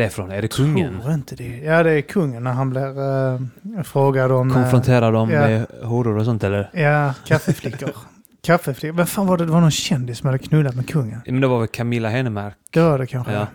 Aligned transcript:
Är 0.00 0.04
det 0.04 0.10
från? 0.10 0.30
Är 0.30 0.42
det 0.42 0.48
kungen? 0.48 1.00
Tror 1.00 1.14
inte 1.14 1.36
det. 1.36 1.58
Ja, 1.58 1.82
det 1.82 1.90
är 1.92 2.00
kungen 2.00 2.44
när 2.44 2.52
han 2.52 2.70
blir 2.70 3.00
uh, 3.00 3.82
frågad 3.84 4.32
om... 4.32 4.50
eh, 4.50 4.54
Konfronterar 4.54 5.12
dem 5.12 5.30
ja. 5.30 5.40
med 5.40 5.66
horor 5.82 6.16
och 6.18 6.24
sånt 6.24 6.44
eller? 6.44 6.70
ja, 6.72 7.14
kaffeflickor. 7.26 7.90
kaffeflickor. 8.42 8.96
Vem 8.96 9.06
fan 9.06 9.26
var 9.26 9.36
det? 9.38 9.44
Det 9.44 9.52
var 9.52 9.60
någon 9.60 9.70
kändis 9.70 10.18
som 10.18 10.26
hade 10.26 10.38
knullat 10.38 10.74
med 10.74 10.88
kungen. 10.88 11.20
Men 11.26 11.40
det 11.40 11.46
var 11.46 11.58
väl 11.58 11.68
Camilla 11.68 12.08
Henemark? 12.08 12.54
Det 12.70 12.80
var 12.80 12.98
det 12.98 13.06
kanske. 13.06 13.32
Ja. 13.32 13.46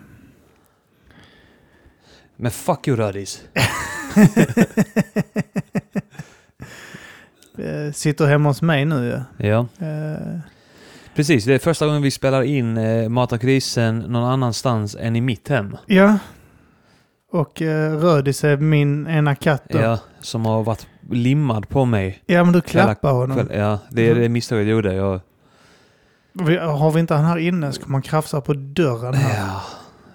Men 2.36 2.50
fuck 2.50 2.88
you 2.88 2.96
Rödis. 2.96 3.42
Eh, 7.58 7.92
Sitter 7.92 8.26
hemma 8.26 8.48
hos 8.48 8.62
mig 8.62 8.84
nu 8.84 9.04
ju. 9.04 9.46
Ja. 9.48 9.66
Eh, 9.78 10.38
Precis, 11.14 11.44
det 11.44 11.54
är 11.54 11.58
första 11.58 11.86
gången 11.86 12.02
vi 12.02 12.10
spelar 12.10 12.42
in 12.42 12.76
eh, 12.76 13.08
Mata 13.08 13.38
krisen 13.38 13.98
någon 13.98 14.24
annanstans 14.30 14.96
än 15.00 15.16
i 15.16 15.20
mitt 15.20 15.48
hem. 15.48 15.76
ja. 15.86 16.18
Och 17.34 17.60
uh, 17.60 17.68
Rödis 17.98 18.44
är 18.44 18.56
min 18.56 19.06
ena 19.06 19.34
katt 19.34 19.62
då. 19.68 19.78
Ja, 19.78 19.98
som 20.20 20.46
har 20.46 20.62
varit 20.62 20.86
limmad 21.10 21.68
på 21.68 21.84
mig. 21.84 22.22
Ja, 22.26 22.44
men 22.44 22.52
du 22.52 22.60
klappar 22.60 23.12
honom. 23.12 23.36
kväll- 23.38 23.56
Ja, 23.58 23.78
det 23.90 24.02
är 24.10 24.14
det 24.14 24.28
misstaget 24.28 24.66
jag 24.66 24.72
gjorde. 24.72 24.94
Jag, 24.94 25.20
Vi, 26.32 26.56
har 26.56 26.90
vi 26.90 27.00
inte 27.00 27.14
han 27.14 27.24
här 27.24 27.38
inne 27.38 27.72
så 27.72 27.82
kommer 27.82 27.94
han 27.94 28.02
krafsa 28.02 28.40
på 28.40 28.54
dörren 28.54 29.14
här. 29.14 29.46
ja. 29.46 29.62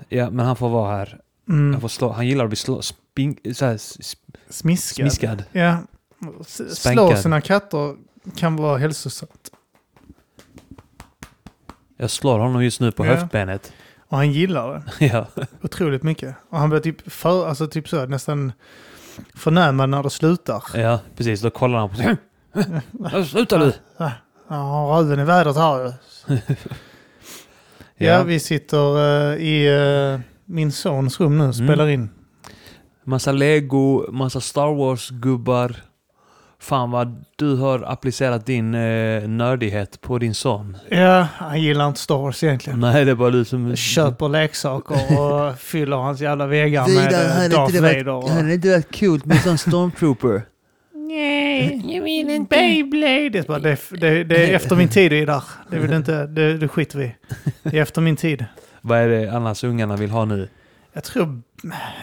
ja, 0.09 0.29
men 0.29 0.45
han 0.45 0.55
får 0.55 0.69
vara 0.69 0.97
här. 0.97 1.19
Mm. 1.49 1.71
Han, 1.71 1.81
får 1.81 1.87
slå, 1.87 2.11
han 2.11 2.27
gillar 2.27 2.43
att 2.43 2.49
bli 2.49 2.55
slå, 2.57 2.81
spink, 2.81 3.39
här, 3.61 3.73
s- 3.75 3.97
Smiskad. 4.49 4.95
smiskad. 5.11 5.43
Ja. 5.51 5.77
S- 6.41 6.81
Slå 6.81 7.15
sina 7.15 7.41
katter 7.41 7.95
kan 8.35 8.55
vara 8.55 8.77
hälsosamt. 8.77 9.51
Jag 11.97 12.09
slår 12.09 12.39
honom 12.39 12.63
just 12.63 12.81
nu 12.81 12.91
på 12.91 13.05
Ja. 13.05 13.13
höftbenet. 13.15 13.73
Och 14.09 14.17
han 14.17 14.31
gillar 14.31 14.73
det 14.73 15.05
Ja. 15.05 15.25
otroligt 15.61 16.03
mycket. 16.03 16.35
Och 16.49 16.57
han 16.59 16.69
blir 16.69 16.79
typ, 16.79 17.11
för, 17.11 17.47
alltså 17.47 17.67
typ 17.67 17.89
så, 17.89 18.05
nästan 18.05 18.51
förnämad 19.35 19.89
när 19.89 20.03
det 20.03 20.09
slutar. 20.09 20.63
ja, 20.73 20.99
precis. 21.15 21.41
Då 21.41 21.49
kollar 21.49 21.79
han 21.79 21.89
på 21.89 21.95
sig. 21.95 22.17
Ja, 23.11 23.25
Sluta 23.25 23.57
du! 23.57 23.73
Ja, 23.97 24.11
har 24.55 24.97
röven 25.03 25.19
i 25.19 25.23
vädret 25.23 25.55
här 25.57 25.93
ju. 26.27 26.37
Ja, 27.97 28.23
vi 28.23 28.39
sitter 28.39 28.97
eh, 29.31 29.35
i 29.37 29.67
eh, 30.13 30.19
min 30.45 30.71
sons 30.71 31.19
rum 31.19 31.37
nu 31.37 31.43
och 31.47 31.53
Mm. 31.55 31.67
spelar 31.67 31.87
in. 31.87 32.09
Massa 33.03 33.31
lego, 33.31 34.11
massa 34.11 34.41
Star 34.41 34.75
Wars-gubbar. 34.75 35.75
Fan 36.67 36.91
vad 36.91 37.23
du 37.35 37.55
har 37.55 37.83
applicerat 37.87 38.45
din 38.45 38.75
eh, 38.75 39.27
nördighet 39.27 40.01
på 40.01 40.17
din 40.17 40.33
son. 40.33 40.77
Ja, 40.89 41.27
han 41.33 41.61
gillar 41.61 41.87
inte 41.87 41.99
Star 41.99 42.17
Wars 42.17 42.43
egentligen. 42.43 42.79
Nej, 42.79 43.05
det 43.05 43.11
är 43.11 43.15
bara 43.15 43.29
du 43.29 43.45
som... 43.45 43.75
Köper 43.75 44.29
leksaker 44.29 44.95
och 45.19 45.59
fyller 45.59 45.97
hans 45.97 46.21
jävla 46.21 46.47
väggar 46.47 46.87
med 46.87 47.13
eh, 47.13 47.57
Darth 47.57 47.81
Vader. 47.81 48.07
Och... 48.07 48.51
inte 48.51 48.69
varit 48.69 48.91
kul 48.91 49.21
med 49.23 49.41
sån 49.41 49.57
stormtrooper? 49.57 50.41
Nej, 50.93 51.81
jag 51.95 52.03
vill 52.03 52.29
inte. 52.29 52.55
Beyblade. 52.55 53.29
Det, 53.29 53.59
det, 53.59 53.77
det, 53.91 54.23
det 54.23 54.51
är 54.51 54.55
efter 54.55 54.75
min 54.75 54.89
tid 54.89 55.11
det 55.11 55.21
är 55.21 55.25
där. 55.25 55.43
Det, 55.69 55.79
vill 55.79 55.93
inte, 55.93 56.25
det, 56.25 56.57
det 56.57 56.67
skiter 56.67 56.99
vi 56.99 57.15
Det 57.63 57.77
är 57.77 57.81
efter 57.81 58.01
min 58.01 58.15
tid. 58.15 58.45
Vad 58.81 58.99
är 58.99 59.07
det 59.07 59.29
annars 59.29 59.63
ungarna 59.63 59.95
vill 59.95 60.09
ha 60.09 60.25
nu? 60.25 60.49
Jag 60.93 61.03
tror, 61.03 61.41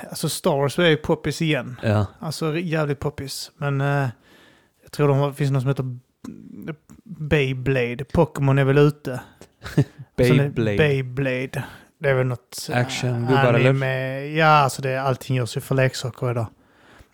alltså 0.09 0.28
Star 0.28 0.56
Wars 0.56 0.78
är 0.78 0.87
ju 0.87 0.97
poppis 0.97 1.43
igen. 1.43 1.81
Ja. 1.83 2.06
Alltså 2.19 2.59
jävligt 2.59 3.00
poppis. 3.00 3.50
Men 3.56 3.81
eh, 3.81 4.09
tror 4.94 5.09
de 5.09 5.34
finns 5.34 5.50
något 5.50 5.62
som 5.62 5.69
heter 5.69 5.99
Beyblade. 7.05 8.05
Pokémon 8.05 8.59
är 8.59 8.65
väl 8.65 8.78
ute. 8.78 9.21
Är 9.77 9.84
Beyblade. 10.16 10.77
Beyblade. 10.77 11.65
Det 11.99 12.10
är 12.10 12.15
väl 12.15 12.27
något... 12.27 12.69
eh, 12.71 12.78
Action, 12.78 13.27
gubbar, 13.27 13.55
eller? 13.55 14.21
Ja, 14.21 14.47
alltså 14.47 14.82
det, 14.82 15.03
allting 15.03 15.37
görs 15.37 15.56
ju 15.56 15.60
för 15.60 15.75
leksaker 15.75 16.31
idag. 16.31 16.47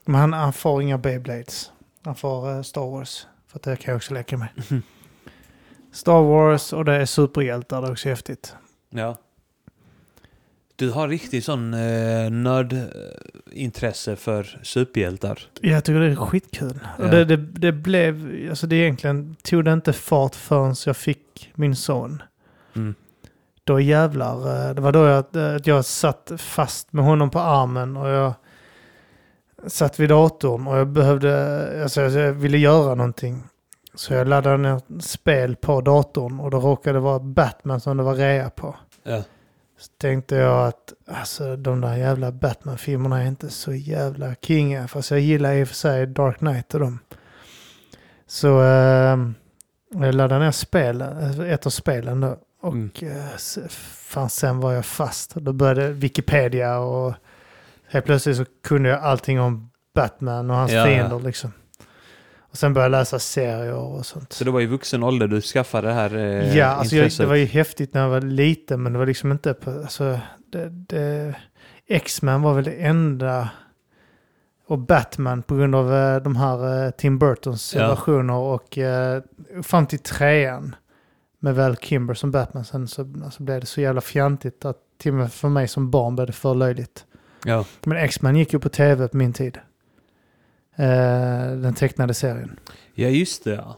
Men 0.05 0.15
han, 0.21 0.33
han 0.33 0.53
får 0.53 0.83
inga 0.83 0.99
Beyblades. 0.99 1.71
Han 2.05 2.15
får 2.15 2.51
eh, 2.51 2.63
Star 2.63 2.91
Wars. 2.91 3.27
För 3.47 3.59
att 3.59 3.63
det 3.63 3.77
kan 3.77 3.93
jag 3.93 3.97
också 3.97 4.15
leka 4.15 4.37
med. 4.37 4.49
Star 5.93 6.23
Wars 6.23 6.73
och 6.73 6.85
det 6.85 6.95
är 6.95 7.07
superhjältar. 7.07 7.83
Det 7.83 7.89
är 7.89 7.93
också 7.93 8.09
häftigt. 8.09 8.55
Ja. 8.91 9.17
Du 10.81 10.91
har 10.91 11.09
riktigt 11.09 11.45
sån 11.45 11.75
eh, 11.75 12.31
nördintresse 12.31 14.17
för 14.17 14.59
superhjältar. 14.63 15.39
Jag 15.61 15.85
tycker 15.85 16.01
det 16.01 16.07
är 16.07 16.17
skitkul. 16.17 16.79
Ja. 16.99 17.05
Och 17.05 17.11
det, 17.11 17.25
det, 17.25 17.37
det 17.37 17.73
blev, 17.73 18.47
alltså 18.51 18.67
det 18.67 18.77
egentligen 18.77 19.37
tog 19.43 19.65
det 19.65 19.73
inte 19.73 19.93
fart 19.93 20.35
förrän 20.35 20.75
jag 20.87 20.97
fick 20.97 21.53
min 21.55 21.77
son. 21.77 22.23
Mm. 22.77 22.95
Då 23.65 23.81
jävlar, 23.81 24.69
eh, 24.69 24.75
det 24.75 24.81
var 24.81 24.93
då 24.93 25.07
jag, 25.07 25.37
eh, 25.37 25.55
att 25.55 25.67
jag 25.67 25.85
satt 25.85 26.33
fast 26.37 26.93
med 26.93 27.05
honom 27.05 27.31
på 27.31 27.39
armen 27.39 27.97
och 27.97 28.09
jag 28.09 28.35
satt 29.67 30.01
vid 30.01 30.09
datorn 30.09 30.67
och 30.67 30.77
jag 30.77 30.89
behövde, 30.89 31.83
alltså 31.83 32.01
jag 32.01 32.33
ville 32.33 32.59
göra 32.59 32.95
någonting. 32.95 33.43
Så 33.95 34.15
jag 34.15 34.29
laddade 34.29 34.57
ner 34.57 35.01
spel 35.01 35.57
på 35.57 35.81
datorn 35.81 36.41
och 36.41 36.51
då 36.51 36.61
råkade 36.61 36.97
det 36.97 37.01
vara 37.01 37.19
Batman 37.19 37.81
som 37.81 37.97
det 37.97 38.03
var 38.03 38.15
rea 38.15 38.51
på. 38.51 38.77
Ja. 39.03 39.23
Så 39.81 39.89
tänkte 39.99 40.37
jag 40.37 40.67
att 40.69 40.93
alltså, 41.07 41.57
de 41.57 41.81
där 41.81 41.97
jävla 41.97 42.33
Batman-filmerna 42.33 43.23
är 43.23 43.27
inte 43.27 43.51
så 43.51 43.73
jävla 43.75 44.35
kinga. 44.35 44.89
Fast 44.89 45.11
jag 45.11 45.21
gillar 45.21 45.53
i 45.55 45.65
och 45.65 45.69
för 45.69 45.75
sig 45.75 46.07
Dark 46.07 46.39
Knight 46.39 46.75
och 46.75 46.81
dem. 46.81 46.99
Så 48.27 48.63
eh, 48.63 49.19
jag 49.89 50.15
laddade 50.15 50.45
ner 50.45 50.51
spelen, 50.51 51.41
ett 51.45 51.67
av 51.67 51.71
spelen 51.71 52.21
då. 52.21 52.37
Och 52.63 52.73
Mm. 52.75 52.91
eh, 53.03 53.69
fan, 53.69 54.31
sen 54.31 54.61
var 54.61 54.73
jag 54.73 54.85
fast. 54.87 55.35
Då 55.35 55.53
började 55.53 55.93
Wikipedia 55.93 56.79
och 56.79 57.15
helt 57.89 58.05
plötsligt 58.07 58.37
så 58.37 58.45
kunde 58.65 58.89
jag 58.89 59.03
allting 59.03 59.41
om 59.41 59.71
Batman 59.95 60.51
och 60.51 60.57
hans 60.57 60.73
ja. 60.73 60.85
fiender 60.85 61.21
liksom. 61.21 61.53
Och 62.51 62.57
sen 62.59 62.75
började 62.75 62.97
jag 62.97 63.01
läsa 63.01 63.19
serier 63.19 63.75
och 63.75 64.07
sånt. 64.07 64.33
Så 64.33 64.45
det 64.45 64.51
var 64.51 64.61
i 64.61 64.67
vuxen 64.67 65.03
ålder 65.03 65.29
du 65.29 65.41
skaffade 65.41 65.89
det 65.89 65.95
här 65.95 66.17
eh, 66.17 66.57
Ja, 66.57 66.67
alltså 66.67 66.97
jag, 66.97 67.11
det 67.19 67.27
var 67.27 67.35
ju 67.35 67.45
häftigt 67.45 67.95
när 67.95 68.01
jag 68.01 68.09
var 68.09 68.21
liten, 68.21 68.83
men 68.83 68.93
det 68.93 68.99
var 68.99 69.07
liksom 69.07 69.33
inte 69.33 69.55
på, 69.55 69.71
alltså, 69.71 70.21
det, 70.53 70.69
det, 70.69 71.35
X-Men 71.87 72.43
var 72.43 72.55
väl 72.55 72.65
det 72.65 72.73
enda, 72.73 73.49
och 74.67 74.79
Batman 74.79 75.43
på 75.43 75.57
grund 75.57 75.75
av 75.75 75.95
eh, 75.95 76.23
de 76.23 76.37
här 76.37 76.85
eh, 76.87 76.91
Tim 76.91 77.19
Burtons 77.19 77.75
Ja. 77.75 77.89
versioner 77.89 78.35
och 78.35 78.79
eh, 78.79 79.23
fram 79.63 79.87
till 79.87 79.99
trean 79.99 80.75
med 81.39 81.55
Val 81.55 81.77
Kimber 81.77 82.15
som 82.15 82.31
Batman, 82.31 82.65
sen 82.65 82.89
så 82.89 83.09
alltså, 83.25 83.43
blev 83.43 83.61
det 83.61 83.67
så 83.67 83.81
jävla 83.81 84.01
fjantigt 84.01 84.65
att 84.65 84.77
till 84.99 85.13
och 85.13 85.19
med 85.19 85.33
för 85.33 85.49
mig 85.49 85.69
som 85.69 85.91
barn 85.91 86.15
blev 86.15 86.27
det 86.27 86.33
för 86.33 86.55
löjligt. 86.55 87.05
Ja. 87.45 87.65
Men 87.85 87.97
X-Men 87.99 88.37
gick 88.37 88.53
ju 88.53 88.59
på 88.59 88.69
tv 88.69 89.09
på 89.09 89.17
min 89.17 89.33
tid. 89.33 89.59
Eh, 90.85 91.57
den 91.57 91.75
tecknade 91.75 92.15
serien. 92.15 92.59
ja, 92.95 93.09
just 93.09 93.45
det. 93.45 93.51
Ja. 93.55 93.77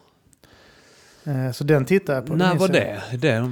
Eh, 1.33 1.53
så 1.53 1.65
den 1.65 1.85
tittade 1.85 2.19
jag 2.19 2.27
på. 2.27 2.35
När 2.37 2.55
var 2.55 2.69
jag. 2.69 3.01
det? 3.11 3.17
det? 3.19 3.51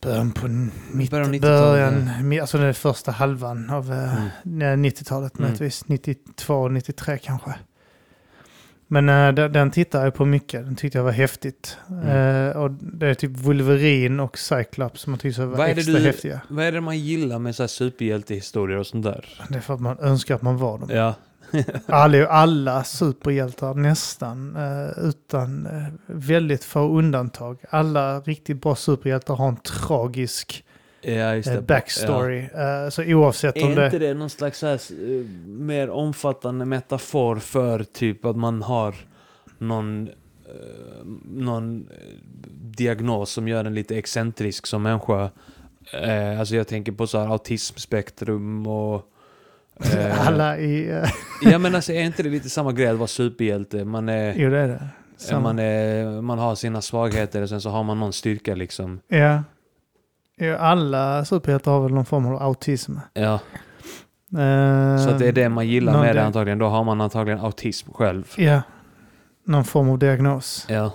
Början 0.00 0.32
på 0.32 0.48
mitt, 0.92 1.10
Början 1.10 1.26
av 1.28 1.34
90-talet, 1.34 1.60
början, 1.60 2.08
mi- 2.32 2.40
alltså 2.40 2.58
den 2.58 2.74
första 2.74 3.10
halvan 3.12 3.70
av 3.70 3.92
eh, 3.92 4.26
Mm. 4.44 4.84
90-talet 4.84 5.34
Mm. 5.34 5.42
möjligtvis. 5.42 5.88
92, 5.88 6.68
93 6.68 7.18
kanske. 7.18 7.54
Men 8.88 9.08
eh, 9.08 9.32
den, 9.32 9.52
den 9.52 9.70
tittade 9.70 10.04
jag 10.04 10.14
på 10.14 10.24
mycket. 10.24 10.64
Den 10.64 10.76
tyckte 10.76 10.98
jag 10.98 11.04
var 11.04 11.12
häftigt. 11.12 11.76
Mm. 11.90 12.08
Eh, 12.48 12.56
och 12.56 12.70
det 12.70 13.06
är 13.06 13.14
typ 13.14 13.30
Wolverine 13.30 14.22
och 14.22 14.38
Cyclops 14.38 15.00
som 15.00 15.10
man 15.10 15.18
tyckte 15.20 15.44
var, 15.44 15.56
Vad 15.56 15.68
är 15.70 15.74
det 15.74 15.80
extra 15.80 15.94
du- 15.98 16.04
häftiga. 16.04 16.40
Vad 16.48 16.64
är 16.64 16.72
det 16.72 16.80
man 16.80 16.98
gillar 16.98 17.38
med 17.38 17.54
så 17.56 17.62
här 17.62 17.68
superhjältehistorier 17.68 18.78
och 18.78 18.86
sånt 18.86 19.04
där? 19.04 19.28
Det 19.48 19.56
är 19.56 19.60
för 19.60 19.74
att 19.74 19.80
man 19.80 19.98
önskar 19.98 20.34
att 20.34 20.42
man 20.42 20.56
var 20.58 20.78
dem. 20.78 20.88
Ja. 20.92 21.14
Alla, 21.86 22.26
alla 22.26 22.84
superhjältar 22.84 23.74
nästan, 23.74 24.56
eh, 24.56 25.04
utan 25.08 25.66
eh, 25.66 25.92
väldigt 26.06 26.64
få 26.64 26.80
undantag. 26.98 27.58
Alla 27.70 28.20
riktigt 28.20 28.60
bra 28.60 28.74
superhjältar 28.76 29.34
har 29.34 29.48
en 29.48 29.56
tragisk 29.56 30.64
Ja, 31.00 31.34
eh, 31.34 31.60
backstory. 31.60 32.38
Eh, 32.38 32.88
så 32.90 33.04
oavsett 33.04 33.56
Ja. 33.56 33.66
om 33.66 33.72
Är 33.72 33.76
det... 33.76 33.84
inte 33.84 33.98
det 33.98 34.14
någon 34.14 34.30
slags 34.30 34.62
här, 34.62 34.80
mer 35.48 35.90
omfattande 35.90 36.64
metafor 36.64 37.36
för 37.36 37.82
typ 37.84 38.24
att 38.24 38.36
man 38.36 38.62
har 38.62 38.94
någon, 39.58 40.08
någon 41.24 41.88
diagnos 42.62 43.30
som 43.30 43.48
gör 43.48 43.64
en 43.64 43.74
lite 43.74 43.98
excentrisk 43.98 44.66
som 44.66 44.82
människa? 44.82 45.30
Alltså 46.38 46.56
jag 46.56 46.68
tänker 46.68 46.92
på 46.92 47.06
så 47.06 47.18
här 47.18 47.28
autismspektrum 47.32 48.66
och... 48.66 49.12
eh, 49.84 50.26
Alla 50.28 50.58
i... 50.58 50.90
eh, 50.90 51.08
Ja 51.42 51.58
men 51.58 51.74
alltså 51.74 51.92
är 51.92 52.02
inte 52.02 52.22
det 52.22 52.28
lite 52.28 52.50
samma 52.50 52.72
grej 52.72 52.88
att 52.88 52.96
vara 52.98 53.06
superhjälte? 53.06 53.84
Man 53.84 54.08
är... 54.08 54.34
jo, 54.36 54.50
det 54.50 54.58
är 54.58 54.68
det. 54.68 54.88
Samma. 55.16 55.40
Man, 55.40 55.58
är, 55.58 56.20
man 56.22 56.38
har 56.38 56.54
sina 56.54 56.82
svagheter 56.82 57.42
och 57.42 57.48
sen 57.48 57.60
så 57.60 57.70
har 57.70 57.82
man 57.82 58.00
någon 58.00 58.12
styrka 58.12 58.54
liksom. 58.54 59.00
Ja. 59.08 59.42
ja. 60.36 60.56
Alla 60.56 61.24
superhjältar 61.24 61.70
har 61.72 61.80
väl 61.82 61.94
någon 61.94 62.04
form 62.04 62.26
av 62.26 62.42
autism. 62.42 62.96
Ja, 63.14 63.40
Eh, 64.32 64.98
så 64.98 65.10
det 65.18 65.28
är 65.28 65.32
det 65.32 65.48
man 65.48 65.68
gillar 65.68 66.00
med 66.00 66.16
det 66.16 66.24
antagligen. 66.24 66.58
Då 66.58 66.66
har 66.66 66.84
man 66.84 67.00
antagligen 67.00 67.40
autism 67.40 67.92
själv. 67.92 68.32
Ja. 68.36 68.62
Någon 69.44 69.64
form 69.64 69.90
av 69.90 69.98
diagnos. 69.98 70.66
Ja, 70.68 70.92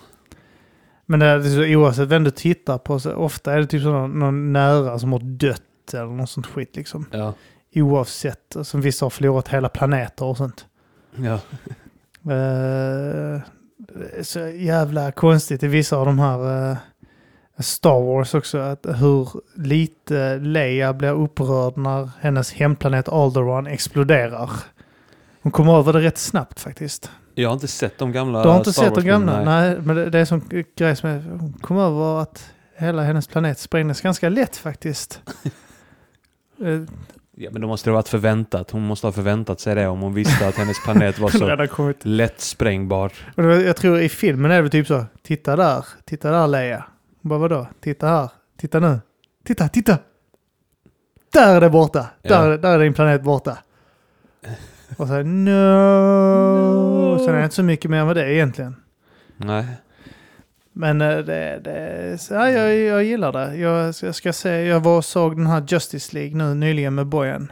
Men 1.06 1.20
det 1.20 1.26
är 1.26 1.42
så 1.42 1.78
oavsett 1.80 2.08
vem 2.10 2.24
du 2.24 2.32
tittar 2.32 2.78
på 2.78 3.00
så 3.00 3.14
ofta 3.14 3.54
är 3.54 3.58
det 3.60 3.66
typ 3.68 3.84
så 3.84 3.90
någon, 3.92 4.20
någon 4.20 4.54
nära 4.54 5.00
som 5.00 5.12
har 5.12 5.20
dött 5.20 5.94
eller 5.94 6.06
något 6.06 6.30
sånt 6.30 6.48
skit 6.48 6.76
liksom. 6.76 7.06
ja, 7.12 7.34
Oavsett. 7.76 8.56
Som 8.64 8.82
vissa 8.82 9.06
har 9.06 9.10
förlorat 9.10 9.48
hela 9.48 9.70
planeter 9.70 10.26
och 10.26 10.38
sånt. 10.38 10.66
ja. 11.16 11.40
Eh, 12.32 13.42
är 14.18 14.24
så 14.24 14.40
jävla 14.40 15.12
konstigt 15.12 15.64
i 15.64 15.68
vissa 15.68 15.98
av 15.98 16.06
de 16.06 16.20
här 16.20 16.72
eh, 16.72 16.78
Star 17.60 18.02
Wars 18.02 18.34
också. 18.34 18.58
Att 18.58 18.86
hur 18.86 19.30
lite 19.56 20.38
Leia 20.38 20.94
blir 20.94 21.12
upprörd 21.12 21.78
när 21.78 22.10
hennes 22.20 22.54
hemplanet 22.54 23.10
Alderaan 23.10 23.68
exploderar. 23.68 24.50
Hon 25.42 25.52
kommer 25.52 25.78
över 25.80 25.94
det 25.94 26.00
rätt 26.00 26.18
snabbt 26.18 26.60
faktiskt. 26.60 27.12
Jag 27.36 27.50
har 27.50 27.54
inte 27.54 27.68
sett 27.68 27.98
de 27.98 28.12
gamla 28.12 28.44
Du 28.44 28.50
har 28.50 28.58
inte 28.58 28.74
Star 28.74 28.84
sett 28.84 28.96
de 28.96 29.06
gamla? 29.06 29.44
Nej. 29.44 29.78
men 29.82 29.96
det, 29.96 30.10
det 30.10 30.20
är 30.20 30.26
som 30.26 30.42
grej 30.76 30.96
som 30.96 31.10
är, 31.10 31.20
hon 31.40 31.54
kom 31.54 31.78
över 31.78 32.22
att 32.22 32.54
hela 32.78 33.04
hennes 33.04 33.28
planet 33.28 33.60
sprängdes 33.60 34.02
ganska 34.02 34.30
lätt 34.30 34.58
faktiskt. 34.58 35.22
Ja, 37.44 37.50
men 37.52 37.62
då 37.62 37.68
måste 37.68 37.90
det 37.90 37.92
ha 37.92 37.98
varit 37.98 38.08
förväntat. 38.08 38.72
Hon 38.72 38.82
måste 38.82 39.08
ha 39.08 39.12
förväntat 39.12 39.60
sig 39.60 39.76
det 39.76 39.88
om 39.88 40.00
hon 40.02 40.14
visste 40.14 40.48
att 40.48 40.56
hennes 40.56 40.84
planet 40.84 41.20
var 41.20 41.30
så 42.00 42.08
lätt 42.08 42.42
sprängbar. 42.42 43.12
Jag 43.36 43.76
tror 43.76 44.00
i 44.00 44.10
filmen 44.10 44.52
är 44.52 44.64
det 44.64 44.70
typ 44.70 44.88
så. 44.88 45.06
Titta 45.24 45.56
där, 45.56 45.86
titta 46.06 46.32
där 46.32 46.48
Leia. 46.48 46.86
Hon 47.22 47.30
bara 47.30 47.40
vadå? 47.40 47.68
Titta 47.82 48.08
här, 48.08 48.30
titta 48.58 48.80
nu. 48.80 49.00
Titta, 49.46 49.68
titta! 49.68 49.98
Där 51.34 51.56
är 51.56 51.62
det 51.62 51.70
borta! 51.70 52.08
Där, 52.22 52.52
Ja. 52.52 52.58
där 52.58 52.80
är 52.80 52.84
din 52.84 52.94
planet 52.94 53.24
borta. 53.24 53.58
Och 54.98 55.08
så 55.08 55.14
här, 55.14 55.24
no. 55.24 57.20
Sen 57.26 57.34
är 57.34 57.38
det 57.38 57.44
inte 57.44 57.56
så 57.56 57.64
mycket 57.64 57.92
mer 57.92 58.06
med 58.06 58.16
det 58.16 58.34
egentligen. 58.34 58.76
Nej. 59.38 59.66
Men 60.74 61.02
eh, 61.02 61.18
det, 61.18 61.60
det, 61.64 62.18
ja, 62.30 62.50
jag, 62.50 62.78
jag 62.80 63.04
gillar 63.04 63.32
det. 63.32 63.56
Jag 63.56 63.96
ska, 63.96 64.06
jag 64.06 64.16
ska 64.16 64.34
se, 64.34 64.50
jag 64.50 64.80
var 64.80 64.98
och 64.98 65.06
såg 65.06 65.38
den 65.38 65.48
här 65.48 65.64
Justice 65.68 66.16
League 66.16 66.36
nu 66.38 66.54
nyligen 66.56 66.96
med 66.96 67.08
Bojan. 67.08 67.52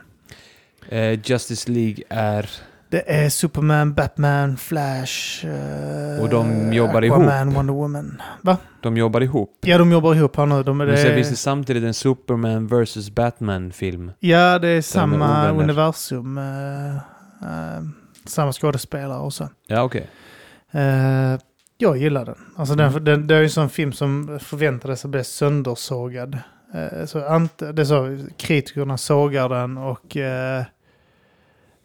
Eh, 0.89 1.19
Justice 1.23 1.71
League 1.71 2.03
är... 2.09 2.49
Det 2.91 3.11
är 3.11 3.29
Superman, 3.29 3.93
Batman, 3.93 4.57
Flash, 4.57 5.45
eh, 5.45 6.21
Och 6.23 6.29
de 6.29 6.73
jobbar 6.73 7.01
Aquaman, 7.01 7.53
Wonder 7.53 7.73
Woman. 7.73 8.21
Va? 8.41 8.57
De 8.81 8.97
jobbar 8.97 9.21
ihop. 9.21 9.57
Ja, 9.61 9.77
de 9.77 9.91
jobbar 9.91 10.15
ihop 10.15 10.35
här 10.35 10.45
nu. 10.45 10.63
De, 10.63 10.77
Men 10.77 10.87
det 10.87 10.97
sen 10.97 11.11
är, 11.11 11.15
finns 11.15 11.29
det 11.29 11.35
samtidigt 11.35 11.83
en 11.83 11.93
Superman 11.93 12.67
vs 12.67 13.09
Batman-film. 13.11 14.11
ja, 14.19 14.59
det 14.59 14.67
är 14.67 14.81
samma 14.81 15.15
ovänner. 15.51 15.63
universum. 15.63 16.37
eh, 16.37 16.95
eh, 16.95 17.81
samma 18.25 18.51
skådespelare 18.53 19.19
och 19.19 19.33
så. 19.33 19.49
Ja, 19.67 19.81
okej. 19.83 20.09
Eh, 20.71 21.39
jag 21.81 21.97
gillar 21.97 22.25
den. 22.25 22.35
Alltså 22.55 22.75
den, 22.75 22.89
Mm. 22.91 23.03
den, 23.03 23.27
det 23.27 23.35
är 23.35 23.39
ju 23.39 23.43
en 23.43 23.49
sån 23.49 23.69
film 23.69 23.93
som 23.93 24.39
förväntades 24.41 25.05
bli 25.05 25.23
söndersågad. 25.23 26.37
Eh, 26.73 27.05
så 27.05 27.25
ant, 27.25 27.57
det 27.57 27.81
är 27.81 27.85
så, 27.85 28.17
kritikerna 28.37 28.97
sågar 28.97 29.49
den 29.49 29.77
och 29.77 30.17
eh, 30.17 30.63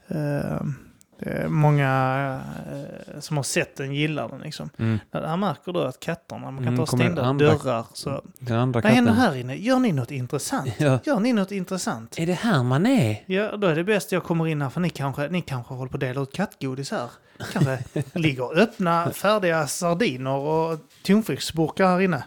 eh, 0.08 1.49
många 1.49 2.41
eh, 2.73 3.20
som 3.20 3.37
har 3.37 3.44
sett 3.44 3.76
den 3.76 3.94
gillar 3.94 4.29
den 4.29 4.41
liksom. 4.41 4.70
Mm. 4.79 4.99
Här 5.12 5.37
märker 5.37 5.73
du 5.73 5.81
att 5.85 6.00
katterna, 6.00 6.50
man 6.50 6.56
kan 6.56 6.67
Mm, 6.75 6.76
ta 6.76 6.87
stängda 6.87 7.32
dörrar. 7.32 7.87
Så, 7.93 8.23
Den 8.38 8.58
andra 8.58 8.81
vad 8.81 8.93
händer 8.93 9.12
här 9.12 9.37
inne? 9.37 9.55
Gör 9.55 9.79
ni 9.79 9.93
något 9.93 10.11
intressant? 10.11 10.75
Ja. 10.79 10.99
Gör 11.05 11.20
ni 11.20 11.32
något 11.32 11.52
intressant? 11.52 12.19
Är 12.19 12.26
det 12.26 12.32
här 12.32 12.62
man 12.62 12.87
är? 12.87 13.23
Ja, 13.26 13.56
då 13.56 13.67
är 13.67 13.75
det 13.76 13.85
bäst 13.85 14.12
jag 14.12 14.25
kommer 14.25 14.46
in 14.46 14.62
här 14.62 14.69
för 14.70 14.81
ni 14.81 14.91
kanske, 14.91 15.29
ni 15.29 15.41
kanske 15.41 15.75
håller 15.75 15.91
på 15.91 15.96
att 15.96 16.00
dela 16.00 16.20
ut 16.20 16.32
kattgodis 16.35 16.91
här. 16.91 17.08
Kanske 17.52 17.78
ligger 18.14 18.58
öppna 18.58 19.10
färdiga 19.10 19.66
sardiner 19.66 20.34
och 20.36 20.78
tonfiskburkar 21.02 21.86
här 21.86 22.00
inne. 22.00 22.25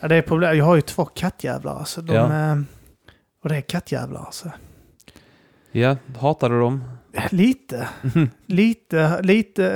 Ja, 0.00 0.08
det 0.08 0.16
är 0.16 0.22
problem. 0.22 0.56
Jag 0.58 0.64
har 0.64 0.76
ju 0.76 0.82
två 0.82 1.04
kattjävlar 1.04 1.78
alltså. 1.78 2.02
De, 2.02 2.14
Ja. 2.14 2.56
och 3.42 3.48
det 3.48 3.56
är 3.56 3.60
kattjävlar 3.60 4.20
alltså. 4.24 4.50
Ja, 5.72 5.96
hatar 6.18 6.50
du 6.50 6.60
dem? 6.60 6.84
Lite, 7.30 7.88
lite, 8.46 9.22
lite. 9.22 9.66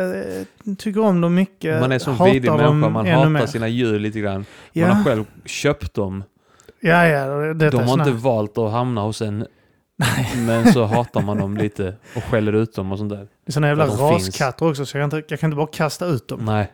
eh, 0.66 0.74
Tycker 0.76 1.00
om 1.00 1.20
dem 1.20 1.34
mycket. 1.34 1.80
Man 1.80 1.92
är 1.92 1.98
som 1.98 2.24
vidrig 2.24 2.50
människa, 2.52 2.88
man 2.88 3.06
hatar 3.06 3.28
mer. 3.28 3.46
sina 3.46 3.68
djur 3.68 3.98
lite 3.98 4.20
grann. 4.20 4.34
Man 4.34 4.44
Ja, 4.72 4.86
har 4.86 5.04
själv 5.04 5.24
köpt 5.44 5.94
dem. 5.94 6.24
ja, 6.80 7.06
ja. 7.06 7.26
Det, 7.26 7.54
det 7.54 7.70
De 7.70 7.88
har 7.88 7.98
inte 7.98 8.10
valt 8.10 8.58
att 8.58 8.70
hamna 8.72 9.00
hos 9.02 9.22
en. 9.22 9.46
Men 10.46 10.72
så 10.72 10.84
hatar 10.84 11.22
man 11.22 11.38
dem 11.38 11.56
lite 11.56 11.94
och 12.16 12.24
skäller 12.24 12.52
ut 12.52 12.74
dem 12.74 12.92
och 12.92 12.98
sånt 12.98 13.10
där. 13.10 13.18
Det 13.18 13.50
är 13.50 13.52
såna 13.52 13.68
jävla 13.68 13.86
raskatter 13.86 14.68
också 14.68 14.86
så 14.86 14.98
jag 14.98 15.10
kan, 15.10 15.18
inte, 15.18 15.32
jag 15.32 15.40
kan 15.40 15.48
inte 15.48 15.56
bara 15.56 15.66
kasta 15.66 16.06
ut 16.06 16.28
dem. 16.28 16.44
Nej. 16.44 16.72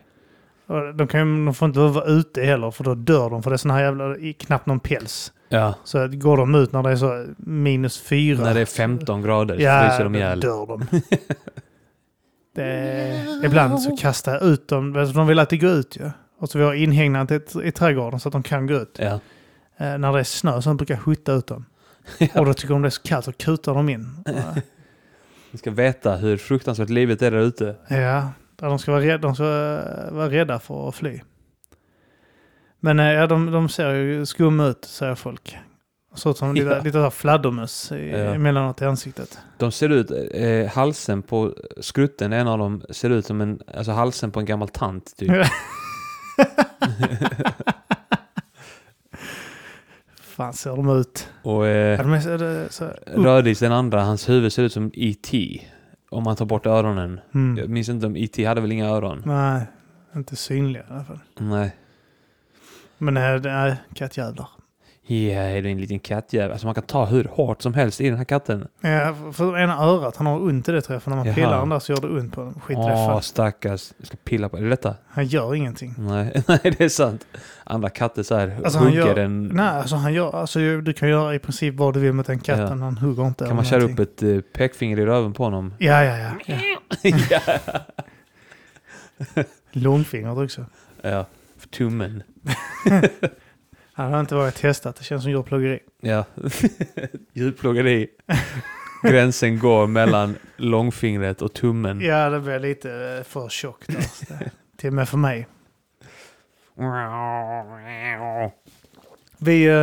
De, 0.95 1.07
kan, 1.07 1.45
de 1.45 1.53
får 1.53 1.67
inte 1.67 1.79
vara 1.79 2.05
ute 2.05 2.41
heller 2.41 2.71
för 2.71 2.83
då 2.83 2.95
dör 2.95 3.29
de 3.29 3.43
för 3.43 3.49
det 3.49 3.55
är 3.55 3.57
såna 3.57 3.73
här 3.73 3.83
jävla, 3.83 4.15
knappt 4.39 4.65
någon 4.65 4.79
päls. 4.79 5.33
Ja. 5.49 5.73
Så 5.83 6.07
går 6.07 6.37
de 6.37 6.55
ut 6.55 6.71
när 6.71 6.83
det 6.83 6.89
är 6.89 6.95
så 6.95 7.25
minus 7.37 8.01
fyra. 8.01 8.43
När 8.43 8.53
det 8.53 8.61
är 8.61 8.65
15 8.65 9.21
grader 9.21 9.59
ja, 9.59 9.87
fryser 9.87 10.03
de 10.03 10.15
ihjäl. 10.15 10.39
dör 10.39 10.65
de. 10.65 11.01
är, 12.61 13.45
ibland 13.45 13.81
så 13.81 13.97
kastar 13.97 14.33
jag 14.33 14.43
ut 14.43 14.67
dem. 14.67 14.93
De 15.13 15.27
vill 15.27 15.39
alltid 15.39 15.61
gå 15.61 15.67
ut 15.67 15.97
ju. 15.97 16.11
Och 16.39 16.49
så 16.49 16.57
vi 16.57 16.63
har 16.63 16.73
inhägnat 16.73 17.31
i, 17.31 17.41
i 17.63 17.71
trädgården 17.71 18.19
så 18.19 18.29
att 18.29 18.33
de 18.33 18.43
kan 18.43 18.67
gå 18.67 18.73
ut. 18.73 18.99
Ja. 18.99 19.19
Eh, 19.77 19.97
när 19.97 20.13
det 20.13 20.19
är 20.19 20.23
snö 20.23 20.61
så 20.61 20.73
brukar 20.73 20.93
jag 20.93 21.01
skjuta 21.01 21.33
ut 21.33 21.47
dem. 21.47 21.65
Och 22.35 22.45
då 22.45 22.53
tycker 22.53 22.73
de 22.73 22.81
det 22.81 22.87
är 22.87 22.89
så 22.89 23.01
kallt 23.01 23.25
så 23.25 23.31
kutar 23.33 23.73
de 23.73 23.89
in. 23.89 24.23
Eh, 24.27 24.57
Ni 25.51 25.57
ska 25.57 25.71
veta 25.71 26.15
hur 26.15 26.37
fruktansvärt 26.37 26.89
livet 26.89 27.21
är 27.21 27.31
där 27.31 27.39
ute. 27.39 27.75
Ja, 27.87 28.29
de 28.55 28.79
ska 28.79 28.91
vara 28.91 29.01
rädda, 29.01 29.17
de 29.17 29.35
ska 29.35 29.43
vara 30.11 30.29
rädda 30.29 30.59
för 30.59 30.89
att 30.89 30.95
fly. 30.95 31.21
Men 32.79 32.99
eh, 32.99 33.05
ja, 33.05 33.27
de, 33.27 33.51
de 33.51 33.69
ser 33.69 33.93
ju 33.93 34.25
skumma 34.25 34.65
ut, 34.67 34.85
säger 34.85 35.15
folk. 35.15 35.57
Så 36.15 36.29
ut 36.31 36.37
som 36.37 36.53
lite, 36.53 36.67
Ja. 36.67 36.81
lite 36.83 37.11
fladdermöss 37.11 37.91
emellanåt 37.91 38.81
i 38.81 38.85
ansiktet. 38.85 39.39
De 39.57 39.71
ser 39.71 39.89
ut, 39.89 40.11
eh, 40.33 40.67
halsen 40.73 41.21
på 41.21 41.53
skrutten, 41.81 42.33
en 42.33 42.47
av 42.47 42.57
dem 42.59 42.83
ser 42.89 43.09
ut 43.09 43.25
som 43.25 43.41
en, 43.41 43.59
alltså 43.75 43.91
halsen 43.91 44.31
på 44.31 44.39
en 44.39 44.45
gammal 44.45 44.69
tant 44.69 45.17
typ. 45.17 45.31
Fan 50.37 50.53
ser 50.53 50.75
de 50.75 50.89
ut. 50.89 51.29
Och 51.43 51.67
Ja, 51.67 51.69
eh, 51.69 51.97
de 52.01 52.13
är 52.13 52.69
så. 52.71 52.89
Rödis 53.05 53.59
den 53.59 53.71
andra, 53.71 54.03
hans 54.03 54.29
huvud 54.29 54.53
ser 54.53 54.63
ut 54.63 54.73
som 54.73 54.91
E.T. 54.93 55.61
Om 56.09 56.23
man 56.23 56.35
tar 56.35 56.45
bort 56.45 56.65
öronen. 56.65 57.19
Jag 57.31 57.41
Mm. 57.41 57.71
minns 57.73 57.89
inte 57.89 58.05
om 58.07 58.15
E.T. 58.17 58.45
hade 58.45 58.61
väl 58.61 58.71
inga 58.71 58.89
öron? 58.89 59.23
Nej, 59.25 59.61
inte 60.15 60.35
synliga 60.35 60.83
i 60.83 60.85
alla 60.93 61.03
fall. 61.03 61.19
Nej. 61.39 61.75
Men 62.97 63.17
eh, 63.17 63.35
det 63.35 63.49
är 63.49 63.77
kattjävlar. 63.95 64.47
Ja, 65.09 65.15
är 65.41 65.61
det 65.61 65.69
en 65.69 65.81
liten 65.81 65.99
kattjävel? 65.99 66.51
Alltså 66.51 66.67
man 66.67 66.73
kan 66.73 66.83
ta 66.83 67.05
hur 67.05 67.23
hårt 67.23 67.61
som 67.61 67.73
helst 67.73 68.01
i 68.01 68.09
den 68.09 68.17
här 68.17 68.25
katten. 68.25 68.67
Ja, 68.81 69.15
för- 69.33 69.57
ena 69.57 69.77
örat, 69.83 70.15
han 70.15 70.27
har 70.27 70.39
ont 70.41 70.69
i 70.69 70.71
det. 70.71 70.81
För 70.81 71.01
när 71.09 71.15
man 71.17 71.25
Jaha. 71.25 71.35
pillar 71.35 71.59
den 71.59 71.69
där 71.69 71.79
så 71.79 71.91
gör 71.91 72.01
det 72.01 72.07
ont 72.07 72.33
på 72.35 72.41
den. 72.41 72.53
Skit 72.59 72.77
i 72.77 72.81
det. 72.81 72.93
Åh, 72.93 73.19
stackars. 73.19 73.91
Jag 73.97 74.07
ska 74.07 74.17
pilla 74.23 74.49
på 74.49 74.57
det 74.57 74.69
detta? 74.69 74.95
Han 75.07 75.25
gör 75.25 75.55
ingenting. 75.55 75.93
Nej, 75.97 76.43
nej, 76.47 76.59
det 76.63 76.81
är 76.81 76.89
sant. 76.89 77.27
Andra 77.63 77.89
katter 77.89 78.23
så 78.23 78.35
här 78.35 78.57
Alltså, 78.63 78.79
han 78.79 78.87
hugger 78.87 79.05
gör- 79.07 79.15
den. 79.15 79.47
Nej, 79.47 79.65
alltså 79.67 79.95
han 79.95 80.13
gör, 80.13 80.35
alltså 80.35 80.59
du 80.59 80.93
kan 80.93 81.09
göra 81.09 81.35
i 81.35 81.39
princip 81.39 81.75
vad 81.75 81.93
du 81.93 81.99
vill 81.99 82.13
mot 82.13 82.27
den 82.27 82.39
katten. 82.39 82.77
Ja. 82.79 82.85
Han 82.85 82.97
hugger 82.97 83.27
inte. 83.27 83.45
Kan 83.45 83.55
man 83.55 83.65
köra 83.65 83.83
upp 83.83 83.99
ett 83.99 84.23
eh, 84.23 84.39
pekfinger 84.41 84.99
i 84.99 85.05
röven 85.05 85.33
på 85.33 85.43
honom? 85.43 85.73
Ja, 85.77 86.03
ja, 86.03 86.17
ja. 86.17 86.55
ja. 87.29 87.39
ja. 87.55 87.83
Långfingret 89.71 90.37
också. 90.37 90.65
ja. 91.01 91.25
För 91.57 91.67
tummen. 91.69 92.23
Han 93.97 94.13
har 94.13 94.19
inte 94.19 94.35
varit 94.35 94.55
testat. 94.55 94.95
Det 94.95 95.03
känns 95.03 95.23
som 95.23 95.31
djurplågeri. 95.31 95.79
Ja. 96.01 96.25
Djurplågeri. 97.33 98.07
Gränsen 99.03 99.59
går 99.59 99.87
mellan 99.87 100.35
långfingret 100.57 101.41
och 101.41 101.53
tummen. 101.53 102.01
Ja, 102.01 102.29
det 102.29 102.39
blir 102.39 102.59
lite 102.59 102.91
eh, 103.17 103.23
för 103.23 103.49
tjockt. 103.49 103.87
det- 103.87 104.51
Till 104.77 104.87
och 104.87 104.93
med 104.93 105.09
för 105.09 105.17
mig. 105.17 105.47
Vi 109.37 109.65
eh, 109.65 109.73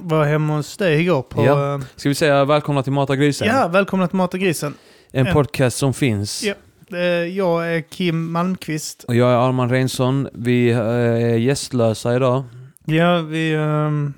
var 0.00 0.24
hemma 0.24 0.56
hos 0.56 0.76
dig 0.76 1.00
igår 1.00 1.22
på... 1.22 1.44
Ja. 1.46 1.74
eh, 1.74 1.80
Ska 1.96 2.08
vi 2.08 2.14
säga 2.14 2.44
välkomna 2.44 2.82
till 2.82 2.92
Mata 2.92 3.16
grisen? 3.16 3.48
ja, 3.48 3.68
välkomna 3.68 4.08
till 4.08 4.16
Mat 4.16 4.34
och 4.34 4.40
grisen. 4.40 4.74
En 5.12 5.26
podcast 5.32 5.76
som 5.78 5.94
finns. 5.94 6.42
Ja. 6.42 6.54
Jag 7.24 7.74
är 7.76 7.80
Kim 7.80 8.32
Malmqvist. 8.32 9.04
Och 9.04 9.14
jag 9.14 9.30
är 9.30 9.36
Arman 9.48 9.70
Reinsson. 9.70 10.28
Vi 10.32 10.70
är 10.70 11.36
gästlösa 11.36 12.16
idag. 12.16 12.44
Ja, 12.90 13.18
vi 13.20 13.54
ehm, 13.54 14.14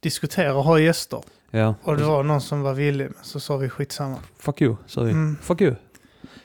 diskuterar 0.00 0.52
och 0.54 0.64
har 0.64 0.78
gäster. 0.78 1.22
Ja. 1.50 1.74
Och 1.82 1.96
det 1.96 2.04
var 2.04 2.22
någon 2.22 2.40
som 2.40 2.62
var 2.62 2.74
villig, 2.74 3.04
men 3.04 3.24
så 3.24 3.40
sa 3.40 3.56
vi 3.56 3.68
skitsamma. 3.68 4.16
Fuck 4.38 4.60
you, 4.62 4.76
sa 4.86 5.02
vi. 5.02 5.10
Mm. 5.10 5.36
Fuck 5.42 5.60
you. 5.60 5.74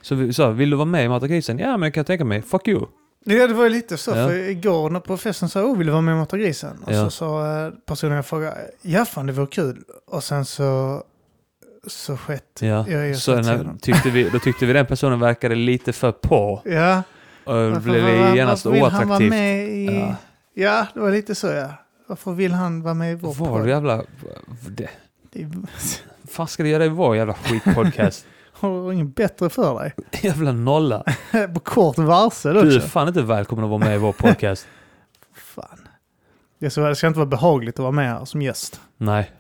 Så 0.01 0.15
vi 0.15 0.33
sa, 0.33 0.49
vill 0.49 0.69
du 0.69 0.75
vara 0.75 0.85
med 0.85 1.05
i 1.05 1.09
Mata 1.09 1.27
grisen? 1.27 1.59
Ja, 1.59 1.77
men 1.77 1.87
jag 1.87 1.93
kan 1.93 2.05
tänka 2.05 2.25
mig. 2.25 2.41
Fuck 2.41 2.67
you. 2.67 2.85
Ja, 3.25 3.47
det 3.47 3.53
var 3.53 3.63
ju 3.63 3.69
lite 3.69 3.97
så. 3.97 4.11
Ja. 4.11 4.27
För 4.27 4.33
igår 4.49 4.99
på 4.99 5.17
festen 5.17 5.49
sa 5.49 5.59
jag, 5.59 5.69
oh, 5.69 5.77
vill 5.77 5.87
du 5.87 5.91
vara 5.91 6.01
med 6.01 6.13
och 6.13 6.19
mata 6.19 6.37
grisen? 6.37 6.83
Och 6.85 6.91
Ja. 6.93 7.03
så 7.03 7.09
sa 7.11 7.61
eh, 7.65 7.71
personen 7.85 8.15
jag 8.15 8.25
frågade, 8.25 8.57
ja 8.81 9.05
fan 9.05 9.25
det 9.25 9.33
vore 9.33 9.47
kul. 9.47 9.83
Och 10.07 10.23
sen 10.23 10.45
så, 10.45 11.03
så 11.87 12.17
skett. 12.17 12.59
Ja. 12.59 12.85
Jag 12.89 13.09
är 13.09 13.13
så 13.13 13.35
när, 13.35 13.75
tyckte 13.81 14.09
vi, 14.09 14.29
då 14.29 14.39
tyckte 14.39 14.65
vi 14.65 14.73
den 14.73 14.85
personen 14.85 15.19
verkade 15.19 15.55
lite 15.55 15.93
för 15.93 16.11
på. 16.11 16.61
Ja. 16.65 17.03
Och 17.43 17.53
Varför- 17.55 17.79
blev 17.79 18.03
var- 18.03 18.35
genast 18.35 18.65
vill 18.65 18.81
han 18.81 18.93
oattraktivt. 19.03 19.29
med 19.29 19.67
i... 19.69 19.85
Ja. 19.85 20.15
Ja. 20.61 20.87
det 20.93 20.99
var 20.99 21.11
lite 21.11 21.35
så 21.35 21.47
ja. 21.47 21.69
Varför 22.07 22.31
vill 22.31 22.51
han 22.51 22.81
vara 22.81 22.93
med 22.93 23.11
i 23.11 23.15
vår 23.15 23.33
podd? 23.33 23.69
jävla... 23.69 24.03
Det, 24.69 24.89
Det 25.31 25.49
fan 26.29 26.47
ska 26.47 26.63
du 26.63 26.69
göra 26.69 26.85
i 26.85 26.89
vår 26.89 27.15
jävla 27.15 27.33
skitpodcast? 27.33 28.25
Har 28.51 28.87
du 28.87 28.93
inget 28.93 29.15
bättre 29.15 29.49
för 29.49 29.79
dig? 29.79 29.93
jävla 30.23 30.51
nolla. 30.51 31.03
På 31.53 31.59
kort 31.59 31.97
varsel 31.97 32.53
Du 32.53 32.59
är 32.73 32.77
också. 32.77 32.87
fan 32.89 33.07
inte 33.07 33.21
välkommen 33.21 33.63
att 33.65 33.69
vara 33.69 33.79
med 33.79 33.95
i 33.95 33.97
vår 33.97 34.13
podcast. 34.13 34.67
Fan. 35.35 35.87
Det 36.59 36.69
ska, 36.69 36.81
det 36.81 36.95
ska 36.95 37.07
inte 37.07 37.19
vara 37.19 37.29
behagligt 37.29 37.75
att 37.75 37.79
vara 37.83 37.91
med 37.91 38.09
här 38.09 38.25
som 38.25 38.41
gäst. 38.41 38.81
Nej. 38.97 39.31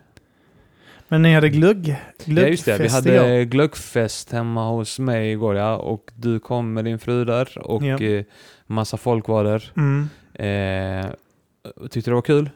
Men 1.07 1.21
ni 1.21 1.33
hade 1.33 1.49
glögg, 1.49 2.01
glöggfest 2.25 2.67
Ja 2.67 2.73
just 2.77 3.03
det, 3.03 3.09
vi 3.11 3.15
igår. 3.15 3.23
hade 3.27 3.45
glöggfest 3.45 4.31
hemma 4.31 4.69
hos 4.69 4.99
mig 4.99 5.31
igår 5.31 5.55
ja. 5.55 5.75
Och 5.75 6.11
du 6.15 6.39
kom 6.39 6.73
med 6.73 6.85
din 6.85 6.99
fru 6.99 7.25
där 7.25 7.57
och 7.67 7.83
Ja. 7.83 7.99
eh, 8.01 8.23
massa 8.65 8.97
folk 8.97 9.27
var 9.27 9.43
där. 9.43 9.71
Mm. 9.77 10.09
Eh, 10.39 11.05
tyckte 11.89 12.11
det 12.11 12.15
var 12.15 12.21
kul? 12.21 12.49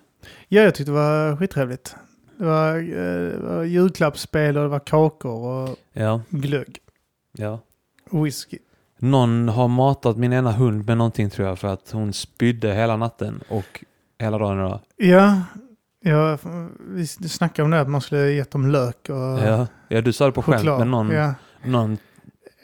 Ja, 0.47 0.61
jag 0.61 0.75
tyckte 0.75 0.91
det 0.91 0.95
var 0.97 1.35
skittrevligt. 1.37 1.95
Det 2.37 2.45
var, 2.45 2.75
eh, 2.75 3.39
det 3.39 3.55
var 3.55 3.63
julklappsspel 3.63 4.57
och 4.57 4.63
det 4.63 4.69
var 4.69 4.79
kakor 4.79 5.31
och 5.45 5.75
Ja. 5.93 6.21
glögg. 6.29 6.77
ja. 7.37 7.59
Whisky. 8.11 8.57
Någon 8.97 9.49
har 9.49 9.67
matat 9.67 10.17
min 10.17 10.33
ena 10.33 10.51
hund 10.51 10.85
med 10.87 10.97
någonting 10.97 11.29
tror 11.29 11.47
jag 11.47 11.59
för 11.59 11.67
att 11.67 11.91
hon 11.91 12.13
spydde 12.13 12.73
hela 12.73 12.97
natten 12.97 13.41
och 13.49 13.85
hela 14.19 14.37
dagen 14.37 14.57
idag. 14.59 14.79
Ja, 14.97 15.41
ja, 16.03 16.37
vi 16.79 17.07
snackade 17.07 17.63
om 17.65 17.71
det 17.71 17.81
att 17.81 17.89
man 17.89 18.01
skulle 18.01 18.31
gett 18.31 18.51
dem 18.51 18.71
lök 18.71 19.09
och 19.09 19.15
Ja. 19.15 19.67
ja, 19.87 20.01
du 20.01 20.13
sa 20.13 20.25
det 20.25 20.31
på 20.31 20.41
skämt 20.41 20.65
men 20.65 20.91
någon, 20.91 21.09
ja. 21.11 21.33
någon 21.63 21.97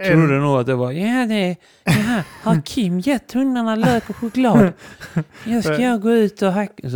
trodde 0.05 0.39
nog 0.39 0.59
att 0.59 0.65
det 0.65 0.75
var 0.75 0.91
ja 0.91 1.25
det, 1.25 1.55
ja, 1.83 2.21
har 2.43 2.61
Kim 2.61 2.99
gett 2.99 3.31
hundarna 3.33 3.75
lök 3.75 4.09
och 4.09 4.15
choklad? 4.15 4.73
Jag 5.45 5.63
ska 5.63 5.77
jag 5.77 6.01
gå 6.01 6.11
ut 6.11 6.41
och 6.41 6.51
hacka. 6.51 6.87
En, 6.87 6.95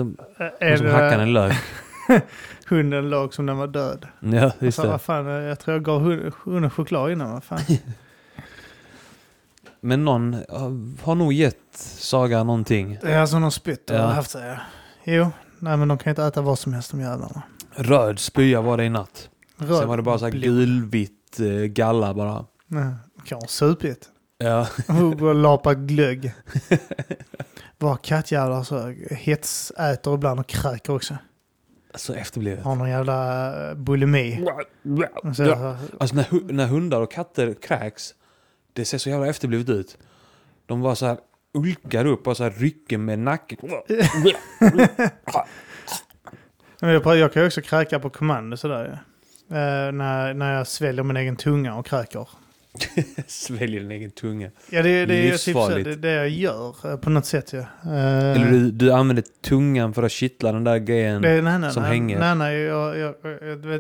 och 0.86 0.92
hackade 0.92 1.10
han 1.12 1.20
en 1.20 1.34
lök. 1.34 1.56
hunden 2.68 3.10
låg 3.10 3.34
som 3.34 3.46
den 3.46 3.58
var 3.58 3.68
död. 3.68 4.08
Ja, 4.20 4.52
just 4.60 4.76
Så, 4.78 4.92
det. 4.92 5.00
fan, 5.00 5.26
jag 5.26 5.60
tror 5.60 5.76
jag 5.76 5.84
gav 5.84 6.02
hund- 6.02 6.34
hunden 6.44 6.70
choklad 6.70 7.12
innan. 7.12 7.32
Vad 7.32 7.44
fan. 7.44 7.60
Men 9.82 10.06
någon 10.06 10.34
har- 10.34 11.04
har 11.06 11.16
nog 11.16 11.34
gett 11.34 11.58
Saga 11.98 12.44
någonting. 12.44 12.98
Det 13.02 13.12
är 13.14 13.20
alltså 13.20 13.40
någon 13.40 13.52
spytt 13.52 13.90
Ja. 13.94 14.02
haft 14.06 14.32
sig. 14.32 14.58
Jo, 15.04 15.32
nej 15.60 15.78
men 15.78 15.88
de 15.88 15.98
kan 15.98 16.10
inte 16.10 16.24
äta 16.24 16.42
vad 16.42 16.60
som 16.60 16.74
helst 16.74 16.92
de 16.92 17.00
jävlarna. 17.02 17.42
Röd 17.76 18.20
spya 18.20 18.62
var 18.62 18.78
det 18.78 18.84
i 18.86 18.90
natt. 18.90 19.30
Röd 19.58 19.78
Sen 19.80 19.88
var 19.88 19.98
det 19.98 20.04
bara 20.04 20.18
så 20.20 20.26
här 20.26 20.32
blod. 20.32 20.44
gulvitt 20.44 21.40
eh, 21.40 21.46
galla 21.48 22.14
bara. 22.14 22.46
Nej, 22.72 22.94
kan 23.26 23.40
ha 23.42 23.48
supit. 23.48 24.10
Ja. 24.38 24.68
Och 24.88 25.36
lapat 25.36 25.78
glögg. 25.78 26.34
Var 27.78 27.96
kattjävlar 27.96 28.64
så 28.64 28.88
hetsäter 29.16 30.14
ibland 30.14 30.40
och 30.40 30.48
kräker 30.48 30.94
också. 30.96 31.18
Så 31.96 32.14
efterblivet. 32.14 32.64
Har 32.64 32.76
någon 32.76 32.90
jävla 32.90 33.70
eh, 33.70 33.76
bulimi. 33.76 34.46
Så, 35.36 35.76
Alltså 36.00 36.16
när, 36.16 36.54
när 36.54 36.68
hundar 36.68 37.02
och 37.02 37.12
katter 37.12 37.54
kräks, 37.54 38.14
det 38.74 38.86
ser 38.86 38.98
så 38.98 39.10
jävla 39.10 39.28
efterblivet 39.28 39.70
ut. 39.70 39.98
De 40.66 40.82
bara 40.82 40.96
så 40.96 41.06
här 41.06 41.18
ulkar 41.54 42.06
upp 42.06 42.28
och 42.28 42.38
så 42.38 42.44
här 42.44 42.52
rycker 42.52 42.98
med 42.98 43.20
nacken. 43.20 43.58
Jag 46.80 47.04
kan 47.04 47.42
ju 47.42 47.46
också 47.46 47.62
kräka 47.62 48.00
på 48.00 48.10
kommando 48.10 48.58
sådär 48.58 48.84
ju. 48.86 48.92
Eh, 49.58 49.92
när, 49.92 50.34
när 50.34 50.54
jag 50.54 50.68
sväljer 50.68 51.04
min 51.04 51.18
egen 51.18 51.36
tunga 51.36 51.76
och 51.76 51.86
kräker. 51.86 52.28
Sväljer 53.28 53.82
din 53.82 53.92
egen 53.92 54.12
tunga. 54.12 54.50
Ja, 54.70 54.82
det, 54.84 55.06
det 55.06 55.16
är 55.30 55.32
typ 55.32 55.54
så, 55.56 55.70
det, 55.70 55.96
det 55.96 56.12
jag 56.12 56.30
gör 56.30 56.92
eh, 56.92 56.98
på 56.98 57.10
något 57.10 57.26
sätt. 57.26 57.54
Ja. 57.54 57.92
Eller 57.92 58.52
du, 58.52 58.72
du 58.72 58.92
använder 58.92 59.24
tungan 59.42 59.94
för 59.94 60.04
att 60.04 60.12
kittla 60.12 60.52
den 60.52 60.64
där 60.64 60.78
grejen. 60.78 61.22
det, 61.22 61.42
nej, 61.42 61.60
nej, 61.60 61.72
som 61.72 61.84
nej, 61.84 61.92
hänger. 61.92 62.20
Nej, 62.20 62.36
nej, 62.36 62.58
jag, 62.58 62.98
jag, 62.98 63.16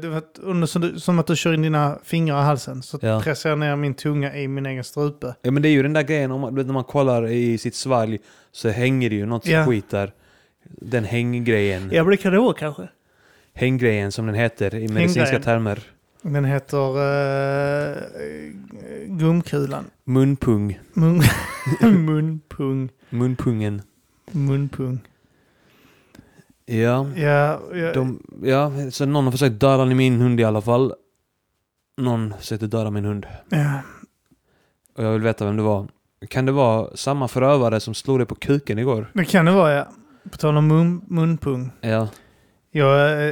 jag, 0.03 0.23
under, 0.41 0.67
som, 0.67 0.99
som 0.99 1.19
att 1.19 1.27
du 1.27 1.35
kör 1.35 1.53
in 1.53 1.61
dina 1.61 1.99
fingrar 2.03 2.41
i 2.41 2.43
halsen. 2.43 2.81
Så 2.83 2.99
Ja. 3.01 3.21
pressar 3.23 3.49
jag 3.49 3.59
ner 3.59 3.75
min 3.75 3.93
tunga 3.93 4.35
i 4.35 4.47
min 4.47 4.65
egen 4.65 4.83
strupe. 4.83 5.35
Ja 5.41 5.51
men 5.51 5.61
det 5.63 5.69
är 5.69 5.71
ju 5.71 5.83
den 5.83 5.93
där 5.93 6.03
grejen, 6.03 6.31
om 6.31 6.41
man, 6.41 6.55
när 6.55 6.63
man 6.63 6.83
kollar 6.83 7.27
i 7.27 7.57
sitt 7.57 7.75
svalg 7.75 8.19
så 8.51 8.69
hänger 8.69 9.09
det 9.09 9.15
ju 9.15 9.25
något 9.25 9.47
Ja. 9.47 9.65
skit 9.65 9.89
där. 9.89 10.11
Den 10.63 11.03
hänggrejen. 11.03 11.89
Ja, 11.93 12.03
men 12.03 12.11
det 12.11 12.17
kan 12.17 12.31
det 12.33 12.39
vara 12.39 12.53
kanske. 12.53 12.87
Hänggrejen 13.53 14.11
som 14.11 14.25
den 14.25 14.35
heter 14.35 14.75
i 14.75 14.87
medicinska 14.87 15.21
Hänggrejen. 15.21 15.41
termer. 15.43 15.79
Den 16.21 16.45
heter 16.45 16.97
uh, 16.97 17.95
gumkulan. 19.07 19.85
Munpung. 20.03 20.79
Mun, 20.93 21.21
munpung. 21.81 22.89
Munpungen. 23.09 23.81
Munpung. 24.31 24.99
Ja. 26.65 27.07
Ja, 27.15 27.59
ja, 27.73 27.93
De, 27.93 28.19
ja, 28.43 28.71
så 28.91 29.05
någon 29.05 29.23
har 29.23 29.31
försökt 29.31 29.59
döda 29.59 29.85
min 29.85 30.21
hund 30.21 30.39
i 30.39 30.43
alla 30.43 30.61
fall. 30.61 30.93
Någon 31.97 32.33
försökte 32.39 32.67
döda 32.67 32.91
min 32.91 33.05
hund. 33.05 33.25
ja. 33.49 33.81
Och 34.95 35.03
jag 35.03 35.11
vill 35.11 35.21
veta 35.21 35.45
vem 35.45 35.57
det 35.57 35.63
var. 35.63 35.87
Kan 36.29 36.45
det 36.45 36.51
vara 36.51 36.97
samma 36.97 37.27
förövare 37.27 37.79
som 37.79 37.93
slog 37.93 38.19
dig 38.19 38.25
på 38.25 38.35
kuken 38.35 38.79
igår? 38.79 39.11
det 39.13 39.25
kan 39.25 39.45
det 39.45 39.51
vara 39.51 39.73
ja. 39.73 39.87
På 40.31 40.37
tal 40.37 40.57
om 40.57 40.67
mun, 40.67 41.01
munpung. 41.07 41.71
Ja. 41.81 42.07
Ja, 42.73 43.07
eh, 43.09 43.27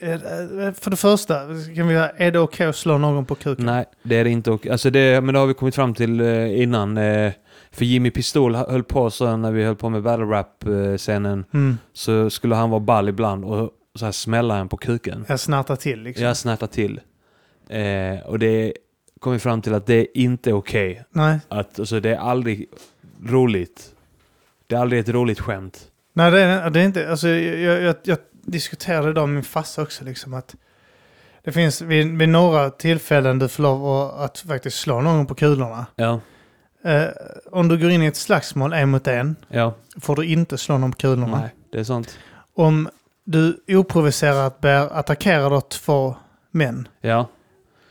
eh, 0.00 0.12
eh, 0.12 0.72
för 0.72 0.90
det 0.90 0.96
första, 0.96 1.34
kan 1.74 1.88
vi, 1.88 1.94
göra- 1.94 2.10
är 2.10 2.30
det 2.30 2.38
okej 2.38 2.66
att 2.66 2.76
slå 2.76 2.98
någon 2.98 3.24
på 3.24 3.34
kuken? 3.34 3.66
Nej, 3.66 3.84
det 4.02 4.16
är 4.16 4.24
det 4.24 4.30
inte. 4.30 4.50
Och, 4.50 4.66
alltså 4.66 4.90
det, 4.90 5.20
men 5.20 5.34
det 5.34 5.40
har 5.40 5.46
vi 5.46 5.54
kommit 5.54 5.74
fram 5.74 5.94
till 5.94 6.20
innan. 6.54 6.96
För 7.72 7.84
Jimmy 7.84 8.10
Pistol 8.10 8.54
höll 8.54 8.82
på 8.84 9.10
så 9.10 9.36
när 9.36 9.52
vi 9.52 9.64
höll 9.64 9.76
på 9.76 9.88
med 9.88 10.02
battle 10.02 10.24
rap-scenen. 10.24 11.44
Mm. 11.54 11.78
Så 11.92 12.30
skulle 12.30 12.54
han 12.54 12.70
vara 12.70 12.80
ball 12.80 13.08
ibland 13.08 13.44
och 13.44 13.70
så 13.94 14.04
här 14.04 14.12
smälla 14.12 14.56
en 14.58 14.68
på 14.68 14.76
kuken. 14.76 15.24
Jag 15.28 15.40
snartar 15.40 15.76
till 15.76 16.02
liksom. 16.02 16.24
Jag 16.24 16.36
snärtar 16.36 16.66
till. 16.66 17.00
Eh, 17.68 18.26
och 18.26 18.38
det 18.38 18.72
kom 19.20 19.32
vi 19.32 19.38
fram 19.38 19.62
till 19.62 19.74
att 19.74 19.86
det 19.86 19.94
är 19.94 20.06
inte 20.14 20.52
okej. 20.52 21.04
Nej. 21.10 21.38
Att, 21.48 21.78
alltså, 21.80 22.00
det 22.00 22.10
är 22.10 22.18
aldrig 22.18 22.66
roligt. 23.26 23.90
Det 24.66 24.74
är 24.74 24.80
aldrig 24.80 25.00
ett 25.00 25.08
roligt 25.08 25.40
skämt. 25.40 25.86
Nej, 26.12 26.30
det 26.30 26.40
är, 26.40 26.70
det 26.70 26.80
är 26.80 26.84
inte. 26.84 27.10
Alltså, 27.10 27.28
jag, 27.28 27.80
jag, 27.82 27.94
jag 28.04 28.18
diskuterade 28.42 29.10
idag 29.10 29.28
med 29.28 29.34
min 29.34 29.44
farsa 29.44 29.82
också. 29.82 30.04
Liksom, 30.04 30.34
att 30.34 30.54
det 31.44 31.52
finns 31.52 31.80
vid, 31.80 32.18
vid 32.18 32.28
några 32.28 32.70
tillfällen 32.70 33.38
du 33.38 33.48
får 33.48 33.62
lov 33.62 34.10
att, 34.20 34.38
faktiskt 34.38 34.78
slå 34.78 35.00
någon 35.00 35.26
på 35.26 35.34
kulorna. 35.34 35.86
Ja, 35.96 36.20
Eh, 36.84 37.04
om 37.52 37.68
du 37.68 37.78
går 37.78 37.90
in 37.90 38.02
i 38.02 38.06
ett 38.06 38.16
slagsmål 38.16 38.72
en 38.72 38.90
mot 38.90 39.06
en 39.06 39.36
ja. 39.48 39.74
får 40.00 40.16
du 40.16 40.24
inte 40.26 40.58
slå 40.58 40.78
någon 40.78 40.90
på 40.92 40.96
kulorna. 40.98 41.40
Nej, 41.40 41.54
det 41.72 41.78
är 41.78 41.84
sånt. 41.84 42.18
Om 42.54 42.88
du 43.24 43.60
oprovocerat 43.68 44.60
bär 44.60 44.88
attackerar 44.98 45.50
då 45.50 45.60
två 45.60 46.14
män, 46.50 46.88
Ja, 47.00 47.28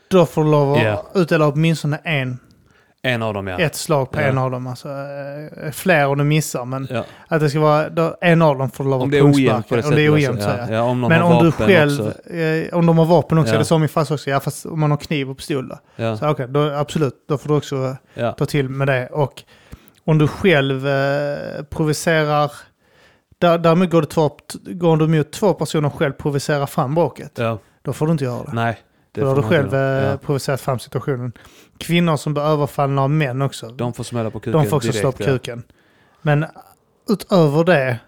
då 0.08 0.26
får 0.26 0.44
du 0.44 0.52
lov 0.52 0.74
att 0.74 0.84
Ja. 0.84 1.06
utdela 1.16 1.48
åtminstone 1.48 1.98
en, 2.04 2.40
en 3.02 3.22
av 3.22 3.34
dem 3.34 3.48
ja. 3.48 3.60
ett 3.60 3.76
slag 3.76 4.12
på 4.12 4.22
Ja. 4.22 4.26
en 4.26 4.38
av 4.38 4.52
dem. 4.52 4.68
Alltså, 4.68 4.90
eh, 4.90 5.72
fler 5.72 6.08
om 6.08 6.18
du 6.18 6.24
missar, 6.24 6.66
men 6.66 6.88
ja. 6.92 7.06
att 7.28 7.40
det 7.42 7.50
ska 7.50 7.60
vara, 7.60 8.14
en 8.22 8.42
av 8.42 8.58
dem 8.58 8.72
får 8.72 8.84
du 8.84 8.90
lov 8.90 9.02
att 9.02 9.12
det 9.12 9.22
pungsparka. 9.22 9.76
det 9.76 9.84
Om 9.88 9.96
det 9.96 10.02
är 10.02 10.14
ojämnt 10.14 10.44
så 10.44 10.50
ja. 10.70 10.82
om 10.82 11.02
Men 11.02 11.22
om 11.22 11.44
du 11.46 11.52
själv, 11.52 12.08
också. 12.08 12.30
eh, 12.34 12.74
om 12.74 12.86
de 12.86 12.98
har 12.98 13.06
vapen 13.06 13.38
också, 13.38 13.58
det 13.58 13.66
sa 13.66 13.78
min 13.78 13.90
farsa 13.90 14.14
också, 14.14 14.30
ja 14.30 14.40
fast 14.40 14.66
om 14.66 14.80
man 14.80 14.92
har 14.92 14.98
kniv 14.98 15.30
och 15.30 15.38
pistol 15.38 15.68
då. 15.70 15.80
Ja, 15.96 16.18
Så 16.18 16.30
okej, 16.30 16.48
då 16.50 16.70
absolut, 16.74 17.14
då 17.28 17.38
får 17.38 17.50
du 17.50 17.56
också 17.56 17.96
eh, 18.16 18.32
ta 18.32 18.46
till 18.46 18.70
med 18.70 18.88
det. 18.88 19.08
Och 19.12 19.44
om 20.06 20.18
du 20.18 20.28
själv 20.28 20.88
eh, 20.88 21.64
provocerar, 21.70 22.52
där, 23.38 23.58
därmed 23.58 23.92
går 23.92 24.02
du, 24.02 24.08
två, 24.08 24.32
går 24.66 24.98
du 24.98 25.08
mot 25.08 25.32
två 25.32 25.54
personer 25.54 25.90
själv 25.90 26.14
provocerar 26.14 26.66
fram 26.66 26.96
bråket, 26.96 27.40
då 27.82 27.94
får 27.94 28.06
du 28.06 28.12
inte 28.12 28.24
göra 28.24 28.44
det. 28.44 28.52
Nej. 28.54 28.78
Det 29.12 29.22
då 29.22 29.28
har 29.28 29.36
du 29.36 29.42
själv 29.42 29.74
eh, 29.74 29.80
ja. 29.80 30.18
provocerat 30.18 30.62
fram 30.62 30.80
situationen. 30.80 31.32
Kvinnor 31.78 32.18
som 32.18 32.34
blir 32.34 32.44
överfallna 32.44 33.02
av 33.02 33.10
män 33.10 33.42
också, 33.42 33.68
de, 33.68 33.78
De 33.78 33.94
får 33.94 34.04
smälla 34.04 34.32
på 34.32 34.40
kuken 34.40 34.66
får 34.66 34.78
också 34.78 34.92
slå 34.92 35.02
direkt, 35.02 35.18
på 35.18 35.24
ja. 35.24 35.28
kuken. 35.28 35.64
Men 36.22 36.46
utöver 37.10 37.64
det, 37.64 38.00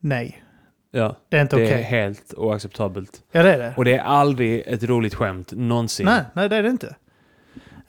nej. 0.00 0.44
Ja. 0.90 1.16
Det 1.28 1.36
är 1.36 1.42
inte 1.42 1.56
Det 1.56 1.64
okej. 1.64 1.80
är 1.80 1.82
helt 1.82 2.34
oacceptabelt. 2.36 3.22
Ja, 3.32 3.42
det 3.42 3.54
är 3.54 3.58
det. 3.58 3.74
Och 3.76 3.84
det 3.84 3.96
är 3.96 4.02
aldrig 4.02 4.62
ett 4.66 4.82
roligt 4.82 5.14
skämt 5.14 5.52
någonsin. 5.52 6.06
Nej, 6.06 6.22
nej, 6.32 6.48
det 6.48 6.56
är 6.56 6.62
det 6.62 6.68
inte. 6.68 6.96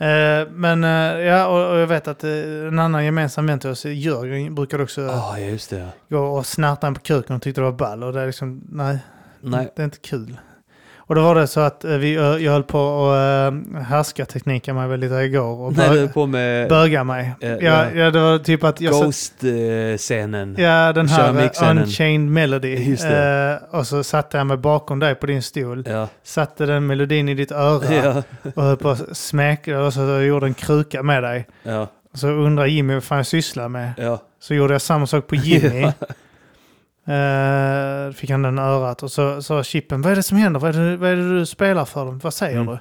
Eh, 0.01 0.47
men 0.51 0.83
eh, 0.83 1.21
ja, 1.21 1.47
och, 1.47 1.73
och 1.73 1.79
jag 1.79 1.87
vet 1.87 2.07
att 2.07 2.23
en 2.23 2.79
annan 2.79 3.05
gemensam 3.05 3.47
vän 3.47 3.59
till 3.59 3.69
oss, 3.69 3.85
Jörgen, 3.85 4.55
brukade 4.55 4.83
också 4.83 5.01
Ja, 5.01 5.39
ja, 5.69 5.89
gå 6.09 6.19
och 6.19 6.45
snärta 6.45 6.87
en 6.87 6.93
på 6.93 7.01
kuken 7.01 7.35
och 7.35 7.41
tyckte 7.41 7.61
det 7.61 7.65
var 7.65 7.71
ball. 7.71 8.03
Och 8.03 8.13
det 8.13 8.21
är 8.21 8.25
liksom, 8.25 8.61
nej, 8.69 8.99
Nej. 9.41 9.73
det 9.75 9.81
är 9.81 9.85
inte 9.85 9.99
kul. 9.99 10.37
Och 11.07 11.15
då 11.15 11.21
var 11.21 11.35
det 11.35 11.47
så 11.47 11.59
att 11.59 11.83
eh, 11.83 11.91
vi, 11.91 12.15
ö- 12.15 12.37
jag 12.37 12.51
höll 12.51 12.63
på 12.63 13.11
att 13.11 13.53
uh, 13.53 13.79
härska 13.81 14.25
tekniken 14.25 14.75
mig 14.75 14.97
lite 14.97 15.13
igår 15.15 15.59
och 15.59 15.77
Nej, 15.77 15.89
du 15.89 16.07
på 16.07 16.25
med 16.25 16.69
böga 16.69 17.03
mig. 17.03 17.31
Eh, 17.41 17.49
ja, 17.51 17.91
ja. 17.95 18.11
det 18.11 18.19
var 18.19 18.37
typ 18.37 18.63
att 18.63 18.79
Ghost-scenen. 18.79 20.55
Ja, 20.57 20.93
den 20.93 21.07
här 21.07 21.51
eh. 21.63 21.69
Unchained 21.69 22.31
Melody. 22.31 22.93
Eh, 22.93 23.55
och 23.79 23.87
så 23.87 24.03
satte 24.03 24.37
jag 24.37 24.47
mig 24.47 24.57
bakom 24.57 24.99
dig 24.99 25.15
på 25.15 25.25
din 25.25 25.41
stol. 25.41 25.83
Ja. 25.87 26.07
Satte 26.23 26.65
den 26.65 26.87
melodin 26.87 27.29
i 27.29 27.33
ditt 27.33 27.51
öra. 27.51 27.93
Ja. 27.93 28.23
Och 28.55 28.63
höll 28.63 28.77
på 28.77 28.89
att 28.89 29.17
smeka 29.17 29.79
och 29.81 29.93
så 29.93 29.99
jag 29.99 30.25
gjorde 30.25 30.45
en 30.45 30.53
kruka 30.53 31.03
med 31.03 31.23
dig. 31.23 31.47
Ja. 31.63 31.87
Så 32.13 32.27
undrar 32.27 32.65
Jimmy 32.65 32.93
vad 32.93 33.03
fan 33.03 33.17
jag 33.17 33.27
sysslar 33.27 33.69
med. 33.69 33.91
Ja. 33.97 34.19
Så 34.39 34.53
gjorde 34.53 34.73
jag 34.73 34.81
samma 34.81 35.07
sak 35.07 35.27
på 35.27 35.35
Jimmy. 35.35 35.91
Ja. 37.05 37.13
Eh, 37.13 38.11
fick 38.13 38.29
han 38.29 38.41
den 38.41 38.59
örat 38.59 39.03
och 39.03 39.11
så 39.11 39.41
sa 39.41 39.63
Chippen, 39.63 40.01
vad 40.01 40.11
är 40.11 40.15
det 40.15 40.23
som 40.23 40.37
händer? 40.37 40.59
Vad 40.59 40.75
är 40.75 40.79
det, 40.91 40.97
vad 40.97 41.09
är 41.09 41.15
det 41.15 41.39
du 41.39 41.45
spelar 41.45 41.85
för 41.85 42.05
dem? 42.05 42.19
Vad 42.19 42.33
säger 42.33 42.55
Mm. 42.61 42.67
du? 42.73 42.79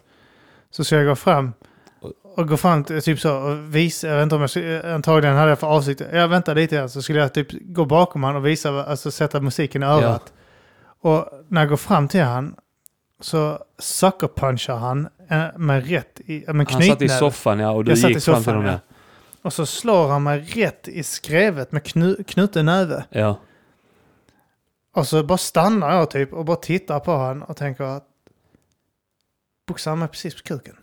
Så 0.71 0.85
ska 0.85 0.97
jag 0.97 1.07
gå 1.07 1.17
fram 1.17 1.53
och 2.37 2.49
gå 2.49 2.57
fram 2.57 2.85
till 2.85 3.03
typ 3.03 3.21
så 3.21 3.37
och 3.37 3.75
visa, 3.75 4.09
jag 4.09 4.17
vet 4.17 4.23
inte 4.23 4.35
om 4.35 4.47
jag, 4.55 4.87
antagligen 4.95 5.37
hade 5.37 5.49
jag 5.49 5.59
för 5.59 5.67
avsikt, 5.67 6.03
jag 6.13 6.29
väntar 6.29 6.55
lite 6.55 6.77
grann 6.77 6.89
så 6.89 7.03
skulle 7.03 7.19
jag 7.19 7.35
typ 7.35 7.49
gå 7.53 7.85
bakom 7.85 8.25
han 8.25 8.37
och 8.37 8.47
visa, 8.47 8.85
alltså 8.85 9.11
sätta 9.11 9.41
musiken 9.41 9.83
i 9.83 9.87
örat. 9.87 10.33
Och 11.03 11.27
när 11.49 11.61
jag 11.61 11.69
går 11.69 11.77
fram 11.77 12.09
till 12.09 12.23
han 12.23 12.55
så 13.21 13.59
sucker-punchar 13.79 14.77
han 14.77 15.09
eh, 15.31 15.45
med 15.57 15.89
rätt 15.91 16.21
i, 16.21 16.45
med 16.53 16.71
Han 16.71 16.83
satt 16.83 17.03
i 17.03 17.09
soffan 17.09 17.59
ja, 17.59 17.71
och 17.71 17.85
du 17.85 17.91
Jag 17.91 18.11
gick 18.11 18.23
fram 18.25 18.43
till 18.43 18.53
honom. 18.53 18.67
ja. 18.67 18.79
Och 19.43 19.53
så 19.53 19.67
slår 19.67 20.09
han 20.09 20.23
mig 20.23 20.41
rätt 20.41 20.89
i 20.89 21.03
skrevet 21.03 21.73
med 21.73 21.85
knu, 21.85 22.25
knuten 22.29 22.67
näve. 22.67 23.05
Ja. 23.11 23.37
Och 24.93 25.07
så 25.09 25.23
bara 25.25 25.39
stannar 25.39 25.93
jag 25.97 26.11
typ 26.11 26.33
och 26.33 26.45
bara 26.45 26.57
tittar 26.57 27.01
på 27.01 27.13
honom 27.13 27.43
och 27.43 27.57
tänker 27.57 27.85
att 27.85 28.07
boxar 29.67 29.91
han 29.91 29.99
mig 29.99 30.09
precis 30.09 30.35
på 30.35 30.43
kuken? 30.43 30.77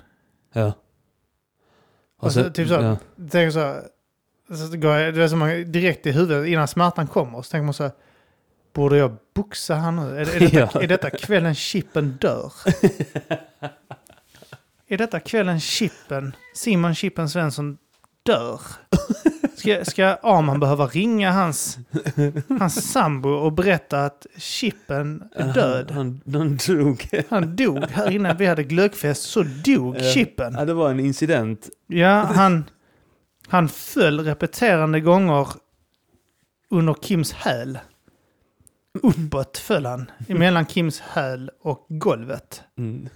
Ja. 0.54 0.74
Och 2.20 2.32
så, 2.34 2.50
typ 2.50 2.68
så, 2.68 2.74
Ja. 2.74 2.98
tänker 3.32 3.52
så, 3.52 3.60
här, 3.60 3.84
så 4.70 4.78
går 4.78 4.92
jag, 4.96 5.14
det 5.14 5.24
är 5.24 5.28
som 5.28 5.40
man 5.40 5.72
direkt 5.72 6.06
i 6.06 6.12
huvudet 6.12 6.48
innan 6.48 6.68
smärtan 6.68 7.08
kommer. 7.08 7.42
Så 7.42 7.52
tänker 7.52 7.64
man 7.66 7.74
så 7.74 7.84
här, 7.84 7.92
borde 8.74 8.98
jag 8.98 9.16
boxa 9.34 9.76
han 9.76 9.96
nu? 9.96 10.18
Är, 10.18 10.36
är, 10.36 10.40
detta, 10.40 10.58
Ja. 10.74 10.82
är 10.82 10.88
detta 10.88 11.10
kvällen 11.10 11.56
Chippen 11.56 12.18
dör? 12.22 12.54
är 14.88 14.98
detta 14.98 15.20
kvällen 15.20 15.60
Chippen, 15.60 16.36
Simon 16.56 16.96
Chippen 16.96 17.30
Svensson 17.30 17.78
dör? 18.28 18.62
Ska, 19.56 19.86
ska 19.86 20.06
Arman 20.06 20.60
behöva 20.60 20.88
ringa 20.88 21.32
hans, 21.32 21.78
hans 22.60 22.92
sambo 22.92 23.30
och 23.30 23.54
berätta 23.54 24.06
att 24.06 24.28
Chippen 24.38 25.24
är 25.36 25.54
död? 25.54 25.92
Han, 25.92 26.22
han 26.34 26.58
drog. 26.58 27.10
Han 27.30 27.56
dog 27.56 27.84
här 27.84 28.12
innan 28.12 28.38
vi 28.38 28.46
hade 28.46 28.64
glöggfest, 28.64 29.24
så 29.24 29.44
dog. 29.44 30.02
Chippen. 30.14 30.54
Ja, 30.54 30.66
det 30.66 30.74
var 30.74 30.92
en 30.92 31.00
incident. 31.00 31.70
Ja, 31.88 32.24
han, 32.24 32.66
han 33.48 33.70
föll 33.70 34.20
repeterande 34.20 35.00
gånger 35.00 35.48
under 36.70 36.94
Kims 36.94 37.34
häl. 37.34 37.80
Uppåt 39.04 39.58
föll 39.58 39.86
han, 39.86 40.12
emellan 40.28 40.66
Kims 40.66 41.00
häl 41.00 41.52
och 41.62 41.86
golvet. 41.90 42.62
Mm. 42.78 43.10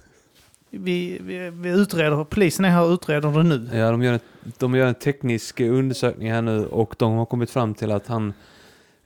Vi, 0.73 1.17
vi, 1.21 1.49
vi 1.49 1.69
utreder, 1.69 2.23
polisen 2.23 2.65
är 2.65 2.69
här 2.69 2.83
och 2.83 2.91
utreder 2.91 3.31
det 3.31 3.43
nu. 3.43 3.69
Ja, 3.73 3.91
de 3.91 4.03
gör, 4.03 4.13
en, 4.13 4.19
de 4.57 4.75
gör 4.75 4.87
en 4.87 4.95
teknisk 4.95 5.59
undersökning 5.59 6.31
här 6.31 6.41
nu 6.41 6.65
och 6.65 6.95
de 6.97 7.13
har 7.13 7.25
kommit 7.25 7.51
fram 7.51 7.73
till 7.73 7.91
att 7.91 8.07
han 8.07 8.33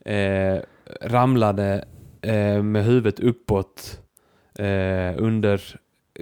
eh, 0.04 0.58
ramlade 1.00 1.84
eh, 2.22 2.62
med 2.62 2.84
huvudet 2.84 3.20
uppåt 3.20 4.00
eh, 4.58 5.14
under 5.16 5.80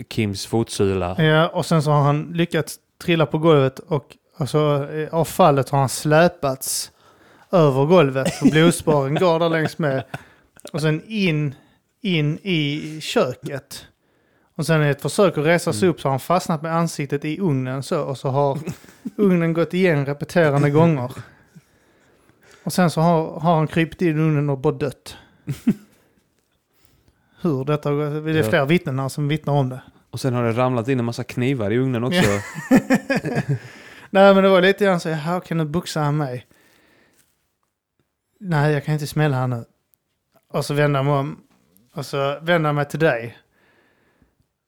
Kims 0.09 0.47
fotsula. 0.47 1.23
Ja, 1.23 1.49
och 1.49 1.67
sen 1.67 1.83
så 1.83 1.91
har 1.91 2.03
han 2.03 2.33
lyckats 2.35 2.79
trilla 3.05 3.27
på 3.27 3.39
golvet 3.39 3.79
och 3.79 4.17
alltså, 4.37 4.89
av 5.11 5.25
fallet 5.25 5.69
har 5.69 5.79
han 5.79 5.89
släpats 5.89 6.93
över 7.53 7.87
golvet. 7.87 8.43
Och 8.43 8.51
blodspåren 8.51 9.15
går 9.15 9.39
där 9.39 9.49
längs 9.49 9.79
med. 9.79 10.05
Och 10.73 10.81
sen 10.81 11.03
in, 11.07 11.55
in 12.01 12.39
i 12.43 12.99
köket. 13.01 13.87
Och 14.57 14.67
sen 14.67 14.83
i 14.85 14.89
ett 14.89 15.03
försök 15.03 15.39
att 15.39 15.45
resa 15.47 15.73
sig 15.73 15.89
upp 15.89 16.01
så 16.01 16.09
har 16.09 16.11
han 16.13 16.21
fastnat 16.21 16.63
med 16.63 16.77
ansiktet 16.77 17.25
i 17.25 17.41
ugnen 17.41 17.83
så. 17.83 18.03
Och 18.05 18.19
så 18.19 18.29
har 18.29 18.59
ugnen 19.17 19.53
gått 19.53 19.75
igen 19.75 20.07
repeterande 20.07 20.71
gånger. 20.71 21.13
Och 22.65 22.73
sen 22.73 22.91
så 22.91 23.01
har, 23.01 23.41
har 23.41 23.57
han 23.57 23.67
krypit 23.67 24.03
in 24.03 24.09
i 24.19 24.21
ugnen 24.21 24.51
och 24.51 24.59
bara 24.59 24.75
dött. 24.75 25.17
Hur 27.41 27.65
detta 27.65 27.89
har 27.91 27.97
gått- 27.97 28.25
Det 28.25 28.39
är 28.39 28.43
flera 28.43 28.65
vittnen 28.65 28.99
här 28.99 29.09
som 29.09 29.29
vittnar 29.29 29.53
om 29.55 29.69
det. 29.69 29.83
Och 30.11 30.21
sen 30.21 30.35
har 30.35 30.45
det 30.45 30.53
ramlat 30.53 30.89
in 30.89 30.99
en 30.99 31.05
massa 31.05 31.25
knivar 31.25 31.71
i 31.71 31.79
ugnen 31.79 32.05
också. 32.05 32.21
Nej 34.11 34.35
men 34.35 34.43
det 34.43 34.49
var 34.49 34.61
lite 34.63 34.85
grann 34.85 35.01
så, 35.01 35.09
jaha 35.09 35.41
kan 35.41 35.59
du 35.59 35.65
boxa 35.65 36.01
han 36.01 36.17
mig? 36.17 36.47
Nej 38.41 38.73
jag 38.73 38.85
kan 38.85 38.95
inte 38.95 39.07
smälla 39.07 39.37
han 39.37 39.51
nu. 39.51 39.65
Och 40.53 40.65
så 40.65 40.75
vänder 40.75 40.99
jag 40.99 41.05
mig 41.05 41.15
om. 41.15 41.41
Och 41.95 42.07
så 42.07 42.39
vänder 42.43 42.69
jag 42.69 42.75
mig 42.75 42.85
till 42.89 42.99
dig. 42.99 43.39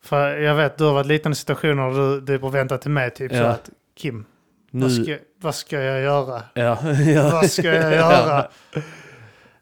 För 0.07 0.37
jag 0.37 0.55
vet 0.55 0.79
du 0.79 0.85
har 0.85 0.93
varit 0.93 1.07
i 1.07 1.09
liknande 1.09 1.37
situationer 1.37 1.91
där 1.91 2.21
du, 2.21 2.21
du 2.21 2.39
har 2.39 2.51
väntat 2.51 2.83
till 2.83 2.91
mig 2.91 3.11
typ 3.11 3.31
så 3.33 3.37
Ja. 3.39 3.47
att 3.47 3.71
Kim, 3.97 4.25
vad, 4.71 4.83
Nu... 4.83 5.05
ska, 5.05 5.19
vad 5.41 5.55
ska 5.55 5.83
jag 5.83 6.01
göra? 6.01 6.43
Ja, 6.55 6.79
ja. 7.07 7.31
Vad 7.33 7.51
ska 7.51 7.63
jag 7.75 7.93
göra? 7.95 8.49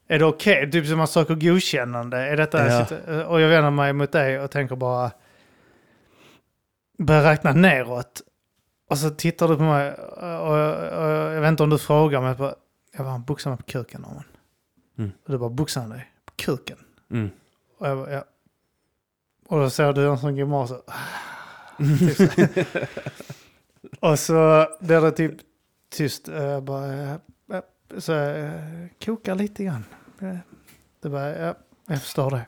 Är 0.08 0.18
det 0.18 0.24
okej? 0.24 0.70
Typ 0.70 0.86
som 0.86 0.98
man 0.98 1.08
söker 1.08 1.34
godkännande. 1.34 2.18
Är 2.18 2.36
detta 2.36 2.66
Ja. 2.66 3.24
och 3.26 3.40
jag 3.40 3.48
vänder 3.48 3.70
mig 3.70 3.92
mot 3.92 4.12
dig 4.12 4.40
och 4.40 4.50
tänker 4.50 4.76
bara... 4.76 5.10
Börjar 6.98 7.22
räkna 7.22 7.52
neråt. 7.52 8.22
Och 8.90 8.98
så 8.98 9.10
tittar 9.10 9.48
du 9.48 9.56
på 9.56 9.62
mig 9.62 9.92
och, 9.92 10.48
och, 10.48 10.74
och 11.02 11.10
jag 11.34 11.40
vet 11.40 11.48
inte 11.48 11.62
om 11.62 11.70
du 11.70 11.78
frågar 11.78 12.20
mig. 12.20 12.36
På, 12.36 12.54
jag 12.96 13.06
bara, 13.06 13.18
boxar 13.18 13.50
mig 13.50 13.56
på 13.58 13.64
kuken. 13.64 14.06
Mm. 14.98 15.10
Och 15.26 15.32
du 15.32 15.38
bara, 15.38 15.50
boxar 15.50 15.80
han 15.80 15.90
dig 15.90 16.10
på 16.26 16.32
kuken? 16.36 16.78
Mm. 17.10 17.30
Och 17.78 17.88
jag 17.88 17.98
bara, 17.98 18.10
ja. 18.12 18.24
Och 19.46 19.60
då 19.60 19.70
ser 19.70 19.92
du 19.92 20.08
en 20.08 20.18
sån 20.18 20.36
grimas. 20.36 20.68
så- 20.68 20.82
och 24.00 24.18
så 24.18 24.66
blir 24.80 25.00
det 25.00 25.10
typ 25.10 25.34
tyst. 25.90 26.28
Jag 26.28 26.62
bara, 26.62 26.86
ja, 26.96 27.18
ja. 27.46 27.62
så 27.98 28.12
jag 28.12 28.52
kokar 29.04 29.34
lite 29.34 29.64
grann. 29.64 29.84
Det 31.02 31.08
bara, 31.08 31.38
ja, 31.38 31.54
jag 31.86 32.02
förstår 32.02 32.30
det. 32.30 32.44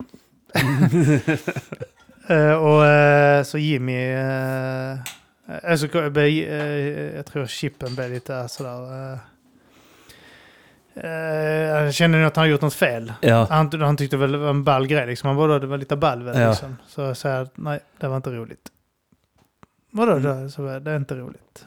Eh, 2.28 2.52
och 2.52 2.86
eh, 2.86 3.42
så 3.42 3.58
Jimmy, 3.58 4.14
alltså, 5.62 5.86
eh, 5.98 7.16
jag 7.16 7.26
tror 7.26 7.46
chippen 7.46 7.94
blev 7.94 8.10
lite 8.10 8.48
sådär. 8.48 9.18
Uh, 11.04 11.10
jag 11.10 11.94
kände 11.94 12.18
nog 12.18 12.26
att 12.26 12.36
han 12.36 12.50
gjort 12.50 12.60
något 12.60 12.74
fel. 12.74 13.12
ja. 13.20 13.46
Han, 13.50 13.80
han 13.80 13.96
tyckte 13.96 14.16
väl 14.16 14.32
det 14.32 14.38
var 14.38 14.50
en 14.50 14.64
ball 14.64 14.86
grej 14.86 15.06
liksom. 15.06 15.26
Han 15.26 15.36
bara, 15.36 15.58
det 15.58 15.66
var 15.66 15.78
lite 15.78 15.96
ball 15.96 16.22
väl 16.22 16.40
Ja. 16.40 16.48
liksom. 16.48 16.76
Så 16.88 17.00
jag 17.00 17.16
säger, 17.16 17.48
nej, 17.54 17.80
det 18.00 18.08
var 18.08 18.16
inte 18.16 18.30
roligt. 18.30 18.68
Vadå 19.90 20.12
Mm. 20.12 20.42
då? 20.44 20.50
Så 20.50 20.78
det 20.78 20.90
är 20.90 20.96
inte 20.96 21.14
roligt. 21.14 21.66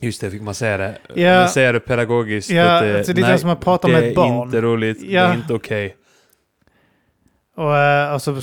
Just 0.00 0.20
det, 0.20 0.30
fick 0.30 0.42
man 0.42 0.54
säga 0.54 0.76
det. 0.76 0.98
Ja. 1.14 1.38
Man 1.40 1.48
säger 1.48 1.72
det 1.72 1.80
pedagogiskt. 1.80 2.50
Ja, 2.50 2.62
att 2.76 2.82
det, 2.82 2.96
alltså, 2.98 3.12
det 3.12 3.20
är 3.22 3.26
lite 3.26 3.38
som 3.38 3.50
att 3.50 3.60
prata 3.60 3.88
det 3.88 3.94
med 3.94 4.08
ett 4.08 4.14
barn. 4.14 4.38
är 4.40 4.42
inte 4.44 4.60
roligt, 4.60 5.00
det 5.00 5.06
Ja. 5.06 5.22
är 5.22 5.34
inte 5.34 5.54
okej. 5.54 5.96
Och, 7.54 7.76
eh, 7.76 8.14
och 8.14 8.22
så 8.22 8.34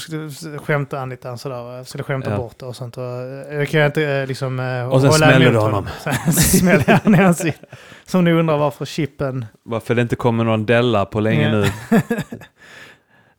skämtade 0.59 0.99
han 0.99 1.09
lite 1.09 1.27
han 1.27 1.37
sådär. 1.37 1.83
Skulle 1.83 2.03
skämta 2.03 2.29
Ja. 2.31 2.37
bort 2.37 2.59
det 2.59 2.65
och 2.65 2.75
sånt. 2.75 2.97
Och, 2.97 3.03
eh, 3.03 3.55
jag 3.57 3.67
kan 3.69 3.85
inte 3.85 4.03
eh, 4.05 4.27
liksom 4.27 4.59
eh, 4.59 4.89
Och 4.89 5.01
sen 5.01 5.09
hålla 5.09 5.25
smäller 5.27 5.41
emot 5.45 5.53
du 5.53 5.59
honom. 5.59 5.87
Sen 5.99 6.33
smäller 6.33 6.99
han 7.03 7.15
i 7.15 7.17
ansiktet. 7.23 7.69
Som 8.05 8.23
ni 8.23 8.31
undrar 8.31 8.57
varför 8.57 8.85
chippen... 8.85 9.45
Varför 9.63 9.95
det 9.95 10.01
inte 10.01 10.15
kommer 10.15 10.43
någon 10.43 10.65
Della 10.65 11.05
på 11.05 11.19
länge 11.19 11.51
nu. 11.51 11.65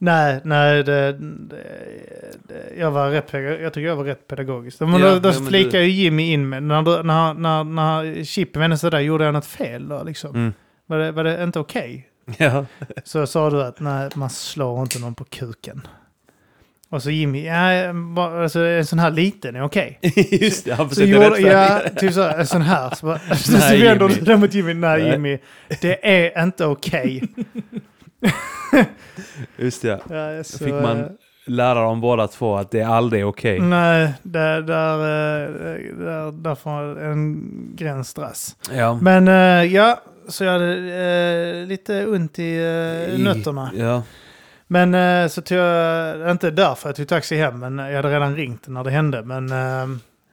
Nej, 0.03 0.41
nej, 0.45 0.83
det, 0.85 1.13
det, 1.13 1.53
det, 2.49 2.79
jag 2.79 2.91
var 2.91 3.11
rätt, 3.11 3.33
jag 3.63 3.73
tycker 3.73 3.89
jag 3.89 3.97
var 3.97 4.05
rätt 4.05 4.27
pedagogisk. 4.29 4.81
Men 4.81 4.93
Ja, 4.93 4.99
då, 4.99 5.19
då 5.19 5.29
ja, 5.29 5.35
men 5.41 5.53
du- 5.53 5.79
ju 5.79 5.91
Jimmy 5.91 6.33
in 6.33 6.49
med, 6.49 6.63
när, 6.63 6.83
du- 6.83 7.03
när, 7.03 7.35
när, 7.35 7.65
när 7.65 8.25
chippen 8.25 8.61
vände 8.61 8.79
sig 8.79 8.91
där, 8.91 9.01
gjorde 9.01 9.25
jag 9.25 9.33
något 9.35 9.47
fel 9.47 9.89
då 9.89 10.03
liksom? 10.03 10.31
Mm. 10.35 10.53
Var, 10.87 10.99
det, 10.99 11.13
var 11.13 11.25
det 11.25 11.43
inte 11.43 11.59
okej? 11.59 12.07
Ja. 12.39 12.67
Så 13.05 13.27
sa 13.27 13.51
du 13.51 13.63
att 13.63 13.81
nej, 13.81 14.09
man 14.15 14.31
slår 14.31 14.83
inte 14.83 14.99
någon 14.99 15.15
på 15.15 15.25
kuken. 15.25 15.87
Och 16.91 17.03
så 17.03 17.11
Jimmy, 17.11 17.47
ja, 17.47 17.93
bara, 17.93 18.43
alltså, 18.43 18.61
en 18.61 18.87
sån 18.87 18.99
här 18.99 19.11
liten 19.11 19.57
är 19.57 19.63
okej. 19.63 19.99
Just 20.31 20.65
det, 20.65 20.75
han 20.75 20.89
försökte 20.89 21.19
rättfärdiga. 21.21 21.83
ja, 21.85 21.91
typ 22.01 22.13
så, 22.13 22.23
en 22.23 22.47
sån 22.47 22.63
här. 22.63 22.95
Så, 22.95 23.07
bara, 23.07 23.19
så, 23.37 23.53
vänder 23.53 23.93
Jimmy. 23.93 24.15
du 24.15 24.21
dig 24.25 24.37
mot 24.37 24.55
Jimmy, 24.55 24.75
nej 24.75 25.03
Nej. 25.03 25.11
Jimmy, 25.11 25.39
det 25.81 26.09
är 26.33 26.43
inte 26.43 26.67
okej. 26.67 27.23
Just 29.57 29.83
det. 29.83 30.01
Ja, 30.11 30.45
så, 30.45 30.59
Fick 30.59 30.75
man 30.75 31.09
lära 31.47 31.81
dem 31.81 32.01
båda 32.01 32.29
två 32.29 32.57
att 32.57 32.71
det 32.71 32.83
aldrig 32.83 33.23
är 33.23 33.27
okej. 33.27 33.61
Nej, 33.61 34.13
där, 34.23 34.63
där, 34.63 34.95
eh, 34.95 35.51
där, 35.97 36.33
där 36.33 36.55
får 36.55 37.01
en 37.01 37.51
gräns 37.77 38.15
dras. 38.15 38.57
Ja. 38.73 38.99
Men 39.03 39.29
eh, 39.29 39.75
ja, 39.75 40.01
så 40.29 40.45
jag 40.45 40.53
hade 40.53 40.75
eh, 41.61 41.67
lite 41.67 42.07
ont 42.07 42.39
i 42.39 42.57
nötterna. 43.19 43.71
Ja. 43.75 44.03
Men 44.67 45.31
så 45.31 45.43
tog 45.43 45.59
jag, 45.59 46.31
inte 46.31 46.51
därför 46.51 46.89
jag 46.89 46.97
tog 46.97 47.09
taxi 47.09 47.37
hem, 47.37 47.59
men 47.59 47.79
jag 47.79 47.97
hade 47.97 48.15
redan 48.15 48.37
ringt 48.37 48.69
när 48.69 48.85
det 48.85 48.91
hände. 48.91 49.23
Men 49.23 49.49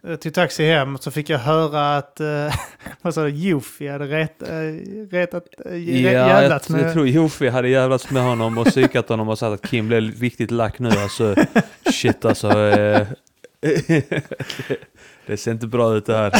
eh, 0.07 0.11
jag 0.11 0.21
tog 0.21 0.33
taxi 0.33 0.65
hem 0.65 0.97
så 0.97 1.11
fick 1.11 1.29
jag 1.29 1.39
höra 1.39 1.97
att, 1.97 2.19
eh, 2.19 2.55
vad 3.01 3.13
sa 3.13 3.23
du, 3.23 3.29
Jofi 3.29 3.87
hade 3.87 4.05
ret, 4.05 4.41
eh, 4.41 4.57
retat, 5.11 5.43
eh, 5.65 5.75
Ja, 5.75 6.11
jag, 6.11 6.27
jävlats 6.27 6.69
jag 6.69 6.81
med... 6.81 6.93
tror 6.93 7.07
Jofi 7.07 7.49
hade 7.49 7.69
jävlats 7.69 8.09
med 8.09 8.23
honom 8.23 8.57
och 8.57 8.67
psykat 8.67 9.09
honom 9.09 9.29
och 9.29 9.39
sagt 9.39 9.63
att 9.63 9.69
Kim 9.69 9.87
blev 9.87 10.19
riktigt 10.19 10.51
lack 10.51 10.79
nu 10.79 10.89
alltså. 10.89 11.35
Shit 11.91 12.25
alltså. 12.25 12.59
Eh, 12.59 13.07
det 15.25 15.37
ser 15.37 15.51
inte 15.51 15.67
bra 15.67 15.95
ut 15.95 16.05
det 16.05 16.17
här. 16.17 16.31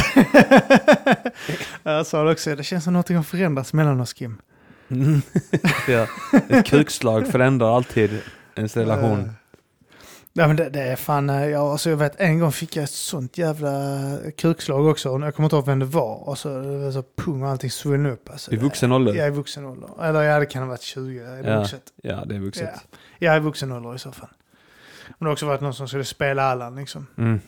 jag 1.98 2.06
sa 2.06 2.24
det 2.24 2.30
också, 2.30 2.54
det 2.54 2.64
känns 2.64 2.84
som 2.84 2.92
någonting 2.92 3.16
har 3.16 3.22
förändrats 3.22 3.72
mellan 3.72 4.00
oss 4.00 4.12
Kim. 4.12 4.38
Mm. 4.90 5.22
ja. 5.88 6.06
Ett 6.48 6.66
kukslag 6.66 7.26
förändrar 7.26 7.76
alltid 7.76 8.10
ens 8.54 8.76
relation. 8.76 9.30
Eh, 10.38 10.42
Ja 10.42 10.46
men 10.46 10.56
det, 10.56 10.68
det 10.70 10.80
är 10.82 10.96
fan, 10.96 11.30
eh, 11.30 11.46
ja, 11.46 11.72
alltså 11.72 11.90
jag 11.90 11.96
vet 11.96 12.20
en 12.20 12.38
gång 12.40 12.52
fick 12.52 12.76
jag 12.76 12.82
ett 12.84 12.90
sånt 12.90 13.38
jävla 13.38 13.70
kukslag 14.36 14.86
också. 14.86 15.10
Och 15.10 15.20
Jag 15.20 15.34
kommer 15.34 15.46
inte 15.46 15.56
ihåg 15.56 15.66
vem 15.66 15.78
det 15.78 15.84
var. 15.84 16.28
Och 16.28 16.38
så, 16.38 16.48
det 16.62 16.92
så 16.92 17.02
pung 17.16 17.42
och 17.42 17.48
allting 17.48 17.70
svulln 17.70 18.06
upp. 18.06 18.30
Alltså, 18.30 18.52
I 18.52 18.56
vuxen 18.56 18.92
ålder? 18.92 19.14
Jag 19.14 19.24
är 19.26 19.30
i 19.30 19.34
vuxen 19.34 19.64
ålder. 19.64 19.88
Eller 20.02 20.22
ja, 20.22 20.38
det 20.38 20.46
kan 20.46 20.62
ha 20.62 20.68
varit 20.68 20.82
20. 20.82 21.22
Jag 21.24 21.38
är 21.38 21.50
Ja. 21.52 21.58
vuxet. 21.58 21.82
Ja, 22.02 22.24
det 22.26 22.34
är 22.34 22.38
vuxet. 22.38 22.70
Ja. 22.74 22.98
Jag 23.18 23.36
i 23.36 23.40
vuxen 23.40 23.72
ålder 23.72 23.94
i 23.94 23.98
så 23.98 24.12
fall. 24.12 24.28
Men 25.08 25.16
det 25.18 25.24
har 25.24 25.32
också 25.32 25.46
varit 25.46 25.60
någon 25.60 25.74
som 25.74 25.88
skulle 25.88 26.04
spela 26.04 26.42
Allan 26.42 26.76
liksom. 26.76 27.06
Mm. 27.18 27.40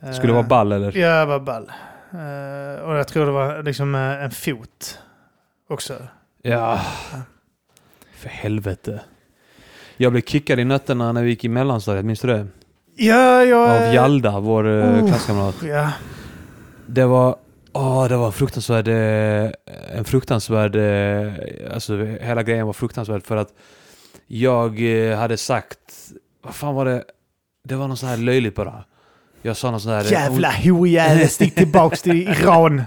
Skulle 0.00 0.26
det 0.28 0.32
vara 0.32 0.42
Eh, 0.42 0.48
ball 0.48 0.72
eller? 0.72 0.96
Ja, 0.96 1.20
det 1.20 1.26
var 1.26 1.40
ball. 1.40 1.72
Eh, 2.12 2.82
och 2.84 2.96
jag 2.96 3.08
tror 3.08 3.26
det 3.26 3.32
var 3.32 3.62
liksom 3.62 3.94
eh, 3.94 4.00
en 4.24 4.30
fot 4.30 4.98
också. 5.68 5.96
Ja. 6.42 6.80
För 8.16 8.28
helvete. 8.28 9.00
Jag 10.02 10.12
blev 10.12 10.22
kickad 10.22 10.60
i 10.60 10.64
nötterna 10.64 11.12
när 11.12 11.22
vi 11.22 11.30
gick 11.30 11.44
i 11.44 11.48
mellanstadiet, 11.48 12.04
minns 12.04 12.20
du 12.20 12.28
det? 12.28 12.46
Ja, 12.96 13.44
jag... 13.44 13.70
Av 13.70 13.94
Hjalda, 13.94 14.40
vår 14.40 14.66
uh, 14.66 15.02
Oh. 15.02 15.08
klasskamrat. 15.08 15.54
Ja. 15.62 15.90
Det 16.86 17.04
var, 17.04 17.36
åh, 17.72 18.08
det 18.08 18.16
var 18.16 18.30
fruktansvärd, 18.30 18.88
eh, 18.88 19.50
en 19.98 20.04
fruktansvärd, 20.04 20.76
eh, 20.76 21.32
alltså 21.74 21.96
hela 22.04 22.42
grejen 22.42 22.66
var 22.66 22.72
fruktansvärd 22.72 23.26
för 23.26 23.36
att 23.36 23.48
jag 24.26 24.80
eh, 25.10 25.18
hade 25.18 25.36
sagt, 25.36 25.78
vad 26.44 26.54
fan 26.54 26.74
var 26.74 26.84
det, 26.84 27.04
det 27.68 27.74
var 27.74 27.88
något 27.88 27.98
sånt 27.98 28.10
här 28.10 28.16
löjligt 28.18 28.54
bara. 28.54 28.84
Jag 29.42 29.56
sa 29.56 29.70
något 29.70 29.82
sånt 29.82 30.04
här... 30.04 30.12
Jävla 30.12 30.50
hojävel, 30.64 31.28
stick 31.28 31.54
tillbaks 31.54 32.02
till 32.02 32.28
Iran. 32.28 32.82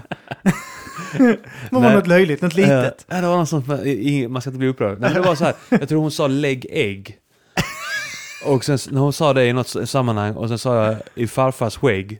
Det 1.18 1.36
var 1.70 1.92
något 1.94 2.06
löjligt, 2.06 2.42
något 2.42 2.54
litet. 2.54 3.04
Ja, 3.08 3.20
det 3.20 3.26
var 3.28 3.36
något 3.36 3.48
sånt, 3.48 3.70
i- 3.86 4.28
man 4.28 4.42
ska 4.42 4.50
inte 4.50 4.58
bli 4.58 4.68
upprörd. 4.68 5.00
Nej, 5.00 5.10
men 5.12 5.22
det 5.22 5.28
var 5.28 5.34
så 5.34 5.44
här, 5.44 5.54
jag 5.68 5.88
tror 5.88 6.00
hon 6.00 6.10
sa 6.10 6.26
lägg 6.26 6.66
ägg. 6.70 7.16
Och 8.44 8.64
sen 8.64 8.78
när 8.90 9.00
hon 9.00 9.12
sa 9.12 9.32
det 9.32 9.46
i 9.46 9.52
något 9.52 9.88
sammanhang 9.88 10.34
och 10.34 10.48
sen 10.48 10.58
sa 10.58 10.84
jag 10.86 10.96
i 11.14 11.26
farfars 11.26 11.76
skägg. 11.76 12.18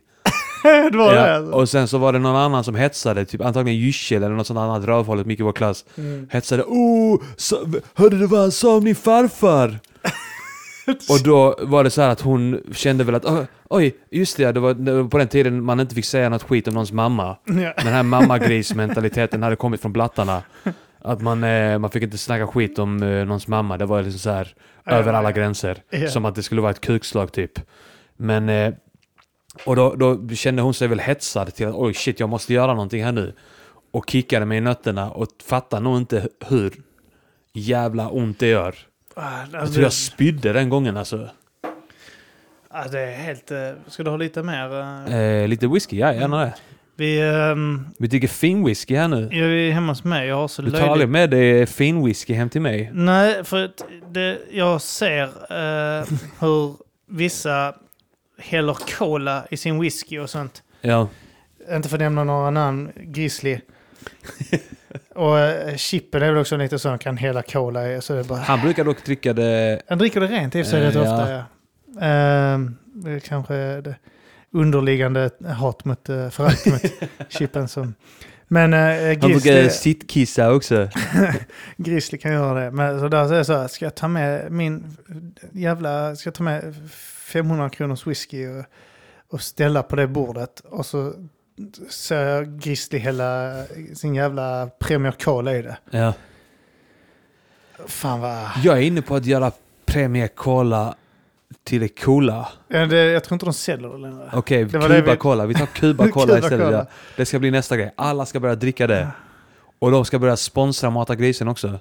det 0.91 0.97
var 0.97 1.13
det. 1.13 1.19
Ja, 1.27 1.35
Alltså. 1.35 1.51
och 1.53 1.69
sen 1.69 1.87
så 1.87 1.97
var 1.97 2.13
det 2.13 2.19
någon 2.19 2.35
annan 2.35 2.63
som 2.63 2.75
hetsade, 2.75 3.25
typ 3.25 3.41
antagligen 3.41 3.79
Yücel 3.81 4.15
eller 4.23 4.29
något 4.35 4.47
sånt 4.47 4.59
annat 4.59 4.85
rövhållet 4.85 5.25
mycket 5.25 5.39
i 5.39 5.43
vår 5.43 5.53
klass. 5.53 5.85
Mm. 5.97 6.27
Hetsade 6.31 6.63
oh, 6.63 7.21
så, 7.37 7.67
hörde 7.93 8.17
du 8.19 8.25
vad 8.27 8.39
han 8.39 8.51
sa 8.51 8.75
om 8.77 8.85
din 8.85 8.95
farfar? 8.95 9.79
och 11.09 11.23
då 11.23 11.55
var 11.61 11.83
det 11.83 11.89
så 11.89 12.01
här 12.01 12.09
att 12.09 12.21
hon 12.21 12.61
kände 12.71 13.03
väl 13.03 13.15
att 13.15 13.49
"Oj, 13.69 13.95
just 14.11 14.37
det, 14.37 14.51
det 14.51 14.59
var, 14.59 14.73
det 14.73 14.93
var 14.93 15.09
på 15.09 15.17
den 15.17 15.27
tiden 15.27 15.63
man 15.63 15.79
inte 15.79 15.95
fick 15.95 16.05
säga 16.05 16.29
något 16.29 16.43
skit 16.43 16.67
om 16.67 16.73
någons 16.73 16.91
mamma. 16.91 17.37
Ja. 17.45 17.73
Den 17.77 17.93
här 17.93 18.03
mammagrismentaliteten 18.03 19.43
hade 19.43 19.55
kommit 19.55 19.81
från 19.81 19.93
blattarna. 19.93 20.43
Att 20.99 21.21
man, 21.21 21.43
eh, 21.43 21.79
man 21.79 21.89
fick 21.89 22.03
inte 22.03 22.17
snacka 22.17 22.47
skit 22.47 22.79
om 22.79 23.03
eh, 23.03 23.25
någons 23.25 23.47
mamma. 23.47 23.77
Det 23.77 23.85
var 23.85 24.03
liksom 24.03 24.19
så 24.19 24.29
här 24.29 24.55
över 24.85 25.13
ja, 25.13 25.19
alla 25.19 25.31
gränser. 25.31 25.77
Som 26.09 26.25
att 26.25 26.35
det 26.35 26.43
skulle 26.43 26.61
vara 26.61 26.71
ett 26.71 26.81
kukslag 26.81 27.31
typ. 27.31 27.59
Men... 28.17 28.49
Eh, 28.49 28.73
och 29.65 29.75
då, 29.75 29.95
då 29.95 30.27
kände 30.35 30.61
hon 30.61 30.73
sig 30.73 30.87
väl 30.87 30.99
hetsad 30.99 31.53
till 31.53 31.67
att 31.67 31.75
oj 31.75 31.93
shit, 31.93 32.19
jag 32.19 32.29
måste 32.29 32.53
göra 32.53 32.73
någonting 32.73 33.03
här 33.03 33.11
nu. 33.11 33.33
Och 33.91 34.09
kickade 34.09 34.45
mig 34.45 34.57
i 34.57 34.61
nötterna 34.61 35.11
och 35.11 35.27
fattade 35.45 35.83
nog 35.83 35.97
inte 35.97 36.27
hur 36.47 36.73
jävla 37.53 38.09
ont 38.09 38.39
det 38.39 38.47
gör. 38.47 38.75
Ah, 39.19 39.41
Jag 39.53 39.71
tror 39.71 39.83
jag 39.83 39.93
spydde 39.93 40.53
den 40.53 40.69
gången 40.69 40.97
alltså. 40.97 41.29
ah, 42.69 42.87
det 42.87 42.99
är 42.99 43.15
helt... 43.17 43.51
eh, 43.51 43.57
ska 43.87 44.03
du 44.03 44.09
ha 44.09 44.17
lite 44.17 44.43
mer? 44.43 44.79
eh? 45.09 45.15
Eh, 45.19 45.47
lite 45.47 45.67
whisky, 45.67 45.97
ja 45.97 46.13
gärna 46.13 46.37
det. 46.45 46.53
Vi, 46.95 47.21
ehm, 47.21 47.85
Vi 47.99 48.07
dricker 48.07 48.27
fin 48.27 48.65
whisky 48.65 48.95
här 48.95 49.07
nu. 49.07 49.29
jag 49.31 49.49
är 49.49 49.71
hemma 49.71 49.91
hos 49.91 50.03
mig. 50.03 50.27
Jag 50.27 50.35
har 50.35 50.47
så 50.47 50.61
Du 50.61 50.71
tar 50.71 50.87
aldrig 50.87 51.09
med 51.09 51.29
dig 51.29 51.65
fin 51.65 52.05
whisky 52.05 52.33
hem 52.33 52.49
till 52.49 52.61
mig. 52.61 52.89
Nej, 52.93 53.43
för 53.43 53.71
det, 54.11 54.37
jag 54.51 54.81
ser 54.81 55.23
eh, 55.23 56.05
hur 56.39 56.75
vissa 57.09 57.73
häller 58.39 58.73
cola 58.97 59.45
i 59.51 59.57
sin 59.57 59.79
whisky 59.79 60.19
och 60.19 60.29
sånt. 60.29 60.63
Ja. 60.81 61.07
Inte 61.71 61.89
för 61.89 61.95
att 61.95 62.01
nämna 62.01 62.23
några 62.23 62.49
namn, 62.51 62.91
Grizzly. 62.95 63.59
Och 65.17 65.39
eh, 65.39 65.75
Chippen 65.75 66.23
är 66.23 66.27
väl 66.27 66.41
också 66.41 66.57
lite 66.57 66.79
sån, 66.79 66.97
kan 66.97 67.17
hälla 67.17 67.41
cola 67.41 67.91
i. 67.91 68.01
Så 68.01 68.13
det 68.13 68.19
är 68.19 68.23
bara... 68.23 68.39
Han 68.39 68.61
brukar 68.61 68.83
dock 68.83 69.05
dricka 69.05 69.33
det... 69.33 69.81
Han 69.87 69.97
dricker 69.97 70.19
det 70.21 70.27
rent 70.27 70.55
i 70.55 70.61
och 70.61 70.65
för 70.65 70.71
sig 70.71 70.81
rätt 70.81 70.95
Eh, 70.95 71.01
ofta. 71.01 71.31
Ja. 71.31 71.43
Ehm, 72.01 72.75
det 72.85 73.11
är 73.11 73.19
kanske 73.19 73.53
det 73.81 73.95
underliggande 74.51 75.29
hat 75.57 75.85
mot, 75.85 76.09
uh, 76.09 76.29
förakt 76.29 76.65
mot 76.65 76.81
Chippen 77.29 77.67
som... 77.67 77.93
Men 78.47 78.73
uh, 78.73 78.79
Han 78.79 79.31
brukar 79.31 79.39
Grizzly, 79.39 79.69
sittkissa 79.69 80.53
också. 80.53 80.89
Grizzly 81.77 82.17
kan 82.17 82.31
göra 82.31 82.63
det. 82.63 82.71
Men 82.71 82.99
så 82.99 83.07
där 83.07 83.27
så 83.27 83.33
är 83.33 83.37
det 83.37 83.45
så 83.45 83.57
här, 83.57 83.67
ska 83.67 83.85
jag 83.85 83.95
ta 83.95 84.07
med 84.07 84.51
min 84.51 84.97
jävla, 85.51 86.15
ska 86.15 86.27
jag 86.27 86.35
ta 86.35 86.43
med 86.43 86.75
500 86.91 87.69
kronors 87.69 88.07
whisky 88.07 88.47
och, 88.47 88.65
och 89.29 89.41
ställa 89.41 89.83
på 89.83 89.95
det 89.95 90.07
bordet 90.07 90.59
och 90.59 90.85
så 90.85 91.13
jag 92.09 92.59
Grizzly 92.59 92.99
hälla 92.99 93.63
sin 93.95 94.15
jävla 94.15 94.67
Premier 94.79 95.11
Cola 95.11 95.55
i 95.55 95.61
det. 95.61 95.77
Ja. 95.89 96.13
Fan 97.87 98.19
vad... 98.21 98.47
Jag 98.63 98.77
är 98.77 98.81
inne 98.81 99.01
på 99.01 99.15
att 99.15 99.25
göra 99.25 99.51
Premier 99.85 100.27
Cola 100.27 100.95
till 101.63 101.81
det 101.81 101.87
coola. 101.87 102.47
Ja, 102.67 102.85
det, 102.85 103.05
jag 103.05 103.23
tror 103.23 103.35
inte 103.35 103.45
de 103.45 103.53
säljer 103.53 103.89
det 103.89 103.97
längre. 103.97 104.29
Okej, 104.33 104.65
Det 104.65 104.77
var 104.77 104.89
det 104.89 104.95
Cuba 105.01 105.11
vi- 105.11 105.17
tar 105.53 105.65
Cuba 105.73 106.07
Cola 106.07 106.25
Cuba 106.25 106.37
istället. 106.37 106.71
Ja. 106.71 106.85
Det 107.15 107.25
ska 107.25 107.39
bli 107.39 107.51
nästa 107.51 107.77
grej. 107.77 107.93
Alla 107.95 108.25
ska 108.25 108.39
börja 108.39 108.55
dricka 108.55 108.87
det. 108.87 109.07
Och 109.79 109.91
de 109.91 110.05
ska 110.05 110.19
börja 110.19 110.37
sponsra 110.37 110.89
Mata 110.89 111.15
Grisen 111.15 111.47
också. 111.47 111.79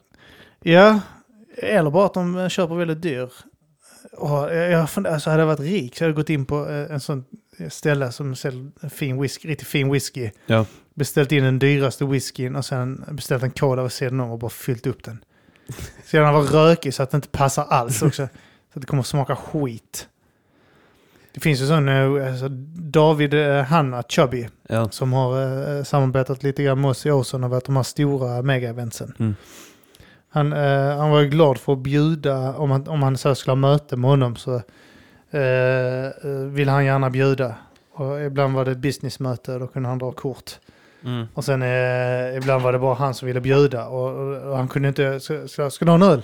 Ja, 0.63 1.01
eller 1.57 1.91
bara 1.91 2.07
att 2.07 2.15
de 2.15 2.49
köper 2.51 2.75
väldigt 2.75 3.03
dyr. 3.03 3.29
Och 4.13 4.31
jag, 4.55 4.71
jag 4.71 5.07
alltså 5.07 5.31
hade 5.31 5.43
jag 5.43 5.47
varit 5.47 5.61
rik 5.61 5.97
så 5.97 6.05
hade 6.05 6.11
jag 6.11 6.17
gått 6.17 6.31
in 6.31 6.47
på 6.47 6.69
eh, 6.71 6.93
en 6.95 7.01
sån 7.01 7.25
ställe 7.69 8.13
som 8.13 8.35
säljer 8.37 8.89
fin 8.89 9.21
whisky, 9.21 9.49
riktigt 9.49 9.69
fin 9.69 9.93
whisky. 9.93 10.31
Ja. 10.47 10.67
Beställt 10.95 11.33
in 11.33 11.45
den 11.45 11.59
dyraste 11.59 12.05
whiskyn 12.05 12.57
och 12.57 12.65
sen 12.65 13.05
beställt 13.11 13.43
en 13.43 13.51
cola 13.51 13.83
vid 13.83 13.93
sidan 13.93 14.21
om 14.21 14.31
och 14.31 14.39
bara 14.39 14.51
fyllt 14.51 14.87
upp 14.87 15.05
den. 15.05 15.25
Så 16.05 16.17
den 16.17 16.35
var 16.35 16.43
rökig 16.43 16.95
så 16.95 17.03
att 17.03 17.11
det 17.11 17.17
inte 17.17 17.29
passar 17.29 17.65
alls 17.65 18.03
också. 18.03 18.29
Så 18.73 18.79
att 18.79 18.83
det 18.83 18.87
kommer 18.87 19.01
att 19.01 19.07
smaka 19.07 19.37
skit. 19.37 20.09
Det 21.35 21.41
finns 21.41 21.61
ju 21.61 21.67
sån, 21.67 21.89
eh, 21.89 22.29
alltså 22.33 22.49
David 22.79 23.35
eh, 23.35 23.63
Hanna 23.63 24.03
Chubby 24.09 24.49
Ja. 24.69 24.89
som 24.91 25.13
har 25.13 25.43
eh, 25.77 25.83
samarbetat 25.85 26.43
lite 26.43 26.63
grann 26.63 26.81
med 26.81 26.91
oss 26.91 27.07
i 27.07 27.11
Åsen 27.11 27.45
och 27.45 27.51
varit 27.51 27.65
de 27.65 27.77
här 27.77 27.83
stora 27.83 28.43
mega-eventsen. 28.43 29.13
Mm. 29.19 29.35
Han, 30.29 30.53
han 30.99 31.11
var 31.11 31.21
ju 31.21 31.29
glad 31.29 31.59
för 31.59 31.73
att 31.73 31.79
bjuda, 31.79 32.55
om 32.57 32.71
han, 32.71 32.89
om 32.89 33.03
han 33.03 33.17
så 33.19 33.35
skulle 33.35 33.51
ha 33.51 33.57
möte 33.57 33.97
med 33.97 34.11
honom 34.11 34.37
så 34.37 34.63
eh, 35.31 36.07
eh, 36.07 36.47
ville 36.51 36.71
han 36.71 36.85
gärna 36.85 37.11
bjuda. 37.11 37.55
Och 37.93 38.21
ibland 38.21 38.55
var 38.55 38.65
det 38.65 38.71
ett 38.71 38.79
businessmöte 38.79 39.53
och 39.53 39.61
då 39.61 39.67
kunde 39.67 39.89
han 39.89 39.99
dra 39.99 40.13
kort. 40.13 40.51
Mm. 41.05 41.27
Och 41.35 41.45
sen 41.45 41.63
eh, 41.63 42.37
ibland 42.37 42.63
var 42.63 42.73
det 42.73 42.79
bara 42.79 42.95
han 42.95 43.15
som 43.15 43.27
ville 43.27 43.41
bjuda 43.41 43.87
och, 43.87 44.11
och, 44.11 44.51
och 44.51 44.57
han 44.57 44.69
kunde 44.69 44.89
inte, 44.89 45.21
ska, 45.21 45.49
ska, 45.49 45.71
ska 45.71 45.85
du 45.85 45.91
ha 45.91 45.97
en 45.97 46.03
öl? 46.03 46.23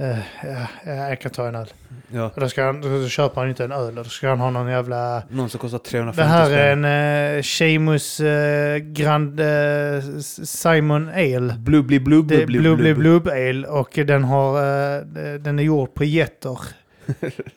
Eh, 0.00 0.18
ja, 0.42 0.66
ja, 0.86 0.92
jag 0.92 1.20
kan 1.20 1.30
ta 1.30 1.48
en 1.48 1.54
öl. 1.54 1.68
ja. 2.10 2.30
Och 2.34 2.40
då, 2.40 2.48
ska 2.48 2.64
han, 2.64 2.80
då 2.80 3.08
köper 3.08 3.40
han 3.40 3.50
inte 3.50 3.64
en 3.64 3.72
öl, 3.72 3.94
då 3.94 4.04
ska 4.04 4.28
han 4.28 4.40
ha 4.40 4.50
någon 4.50 4.68
jävla... 4.68 5.22
Någon 5.28 5.48
som 5.48 5.60
kostar 5.60 5.78
350 5.78 6.20
Det 6.22 6.28
här 6.28 6.50
är 6.50 6.72
en 6.72 7.36
uh, 7.36 7.42
Seamus 7.42 8.20
eh, 8.20 8.78
Grand 8.78 9.40
eh, 9.40 10.20
Simon 10.44 11.08
Ale. 11.08 11.54
Blubbli 11.58 12.00
blubb 12.00 12.26
blubb 12.26 12.46
Blub 12.46 12.78
blubb. 12.78 12.98
Blub 12.98 13.28
Ale 13.28 13.66
och 13.68 13.98
den, 14.06 14.24
har, 14.24 14.58
eh, 14.58 15.02
den 15.40 15.58
är 15.58 15.62
gjord 15.62 15.94
på 15.94 16.04
getter 16.04 16.50
eh, 16.50 16.58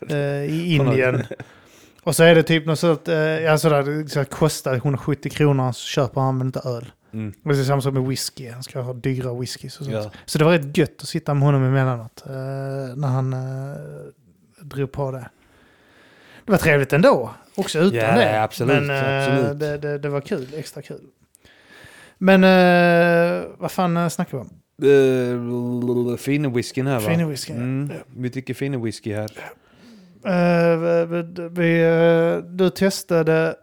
i 0.49 0.75
Indien. 0.75 1.23
Och 2.03 2.15
så 2.15 2.23
är 2.23 2.35
det 2.35 2.43
typ 2.43 2.65
något 2.65 2.79
sånt, 2.79 3.07
ja, 3.43 3.57
sådär, 3.57 3.83
det 3.83 4.09
så 4.09 4.19
här 4.19 4.25
kostar 4.25 4.75
170 4.75 5.31
kronor 5.31 5.71
så 5.71 5.85
köper 5.85 6.21
han 6.21 6.37
väl 6.37 6.45
inte 6.47 6.59
öl. 6.59 6.91
Mm. 7.13 7.33
Och 7.43 7.53
det 7.53 7.59
är 7.59 7.63
samma 7.63 7.81
sak 7.81 7.93
med 7.93 8.03
whisky. 8.03 8.49
Han 8.49 8.63
ska 8.63 8.81
ha 8.81 8.93
dyra 8.93 9.33
whisky. 9.33 9.69
Sånt. 9.69 9.89
Ja. 9.89 10.11
Så 10.25 10.37
det 10.37 10.45
var 10.45 10.51
rätt 10.51 10.77
gött 10.77 10.95
att 11.01 11.07
sitta 11.07 11.33
med 11.33 11.43
honom 11.43 11.63
emellanåt. 11.63 12.23
Uh, 12.27 12.33
när 12.95 13.07
han 13.07 13.35
drog 14.61 14.91
på 14.91 15.11
det. 15.11 15.29
Det 16.45 16.51
var 16.51 16.59
trevligt 16.59 16.93
ändå. 16.93 17.33
Också 17.55 17.79
utan 17.79 17.99
Ja, 17.99 18.15
det. 18.15 18.41
absolut, 18.43 18.83
Men 18.83 18.89
eh, 18.89 19.23
absolut. 19.27 19.59
Det, 19.59 19.77
det, 19.77 19.97
det 19.97 20.09
var 20.09 20.21
kul. 20.21 20.47
Extra 20.55 20.81
kul. 20.81 21.01
Men 22.17 22.41
vad 23.57 23.71
fan 23.71 24.09
snackar 24.09 24.37
vi 24.37 24.41
om? 24.41 24.49
Uh, 24.83 26.15
fina 26.17 26.49
whiskyn 26.49 26.87
här 26.87 26.99
va? 26.99 27.09
Fina 27.09 27.27
whisky. 27.27 27.53
Mm. 27.53 27.91
Vi 28.17 28.29
dricker 28.29 28.53
fina 28.53 28.77
whisky 28.77 29.13
här. 29.13 29.29
Eh, 30.25 31.05
vi, 31.07 31.49
vi, 31.51 31.81
eh, 31.83 32.37
du 32.37 32.69
testade, 32.69 33.55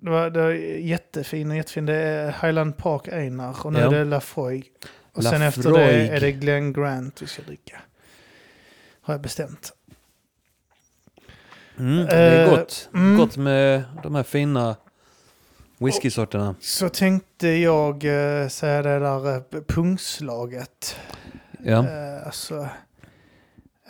det 0.00 0.10
var, 0.10 0.30
det 0.30 0.42
var 0.42 0.50
jättefin 0.78 1.50
jättefin, 1.50 1.86
det 1.86 1.94
är 1.96 2.26
Highland 2.42 2.76
Park 2.76 3.08
Einar 3.08 3.66
och 3.66 3.72
nu 3.72 3.78
Ja. 3.78 3.86
är 3.86 3.90
det 3.90 4.04
Lafroig. 4.04 4.64
Och 5.12 5.24
sen 5.24 5.42
efter 5.42 5.72
det 5.72 5.84
är 6.08 6.20
det 6.20 6.32
Glen 6.32 6.72
Grant 6.72 7.22
vi 7.22 7.26
ska 7.26 7.42
dricka. 7.42 7.80
Har 9.00 9.14
jag 9.14 9.20
bestämt. 9.20 9.72
Mm, 11.78 11.96
det 12.06 12.12
är 12.16 12.44
Eh, 12.44 12.50
gott. 12.50 12.88
mm. 12.94 13.16
Gott 13.16 13.36
med 13.36 13.82
de 14.02 14.14
här 14.14 14.22
fina 14.22 14.76
whiskysorterna. 15.84 16.54
Så 16.60 16.88
tänkte 16.88 17.48
jag 17.48 18.04
eh, 18.04 18.48
säga 18.48 18.82
det 18.82 18.98
där 18.98 19.36
eh, 19.36 19.42
pungslaget. 19.68 20.96
Ja. 21.64 21.78
Eh, 21.88 22.26
alltså, 22.26 22.68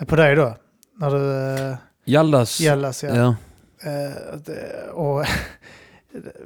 eh, 0.00 0.07
på 0.07 0.16
dig 0.16 0.35
då? 0.37 0.57
När 0.96 1.11
du 1.11 1.57
eh, 1.70 1.76
Jallas. 2.05 2.61
gällas, 2.61 3.02
ja. 3.05 3.14
Ja. 3.16 3.37
Eh, 3.90 4.37
det- 4.44 4.90
och 4.92 5.24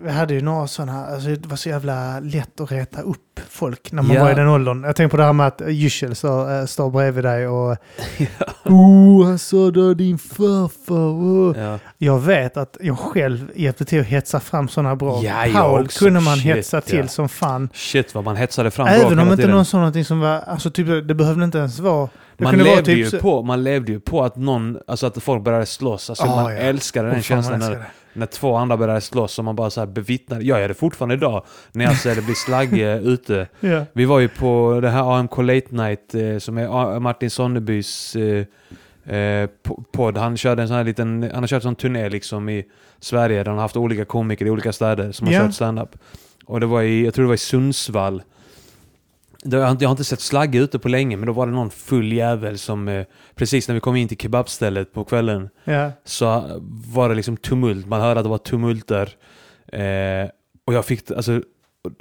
vi 0.03 0.11
hade 0.11 0.35
ju 0.35 0.41
några 0.41 0.67
sådana 0.67 1.07
alltså 1.07 1.29
det 1.29 1.47
var 1.49 1.57
så 1.57 1.69
jävla 1.69 2.21
lätt 2.21 2.61
att 2.61 2.73
reta 2.73 3.01
upp 3.01 3.41
folk 3.49 3.93
när 3.93 4.03
man 4.03 4.17
Ja. 4.17 4.25
var 4.25 4.31
i 4.31 4.35
den 4.35 4.49
åldern. 4.49 4.85
Jag 4.85 4.97
tänker 4.97 5.11
på 5.11 5.17
det 5.17 5.25
här 5.25 5.33
med 5.33 5.47
att 5.47 5.61
Yücel 5.61 6.15
står, 6.15 6.59
äh, 6.61 6.67
står 6.67 6.91
bredvid 6.91 7.25
dig 7.25 7.49
och 7.49 7.77
Oh, 8.65 9.27
han 9.27 9.39
sa 9.39 9.71
då 9.71 9.95
din 9.95 10.19
farfar. 10.19 10.95
Oh. 10.95 11.59
Ja. 11.59 11.79
Jag 11.99 12.19
vet 12.19 12.57
att 12.57 12.77
jag 12.81 12.99
själv 12.99 13.51
hjälpte 13.55 13.85
till 13.85 14.01
att 14.01 14.07
hetsa 14.07 14.41
fram 14.41 14.69
sådana 14.69 14.97
bra. 14.97 15.23
Ja, 15.23 15.45
Paul 15.55 15.89
kunde 15.89 16.21
man 16.21 16.37
Shit, 16.37 16.47
hetsa 16.57 16.81
till 16.81 16.99
ja. 16.99 17.09
som 17.09 17.29
fan. 17.29 17.69
Shit 17.75 18.15
vad 18.15 18.25
man 18.25 18.37
hetsade 18.37 18.71
fram 18.71 18.87
Även 18.87 19.19
om 19.19 19.33
inte 19.33 19.47
någon 19.47 19.65
sa 19.65 19.77
någonting 19.77 20.05
som 20.05 20.21
var, 20.21 20.41
alltså 20.47 20.71
typ, 20.71 21.09
det 21.09 21.15
behövde 21.15 21.45
inte 21.45 21.59
ens 21.59 21.79
vara. 21.79 22.09
Det 22.37 22.45
man 22.45 22.59
levde, 22.59 22.83
typ 22.83 22.99
ju 22.99 23.11
så- 23.11 23.19
på, 23.19 23.43
man 23.43 23.63
levde 23.65 23.93
ju 23.93 24.01
på 24.01 24.25
att 24.25 24.37
någon, 24.37 24.79
alltså 24.87 25.07
att 25.07 25.23
folk 25.23 25.43
började 25.45 25.67
slåss. 25.67 26.11
Alltså 26.11 26.25
Ah, 26.27 26.43
man 26.43 26.53
ja. 26.55 26.59
älskade 26.61 27.11
den 27.11 27.23
fan, 27.23 27.37
vad 27.37 27.45
känslan 27.45 27.73
jag 27.73 27.83
när, 28.17 28.27
två 28.27 28.57
andra 28.57 28.77
började 28.77 29.01
slåss 29.01 29.39
och 29.39 29.45
man 29.45 29.57
bara 29.57 29.71
så 29.71 29.81
här 29.81 29.87
bevittnade. 29.87 30.45
Jag 30.45 30.61
gör 30.61 30.69
det 30.69 30.75
fortfarande 30.75 31.15
idag 31.15 31.45
när 31.73 31.85
jag 31.85 31.97
ser 31.97 32.15
det 32.15 32.23
bli 32.23 32.35
slagge 32.35 32.99
ute. 33.03 33.49
Ja. 33.61 33.85
Vi 33.93 34.05
var 34.05 34.19
ju 34.21 34.29
på 34.29 34.79
det 34.83 34.91
här 34.91 35.19
AMK 35.19 35.39
Late 35.39 35.67
Night 35.75 36.15
eh, 36.15 36.39
som 36.39 36.59
är 36.59 37.01
Martin 37.01 37.31
Sonnebys 37.31 38.17
eh, 38.17 38.45
eh, 39.17 39.49
po- 39.65 39.85
podd. 39.93 40.17
Han 40.19 40.37
körde 40.37 40.63
en 40.63 40.69
sån 40.69 40.77
här 40.77 40.85
liten, 40.85 41.23
han 41.35 41.43
har 41.43 41.47
kört 41.49 41.57
en 41.57 41.61
sån 41.63 41.75
turné 41.75 42.09
liksom 42.09 42.49
i 42.49 42.65
Sverige 43.01 43.39
där 43.39 43.45
han 43.45 43.55
har 43.55 43.63
haft 43.63 43.77
olika 43.77 44.05
komiker 44.05 44.47
i 44.47 44.51
olika 44.51 44.73
städer 44.73 45.13
som 45.13 45.27
har 45.27 45.35
Ja. 45.35 45.41
kört 45.41 45.55
stand-up. 45.55 45.99
Och 46.47 46.61
det 46.61 46.67
var 46.67 46.83
i, 46.83 47.05
jag 47.05 47.15
tror 47.15 47.23
det 47.23 47.29
var 47.29 47.35
i 47.35 47.39
Sundsvall. 47.39 48.23
Jag 49.51 49.61
har, 49.61 49.91
inte- 49.91 50.05
sett 50.05 50.21
slagge 50.21 50.59
ute 50.59 50.79
på 50.79 50.89
länge 50.89 51.17
men 51.17 51.27
då 51.27 51.33
var 51.33 51.47
det 51.47 51.53
någon 51.53 51.71
full 51.71 52.13
jävel 52.13 52.59
som 52.59 52.89
eh, 52.89 53.07
precis 53.35 53.69
när 53.69 53.75
vi 53.75 53.81
kom 53.81 53.97
in 53.97 54.09
till 54.09 54.19
kebabstället 54.19 54.93
på 54.93 55.05
kvällen 55.05 55.49
Ja. 55.65 55.91
så 56.05 56.61
var 56.95 57.09
det 57.09 57.15
liksom 57.15 57.37
tumult. 57.37 57.87
Man 57.87 58.01
hörde 58.01 58.21
att 58.21 58.25
det 58.25 58.31
var 58.31 58.39
tumulter. 58.39 59.11
Eh, 59.73 60.29
och 60.65 60.75
jag 60.75 60.85
fick, 60.85 61.11
alltså, 61.11 61.43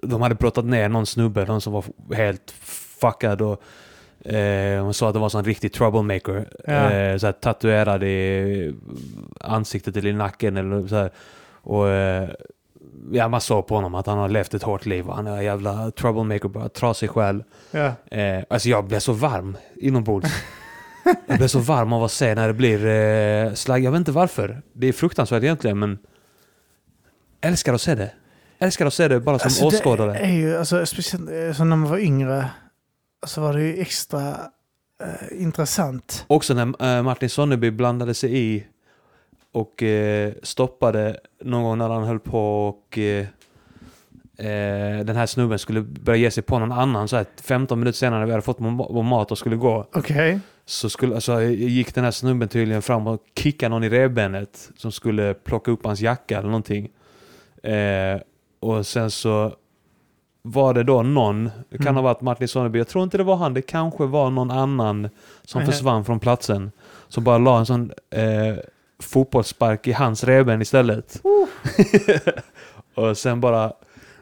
de 0.01 0.21
hade 0.21 0.36
brottat 0.36 0.65
ner 0.65 0.89
någon 0.89 1.05
snubbe, 1.05 1.45
någon 1.45 1.62
som 1.62 1.73
var 1.73 1.84
helt 2.15 2.51
fuckad 3.01 3.41
och 3.41 3.62
eh, 4.34 4.84
hon 4.84 4.93
sa 4.93 5.08
att 5.08 5.13
det 5.13 5.19
var 5.19 5.25
en 5.27 5.29
sån 5.29 5.45
riktig 5.45 5.73
troublemaker. 5.73 6.45
Ja. 6.67 6.91
Eh, 6.91 7.17
så 7.17 7.25
här, 7.25 7.34
tatuerad 7.34 8.03
i 8.03 8.73
ansiktet 9.39 9.97
eller 9.97 10.10
i 10.10 10.13
nacken 10.13 10.58
eller 10.58 10.88
så 10.88 10.95
här. 10.95 11.10
Och 11.67 11.89
eh, 11.89 12.29
ja, 13.12 13.28
man 13.28 13.41
såg 13.41 13.68
på 13.68 13.76
honom 13.76 13.96
att 13.96 14.06
han 14.06 14.18
har 14.18 14.30
levt 14.30 14.54
ett 14.54 14.63
hårt 14.63 14.86
liv. 14.86 15.06
Han 15.08 15.28
är 15.28 15.38
en 15.38 15.44
jävla 15.44 15.91
troublemaker, 15.91 16.50
bara 16.50 16.70
trasig 16.70 17.10
själ. 17.10 17.44
Ja. 17.72 17.94
Eh, 18.12 18.44
alltså 18.50 18.70
jag 18.70 18.86
blev 18.86 19.00
så 19.00 19.13
varm 19.13 19.58
inombords. 19.76 20.30
jag 21.28 21.38
blev 21.38 21.48
så 21.48 21.60
varm 21.60 21.94
av 21.94 22.04
att 22.04 22.12
se 22.12 22.36
när 22.36 22.48
det 22.48 22.54
blir 22.54 22.86
eh, 22.86 23.54
slag. 23.54 23.80
Jag 23.80 23.91
vet 23.91 24.00
inte 24.00 24.12
varför. 24.12 24.62
Det 24.74 24.88
är 24.88 24.94
fruktansvärt 24.94 25.44
egentligen 25.44 25.80
men... 25.80 25.98
Älskar 27.41 27.74
att 27.74 27.82
se 27.82 27.96
det. 27.96 28.12
Älskar 28.60 28.86
att 28.86 28.94
se 28.94 29.08
det 29.08 29.20
bara 29.20 29.39
som 29.39 29.48
Alltså, 29.48 29.65
åskådare. 29.65 30.12
Det 30.12 30.20
är 30.20 30.32
ju, 30.32 30.58
alltså, 30.58 30.86
speciellt 30.86 31.30
alltså, 31.48 31.63
när 31.63 31.76
man 31.76 31.89
var 31.89 31.98
yngre, 31.98 32.50
så 33.26 33.41
var 33.41 33.54
det 33.54 33.62
ju 33.62 33.82
extra 33.82 34.30
eh, 35.04 35.41
intressant. 35.41 36.26
Också 36.28 36.54
när 36.54 36.98
eh, 36.98 37.04
Martin 37.04 37.30
Sonneby 37.30 37.72
blandade 37.72 38.13
sig 38.13 38.38
i 38.38 38.65
och 39.56 39.84
eh, 39.84 40.34
stoppade 40.44 41.20
någon 41.44 41.63
gång 41.63 41.78
när 41.78 41.89
han 41.89 42.04
höll 42.04 42.20
på 42.20 42.68
och 42.68 42.98
eh, 42.98 43.26
eh, 44.38 45.06
den 45.06 45.15
här 45.15 45.26
snubben 45.26 45.60
skulle 45.60 45.82
börja 45.82 46.18
ge 46.20 46.32
sig 46.32 46.44
på 46.44 46.60
någon 46.60 46.72
annan 46.72 47.08
så 47.08 47.15
här 47.18 47.26
15 47.41 47.80
minuter 47.80 47.98
senare 47.98 48.20
när 48.20 48.26
vi 48.26 48.32
hade 48.32 48.41
fått 48.41 48.58
vår 48.60 49.04
mat 49.04 49.32
och 49.32 49.38
skulle 49.38 49.56
gå. 49.56 49.88
Okej. 49.94 50.39
Så 50.65 50.89
skulle, 50.89 51.15
alltså, 51.15 51.41
gick 51.44 51.96
den 51.96 52.04
här 52.04 52.12
snubben 52.12 52.48
tydligen 52.48 52.82
fram 52.82 53.08
och 53.08 53.20
kickade 53.36 53.70
någon 53.70 53.84
i 53.84 53.89
revbenet 53.89 54.70
som 54.78 54.91
skulle 54.91 55.34
plocka 55.34 55.72
upp 55.72 55.86
hans 55.86 56.00
jacka 56.02 56.38
eller 56.38 56.50
någonting. 56.50 56.89
Eh, 57.63 58.20
och 58.60 58.88
sen 58.88 59.12
så 59.12 59.54
var 60.41 60.74
det 60.74 60.84
då 60.84 61.04
någon, 61.04 61.50
det 61.70 61.78
kan 61.78 61.88
Mm. 61.88 61.96
ha 61.96 62.02
varit 62.02 62.22
Martin 62.22 62.48
Sonneby, 62.48 62.78
jag 62.80 62.88
tror 62.88 63.04
inte 63.04 63.18
det 63.18 63.24
var 63.24 63.36
han, 63.36 63.54
det 63.54 63.62
kanske 63.62 64.06
var 64.06 64.30
någon 64.30 64.52
annan 64.52 65.10
som 65.44 65.62
Mhm. 65.62 65.72
försvann 65.72 66.06
från 66.06 66.20
platsen. 66.20 66.72
Som 67.08 67.24
bara 67.24 67.38
la 67.38 67.60
en 67.60 67.65
sån 67.65 67.91
eh, 68.12 68.56
fotbollsspark 68.99 69.88
i 69.88 69.91
hans 69.91 70.23
revben 70.23 70.62
istället. 70.62 71.21
och 72.95 73.17
sen 73.17 73.41
bara 73.41 73.73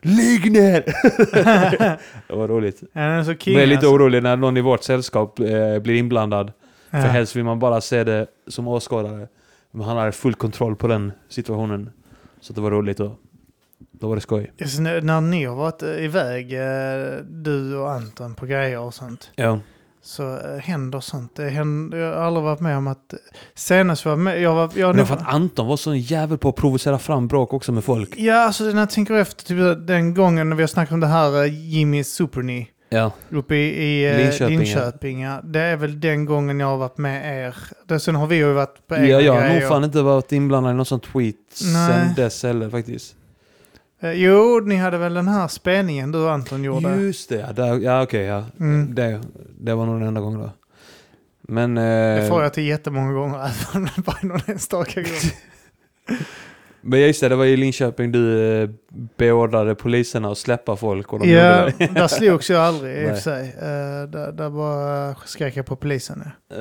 Ligg 0.05 0.51
ner! 0.51 0.83
det 2.27 2.35
var 2.35 2.47
roligt. 2.47 2.83
Han 2.93 3.03
är 3.03 3.23
så 3.23 3.31
Jag 3.31 3.41
king 3.41 3.57
är 3.57 3.65
lite 3.65 3.77
alltså. 3.77 3.89
orolig 3.89 4.23
när 4.23 4.35
någon 4.35 4.57
i 4.57 4.61
vårt 4.61 4.83
sällskap 4.83 5.39
eh, 5.39 5.79
blir 5.79 5.95
inblandad. 5.95 6.51
Ja. 6.89 7.01
För 7.01 7.07
helst 7.07 7.35
vill 7.35 7.43
man 7.43 7.59
bara 7.59 7.81
se 7.81 8.03
det 8.03 8.27
som 8.47 8.67
åskådare. 8.67 9.27
Men 9.71 9.85
han 9.85 9.97
hade 9.97 10.11
full 10.11 10.35
kontroll 10.35 10.75
på 10.75 10.87
den 10.87 11.11
situationen. 11.29 11.89
Så 12.41 12.53
det 12.53 12.61
var 12.61 12.71
roligt 12.71 12.99
och 12.99 13.19
då 13.91 14.07
var 14.07 14.15
det 14.15 14.21
skoj. 14.21 14.51
Just 14.57 14.79
när, 14.79 15.01
när 15.01 15.21
ni 15.21 15.45
har 15.45 15.55
varit 15.55 15.83
eh, 15.83 16.05
iväg, 16.05 16.53
eh, 16.53 17.17
du 17.29 17.75
och 17.75 17.91
Anton, 17.91 18.35
på 18.35 18.45
grejer 18.45 18.79
och 18.79 18.93
sånt, 18.93 19.31
Ja. 19.35 19.59
Så 20.03 20.37
eh, 20.37 20.57
händer 20.61 20.99
sånt. 20.99 21.35
Det 21.35 21.49
händer, 21.49 21.97
jag 21.97 22.15
har 22.15 22.23
aldrig 22.23 22.43
varit 22.43 22.59
med 22.59 22.77
om 22.77 22.87
att... 22.87 23.13
Senast 23.55 24.05
var 24.05 24.11
jag 24.11 24.19
med... 24.19 24.41
Jag 24.41 24.53
var, 24.55 24.69
jag 24.75 24.87
Men 24.87 24.97
nog- 24.97 25.07
för 25.07 25.15
att 25.15 25.33
Anton 25.33 25.67
var 25.67 25.77
så 25.77 25.91
en 25.91 25.99
jävel 25.99 26.37
på 26.37 26.49
att 26.49 26.55
provocera 26.55 26.99
fram 26.99 27.27
bråk 27.27 27.53
också 27.53 27.71
med 27.71 27.83
folk. 27.83 28.13
Ja, 28.17 28.35
alltså 28.35 28.63
när 28.63 28.79
jag 28.79 28.89
tänker 28.89 29.13
efter, 29.13 29.43
typ 29.45 29.87
den 29.87 30.13
gången 30.13 30.49
när 30.49 30.55
vi 30.55 30.63
har 30.63 30.67
snackat 30.67 30.93
om 30.93 30.99
det 30.99 31.07
här 31.07 31.41
uh, 31.43 31.69
Jimmy 31.69 32.03
Superny 32.03 32.67
Ja. 32.89 33.11
uppe 33.29 33.55
i, 33.55 33.83
i 33.83 34.11
eh, 34.11 34.17
Linköping, 34.17 34.59
Linköping. 34.59 35.21
ja. 35.21 35.29
ja. 35.35 35.41
Det 35.43 35.59
är 35.59 35.75
väl 35.77 35.99
den 35.99 36.25
gången 36.25 36.59
jag 36.59 36.67
har 36.67 36.77
varit 36.77 36.97
med 36.97 37.45
er. 37.89 37.99
Sen 37.99 38.15
har 38.15 38.27
vi 38.27 38.35
ju 38.35 38.53
varit 38.53 38.87
på 38.87 38.95
Ja, 38.95 38.99
egna 39.01 39.21
jag 39.21 39.33
har 39.33 39.49
nog 39.53 39.63
fan 39.67 39.83
inte 39.83 40.01
varit 40.01 40.31
inblandad 40.31 40.73
i 40.73 40.75
någon 40.75 40.85
sån 40.85 40.99
tweet 40.99 41.35
Nej. 41.63 41.91
sen 42.05 42.13
dess 42.15 42.43
heller 42.43 42.69
faktiskt. 42.69 43.15
Eh, 44.03 44.11
Jo, 44.11 44.59
ni 44.59 44.75
hade 44.75 44.97
väl 44.97 45.13
den 45.13 45.27
här 45.27 45.47
spelningen 45.47 46.11
du 46.11 46.19
och 46.19 46.31
Anton 46.31 46.63
gjorde. 46.63 46.95
Just 46.95 47.29
det, 47.29 47.35
ja, 47.35 47.53
där, 47.53 47.79
ja 47.79 48.03
okej 48.03 48.25
ja. 48.25 48.45
Mm. 48.59 48.95
Det, 48.95 49.21
det 49.59 49.75
var 49.75 49.85
nog 49.85 49.99
den 49.99 50.07
enda 50.07 50.21
gången 50.21 50.39
då. 50.39 50.51
Men... 51.47 51.75
Det 51.75 52.21
Eh, 52.23 52.29
får 52.29 52.43
jag 52.43 52.53
till 52.53 52.67
jättemånga 52.67 53.13
gånger, 53.13 53.35
även 53.73 53.89
det 53.95 54.01
bara 54.01 54.17
någon 54.21 54.41
enstaka 54.45 55.01
gång. 55.01 55.31
Men 56.85 56.99
just 56.99 57.21
det, 57.21 57.29
det 57.29 57.35
var 57.35 57.45
i 57.45 57.57
Linköping 57.57 58.11
du 58.11 58.41
eh, 58.61 58.69
beordrade 59.17 59.75
poliserna 59.75 60.31
att 60.31 60.37
släppa 60.37 60.75
folk 60.75 61.13
och 61.13 61.19
de 61.19 61.29
Ja, 61.29 61.69
det. 61.77 61.87
där 61.93 62.07
slogs 62.07 62.49
jag 62.49 62.61
aldrig 62.61 62.97
i 62.97 63.05
och 63.05 63.09
för 63.09 63.15
sig. 63.21 63.41
Eh, 63.59 64.09
där, 64.09 64.31
där 64.31 64.49
bara 64.49 65.15
skrek 65.25 65.57
jag 65.57 65.65
på 65.65 65.75
polisen. 65.75 66.29
Ja. 66.49 66.55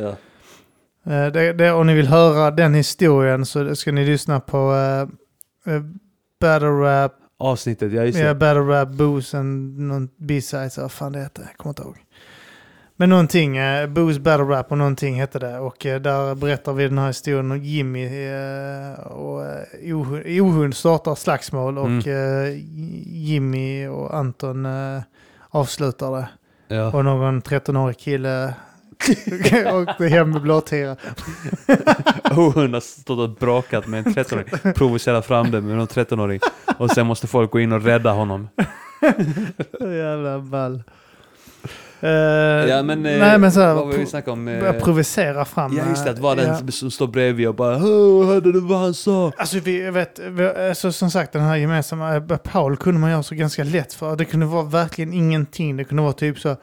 Ja. 1.05 1.13
Eh, 1.13 1.33
det, 1.33 1.53
det, 1.53 1.73
om 1.73 1.87
ni 1.87 1.95
vill 1.95 2.07
höra 2.07 2.51
den 2.51 2.75
historien 2.75 3.47
så 3.47 3.77
ska 3.77 3.93
ni 3.93 4.05
lyssna 4.07 4.41
på 4.41 4.73
uh, 5.69 5.81
Battle 6.41 6.69
Rap, 6.69 7.13
Avsnittet, 7.43 7.93
ja 7.93 8.03
just 8.05 8.19
det. 8.19 8.25
ja, 8.25 8.35
Battle 8.35 8.63
Rap 8.63 8.89
Booze 8.89 9.39
and 9.39 9.79
någon 9.79 10.09
B-sides, 10.17 10.79
vad 10.79 10.93
fan 10.93 11.13
det 11.13 11.19
heter, 11.21 11.43
jag 11.43 11.57
kommer 11.57 11.71
inte 11.71 11.83
ihåg. 11.83 11.97
Men 12.97 13.09
någonting, 13.11 13.61
uh, 13.61 13.87
Booze 13.87 14.21
Battle 14.21 14.45
Rap 14.45 14.71
och 14.73 14.79
någonting 14.79 15.21
hette 15.21 15.39
det. 15.39 15.59
Och 15.59 15.87
eh, 15.87 16.01
där 16.01 16.35
berättar 16.35 16.73
vi 16.73 16.89
den 16.89 16.99
här 16.99 17.07
historien 17.07 17.51
om 17.53 17.59
Jimmy 17.59 18.29
uh, 18.31 19.01
och 19.01 19.43
Ohund, 19.85 20.27
Ohund 20.27 20.75
startar 20.77 21.15
slagsmål 21.15 21.79
och 21.79 21.87
Mm. 21.87 21.99
eh, 21.99 22.59
Jimmy 23.07 23.87
och 23.87 24.15
Anton 24.17 24.67
eh, 24.67 25.03
avslutar 25.49 26.13
det. 26.17 26.29
Ja. 26.77 26.93
Och 26.93 27.05
någon 27.05 27.43
13-årig 27.43 27.99
kille 27.99 28.55
åkte 29.73 30.07
hem 30.07 30.31
med 30.31 30.43
blåtira. 30.43 30.93
Och 32.31 32.37
hon 32.37 32.75
har 32.75 32.81
stått 32.81 33.19
och 33.19 33.31
brakat 33.31 33.87
med 33.87 34.07
en 34.07 34.15
13-åring. 34.15 34.75
Provocerat 34.75 35.27
fram 35.27 35.51
det 35.51 35.61
med 35.61 35.77
någon 35.77 35.87
13-åring. 35.87 36.41
Och 36.79 36.91
sen 36.91 37.07
måste 37.07 37.27
folk 37.27 37.51
gå 37.51 37.61
in 37.61 37.73
och 37.73 37.83
rädda 37.85 38.13
honom. 38.13 38.49
Jävla 39.81 40.39
ball. 40.39 40.83
Uh, 42.05 42.11
Ja 42.69 42.83
men, 42.83 43.07
eh, 43.07 43.19
nej, 43.19 43.39
men 43.39 43.53
så 43.53 43.61
här, 43.61 43.75
vad 43.75 43.87
var 43.87 43.93
vi 43.95 44.07
snackade 44.07 44.33
om? 44.33 44.45
börja 44.45 44.73
provocera 44.81 45.45
fram. 45.45 45.77
Ja 45.77 45.89
just 45.89 46.05
det, 46.05 46.11
att 46.11 46.19
vara 46.19 46.35
den 46.35 46.49
ja. 46.67 46.73
som 46.73 46.91
står 46.91 47.07
bredvid 47.07 47.49
och 47.49 47.55
bara 47.55 47.77
"Åh, 47.77 48.27
hörde 48.27 48.53
du 48.53 48.61
vad 48.61 48.79
han 48.79 48.95
sa? 48.95 49.33
Alltså 49.37 49.59
vi, 49.59 49.91
vet, 49.91 50.19
vi, 50.19 50.47
alltså, 50.47 50.93
som 50.93 51.11
sagt 51.11 51.33
den 51.33 51.43
här 51.43 51.57
gemensamma, 51.57 52.21
Paul 52.43 52.77
kunde 52.77 53.01
man 53.01 53.11
göra 53.11 53.23
så 53.23 53.35
ganska 53.35 53.65
lätt 53.65 53.95
för. 53.95 54.17
Det 54.17 54.25
kunde 54.25 54.47
vara 54.47 54.63
verkligen 54.63 55.13
ingenting. 55.13 55.77
Det 55.77 55.85
kunde 55.85 56.03
vara 56.03 56.13
typ 56.13 56.39
så, 56.39 56.57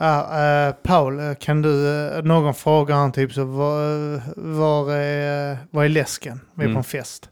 ah, 0.00 0.42
eh, 0.68 0.72
Paul, 0.82 1.20
eh, 1.20 1.34
kan 1.34 1.62
du, 1.62 1.88
eh, 2.08 2.22
någon 2.22 2.54
frågar 2.54 2.96
han 2.96 3.12
typ 3.12 3.32
så, 3.32 3.44
var, 3.44 4.20
var, 4.58 4.92
är, 4.94 5.58
var 5.70 5.84
är 5.84 5.88
läsken? 5.88 6.40
Vi 6.54 6.62
är 6.62 6.66
på 6.66 6.70
Mm. 6.70 6.76
en 6.76 6.84
fest. 6.84 7.28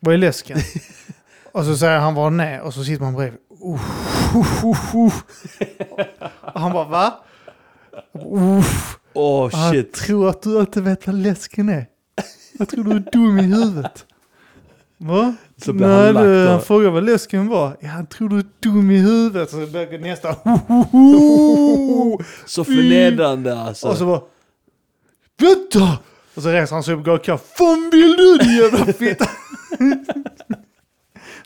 Var 0.00 0.12
är 0.12 0.16
läsken? 0.18 0.58
och 1.52 1.64
så 1.64 1.76
säger 1.76 1.98
han 1.98 2.14
var 2.14 2.30
ner 2.30 2.60
och 2.60 2.74
så 2.74 2.84
sitter 2.84 3.04
man 3.04 3.14
bredvid. 3.14 3.40
Uff, 3.64 4.34
uff, 4.36 4.64
uff, 4.64 4.94
uff. 4.94 5.24
och 6.54 6.60
han 6.60 6.72
bara 6.72 6.84
va? 6.88 7.14
Åh 9.14 9.50
Han 9.52 9.72
shit. 9.72 9.92
tror 9.94 10.28
att 10.28 10.42
du 10.42 10.60
inte 10.60 10.80
vet 10.80 11.06
vad 11.06 11.16
läsken 11.16 11.68
är. 11.68 11.86
Jag 12.58 12.68
tror 12.68 12.84
du 12.84 12.90
är 12.90 13.10
dum 13.12 13.38
i 13.38 13.42
huvudet. 13.42 14.06
Va? 14.98 15.34
Så 15.64 15.72
blir 15.72 15.86
Nej, 15.86 16.04
han 16.04 16.14
lack 16.14 16.24
då. 16.24 16.50
han 16.50 16.60
frågar 16.60 16.90
vad 16.90 17.04
läsken 17.04 17.48
var. 17.48 17.76
Ja, 17.80 17.88
han 17.88 18.06
tror 18.06 18.28
du 18.28 18.38
är 18.38 18.44
dum 18.60 18.90
i 18.90 18.98
huvudet. 18.98 19.50
Så 19.50 19.56
börjar 19.56 19.98
nästa. 19.98 20.28
Så 22.46 22.64
förnedrande 22.64 23.58
alltså. 23.58 23.88
Och 23.88 23.96
så 23.96 24.06
bara... 24.06 24.20
Vänta! 25.38 25.98
Och 26.34 26.42
så 26.42 26.48
reser 26.48 26.74
han 26.74 26.82
sig 26.82 26.94
upp 26.94 27.00
och 27.00 27.06
går 27.06 27.18
och. 27.18 27.38
Fan 27.38 27.90
vill 27.92 28.16
du 28.16 28.38
din 28.38 28.56
jävla 28.56 28.92
fitta? 28.92 29.24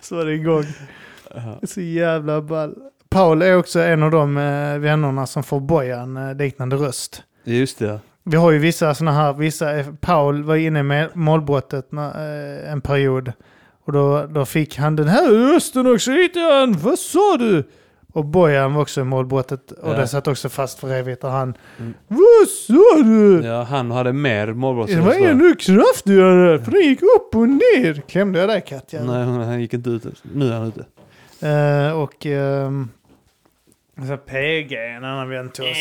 så 0.00 0.20
är 0.20 0.24
det 0.24 0.32
igång. 0.32 0.64
Så 1.62 1.80
jävla 1.80 2.42
ball. 2.42 2.74
Paul 3.08 3.42
är 3.42 3.56
också 3.56 3.80
en 3.80 4.02
av 4.02 4.10
de 4.10 4.36
eh, 4.36 4.78
vännerna 4.78 5.26
som 5.26 5.42
får 5.42 5.60
Bojan 5.60 6.16
eh, 6.16 6.34
liknande 6.34 6.76
röst. 6.76 7.22
Just 7.44 7.78
det. 7.78 8.00
Vi 8.24 8.36
har 8.36 8.50
ju 8.50 8.58
vissa 8.58 8.94
sådana 8.94 9.16
här, 9.16 9.32
vissa, 9.32 9.84
Paul 10.00 10.42
var 10.42 10.56
inne 10.56 10.82
med 10.82 11.16
målbrottet 11.16 11.92
när, 11.92 12.08
eh, 12.64 12.72
en 12.72 12.80
period. 12.80 13.32
Och 13.86 13.92
då, 13.92 14.26
då 14.30 14.44
fick 14.44 14.76
han 14.78 14.96
den 14.96 15.08
här 15.08 15.30
rösten 15.30 15.86
också, 15.86 16.10
hittade 16.10 16.54
han, 16.54 16.72
vad 16.72 16.98
sa 16.98 17.36
du? 17.38 17.64
Och 18.12 18.24
Bojan 18.24 18.74
var 18.74 18.82
också 18.82 19.00
i 19.00 19.04
målbrottet 19.04 19.70
och 19.72 19.92
Ja. 19.92 19.96
det 19.96 20.08
satt 20.08 20.28
också 20.28 20.48
fast 20.48 20.78
för 20.78 20.94
evigt 20.94 21.24
och 21.24 21.30
han, 21.30 21.54
Mm. 21.78 21.94
vad 22.08 22.48
sa 22.66 23.02
du? 23.02 23.40
Ja, 23.44 23.62
han 23.62 23.90
hade 23.90 24.12
mer 24.12 24.46
det 24.46 24.52
var 25.00 25.12
ännu 25.30 25.54
kraftigare, 25.54 26.58
för 26.64 26.70
den 26.72 26.80
gick 26.80 27.02
upp 27.02 27.34
och 27.34 27.48
ner. 27.48 28.02
Klämde 28.08 28.38
jag 28.38 28.48
dig 28.48 28.60
Katja? 28.68 29.04
Nej, 29.04 29.24
han 29.24 29.60
gick 29.60 29.74
inte 29.74 29.90
ut. 29.90 30.06
Nu 30.34 30.48
är 30.48 30.52
han 30.58 30.66
ute. 30.66 30.84
Eh, 31.48 32.00
och 32.00 32.26
ehm, 32.26 32.88
så 34.08 34.16
PG, 34.16 34.72
en 34.96 35.04
annan 35.04 35.28
vän 35.28 35.50
till 35.50 35.64
oss, 35.64 35.76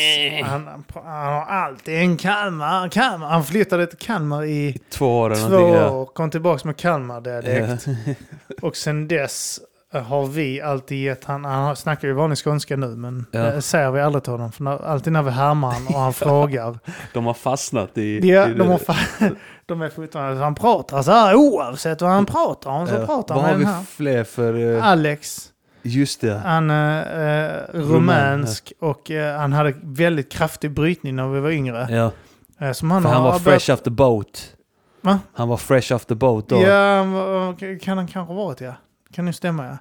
han, 0.50 0.68
han 1.04 1.32
har 1.32 1.42
alltid 1.46 1.94
en 1.98 2.16
Kalmar, 2.16 2.88
Kalmar. 2.88 3.28
Han 3.28 3.44
flyttade 3.44 3.86
till 3.86 3.98
Kalmar 3.98 4.44
i 4.44 4.78
Två 4.90 5.18
år 5.20 5.48
två 5.48 5.56
år, 5.96 6.04
kom 6.06 6.30
tillbaka 6.30 6.60
med 6.68 6.76
Kalmar-dialekt. 6.76 7.86
Ja. 8.06 8.14
Och 8.62 8.76
sen 8.76 9.08
dess 9.08 9.60
eh, 9.94 10.02
har 10.02 10.26
vi 10.26 10.60
alltid 10.60 11.02
gett 11.04 11.24
han, 11.24 11.44
han 11.44 11.76
snackar 11.76 12.08
ju 12.08 12.14
vanlig 12.14 12.38
skånska 12.38 12.76
nu 12.76 12.86
men 12.86 13.26
Ja. 13.32 13.40
det 13.42 13.62
säger 13.62 13.90
vi 13.90 14.00
aldrig 14.00 14.22
till 14.24 14.32
honom. 14.32 14.52
För 14.52 14.62
när, 14.64 14.84
alltid 14.86 15.12
när 15.12 15.22
vi 15.22 15.30
härmar 15.30 15.70
han 15.70 15.86
och 15.86 16.00
han 16.00 16.12
frågar. 16.24 16.78
De 17.12 17.26
har 17.26 17.34
fastnat 17.34 17.98
i... 17.98 18.18
Ja, 18.28 18.48
i 18.48 18.54
de, 18.54 18.68
har 18.68 18.78
fa- 18.78 19.36
de 19.66 19.82
är 19.82 19.88
fortfarande, 19.88 20.42
han 20.44 20.54
pratar 20.54 21.02
så 21.02 21.10
här 21.10 21.34
oavsett 21.34 22.00
vad 22.02 22.10
han 22.10 22.26
pratar 22.26 22.70
om 22.70 22.86
så 22.88 22.94
Ja. 22.94 23.06
pratar 23.06 23.34
Vad 23.34 23.44
han 23.44 23.52
har 23.54 23.58
med 23.72 23.80
vi 23.80 23.86
fler 23.86 24.24
för... 24.24 24.74
eh, 24.76 24.86
Alex. 24.86 25.48
Just 25.86 26.20
det. 26.20 26.34
Han 26.44 26.70
är 26.70 27.56
eh, 27.74 27.80
rumänsk 27.80 28.72
och 28.80 29.10
eh, 29.10 29.38
han 29.38 29.52
hade 29.52 29.74
väldigt 29.82 30.32
kraftig 30.32 30.70
brytning 30.70 31.16
när 31.16 31.28
vi 31.28 31.40
var 31.40 31.50
yngre. 31.50 31.86
Ja, 31.90 32.10
Eh, 32.58 32.72
som 32.72 32.90
han 32.90 33.02
för 33.02 33.08
han 33.10 33.22
var 33.22 33.30
börjat- 33.30 33.42
fresh 33.42 33.70
off 33.74 33.82
the 33.82 33.90
boat. 33.90 34.52
Va? 35.00 35.18
Han 35.34 35.48
var 35.48 35.56
fresh 35.56 35.92
off 35.94 36.04
the 36.04 36.14
boat 36.14 36.48
då. 36.48 36.62
Ja, 36.62 36.96
han 36.96 37.56
kan 37.78 37.98
han 37.98 38.06
kanske 38.06 38.32
ha 38.34 38.44
varit 38.44 38.60
ja. 38.60 38.72
Kan 39.12 39.26
ju 39.26 39.32
stämma 39.32 39.64
ja. 39.66 39.76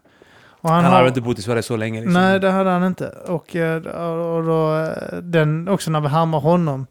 Och 0.48 0.70
Han, 0.70 0.84
har- 0.86 0.92
hade 0.92 1.08
inte 1.08 1.22
bott 1.22 1.40
i 1.40 1.42
Sverige 1.42 1.64
så 1.64 1.76
länge. 1.78 2.00
Liksom. 2.02 2.14
Nej, 2.14 2.40
det 2.40 2.52
hade 2.52 2.70
han 2.70 2.84
inte. 2.84 3.10
Och, 3.10 3.56
eh, 3.56 3.76
och 4.36 4.44
då, 4.44 4.76
eh, 4.76 5.18
den, 5.18 5.68
också 5.68 5.92
när 5.92 6.02
vi 6.02 6.08
härmar 6.08 6.40
honom. 6.40 6.88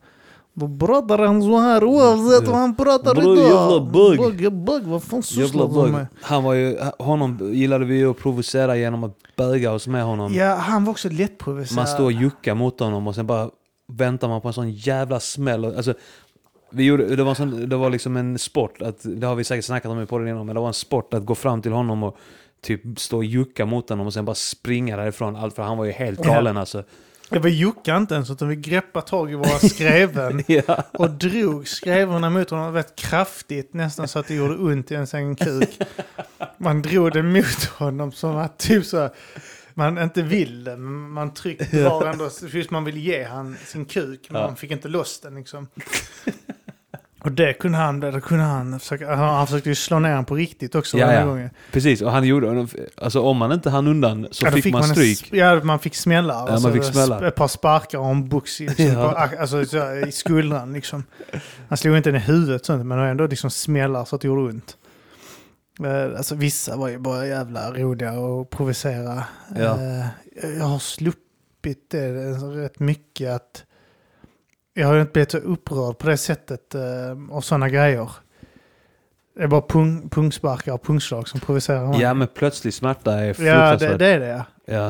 Pratar 0.79 1.19
han 1.19 1.43
så 1.43 1.59
här 1.59 1.85
oavsett 1.85 2.49
vad 2.49 2.59
han 2.59 2.77
pratar 2.77 3.14
Bro, 3.14 3.35
idag. 3.35 3.45
jävla 3.45 3.81
bugg. 3.81 4.19
Bugg, 4.19 4.53
bugg, 4.53 4.83
vad 4.83 5.03
fan 5.03 5.23
sysslar 5.23 5.85
du 5.85 5.93
med? 5.93 6.07
Han 6.21 6.45
var 6.45 6.55
ju, 6.55 6.79
honom 6.99 7.51
gillade 7.53 7.85
vi 7.85 7.97
ju 7.97 8.11
att 8.11 8.19
provocera 8.19 8.77
genom 8.77 9.05
att 9.05 9.17
böga 9.37 9.73
oss 9.73 9.87
med 9.87 10.05
honom. 10.05 10.35
Ja, 10.35 10.55
han 10.55 10.85
var 10.85 10.90
också 10.90 11.09
lättprovocerad. 11.09 11.77
Man 11.77 11.87
står 11.87 12.05
och 12.05 12.12
juckar 12.12 12.55
mot 12.55 12.81
honom 12.81 13.07
och 13.07 13.14
sen 13.14 13.27
bara 13.27 13.51
väntar 13.93 14.29
man 14.29 14.40
på 14.40 14.49
en 14.49 14.55
sån 14.55 14.71
jävla 14.71 15.21
smäll. 15.21 15.64
Alltså, 15.64 15.95
vi 16.71 16.85
gjorde, 16.85 17.17
det, 17.17 17.25
var 17.25 17.35
sån, 17.35 17.69
det 17.69 17.77
var 17.77 17.90
liksom 17.90 18.17
en 18.17 18.38
sport, 18.38 18.83
att, 18.83 19.01
det 19.03 19.27
har 19.27 19.35
vi 19.35 19.45
säkert 19.45 19.64
snackat 19.64 19.93
om 19.93 20.03
i 20.03 20.07
podden 20.07 20.29
innan, 20.29 20.47
men 20.47 20.55
det 20.55 20.61
var 20.61 20.69
en 20.69 20.75
sport 20.75 21.14
att 21.14 21.25
gå 21.25 21.35
fram 21.35 21.62
till 21.62 21.73
honom 21.73 22.03
och 22.03 22.17
typ 22.62 23.01
stå 23.01 23.17
och 23.17 23.25
jucka 23.25 23.67
mot 23.67 23.88
honom 23.88 24.07
och 24.07 24.12
sen 24.12 24.25
bara 24.25 24.35
springa 24.35 24.97
därifrån. 24.97 25.37
Allt 25.37 25.55
för 25.55 25.62
han 25.62 25.79
var 25.79 25.85
ju 25.85 25.93
helt 25.93 26.25
galen 26.25 26.57
alltså. 26.57 26.83
Ja, 27.35 27.40
vi 27.40 27.51
juckade 27.51 27.99
inte 27.99 28.14
ens 28.14 28.31
utan 28.31 28.49
vi 28.49 28.57
greppade 28.57 29.07
tag 29.07 29.31
i 29.33 29.35
våra 29.35 29.59
skreven 29.59 30.42
Ja. 30.49 30.85
och 30.92 31.11
drog 31.11 31.68
skrevorna 31.68 32.31
mot 32.31 32.51
honom 32.51 32.75
rätt 32.75 32.97
kraftigt. 32.97 33.75
Nästan 33.75 34.09
så 34.09 34.18
att 34.18 34.29
det 34.29 34.35
gjorde 34.35 34.55
ont 34.57 34.90
i 34.90 34.94
ens 34.94 35.14
egen 35.14 35.37
kuk. 35.37 35.79
Man 36.59 36.83
drog 36.83 37.12
det 37.12 37.23
mot 37.23 37.64
honom 37.64 38.12
som 38.12 38.37
att 38.37 38.59
typ 38.59 38.85
så 38.87 38.99
här, 38.99 39.11
man 39.75 39.99
inte 39.99 40.23
vill 40.23 40.64
det. 40.64 40.77
men 40.77 41.11
Man 41.11 41.35
tryckte 41.35 41.85
var 41.85 42.07
ändå, 42.07 42.31
just 42.53 42.70
man 42.70 42.85
vill 42.85 42.97
ge 42.97 43.25
han 43.25 43.57
sin 43.66 43.85
kuk. 43.85 44.27
Men 44.31 44.40
Ja. 44.40 44.47
man 44.47 44.57
fick 44.57 44.70
inte 44.70 44.88
loss 44.88 45.20
den 45.20 45.35
liksom. 45.35 45.66
Och 47.24 47.32
det 47.32 47.52
kunde 47.52 47.78
han, 47.78 48.00
det 48.00 48.20
kunde 48.20 48.44
han 48.44 48.80
försöka, 48.80 49.14
han 49.14 49.46
försökte 49.46 49.68
ju 49.68 49.74
slå 49.74 49.98
ner 49.98 50.10
han 50.14 50.24
på 50.24 50.34
riktigt 50.34 50.74
också 50.74 50.98
Ja, 50.98 51.12
ja. 51.12 51.24
gång. 51.24 51.50
Precis, 51.72 52.02
och 52.02 52.10
han 52.10 52.24
gjorde, 52.24 52.66
alltså 52.96 53.20
om 53.20 53.37
man 53.37 53.52
inte 53.52 53.70
hann 53.70 53.87
undan 53.87 54.26
så 54.30 54.46
Ja, 54.46 54.50
fick, 54.50 54.72
man 54.72 54.82
en 54.82 54.88
stryk. 54.88 55.28
Ja, 55.32 55.60
man 55.64 55.78
fick 55.78 55.94
smällar. 55.94 56.34
Alltså, 56.34 56.54
Ja, 56.54 56.60
man 56.60 56.72
fick 56.72 56.92
smällar. 56.94 57.22
Ett 57.22 57.34
par 57.34 57.48
sparkar 57.48 57.98
och 57.98 58.06
en 58.10 58.28
box 58.28 58.60
i, 58.60 58.66
liksom, 58.68 58.87
Ja. 58.87 59.10
på, 59.12 59.40
alltså, 59.40 59.64
så, 59.64 59.94
i 60.06 60.12
skuldran. 60.12 60.72
Liksom. 60.72 61.04
Han 61.68 61.78
slog 61.78 61.96
inte 61.96 62.10
den 62.10 62.20
i 62.20 62.24
huvudet, 62.24 62.64
sånt, 62.66 62.87
men 62.87 62.98
ändå 62.98 63.26
liksom 63.26 63.50
smällar 63.50 64.04
så 64.04 64.16
att 64.16 64.22
det 64.22 64.28
gjorde 64.28 64.42
ont. 64.52 64.76
Eh, 65.84 66.16
Alltså, 66.16 66.34
vissa 66.34 66.76
var 66.76 66.88
ju 66.88 66.98
bara 66.98 67.26
jävla 67.26 67.72
roliga 67.72 68.12
och 68.12 68.50
provocera. 68.50 69.24
Ja. 69.56 69.64
Eh, 70.42 70.50
Jag 70.58 70.64
har 70.64 70.78
sluppit 70.78 71.90
det 71.90 72.08
rätt 72.64 72.78
mycket. 72.80 73.30
att 73.30 73.63
Jag 74.74 74.88
har 74.88 75.00
inte 75.00 75.12
blivit 75.12 75.30
så 75.30 75.38
upprörd 75.38 75.98
på 75.98 76.08
det 76.08 76.16
sättet 76.16 76.74
eh, 76.74 76.82
och 77.30 77.44
sådana 77.44 77.68
grejer. 77.68 78.10
Det 79.37 79.42
är 79.42 79.46
bara 79.48 79.60
pung, 79.62 80.08
pungsparkar 80.08 80.72
och 80.72 80.82
pungslag 80.82 81.28
som 81.28 81.40
provocerar 81.40 81.87
mig. 81.87 82.00
Ja 82.00 82.14
men 82.14 82.28
plötslig 82.28 82.74
smärta 82.74 83.12
är 83.12 83.22
Ja, 83.22 83.26
det, 83.28 83.34
fruktansvärt. 83.34 83.98
det 83.98 84.06
är 84.06 84.20
det 84.20 84.44
ja. 84.66 84.87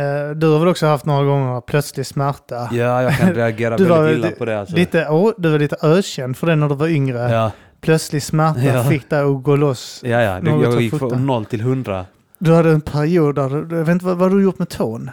Eh, 0.00 0.30
Du 0.30 0.46
har 0.46 0.58
väl 0.58 0.68
också 0.68 0.86
haft 0.86 1.04
några 1.04 1.24
gånger 1.24 1.60
plötslig 1.60 2.06
smärta? 2.06 2.68
ja, 2.72 3.02
jag 3.02 3.16
kan 3.18 3.34
reagera 3.34 3.76
Du 3.76 3.84
väldigt 3.84 4.16
illa 4.18 4.30
på 4.30 4.44
det 4.44 4.60
alltså. 4.60 4.76
Lite, 4.76 5.08
åh, 5.08 5.32
du 5.38 5.50
var 5.50 5.58
lite 5.58 5.76
ökänd 5.82 6.36
för 6.36 6.46
det 6.46 6.56
när 6.56 6.68
du 6.68 6.74
var 6.74 6.88
yngre. 6.88 7.18
Ja, 7.32 7.50
Plötslig 7.80 8.22
smärta 8.22 8.60
Ja. 8.60 8.84
fick 8.84 9.10
dig 9.10 9.20
att 9.20 9.42
gå 9.42 9.56
loss. 9.56 10.00
ja, 10.04 10.20
ja. 10.22 10.40
Det, 10.40 10.50
jag 10.50 10.80
gick 10.80 10.98
från 10.98 11.26
noll 11.26 11.44
till 11.44 11.60
hundra. 11.60 12.06
Du 12.38 12.52
hade 12.54 12.70
en 12.70 12.80
period 12.80 13.34
där 13.34 13.50
jag 13.50 13.62
vet 13.84 13.88
inte 13.88 14.04
vad, 14.04 14.16
vad 14.16 14.30
du 14.30 14.42
gjort 14.42 14.58
med 14.58 14.68
tån? 14.68 15.10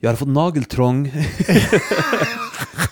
Jag 0.00 0.08
hade 0.08 0.18
fått 0.18 0.28
nageltrång. 0.28 1.12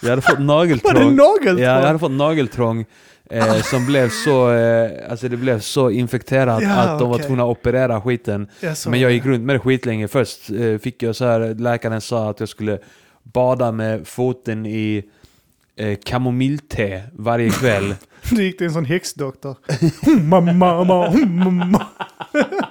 jag 0.02 0.10
hade 0.10 0.22
fått 0.22 0.30
Var 0.32 0.36
det 0.38 0.44
nageltrång. 0.44 1.16
nageltrång? 1.16 1.58
Ja, 1.58 1.80
jag 1.80 1.86
hade 1.86 1.98
fått 1.98 2.10
nageltrång. 2.10 2.84
Eh, 3.30 3.62
som 3.62 3.86
blev 3.86 4.10
så, 4.10 4.52
eh, 4.52 5.10
alltså 5.10 5.28
det 5.28 5.36
blev 5.36 5.60
så 5.60 5.90
infekterat 5.90 6.62
Ja, 6.62 6.70
att 6.74 6.98
de 6.98 7.08
var 7.08 7.16
okej. 7.16 7.26
tvungna 7.26 7.42
att 7.42 7.48
operera 7.48 8.00
skiten. 8.00 8.48
Jag 8.60 8.76
Men 8.88 9.00
jag 9.00 9.12
gick 9.12 9.24
runt 9.26 9.44
med 9.44 9.54
det 9.54 9.60
skitlänge. 9.60 10.08
Först 10.08 10.50
eh, 10.50 10.78
fick 10.78 11.02
jag 11.02 11.16
så 11.16 11.24
här, 11.24 11.54
läkaren 11.54 12.00
sa 12.00 12.30
att 12.30 12.40
jag 12.40 12.48
skulle 12.48 12.78
bada 13.22 13.72
med 13.72 14.06
foten 14.08 14.66
i 14.66 15.04
eh, 15.76 15.98
kamomillte 16.04 17.02
varje 17.12 17.50
kväll. 17.50 17.94
Du 18.30 18.42
gick 18.44 18.58
till 18.58 18.66
en 18.66 18.72
sån 18.72 18.84
häxdoktor. 18.84 19.56
Mamma, 20.22 20.52
mamma, 20.52 21.10
mamma. 21.26 21.86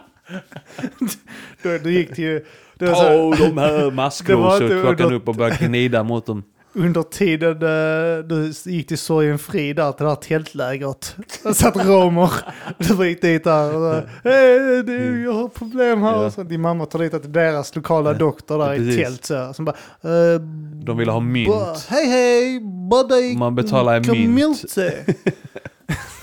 du, 1.64 1.80
du 1.80 1.92
gick 1.92 2.16
till... 2.16 2.42
Det 2.80 2.86
var 2.86 2.96
så 2.96 3.02
här, 3.02 3.38
Ta 3.38 3.44
de 3.46 3.58
här 3.58 3.74
Det 3.78 3.84
var 3.84 3.92
maskrosor 3.92 4.64
inte 4.64 4.76
och 4.76 4.82
klockan 4.82 5.06
under- 5.06 5.18
upp 5.18 5.28
och 5.28 5.36
började 5.36 5.66
gnida 5.68 6.04
mot 6.04 6.26
dem. 6.26 6.44
under 6.74 7.04
tiden 7.04 7.52
eh, 7.52 8.24
du 8.26 8.54
gick 8.72 8.88
till 8.88 8.98
Sorgen 8.98 9.40
Fri 9.40 9.74
där 9.74 9.92
till 9.92 10.04
det 10.04 10.10
här 10.10 10.16
tältlägret. 10.16 11.16
Där 11.44 11.54
satt 11.54 11.76
romer. 11.88 12.32
Du 12.78 13.08
gick 13.10 13.22
dit 13.22 13.44
där 13.44 13.66
och 13.76 13.82
så, 13.82 14.02
Hej, 14.30 14.84
du, 14.84 15.24
jag 15.24 15.34
har 15.34 15.48
problem 15.48 16.02
här. 16.02 16.24
Ja. 16.24 16.32
Så 16.32 16.44
din 16.44 16.62
mamma 16.62 16.86
tar 16.86 17.00
dit 17.00 17.22
till 17.22 17.32
deras 17.32 17.76
lokala 17.76 18.14
doktor 18.14 18.58
där 18.60 18.74
i 18.74 18.78
precis. 18.78 19.04
tält. 19.04 19.26
Så, 19.26 19.54
som 19.54 19.66
bara, 19.66 19.76
eh, 20.04 20.40
De 20.86 20.98
ville 20.98 21.12
ha 21.12 21.20
mynt. 21.20 21.86
Hej 21.90 22.06
hej, 22.08 22.60
bada 22.90 23.16
i 23.20 23.38
Man 23.38 23.56
betalar 23.56 24.16
i 24.16 24.28
mynt. 24.28 24.64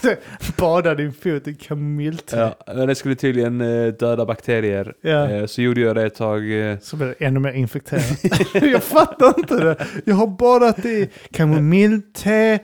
kamillte. 0.05 0.53
Bada 0.57 0.95
din 0.95 1.13
fot 1.13 1.49
i 1.49 1.55
kamomillte. 1.55 2.37
Ja, 2.37 2.75
men 2.75 2.89
det 2.89 2.95
skulle 2.95 3.15
tydligen 3.15 3.61
eh, 3.61 3.87
döda 3.93 4.27
bakterier. 4.27 4.95
Ja. 5.01 5.31
Eh, 5.31 5.47
Så 5.47 5.63
gjorde 5.63 5.81
jag 5.81 5.97
det 5.97 6.03
ett 6.07 6.15
tag. 6.15 6.71
eh, 6.71 6.79
Så 6.79 6.97
blir 6.97 7.07
det 7.19 7.25
ännu 7.27 7.41
mer 7.41 7.53
infekterat. 7.53 8.25
jag 8.55 8.83
fattar 8.83 9.35
inte 9.39 9.57
det. 9.65 9.87
Jag 10.05 10.15
har 10.15 10.27
badat 10.27 10.85
i 10.85 11.11
kamomillte, 11.33 12.59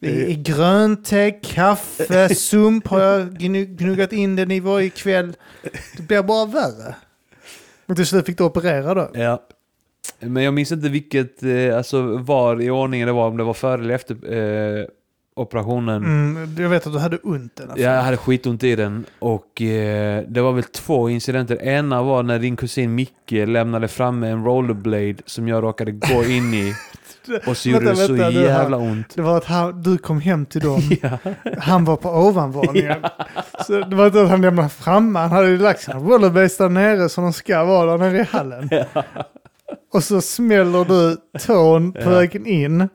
i, 0.00 0.34
grönte, 0.34 1.30
kaffe, 1.30 2.34
sump 2.34 2.86
har 2.88 3.00
jag 3.00 3.28
gnu- 3.38 3.76
gnuggat 3.76 4.12
in 4.12 4.36
den 4.36 4.50
i 4.50 4.60
varje 4.60 4.90
kväll. 4.90 5.32
Det 5.96 6.02
blir 6.02 6.22
bara 6.22 6.46
värre. 6.46 6.94
Och 7.86 7.96
till 7.96 8.06
slut 8.06 8.26
fick 8.26 8.38
du 8.38 8.44
operera 8.44 8.94
då. 8.94 9.10
Ja. 9.14 9.42
Men 10.20 10.42
jag 10.42 10.54
minns 10.54 10.72
inte 10.72 10.88
vilket, 10.88 11.42
alltså 11.74 12.02
var 12.16 12.62
i 12.62 12.70
ordningen 12.70 13.06
det 13.06 13.12
var, 13.12 13.28
om 13.28 13.36
det 13.36 13.44
var 13.44 13.54
före 13.54 13.80
eller 13.82 13.94
efter 13.94 14.16
operationen. 15.38 16.04
Mm, 16.04 16.54
jag 16.58 16.68
vet 16.68 16.86
att 16.86 16.92
du 16.92 16.98
hade 16.98 17.16
ont 17.18 17.60
i 17.60 17.62
alla 17.62 17.70
fall. 17.72 17.80
Jag 17.80 18.02
hade 18.02 18.16
skitont 18.16 18.64
i 18.64 18.76
den 18.76 19.04
och 19.18 19.62
eh, 19.62 20.24
det 20.28 20.40
var 20.40 20.52
väl 20.52 20.64
två 20.64 21.08
incidenter. 21.10 21.62
Ena 21.62 22.02
var 22.02 22.22
när 22.22 22.38
din 22.38 22.56
kusin 22.56 22.94
Micke 22.94 23.30
lämnade 23.46 23.88
fram 23.88 24.22
en 24.22 24.44
rollerblade 24.44 25.14
som 25.26 25.48
jag 25.48 25.62
råkade 25.62 25.92
gå 25.92 26.24
in 26.24 26.54
i. 26.54 26.74
Och 27.46 27.56
så 27.56 27.68
gjorde 27.68 27.84
Vänta, 27.84 28.00
det 28.00 28.06
så 28.06 28.12
vänta, 28.12 28.30
det 28.40 28.48
här- 28.50 28.60
jävla 28.60 28.76
ont. 28.76 29.14
Det 29.14 29.22
var 29.22 29.36
att 29.36 29.44
han, 29.44 29.82
du 29.82 29.98
kom 29.98 30.20
hem 30.20 30.46
till 30.46 30.60
dem, 30.60 30.80
Ja. 31.02 31.18
han 31.58 31.84
var 31.84 31.96
på 31.96 32.08
ovanvåningen. 32.10 32.96
Så 33.66 33.72
det 33.80 33.96
var 33.96 34.06
inte 34.06 34.22
att 34.22 34.28
han 34.28 34.40
lämnade 34.40 34.68
framme, 34.68 35.18
han 35.18 35.30
hade 35.30 35.48
ju 35.48 35.58
lagt 35.58 35.80
sina 35.80 35.98
rollerblades 35.98 36.56
där 36.56 36.68
nere 36.68 37.08
som 37.08 37.24
de 37.24 37.32
ska 37.32 37.64
vara 37.64 37.90
där 37.96 37.98
nere 38.10 38.18
i 38.20 38.22
hallen. 38.30 38.70
Och 39.92 40.04
så 40.04 40.20
smäller 40.20 40.84
du 40.84 41.16
tån 41.46 41.92
på 41.92 42.10
vägen 42.10 42.46
in 42.46 42.88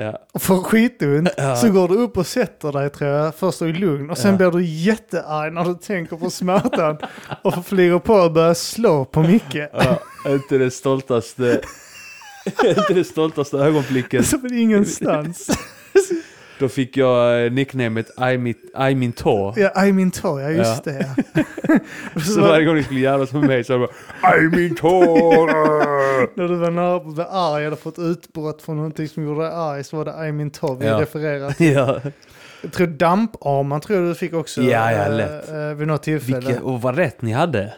Ja. 0.00 0.18
och 0.32 0.42
får 0.42 0.62
skitont. 0.62 1.28
Ja. 1.36 1.56
Så 1.56 1.70
går 1.70 1.88
du 1.88 1.94
upp 1.94 2.16
och 2.16 2.26
sätter 2.26 2.72
dig 2.72 2.90
tror 2.90 3.10
jag, 3.10 3.34
först 3.34 3.62
i 3.62 3.72
lugn. 3.72 4.10
Och 4.10 4.18
sen 4.18 4.30
Ja. 4.30 4.36
blir 4.36 4.50
du 4.50 4.64
jättearg 4.64 5.52
när 5.52 5.64
du 5.64 5.74
tänker 5.74 6.16
på 6.16 6.30
smärtan. 6.30 6.98
och 7.42 7.66
flyger 7.66 7.98
på 7.98 8.14
och 8.14 8.32
börjar 8.32 8.54
slå 8.54 9.04
på 9.04 9.22
Micke. 9.22 9.54
Ja, 9.72 10.00
inte 10.26 10.58
det 10.58 10.70
stoltaste, 10.70 11.60
inte 12.64 12.94
det 12.94 13.04
stoltaste 13.04 13.56
ögonblicket. 13.56 14.26
Som 14.26 14.46
en 14.46 14.58
ingenstans. 14.58 15.46
Då 16.60 16.68
fick 16.68 16.96
jag 16.96 17.44
eh, 17.46 17.52
nicknamet 17.52 18.06
I, 18.34 18.38
mitt, 18.38 18.62
I 18.90 18.94
min 18.94 19.12
tå. 19.12 19.54
Ja, 19.56 19.84
I 19.86 19.92
min 19.92 20.10
tå, 20.10 20.40
ja 20.40 20.50
just 20.50 20.84
det. 20.84 21.06
Ja. 21.34 22.20
Så 22.20 22.40
varje 22.40 22.64
gång 22.64 22.74
ni 22.76 22.82
skulle 22.82 23.00
jävlas 23.00 23.32
med 23.32 23.42
mig 23.42 23.64
så 23.64 23.78
var 23.78 23.88
bara 24.22 24.36
I 24.38 24.42
min 24.48 24.74
tå. 24.74 25.00
När 26.36 26.48
du 26.48 26.54
var 26.56 26.70
nära 26.70 27.00
på 27.00 27.08
att 27.08 27.14
bli 27.14 27.24
arg 27.30 27.64
eller 27.64 27.76
fått 27.76 27.98
utbrott 27.98 28.62
från 28.62 28.76
någonting 28.76 29.08
som 29.08 29.24
gjorde 29.24 29.40
dig 29.40 29.50
arg 29.54 29.84
så 29.84 29.96
var 29.96 30.04
det 30.04 30.28
I 30.28 30.32
min 30.32 30.50
tå 30.50 30.74
vi 30.74 30.86
Ja. 30.86 31.00
refererar 31.00 31.50
till. 31.58 31.72
ja. 31.72 32.00
Jag 32.62 32.72
tror 32.72 32.86
damparman 32.86 33.80
tror 33.80 33.98
jag 33.98 34.08
du 34.08 34.14
fick 34.14 34.34
också. 34.34 34.62
Ja, 34.62 34.92
ja, 34.92 34.98
eh, 35.04 35.12
lätt. 35.16 35.48
eh, 35.50 35.56
vid 35.56 35.88
något 35.88 36.02
tillfälle. 36.02 36.36
Vilket, 36.40 36.60
och 36.62 36.82
vad 36.82 36.96
rätt 36.96 37.22
ni 37.22 37.32
hade. 37.32 37.72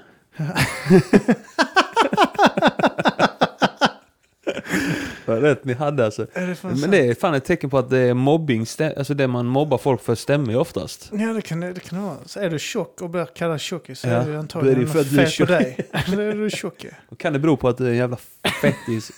Vad 5.27 5.43
rätt 5.43 5.64
ni 5.64 5.73
hade 5.73 6.05
alltså. 6.05 6.27
Är 6.33 6.47
det 6.47 6.81
Men 6.81 6.91
det 6.91 6.99
är 6.99 7.14
fan 7.14 7.35
ett 7.35 7.45
tecken 7.45 7.70
på 7.70 7.79
att 7.79 7.91
det 7.91 7.99
är 7.99 8.14
mobbing, 8.14 8.66
alltså 8.97 9.14
det 9.14 9.29
man 9.29 9.47
mobbar 9.47 9.79
folk 9.79 10.03
för 10.03 10.14
stämmer 10.14 10.53
ju 10.53 10.59
oftast. 10.59 11.11
Ja 11.12 11.33
det 11.33 11.43
kan 11.43 11.61
det, 11.61 11.81
kan 11.81 12.03
vara. 12.03 12.16
Så 12.27 12.41
är 12.41 12.51
du 12.51 12.59
tjock 12.59 13.01
och 13.01 13.11
blir 13.11 13.25
kallad 13.25 13.61
tjockis 13.61 14.01
så 14.01 14.09
Ja, 14.09 14.12
är 14.12 14.27
det 14.27 14.33
är 14.33 14.39
antagligen 14.39 14.79
det 14.79 14.85
något 14.85 14.93
för 14.93 15.01
att 15.01 15.12
är 15.12 15.27
fel 15.27 15.47
på 15.47 15.53
dig. 15.53 15.77
Eller 16.07 16.23
är 16.23 16.33
du 16.33 16.51
tjock? 16.51 16.87
Kan 17.18 17.33
det 17.33 17.39
bero 17.39 17.57
på 17.57 17.68
att 17.68 17.79
du 17.79 17.87
är 17.87 17.91
en 17.91 17.97
jävla 17.97 18.16
fettis. 18.62 19.11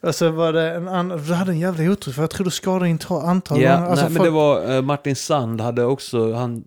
Och 0.00 0.14
så 0.14 0.30
var 0.30 0.52
det 0.52 0.74
en 0.74 0.88
annan, 0.88 1.26
du 1.26 1.34
hade 1.34 1.52
en 1.52 1.58
jävla 1.58 1.92
otur 1.92 2.12
för 2.12 2.22
jag 2.22 2.30
tror 2.30 2.44
du 2.44 2.50
skadade 2.50 2.84
din 2.84 2.98
tå 2.98 3.20
antal 3.20 3.60
ja, 3.60 3.76
gånger. 3.76 3.90
Alltså, 3.90 4.04
nej, 4.04 4.14
men 4.14 4.22
det 4.22 4.30
var 4.30 4.74
eh, 4.74 4.82
Martin 4.82 5.16
Sand 5.16 5.60
hade 5.60 5.84
också, 5.84 6.32
han 6.32 6.64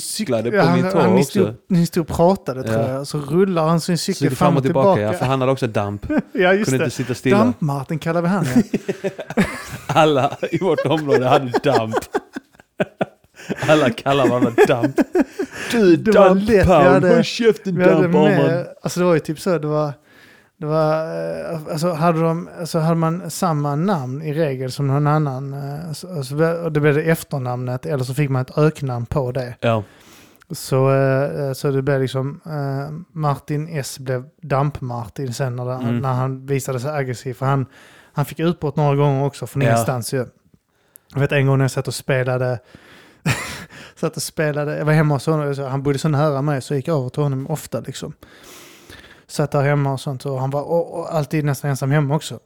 cyklade 0.00 0.50
på 0.50 0.56
ja, 0.56 0.74
min 0.76 0.90
tå 0.90 0.98
han, 0.98 1.18
också. 1.18 1.54
ni 1.68 1.86
stod 1.86 2.10
och 2.10 2.16
pratade 2.16 2.62
tror 2.62 2.82
Ja. 2.82 2.88
jag. 2.88 3.06
Så 3.06 3.18
rullar 3.18 3.68
han 3.68 3.80
sin 3.80 3.98
cykel 3.98 4.14
Cykel 4.18 4.36
fram 4.36 4.56
och 4.56 4.62
tillbaka, 4.62 5.00
ja, 5.00 5.12
för 5.12 5.26
han 5.26 5.40
hade 5.40 5.52
också 5.52 5.66
damp. 5.66 6.06
ja 6.32 6.52
just 6.52 6.70
Kunde 6.70 6.78
det. 6.78 6.84
inte 6.84 6.96
sitta 6.96 7.14
stilla. 7.14 7.36
Damp-Martin 7.38 7.98
kallar 7.98 8.22
vi 8.22 8.28
han 8.28 8.46
ja. 9.02 9.10
Alla 9.86 10.36
i 10.50 10.58
vårt 10.58 10.86
område 10.86 11.26
hade 11.28 11.50
damp. 11.62 11.94
Alla 13.68 13.90
kallar 13.90 14.28
varandra 14.28 14.52
damp. 14.68 14.96
Du 15.72 15.96
damp-pound, 15.96 16.68
hade- 16.92 17.08
håll 17.14 17.24
käften 17.24 17.74
damp-arman. 17.74 18.64
alltså 18.82 19.00
det 19.00 19.06
var 19.06 19.14
ju 19.14 19.20
typ 19.20 19.40
så, 19.40 19.58
det 19.58 19.66
var, 19.66 19.92
det 20.58 20.66
var, 20.66 20.92
eh, 21.52 21.60
alltså 21.72 21.92
hade, 21.92 22.20
de, 22.20 22.48
alltså 22.60 22.78
hade 22.78 22.94
man 22.96 23.30
samma 23.30 23.76
namn 23.76 24.22
i 24.22 24.34
regel 24.34 24.72
som 24.72 24.86
någon 24.86 25.06
annan, 25.06 25.52
eh, 25.54 25.92
så, 25.92 26.24
så, 26.24 26.52
och 26.64 26.72
det 26.72 26.80
blev 26.80 26.94
det 26.94 27.02
efternamnet, 27.02 27.86
eller 27.86 28.04
så 28.04 28.14
fick 28.14 28.30
man 28.30 28.42
ett 28.42 28.58
öknamn 28.58 29.06
på 29.06 29.32
det. 29.32 29.54
Ja, 29.60 29.82
Så, 30.50 30.90
eh, 30.94 31.52
så 31.52 31.70
det 31.70 31.82
blev 31.82 32.00
liksom, 32.00 32.40
Martin 33.12 33.68
S 33.78 33.98
blev 33.98 34.24
Damp-Martin 34.42 35.32
sen 35.32 35.56
när, 35.56 35.64
det, 35.64 35.72
Mm. 35.74 35.98
när 35.98 36.12
han 36.12 36.46
visade 36.46 36.80
sig 36.80 36.90
aggressiv. 36.90 37.34
För 37.34 37.46
han, 37.46 37.66
han 38.12 38.24
fick 38.24 38.40
utbrott 38.40 38.76
några 38.76 38.96
gånger 38.96 39.24
också 39.24 39.46
från 39.46 39.62
Ja. 39.62 39.68
ingenstans 39.68 40.14
ju. 40.14 40.26
Jag 41.12 41.20
vet 41.20 41.32
en 41.32 41.46
gång 41.46 41.58
när 41.58 41.64
jag 41.64 41.70
satt 41.70 41.88
och 41.88 41.94
spelade, 41.94 42.58
satt 43.96 44.16
och 44.16 44.22
spelade, 44.22 44.78
jag 44.78 44.84
var 44.84 44.92
hemma 44.92 45.14
hos 45.14 45.26
honom, 45.26 45.54
han 45.70 45.82
bodde 45.82 45.98
så 45.98 46.08
nära 46.08 46.42
mig 46.42 46.62
så 46.62 46.72
jag 46.74 46.76
gick 46.76 46.88
över 46.88 47.08
till 47.08 47.22
honom 47.22 47.46
ofta 47.50 47.80
liksom. 47.80 48.12
Satt 49.26 49.50
där 49.50 49.62
hemma 49.62 49.92
och 49.92 50.00
sånt 50.00 50.26
och 50.26 50.40
han 50.40 50.50
var 50.50 50.62
och, 50.62 50.98
och 50.98 51.14
alltid 51.14 51.44
nästan 51.44 51.70
ensam 51.70 51.90
hemma 51.90 52.16
också. 52.16 52.40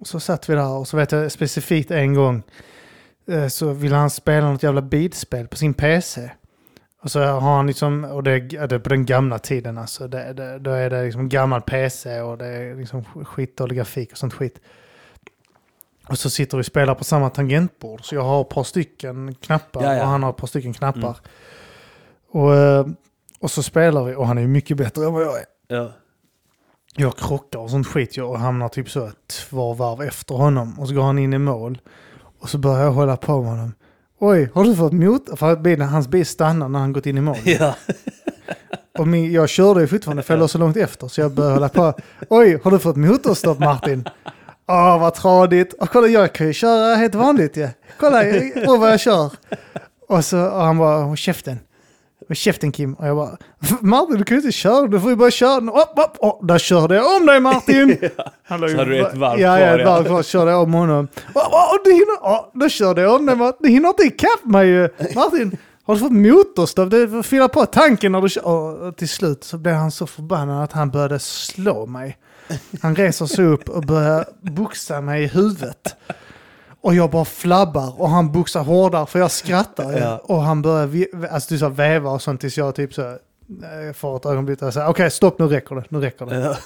Och 0.00 0.06
så 0.06 0.20
satt 0.20 0.48
vi 0.48 0.54
där 0.54 0.68
och 0.68 0.88
så 0.88 0.96
vet 0.96 1.12
jag 1.12 1.32
specifikt 1.32 1.90
en 1.90 2.14
gång 2.14 2.42
eh, 3.26 3.48
så 3.48 3.72
ville 3.72 3.96
han 3.96 4.10
spela 4.10 4.50
något 4.50 4.62
jävla 4.62 4.82
beatspel 4.82 5.48
på 5.48 5.56
sin 5.56 5.74
PC. 5.74 6.30
Och 7.02 7.10
så 7.10 7.20
har 7.20 7.56
han 7.56 7.66
liksom, 7.66 8.04
och 8.04 8.22
det 8.22 8.32
är, 8.32 8.66
det 8.66 8.74
är 8.74 8.78
på 8.78 8.88
den 8.88 9.06
gamla 9.06 9.38
tiden 9.38 9.78
alltså, 9.78 10.08
det, 10.08 10.32
det, 10.32 10.58
då 10.58 10.70
är 10.70 10.90
det 10.90 11.04
liksom 11.04 11.28
gammal 11.28 11.62
PC 11.62 12.20
och 12.20 12.38
det 12.38 12.46
är 12.46 12.74
liksom 12.74 13.04
skitdålig 13.04 13.76
grafik 13.76 14.12
och 14.12 14.18
sånt 14.18 14.34
skit. 14.34 14.60
Och 16.08 16.18
så 16.18 16.30
sitter 16.30 16.56
vi 16.56 16.62
och 16.62 16.66
spelar 16.66 16.94
på 16.94 17.04
samma 17.04 17.30
tangentbord. 17.30 18.04
Så 18.04 18.14
jag 18.14 18.22
har 18.22 18.40
ett 18.40 18.48
par 18.48 18.64
stycken 18.64 19.34
knappar 19.34 19.82
Ja, 19.82 19.94
ja. 19.94 20.02
och 20.02 20.08
han 20.08 20.22
har 20.22 20.30
ett 20.30 20.36
par 20.36 20.46
stycken 20.46 20.72
knappar. 20.72 21.00
Mm. 21.00 21.14
Och, 22.30 22.54
eh, 22.54 22.86
och 23.40 23.50
så 23.50 23.62
spelar 23.62 24.04
vi 24.04 24.14
och 24.14 24.26
han 24.26 24.38
är 24.38 24.46
mycket 24.46 24.76
bättre 24.76 25.04
än 25.04 25.12
vad 25.12 25.22
jag 25.22 25.38
är. 25.38 25.44
Ja. 25.68 25.92
Jag 26.96 27.16
krockar 27.16 27.58
och 27.58 27.70
sånt 27.70 27.86
skit 27.86 28.16
jag 28.16 28.30
och 28.30 28.38
hamnar 28.38 28.68
typ 28.68 28.90
så 28.90 29.10
två 29.26 29.74
varv 29.74 30.02
efter 30.02 30.34
honom. 30.34 30.80
Och 30.80 30.88
så 30.88 30.94
går 30.94 31.02
han 31.02 31.18
in 31.18 31.32
i 31.32 31.38
mål. 31.38 31.78
Och 32.40 32.48
så 32.48 32.58
börjar 32.58 32.84
jag 32.84 32.92
hålla 32.92 33.16
på 33.16 33.42
med 33.42 33.50
honom. 33.50 33.72
Oj, 34.18 34.50
har 34.54 34.64
du 34.64 34.76
fått 34.76 34.92
mot? 34.92 35.38
För 35.38 35.52
att 35.52 35.60
bilen, 35.60 35.88
hans 35.88 36.08
bil 36.08 36.26
stannar 36.26 36.68
när 36.68 36.78
han 36.78 36.92
gått 36.92 37.06
in 37.06 37.18
i 37.18 37.20
mål. 37.20 37.36
ja. 37.44 37.74
Och 38.98 39.08
min, 39.08 39.32
jag 39.32 39.48
körde 39.48 39.80
ju 39.80 39.86
fortfarande, 39.86 40.22
för 40.22 40.34
jag 40.34 40.40
låg 40.40 40.50
så 40.50 40.58
långt 40.58 40.76
efter. 40.76 41.08
Så 41.08 41.20
jag 41.20 41.32
började 41.32 41.54
hålla 41.54 41.68
på. 41.68 41.94
Oj, 42.28 42.60
har 42.64 42.70
du 42.70 42.78
fått 42.78 42.96
motorstopp 42.96 43.58
Martin? 43.58 44.08
Åh, 44.68 45.00
vad 45.00 45.14
tradigt. 45.14 45.72
Och 45.72 45.90
kolla, 45.90 46.06
jag 46.06 46.32
kan 46.32 46.46
ju 46.46 46.52
köra 46.52 46.94
helt 46.94 47.14
vanligt 47.14 47.56
ja. 47.56 47.68
Kolla, 48.00 48.22
åh 48.66 48.80
vad 48.80 48.92
jag 48.92 49.00
kör. 49.00 49.32
Och 50.08 50.24
så 50.24 50.46
och 50.46 50.62
han 50.62 50.78
bara, 50.78 51.02
håll 51.02 51.16
käften. 51.16 51.58
Håll 52.28 52.36
käften 52.36 52.72
Kim. 52.72 52.94
Och 52.94 53.06
jag 53.06 53.16
bara, 53.16 53.36
Martin 53.80 54.18
du 54.18 54.24
kan 54.24 54.36
ju 54.36 54.40
inte 54.42 54.52
köra, 54.52 54.86
du 54.86 55.00
får 55.00 55.10
ju 55.10 55.16
bara 55.16 55.30
köra. 55.30 55.56
Upp, 55.56 55.98
upp, 55.98 56.16
upp. 56.20 56.48
Där 56.48 56.58
körde 56.58 56.94
jag 56.94 57.16
om 57.20 57.26
dig 57.26 57.40
Martin. 57.40 57.98
Han 58.44 58.60
låg 58.60 58.70
Så 58.70 58.76
hade 58.76 58.90
du 58.90 59.06
ett 59.06 59.16
varv 59.16 59.40
ja, 59.40 59.56
kvar, 59.56 59.66
Ja, 59.66 59.74
ett 59.74 59.80
ja. 59.80 59.92
varv 59.92 60.04
kvar 60.04 60.22
körde 60.22 60.50
jag 60.50 60.62
om 60.62 60.74
honom. 60.74 61.08
Åh, 61.34 61.48
åh, 61.52 61.76
du 61.84 61.90
hinner, 61.92 62.18
åh, 62.20 62.50
då 62.54 62.68
körde 62.68 63.02
jag 63.02 63.14
om 63.14 63.26
dig 63.26 63.36
Martin. 63.36 63.58
Du 63.60 63.68
hinner 63.68 63.88
inte 63.88 64.02
ikapp 64.02 64.44
mig 64.44 64.68
ju. 64.68 64.88
Martin, 65.14 65.56
har 65.84 65.94
du 65.94 66.00
fått 66.00 66.12
motorstopp? 66.12 66.90
Du 66.90 67.08
får 67.08 67.22
fylla 67.22 67.48
på 67.48 67.66
tanken 67.66 68.12
när 68.12 68.20
du 68.20 68.28
kör. 68.28 68.46
Och 68.46 68.96
till 68.96 69.08
slut 69.08 69.44
så 69.44 69.58
blev 69.58 69.74
han 69.74 69.90
så 69.90 70.06
förbannad 70.06 70.64
att 70.64 70.72
han 70.72 70.90
började 70.90 71.18
slå 71.18 71.86
mig. 71.86 72.18
Han 72.82 72.96
reser 72.96 73.26
sig 73.26 73.44
upp 73.44 73.68
och 73.68 73.82
börjar 73.82 74.24
boxa 74.40 75.00
mig 75.00 75.22
i 75.22 75.26
huvudet. 75.26 75.96
Och 76.84 76.94
jag 76.94 77.10
bara 77.10 77.24
flabbar 77.24 78.00
och 78.00 78.08
han 78.10 78.32
boxar 78.32 78.62
hårdare 78.62 79.06
för 79.06 79.18
jag 79.18 79.30
skrattar. 79.30 79.98
Ja. 79.98 80.20
Och 80.24 80.42
han 80.42 80.62
börjar 80.62 81.06
alltså, 81.30 81.54
du 81.54 81.58
sa, 81.58 81.68
väva 81.68 82.10
och 82.10 82.22
sånt 82.22 82.40
tills 82.40 82.58
jag 82.58 82.74
typ 82.74 82.94
så 82.94 83.02
eh, 83.02 83.92
får 83.94 84.16
ett 84.16 84.26
ögonblick 84.26 84.62
och 84.62 84.72
säger 84.74 84.88
okej 84.88 85.10
stopp 85.10 85.38
nu 85.38 85.46
räcker 85.46 85.74
det, 85.74 85.84
nu 85.88 86.00
räcker 86.00 86.26
det. 86.26 86.40
ja. 86.40 86.56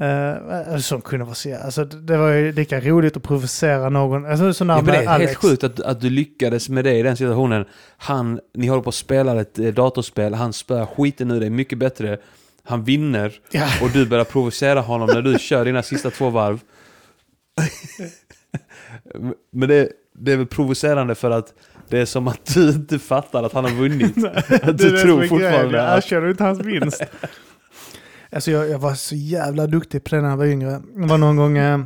Uh, 0.00 0.78
som 0.78 1.00
kunde 1.00 1.24
vara 1.24 1.34
så, 1.34 1.56
alltså, 1.64 1.84
det 1.84 2.16
var 2.16 2.28
ju 2.28 2.52
lika 2.52 2.80
roligt 2.80 3.16
att 3.16 3.22
provocera 3.22 3.88
någon. 3.88 4.26
Alltså, 4.26 4.54
så 4.54 4.64
när 4.64 4.76
Ja, 4.76 4.82
det 4.82 4.96
är 4.96 5.06
Alex. 5.08 5.28
helt 5.30 5.38
sjukt 5.38 5.64
att, 5.64 5.80
att 5.80 6.00
du 6.00 6.10
lyckades 6.10 6.68
med 6.68 6.84
det 6.84 6.94
i 6.98 7.02
den 7.02 7.16
situationen. 7.16 7.64
Han, 7.96 8.40
ni 8.54 8.66
håller 8.66 8.82
på 8.82 8.88
att 8.88 8.94
spela 8.94 9.40
ett 9.40 9.58
eh, 9.58 9.66
datorspel, 9.66 10.34
han 10.34 10.52
spöar 10.52 10.86
skiten 10.86 11.30
ur 11.30 11.40
dig 11.40 11.50
mycket 11.50 11.78
bättre. 11.78 12.18
Han 12.64 12.84
vinner 12.84 13.32
Ja. 13.50 13.66
och 13.82 13.90
du 13.90 14.06
börjar 14.06 14.24
provocera 14.24 14.80
honom 14.80 15.08
när 15.12 15.22
du 15.22 15.38
kör 15.38 15.64
dina 15.64 15.82
sista 15.82 16.10
två 16.10 16.30
varv. 16.30 16.60
Men 19.50 19.68
det, 19.68 19.92
det 20.12 20.32
är 20.32 20.36
väl 20.36 20.46
provocerande 20.46 21.14
för 21.14 21.30
att 21.30 21.54
det 21.88 21.98
är 21.98 22.04
som 22.04 22.28
att 22.28 22.54
du 22.54 22.68
inte 22.70 22.98
fattar 22.98 23.42
att 23.42 23.52
han 23.52 23.64
har 23.64 23.72
vunnit. 23.72 24.24
att 24.24 24.48
Det 24.48 24.64
är 24.64 24.72
du 24.72 24.88
som 24.88 24.98
tror 24.98 25.26
fortfarande 25.26 25.78
Jag 25.78 25.86
att... 25.86 26.04
erkänner 26.04 26.30
inte 26.30 26.44
hans 26.44 26.60
vinst. 26.60 27.02
alltså 28.32 28.50
jag, 28.50 28.68
jag 28.68 28.78
var 28.78 28.94
så 28.94 29.14
jävla 29.14 29.66
duktig 29.66 30.04
på 30.04 30.14
det 30.14 30.22
när 30.22 30.30
jag 30.30 30.36
var 30.36 30.46
yngre. 30.46 30.82
Det 30.94 31.06
var 31.06 31.18
någon 31.18 31.36
gång, 31.36 31.58
eh, 31.58 31.78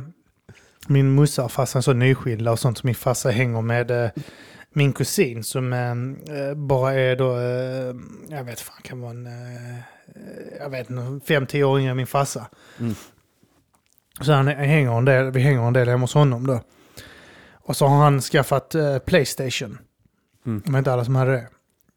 min 0.87 1.11
morsa 1.11 1.43
och 1.43 1.51
farsan 1.51 1.83
så 1.83 1.93
nyskilda 1.93 2.51
och 2.51 2.59
sånt. 2.59 2.77
Så 2.77 2.87
min 2.87 2.95
farsa 2.95 3.29
hänger 3.29 3.61
med 3.61 3.91
eh, 3.91 4.09
min 4.73 4.93
kusin 4.93 5.43
som 5.43 5.73
eh, 5.73 5.91
eh, 6.37 6.53
bara 6.55 6.93
är 6.93 7.15
då, 7.15 7.37
eh, 7.37 7.95
jag 8.37 8.43
vet 8.43 8.59
fan 8.59 8.81
kan 8.83 9.01
vara 9.01 9.11
en, 9.11 9.27
eh, 9.27 9.79
jag 10.59 10.69
vet 10.69 10.89
inte, 10.89 11.25
fem, 11.27 11.45
tio 11.45 11.63
år 11.63 11.79
yngre 11.79 11.91
än 11.91 11.97
min 11.97 12.07
farsa. 12.07 12.47
Mm. 12.79 12.95
Så 14.21 14.31
han 14.31 14.47
hänger 14.47 14.97
en 14.97 15.05
del, 15.05 15.31
vi 15.31 15.39
hänger 15.41 15.67
en 15.67 15.73
del 15.73 15.89
hemma 15.89 16.03
hos 16.03 16.13
honom 16.13 16.47
då. 16.47 16.61
Och 17.65 17.77
så 17.77 17.87
har 17.87 18.03
han 18.03 18.21
skaffat 18.21 18.75
eh, 18.75 18.97
Playstation. 18.97 19.77
Mm. 20.45 20.75
Är 20.75 20.77
inte 20.77 20.93
alla 20.93 21.05
som 21.05 21.15
hade 21.15 21.31
det. 21.31 21.47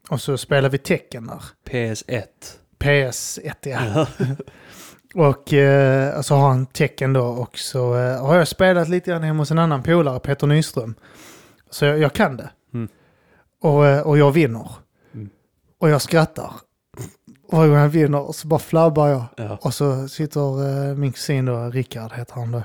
Och 0.09 0.21
så 0.21 0.37
spelar 0.37 0.69
vi 0.69 0.77
tecken 0.77 1.27
där. 1.27 1.43
PS1. 1.69 2.23
PS1 2.79 3.53
ja. 3.61 4.07
och 5.27 5.53
eh, 5.53 6.21
så 6.21 6.35
har 6.35 6.49
han 6.49 6.65
tecken 6.65 7.13
då 7.13 7.25
och 7.25 7.57
så 7.57 7.97
eh, 7.97 8.25
har 8.25 8.35
jag 8.35 8.47
spelat 8.47 8.89
lite 8.89 9.11
grann 9.11 9.23
hemma 9.23 9.41
hos 9.41 9.51
en 9.51 9.59
annan 9.59 9.83
polare, 9.83 10.19
Peter 10.19 10.47
Nyström. 10.47 10.95
Så 11.69 11.85
jag, 11.85 11.99
jag 11.99 12.13
kan 12.13 12.37
det. 12.37 12.49
Mm. 12.73 12.89
Och, 13.61 13.87
eh, 13.87 14.01
och 14.01 14.17
jag 14.17 14.31
vinner. 14.31 14.71
Mm. 15.13 15.29
Och 15.79 15.89
jag 15.89 16.01
skrattar. 16.01 16.51
Varje 17.51 17.69
gång 17.69 17.79
jag 17.79 17.89
vinner 17.89 18.31
så 18.31 18.47
bara 18.47 18.59
flabbar 18.59 19.07
jag. 19.07 19.23
Ja. 19.37 19.57
Och 19.61 19.73
så 19.73 20.07
sitter 20.07 20.89
eh, 20.89 20.95
min 20.95 21.11
kusin 21.11 21.45
då, 21.45 21.69
Rickard 21.69 22.11
heter 22.13 22.33
han 22.33 22.51
då. 22.51 22.63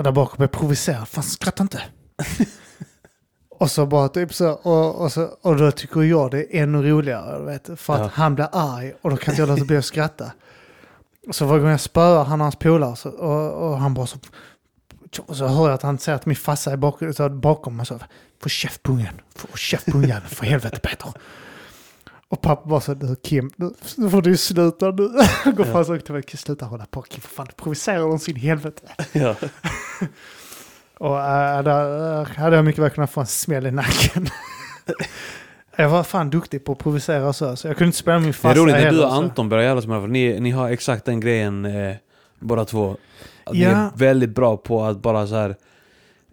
Och 0.00 0.04
där 0.04 0.12
bakom 0.12 0.42
är 0.44 0.48
provocerad. 0.48 1.08
Fan 1.08 1.24
skratta 1.24 1.62
inte. 1.62 1.82
och 3.50 3.70
så 3.70 3.86
bara 3.86 4.08
typ 4.08 4.34
så. 4.34 4.50
Och, 4.50 5.02
och, 5.02 5.12
så. 5.12 5.22
och 5.42 5.56
då 5.56 5.70
tycker 5.70 6.02
jag 6.02 6.30
det 6.30 6.56
är 6.56 6.62
ännu 6.62 6.82
roligare. 6.82 7.38
Vet, 7.44 7.80
för 7.80 7.94
att 7.94 8.00
Ja. 8.00 8.10
han 8.14 8.34
blir 8.34 8.48
arg 8.52 8.92
och 9.02 9.10
då 9.10 9.16
kan 9.16 9.32
inte 9.32 9.42
jag 9.42 9.48
låta 9.48 9.64
bli 9.64 9.76
att 9.76 9.84
skratta. 9.84 10.32
Och 11.28 11.34
så 11.34 11.44
varje 11.46 11.60
gång 11.62 11.70
jag 11.70 11.80
spöar 11.80 12.24
han 12.24 12.40
och 12.40 12.44
hans 12.44 12.56
polare 12.56 12.96
så, 12.96 13.10
och, 13.10 13.70
och 13.70 13.78
han 13.78 13.94
bara 13.94 14.06
så. 14.06 14.18
Och 15.26 15.36
så 15.36 15.46
hör 15.46 15.64
jag 15.64 15.74
att 15.74 15.82
han 15.82 15.98
säger 15.98 16.16
att 16.16 16.26
min 16.26 16.36
farsa 16.36 16.72
är 16.72 16.76
bakom, 16.76 17.14
så 17.14 17.28
bakom 17.28 17.76
mig. 17.76 17.86
Så, 17.86 17.98
Få 18.42 18.48
käft 18.48 18.82
på 18.82 18.92
ungen. 18.92 19.20
Få 19.36 19.56
käft 19.56 19.86
på 19.86 19.98
ungen. 19.98 20.20
För 20.28 20.46
helvete 20.46 20.80
Peter. 20.80 21.12
Och 22.30 22.40
pappa 22.40 22.68
bara 22.68 22.80
så, 22.80 22.94
du 22.94 23.16
Kim, 23.16 23.50
nu, 23.56 23.70
nu 23.96 24.10
får 24.10 24.22
du 24.22 24.36
sluta 24.36 24.90
nu. 24.90 25.08
Går 25.52 25.64
fram 25.64 25.84
så 25.84 25.98
till 25.98 26.14
mig, 26.14 26.22
"Kim, 26.22 26.38
sluta 26.38 26.64
hålla 26.64 26.86
på 26.86 27.02
Kim, 27.02 27.20
för 27.20 27.28
fan 27.28 27.46
du 27.46 27.52
provocerar 27.62 27.98
dem 27.98 28.18
sin 28.18 28.36
helvete. 28.36 28.82
Ja. 29.12 29.34
Och 30.98 31.18
äh, 31.20 31.62
där 31.62 32.20
äh, 32.20 32.26
hade 32.26 32.56
jag 32.56 32.64
mycket 32.64 32.82
väl 32.82 32.90
kunnat 32.90 33.10
få 33.10 33.20
en 33.20 33.26
smäll 33.26 33.66
i 33.66 33.70
nacken. 33.70 34.26
jag 35.76 35.88
var 35.88 36.02
fan 36.02 36.30
duktig 36.30 36.64
på 36.64 36.72
att 36.72 36.78
provocera 36.78 37.28
och 37.28 37.36
så, 37.36 37.56
så 37.56 37.68
jag 37.68 37.76
kunde 37.76 37.86
inte 37.86 37.98
spela 37.98 38.18
min 38.18 38.34
Det 38.42 38.48
är 38.48 38.54
roligt 38.54 38.74
när 38.74 38.90
du 38.90 39.04
och. 39.04 39.12
Anton 39.14 39.48
börjar 39.48 39.64
jävlas 39.64 39.86
med 39.86 40.00
för 40.00 40.08
ni, 40.08 40.40
ni 40.40 40.50
har 40.50 40.70
exakt 40.70 41.04
den 41.04 41.20
grejen 41.20 41.64
eh, 41.64 41.96
båda 42.38 42.64
två. 42.64 42.96
Att 43.44 43.52
Ni 43.54 43.62
Ja. 43.62 43.70
är 43.70 43.90
väldigt 43.94 44.30
bra 44.30 44.56
på 44.56 44.84
att 44.84 45.02
bara 45.02 45.26
så 45.26 45.34
här 45.34 45.56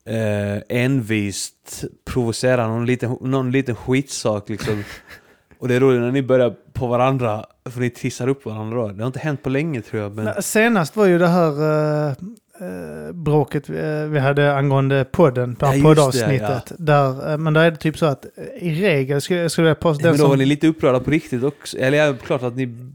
eh, 0.06 0.62
envist 0.70 1.84
provocera 2.06 2.68
någon 2.68 2.86
liten, 2.86 3.18
någon 3.22 3.52
liten 3.52 3.76
skitsak 3.76 4.50
liksom. 4.50 4.84
Och 5.60 5.68
det 5.68 5.76
är 5.76 5.80
roligt 5.80 6.02
när 6.02 6.12
ni 6.12 6.22
börjar 6.22 6.54
på 6.74 6.88
varandra, 6.88 7.46
för 7.70 7.80
ni 7.80 7.90
trissar 7.90 8.28
upp 8.28 8.46
varandra. 8.46 8.88
Det 8.88 9.04
har 9.04 9.08
inte 9.08 9.20
hänt 9.20 9.44
på 9.44 9.50
länge 9.50 9.82
tror 9.82 10.02
jag. 10.02 10.16
Men... 10.16 10.42
Senast 10.44 10.96
var 10.96 11.06
ju 11.06 11.18
det 11.20 11.28
här 11.28 11.62
äh, 12.08 12.16
äh, 12.62 13.12
bråket 13.14 13.70
vi, 13.70 14.08
vi 14.10 14.20
hade 14.20 14.56
angående 14.56 15.06
podden, 15.06 15.56
det 15.60 15.66
Ja, 15.66 15.74
just 15.74 15.84
det, 15.84 15.90
poddavsnittet. 15.90 16.72
Där, 16.78 17.32
äh, 17.32 17.38
men 17.38 17.54
där 17.54 17.62
är 17.62 17.72
det 17.72 17.78
typ 17.78 17.98
så 17.98 18.06
att 18.06 18.26
äh, 18.26 18.68
i 18.68 18.82
regel 18.82 19.22
skulle, 19.22 19.50
skulle 19.50 19.68
jag 19.68 19.80
påstå... 19.80 20.04
men 20.04 20.12
den 20.12 20.18
då 20.18 20.24
var 20.24 20.34
som- 20.34 20.40
ni 20.40 20.46
lite 20.46 20.68
upprörda 20.68 21.00
på 21.00 21.12
riktigt 21.12 21.44
också. 21.44 21.78
Eller 21.78 21.98
ja, 21.98 22.14
klart 22.26 22.44
att 22.44 22.56
ni, 22.56 22.90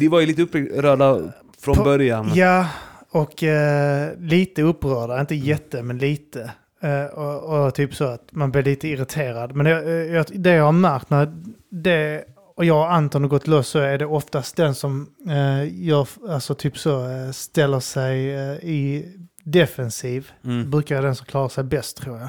ni 0.00 0.08
var 0.08 0.20
ju 0.20 0.26
lite 0.26 0.42
upprörda 0.42 1.20
från 1.60 1.74
På- 1.76 1.84
början. 1.84 2.30
Ja, 2.34 2.66
och 3.10 3.42
eh, 3.42 4.10
lite 4.18 4.62
upprörda. 4.62 5.20
Inte 5.20 5.34
jätte, 5.34 5.82
men 5.82 5.98
lite. 5.98 6.50
Eh, 6.80 7.04
och, 7.04 7.66
och 7.66 7.74
typ 7.74 7.94
så 7.94 8.04
att 8.04 8.28
man 8.30 8.50
blir 8.50 8.62
lite 8.62 8.88
irriterad. 8.88 9.54
Men 9.56 9.66
det, 9.66 9.82
eh, 9.82 10.14
jag, 10.14 10.26
det 10.28 10.50
jag 10.50 10.64
har 10.64 10.72
märkt 10.72 11.10
när 11.10 11.32
det 11.70 12.24
och 12.56 12.64
jag 12.64 12.78
och 12.78 12.92
Anton 12.92 13.22
har 13.22 13.28
gått 13.28 13.46
loss 13.46 13.68
så 13.68 13.78
är 13.78 13.98
det 13.98 14.06
oftast 14.06 14.56
den 14.56 14.74
som 14.74 15.08
eh, 15.28 15.84
gör, 15.84 16.08
alltså 16.28 16.54
typ 16.54 16.78
så, 16.78 17.08
eh, 17.10 17.30
ställer 17.30 17.80
sig 17.80 18.34
eh, 18.34 18.52
i 18.52 19.06
defensiv. 19.44 20.30
Mm. 20.44 20.70
Brukar 20.70 20.94
vara 20.94 21.06
den 21.06 21.14
som 21.16 21.26
klarar 21.26 21.48
sig 21.48 21.64
bäst 21.64 21.96
tror 22.02 22.18
jag. 22.18 22.28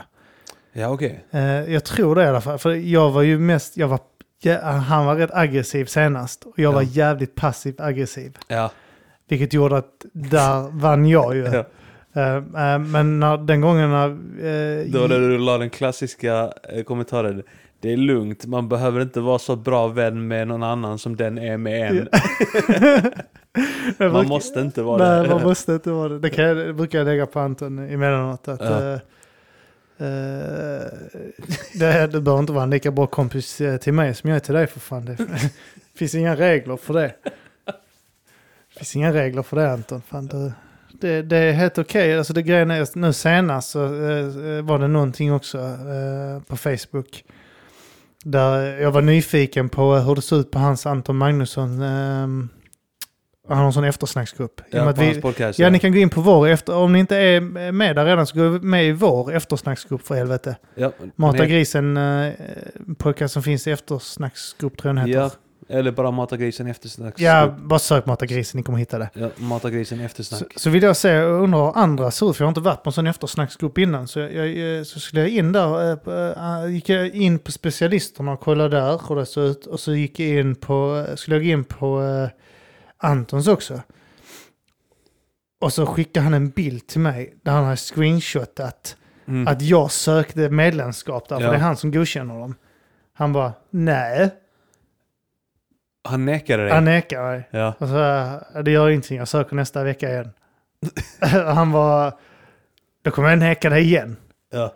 Ja 0.74 0.90
okej. 0.90 1.26
Eh, 1.32 1.74
jag 1.74 1.84
tror 1.84 2.16
det 2.16 2.24
i 2.24 2.28
alla 2.28 2.42
fall. 2.42 2.58
För 2.58 2.72
jag 2.72 3.12
var 3.12 3.22
ju 3.22 3.40
mest, 3.40 3.78
jag 3.78 3.88
var, 3.88 4.00
ja, 4.42 4.62
han 4.72 5.06
var 5.06 5.16
rätt 5.16 5.32
aggressiv 5.34 5.86
senast. 5.86 6.44
Och 6.44 6.60
jag 6.60 6.72
var 6.74 6.82
Ja. 6.82 6.88
jävligt 6.92 7.36
passiv 7.36 7.76
aggressiv. 7.82 8.38
Ja. 8.48 8.72
Vilket 9.28 9.54
gjorde 9.54 9.78
att 9.78 10.06
där 10.14 10.80
vann 10.80 11.06
jag 11.06 11.36
ju. 11.36 11.44
Ja. 11.54 11.66
Eh, 12.14 12.36
eh, 12.36 12.80
men 12.80 13.20
när, 13.20 13.38
den 13.38 13.62
gången 13.62 13.90
när... 13.90 14.10
eh, 14.10 14.86
Då 14.92 15.00
när 15.00 15.20
du 15.20 15.38
la 15.38 15.58
den 15.58 15.70
klassiska 15.70 16.54
eh, 16.70 16.84
kommentaren. 16.84 17.44
Det 17.82 17.94
är 17.94 17.98
lugnt, 17.98 18.46
man 18.46 18.70
behöver 18.70 19.02
inte 19.02 19.20
vara 19.20 19.40
så 19.40 19.56
bra 19.56 19.88
vän 19.88 20.28
med 20.28 20.48
någon 20.48 20.64
annan 20.64 21.00
som 21.00 21.16
den 21.16 21.38
är 21.38 21.58
med 21.58 21.92
en. 21.92 22.08
Man 24.00 24.12
brukar- 24.12 24.28
måste 24.30 24.60
inte 24.60 24.82
vara 24.82 24.98
Nej, 25.16 25.24
det. 25.28 25.34
man 25.34 25.44
måste 25.44 25.72
inte 25.74 25.92
vara 25.92 26.10
det. 26.10 26.20
Det, 26.20 26.30
kan 26.30 26.56
det 26.58 26.74
brukar 26.74 26.98
jag 26.98 27.06
lägga 27.06 27.26
på 27.26 27.40
Anton 27.40 27.80
emellanåt. 27.80 28.48
Att, 28.48 28.62
Ja. 28.62 28.94
eh, 28.94 29.00
det, 31.74 32.08
det 32.12 32.22
bör 32.22 32.40
inte 32.40 32.54
vara 32.54 32.64
en 32.64 32.70
lika 32.70 32.92
bra 32.92 33.08
kompis 33.08 33.62
till 33.82 33.94
mig 33.94 34.16
som 34.16 34.30
jag 34.30 34.36
är 34.36 34.40
till 34.40 34.54
dig 34.54 34.68
för 34.68 34.80
fan. 34.80 35.06
Det 35.06 35.18
finns 35.96 36.16
inga 36.16 36.36
regler 36.36 36.78
för 36.78 36.94
det. 36.94 37.14
Det 37.66 38.78
finns 38.78 38.96
inga 38.96 39.14
regler 39.14 39.42
för 39.44 39.58
det 39.58 39.72
Anton. 39.72 40.02
Fan, 40.02 40.28
det, 40.28 40.54
det, 41.02 41.22
det 41.22 41.38
är 41.38 41.52
helt 41.52 41.78
okej. 41.78 42.18
Alltså 42.18 42.34
det 42.34 42.42
grejen 42.42 42.72
är, 42.72 42.98
nu 42.98 43.14
senast 43.14 43.70
så 43.72 43.84
eh, 43.86 44.62
var 44.62 44.80
det 44.80 44.88
någonting 44.88 45.34
också 45.34 45.58
eh, 45.58 46.42
på 46.48 46.58
Facebook. 46.58 47.24
Där 48.24 48.80
jag 48.82 48.92
var 48.92 49.02
nyfiken 49.02 49.70
på 49.70 49.96
hur 49.96 50.16
det 50.16 50.22
såg 50.22 50.40
ut 50.40 50.52
på 50.52 50.60
hans 50.60 50.86
Anton 50.86 51.18
Magnusson. 51.18 51.82
Eh, 51.82 52.28
han 53.50 53.58
har 53.58 53.66
en 53.66 53.74
sån 53.74 53.84
eftersnacksgrupp. 53.84 54.62
Ja, 54.70 54.94
på 54.94 55.02
vi- 55.02 55.06
hans 55.08 55.22
podcast. 55.22 55.60
Ja, 55.60 55.70
ni 55.70 55.80
kan 55.80 55.92
gå 55.92 55.98
in 55.98 56.10
på 56.10 56.22
vår 56.22 56.48
efter... 56.48 56.76
Om 56.76 56.94
ni 56.94 57.00
inte 57.00 57.18
är 57.18 57.42
med 57.72 57.96
där 57.96 58.06
redan 58.06 58.28
så 58.28 58.36
gå 58.38 58.50
med 58.50 58.86
i 58.86 58.92
vår 58.92 59.34
eftersnacksgrupp 59.34 60.08
för 60.08 60.16
helvete. 60.16 60.56
ja, 60.76 60.92
Mata 61.16 61.38
men- 61.38 61.50
grisen, 61.50 61.98
eh, 61.98 62.34
podcast 62.98 63.34
som 63.34 63.44
finns 63.44 63.68
i 63.68 63.72
eftersnacksgrupp 63.72 64.78
tror 64.78 64.90
jag 64.90 64.96
den 64.96 65.08
heter. 65.08 65.22
Ja, 65.22 65.32
eller 65.70 65.92
bara 65.92 66.12
Mata 66.12 66.38
grisen 66.38 66.68
eftersnack. 66.68 67.14
Ja, 67.18 67.56
bara 67.60 67.80
sök 67.80 68.06
Mata 68.06 68.26
grisen, 68.26 68.58
ni 68.58 68.64
kommer 68.64 68.80
hitta 68.80 68.98
det. 69.00 69.10
ja 69.14 69.30
Mata 69.38 69.70
grisen 69.70 69.98
Så, 69.98 70.04
eftersnack. 70.04 70.54
så 70.56 70.70
vill 70.70 70.84
jag 70.84 70.98
se, 70.98 71.10
jag 71.10 71.44
undrar 71.44 71.74
andra 71.78 72.12
ser 72.12 72.30
ut, 72.30 72.38
för 72.38 72.44
jag 72.44 72.48
har 72.48 72.52
inte 72.52 72.62
varit 72.62 72.84
på 72.84 72.90
en 72.90 72.94
sån 72.94 73.08
eftersnacksgrupp 73.08 73.78
innan. 73.78 74.08
Så, 74.08 74.20
jag, 74.20 74.48
jag, 74.48 74.88
så 74.88 75.00
skulle 75.00 75.22
jag 75.22 75.30
in 75.30 75.52
där, 75.52 75.92
eh, 75.92 76.64
eh, 76.64 76.72
gick 76.72 76.90
jag 76.90 77.08
in 77.16 77.40
på 77.40 77.52
specialisterna 77.52 78.32
och 78.32 78.40
kollade 78.40 78.78
där 78.78 79.02
hur 79.10 79.16
det 79.16 79.26
såg 79.26 79.44
ut. 79.46 79.66
Och 79.66 79.80
så 79.80 79.94
gick 79.96 80.20
jag 80.20 80.40
in 80.40 80.56
på, 80.56 81.06
skulle 81.16 81.36
jag 81.38 81.44
gå 81.46 81.50
in 81.52 81.64
på 81.64 82.02
eh, 82.04 82.30
Antons 83.10 83.48
också. 83.48 83.82
Och 85.62 85.74
så 85.74 85.86
skickade 85.86 86.24
han 86.24 86.34
en 86.34 86.50
bild 86.50 86.88
till 86.88 87.00
mig 87.02 87.34
där 87.44 87.52
han 87.52 87.64
har 87.66 87.76
screenshotat 87.76 88.96
Mm. 89.28 89.48
att 89.48 89.62
jag 89.62 89.92
sökte 89.92 90.50
medlemskap 90.50 91.30
där, 91.30 91.36
för 91.36 91.44
Ja. 91.44 91.50
det 91.52 91.56
är 91.58 91.62
han 91.62 91.78
som 91.78 91.92
godkänner 91.92 92.40
dem. 92.40 92.56
Han 93.14 93.34
bara, 93.34 93.54
nej, 93.70 94.30
Han 96.04 96.26
nekade 96.26 96.64
dig? 96.64 96.72
han 96.72 96.86
nekar 96.86 97.24
mig. 97.24 97.48
Ja. 97.52 97.74
Och 97.80 97.88
så, 97.88 97.96
"Ja, 98.54 98.62
det 98.62 98.72
gör 98.72 98.90
ingenting, 98.90 99.18
jag 99.18 99.28
söker 99.28 99.56
nästa 99.56 99.84
vecka 99.84 100.10
igen. 100.10 100.32
han 101.46 101.72
var, 101.72 102.14
då 103.02 103.12
kommer 103.12 103.30
jag 103.30 103.40
neka 103.40 103.70
dig 103.70 103.84
igen. 103.84 104.18
ja. 104.52 104.74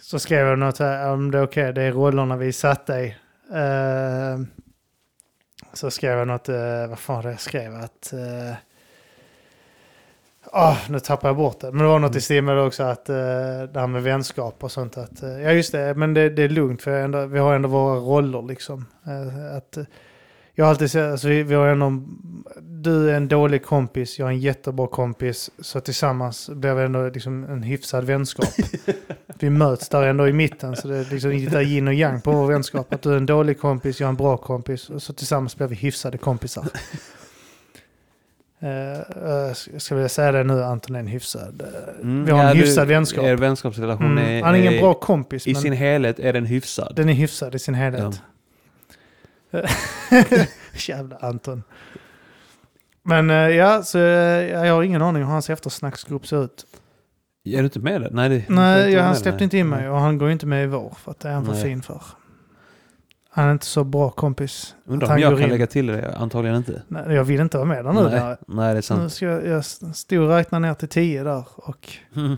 Så 0.00 0.18
skrev 0.18 0.46
jag 0.46 0.58
något 0.58 0.78
här, 0.78 1.12
om 1.12 1.30
det 1.30 1.38
är 1.38 1.42
okej, 1.42 1.72
det 1.72 1.82
är 1.82 1.92
rollerna 1.92 2.36
vi 2.36 2.52
satte 2.52 2.92
i. 2.92 3.16
Eh, 3.54 4.40
så 5.72 5.90
skrev 5.90 6.18
jag 6.18 6.28
något, 6.28 6.48
uh, 6.48 6.86
vad 6.88 6.98
fan 6.98 7.24
det 7.24 7.30
jag 7.30 7.40
skrev? 7.40 7.74
Att... 7.74 8.10
Uh, 8.14 8.54
nu 10.88 11.00
tappar 11.00 11.28
jag 11.28 11.36
bort 11.36 11.60
det. 11.60 11.72
Men 11.72 11.78
det 11.78 11.88
var 11.88 11.98
något 11.98 12.16
i 12.16 12.20
stil 12.20 12.42
med 12.42 12.56
det 12.56 12.62
också 12.62 12.82
att 12.82 13.10
uh, 13.10 13.16
det 13.72 13.80
här 13.80 13.86
med 13.86 14.02
vänskap 14.02 14.64
och 14.64 14.72
sånt. 14.72 14.98
Att, 14.98 15.22
eh, 15.22 15.42
ja 15.42 15.52
just 15.52 15.72
det, 15.72 15.94
men 15.94 16.14
det, 16.14 16.30
det 16.30 16.42
är 16.42 16.48
lugnt 16.48 16.82
för 16.82 16.90
ändå, 16.90 17.26
vi 17.26 17.38
har 17.38 17.54
ändå 17.54 17.68
våra 17.68 17.96
roller 17.96 18.42
liksom. 18.42 18.86
Eh, 19.06 19.56
att, 19.56 19.76
eh, 19.76 19.84
jag 20.60 20.64
har 20.66 20.70
alltid 20.70 20.90
sett, 20.90 21.12
alltså 21.12 21.28
vi, 21.28 21.42
vi 21.42 21.54
har 21.54 21.68
ändå, 21.68 22.02
du 22.60 23.10
är 23.10 23.14
en 23.14 23.28
dålig 23.28 23.64
kompis, 23.64 24.18
jag 24.18 24.26
är 24.28 24.32
en 24.32 24.38
jättebra 24.38 24.86
kompis. 24.86 25.50
Så 25.58 25.80
tillsammans 25.80 26.50
blir 26.50 26.74
vi 26.74 26.84
ändå 26.84 27.08
liksom 27.08 27.44
en 27.44 27.62
hyfsad 27.62 28.04
vänskap. 28.04 28.48
vi 29.38 29.50
möts 29.50 29.88
där 29.88 30.02
ändå 30.02 30.28
i 30.28 30.32
mitten. 30.32 30.76
Så 30.76 30.88
det 30.88 30.96
är 30.96 31.06
liksom 31.10 31.30
lite 31.30 31.58
yin 31.58 31.88
och 31.88 31.94
yang 31.94 32.20
på 32.20 32.32
vår 32.32 32.46
vänskap. 32.46 32.92
Att 32.94 33.02
du 33.02 33.12
är 33.12 33.16
en 33.16 33.26
dålig 33.26 33.60
kompis, 33.60 34.00
jag 34.00 34.06
är 34.06 34.10
en 34.10 34.16
bra 34.16 34.36
kompis. 34.36 34.90
Och 34.90 35.02
så 35.02 35.12
tillsammans 35.12 35.56
blir 35.56 35.66
vi 35.66 35.74
hyfsade 35.74 36.18
kompisar. 36.18 36.64
Uh, 38.62 39.52
ska 39.78 39.94
vilja 39.94 40.08
säga 40.08 40.32
det 40.32 40.44
nu, 40.44 40.62
Anton 40.64 40.96
är 40.96 41.00
en 41.00 41.06
hyfsad. 41.06 41.62
eh, 41.62 42.00
Mm. 42.02 42.24
Vi 42.24 42.30
har 42.32 42.40
en 42.40 42.46
Ja, 42.46 42.54
du- 42.54 42.60
hyfsad 42.60 42.88
vänskap. 42.88 43.24
Er 43.24 43.36
vänskapsrelation 43.36 44.06
Mm. 44.18 44.24
är... 44.24 44.42
Han 44.42 44.54
är 44.54 44.58
ingen 44.58 44.80
bra 44.80 44.94
kompis, 44.94 45.46
I 45.46 45.54
sin 45.54 45.72
helhet 45.72 46.18
är 46.18 46.32
den 46.32 46.46
hyfsad. 46.46 46.92
den 46.96 47.08
är 47.08 47.12
hyfsad 47.12 47.54
i 47.54 47.58
sin 47.58 47.74
helhet. 47.74 48.22
Jävla 50.88 51.16
Anton. 51.16 51.62
Men 53.02 53.30
eh, 53.30 53.36
ja, 53.36 53.82
så 53.82 53.98
eh, 53.98 54.04
jag 54.64 54.74
har 54.74 54.82
ingen 54.82 55.02
aning 55.02 55.22
hur 55.22 55.30
hans 55.30 55.50
eftersnacksgrupp 55.50 56.26
ser 56.26 56.44
ut. 56.44 56.66
Är 57.44 57.58
du 57.58 57.64
inte 57.64 57.78
med 57.78 58.00
där? 58.00 58.10
Nej, 58.12 58.28
det, 58.28 58.44
Nej, 58.48 58.78
inte 58.80 58.90
ja, 58.90 58.96
vara 58.98 59.06
han 59.06 59.16
släppte 59.16 59.44
inte 59.44 59.58
in 59.58 59.68
mig 59.68 59.88
och 59.88 59.98
han 60.00 60.18
går 60.18 60.30
inte 60.30 60.46
med 60.46 60.64
i 60.64 60.66
vår 60.66 60.94
för 61.02 61.10
att 61.10 61.20
det 61.20 61.28
är 61.28 61.32
han 61.32 61.44
för 61.44 61.52
Nej. 61.52 61.62
fin 61.62 61.82
för. 61.82 62.02
Han 63.30 63.46
är 63.48 63.52
inte 63.52 63.66
så 63.66 63.84
bra 63.84 64.10
kompis. 64.10 64.74
Undrar 64.86 65.14
om 65.14 65.18
jag 65.20 65.32
kan 65.32 65.42
in. 65.42 65.48
lägga 65.48 65.66
till 65.66 65.86
det? 65.86 66.16
Antagligen 66.16 66.56
inte. 66.56 66.82
Nej, 66.88 67.14
jag 67.14 67.24
vill 67.24 67.40
inte 67.40 67.56
vara 67.56 67.68
med 67.68 67.84
där 67.84 67.92
nu. 67.92 68.00
Nej, 68.02 68.10
Där. 68.10 68.36
nej, 68.46 68.64
det 68.64 68.70
är 68.70 68.74
Nu 68.74 68.82
sant. 68.82 69.12
ska 69.12 69.26
jag, 69.26 69.46
jag 69.46 69.64
stod 69.96 70.18
och 70.22 70.28
räknade 70.28 70.66
ner 70.66 70.74
till 70.74 70.88
tio 70.88 71.24
där 71.24 71.44
och 71.56 71.88
Mm. 72.16 72.36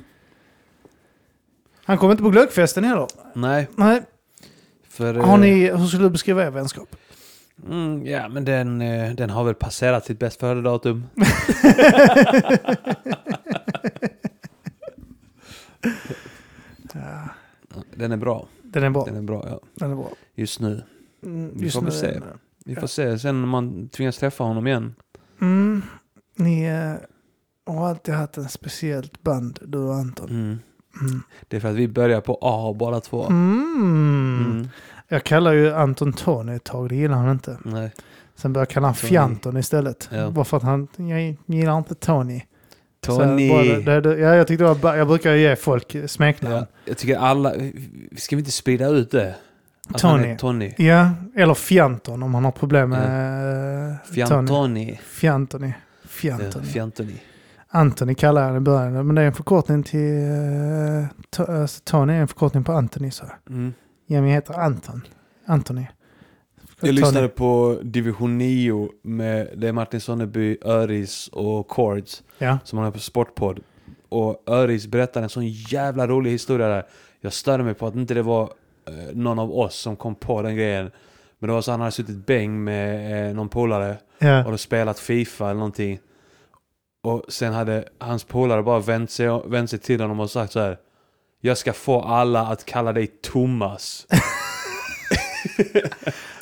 han 1.85 1.99
kom 1.99 2.11
inte 2.11 2.23
på 2.23 2.31
glöggfesten 2.31 2.85
heller. 2.85 3.07
Nej, 3.35 3.69
Nej, 3.77 4.03
för... 4.93 5.15
har 5.15 5.35
eh, 5.35 5.41
ni, 5.41 5.71
hur 5.71 5.87
skulle 5.87 6.05
du 6.05 6.11
beskriva 6.11 6.45
er 6.47 6.51
vänskap? 6.51 6.97
Mm, 7.69 8.07
ja, 8.07 8.29
men 8.29 8.45
den, 8.45 8.81
eh, 8.83 9.15
den 9.15 9.31
har 9.31 9.45
väl 9.45 9.55
passerat 9.55 10.05
sitt 10.07 10.19
bäst 10.19 10.41
före-datum. 10.41 11.05
Ja, 16.95 17.29
Den 17.97 18.13
är 18.13 18.17
bra. 18.17 18.49
den 18.63 18.83
är 18.85 18.91
bra. 18.91 19.05
Den 19.05 19.17
är 19.17 19.23
bra, 19.23 19.45
ja. 19.49 19.61
Den 19.75 19.91
är 19.91 19.95
bra. 19.97 20.11
Just 20.35 20.61
nu. 20.61 20.83
Mm, 21.23 21.51
Vi 21.55 21.65
just 21.65 21.75
får 21.77 21.83
nu 21.83 21.91
se. 21.91 22.21
Vi 22.65 22.75
Ja. 22.75 22.81
får 22.81 22.87
se 22.87 23.19
sen 23.19 23.41
när 23.41 23.49
man 23.49 23.89
tvingas 23.89 24.19
träffa 24.19 24.45
honom 24.45 24.67
igen. 24.67 24.95
Mm, 25.41 25.83
ni 26.37 26.65
eh, 26.65 26.95
har 27.75 27.89
alltid 27.89 28.15
haft 28.15 28.37
en 28.37 28.49
speciellt 28.49 29.23
band, 29.23 29.59
du 29.63 29.79
och 29.79 29.95
Anton. 29.95 30.31
Mm. 30.31 30.59
Mm. 31.01 31.23
Det 31.49 31.57
är 31.57 31.61
för 31.61 31.69
att 31.69 31.75
vi 31.77 31.89
börjar 31.89 32.21
på 32.21 32.39
A 32.43 32.75
båda 32.79 33.01
två. 33.01 33.27
Mm. 33.27 34.45
Mm. 34.47 34.69
Jag 35.09 35.25
kallar 35.25 35.53
ju 35.53 35.75
Anton 35.75 36.13
Tony 36.13 36.55
ett 36.55 36.65
tag, 36.65 36.89
det 36.89 36.95
gillar 36.95 37.15
han 37.17 37.31
inte. 37.31 37.59
Nej. 37.65 37.91
Sen 38.37 38.53
började 38.53 38.65
jag 38.71 38.75
kalla 38.75 38.87
han. 38.87 38.95
Fjanton 38.95 39.57
istället. 39.57 40.09
Ja. 40.13 40.31
Bara 40.31 40.45
för 40.45 40.57
att 40.57 40.63
han, 40.63 40.89
jag 40.97 41.37
gillar 41.47 41.79
inte 41.79 41.95
Tony. 41.95 42.41
Tony. 43.01 43.49
det- 43.85 44.01
det- 44.01 44.19
ja, 44.19 44.35
jag, 44.35 44.47
tyckte 44.47 44.65
det 44.65 44.75
var, 44.75 44.95
jag 44.95 45.07
brukar 45.09 45.33
ge 45.35 45.57
folk 45.57 45.97
smeknamn. 46.07 46.55
Ja, 46.55 46.67
jag 46.85 46.99
tycker 46.99 47.17
alla... 47.19 47.53
Ska 48.17 48.37
vi 48.37 48.41
inte 48.41 48.53
sprida 48.53 48.89
ut 48.89 49.11
det? 49.11 49.35
Att 49.89 49.99
Tony. 50.01 50.37
Tony. 50.37 50.73
Ja, 50.79 51.11
eller 51.37 51.55
Fjanton 51.55 52.23
om 52.23 52.35
han 52.35 52.45
har 52.45 52.53
problem 52.53 52.91
med 52.91 53.91
eh, 53.91 53.97
Tony. 54.07 54.15
Fjantoni. 54.15 55.01
Fjantoni. 55.05 55.67
Ja, 56.03 56.09
Fjantoni. 56.09 56.67
Fjantoni. 56.67 57.21
Antoni 57.75 58.15
kallar 58.15 58.47
jag 58.49 58.57
i 58.57 58.61
början, 58.61 59.07
men 59.07 59.15
det 59.15 59.23
är 59.23 59.27
en 59.27 59.33
förkortning 59.33 59.83
till... 59.83 60.01
Uh, 60.01 61.05
to, 61.31 61.43
alltså, 61.43 61.81
Tony 61.85 62.13
är 62.13 62.21
en 62.21 62.29
förkortning 62.29 62.65
på 62.65 62.73
Anthony, 62.73 63.11
så. 63.11 63.25
Mm. 63.51 63.73
Jag 64.07 64.23
heter 64.23 64.55
Anton. 64.55 65.03
Anthony. 65.47 65.87
Jag 66.81 66.95
lyssnade 66.95 67.29
på 67.29 67.79
Division 67.83 68.39
9 68.39 68.89
med 69.03 69.49
det 69.57 69.69
är 69.69 69.73
Martin 69.73 70.01
Sonneby, 70.01 70.59
Öris 70.63 71.29
och 71.33 71.73
Chords 71.73 72.23
Ja. 72.39 72.59
som 72.65 72.79
han 72.79 72.85
har 72.85 72.93
på 72.93 72.99
Sportpodd. 72.99 73.61
Och 74.09 74.43
Öris 74.47 74.87
berättade 74.87 75.25
en 75.25 75.31
sån 75.31 75.49
jävla 75.49 76.07
rolig 76.07 76.31
historia 76.31 76.69
där. 76.69 76.85
Jag 77.21 77.33
störde 77.33 77.63
mig 77.65 77.75
på 77.75 77.87
att 77.87 77.95
inte 77.95 78.15
det 78.15 78.23
var 78.23 78.43
eh, 78.89 79.15
någon 79.17 79.39
av 79.39 79.53
oss 79.59 79.75
som 79.75 79.97
kom 79.97 80.15
på 80.15 80.43
den 80.43 80.57
grejen. 80.57 80.91
Men 81.39 81.49
det 81.49 81.55
var 81.55 81.63
så 81.63 81.71
att 81.71 81.73
han 81.73 81.81
hade 81.81 81.93
suttit 81.93 82.27
bäng 82.27 82.65
med 82.65 83.29
eh, 83.29 83.35
någon 83.35 83.49
polare 83.49 83.97
Ja. 84.19 84.45
och 84.45 84.51
då 84.51 84.59
spelat 84.59 84.99
Fifa 84.99 85.45
eller 85.45 85.55
någonting. 85.55 85.99
Och 87.03 87.23
sen 87.29 87.53
hade 87.53 87.85
hans 87.99 88.25
polare 88.25 88.63
bara 88.63 88.79
vänt 88.79 89.11
sig, 89.11 89.41
vänt 89.47 89.71
sig 89.71 89.79
till 89.79 90.01
honom 90.01 90.21
och 90.21 90.31
sagt 90.31 90.53
så 90.53 90.61
här. 90.61 90.79
Jag 91.41 91.59
ska 91.59 91.73
få 91.73 92.01
alla 92.01 92.41
att 92.41 92.65
kalla 92.65 92.93
dig 92.93 93.07
Thomas. 93.07 94.07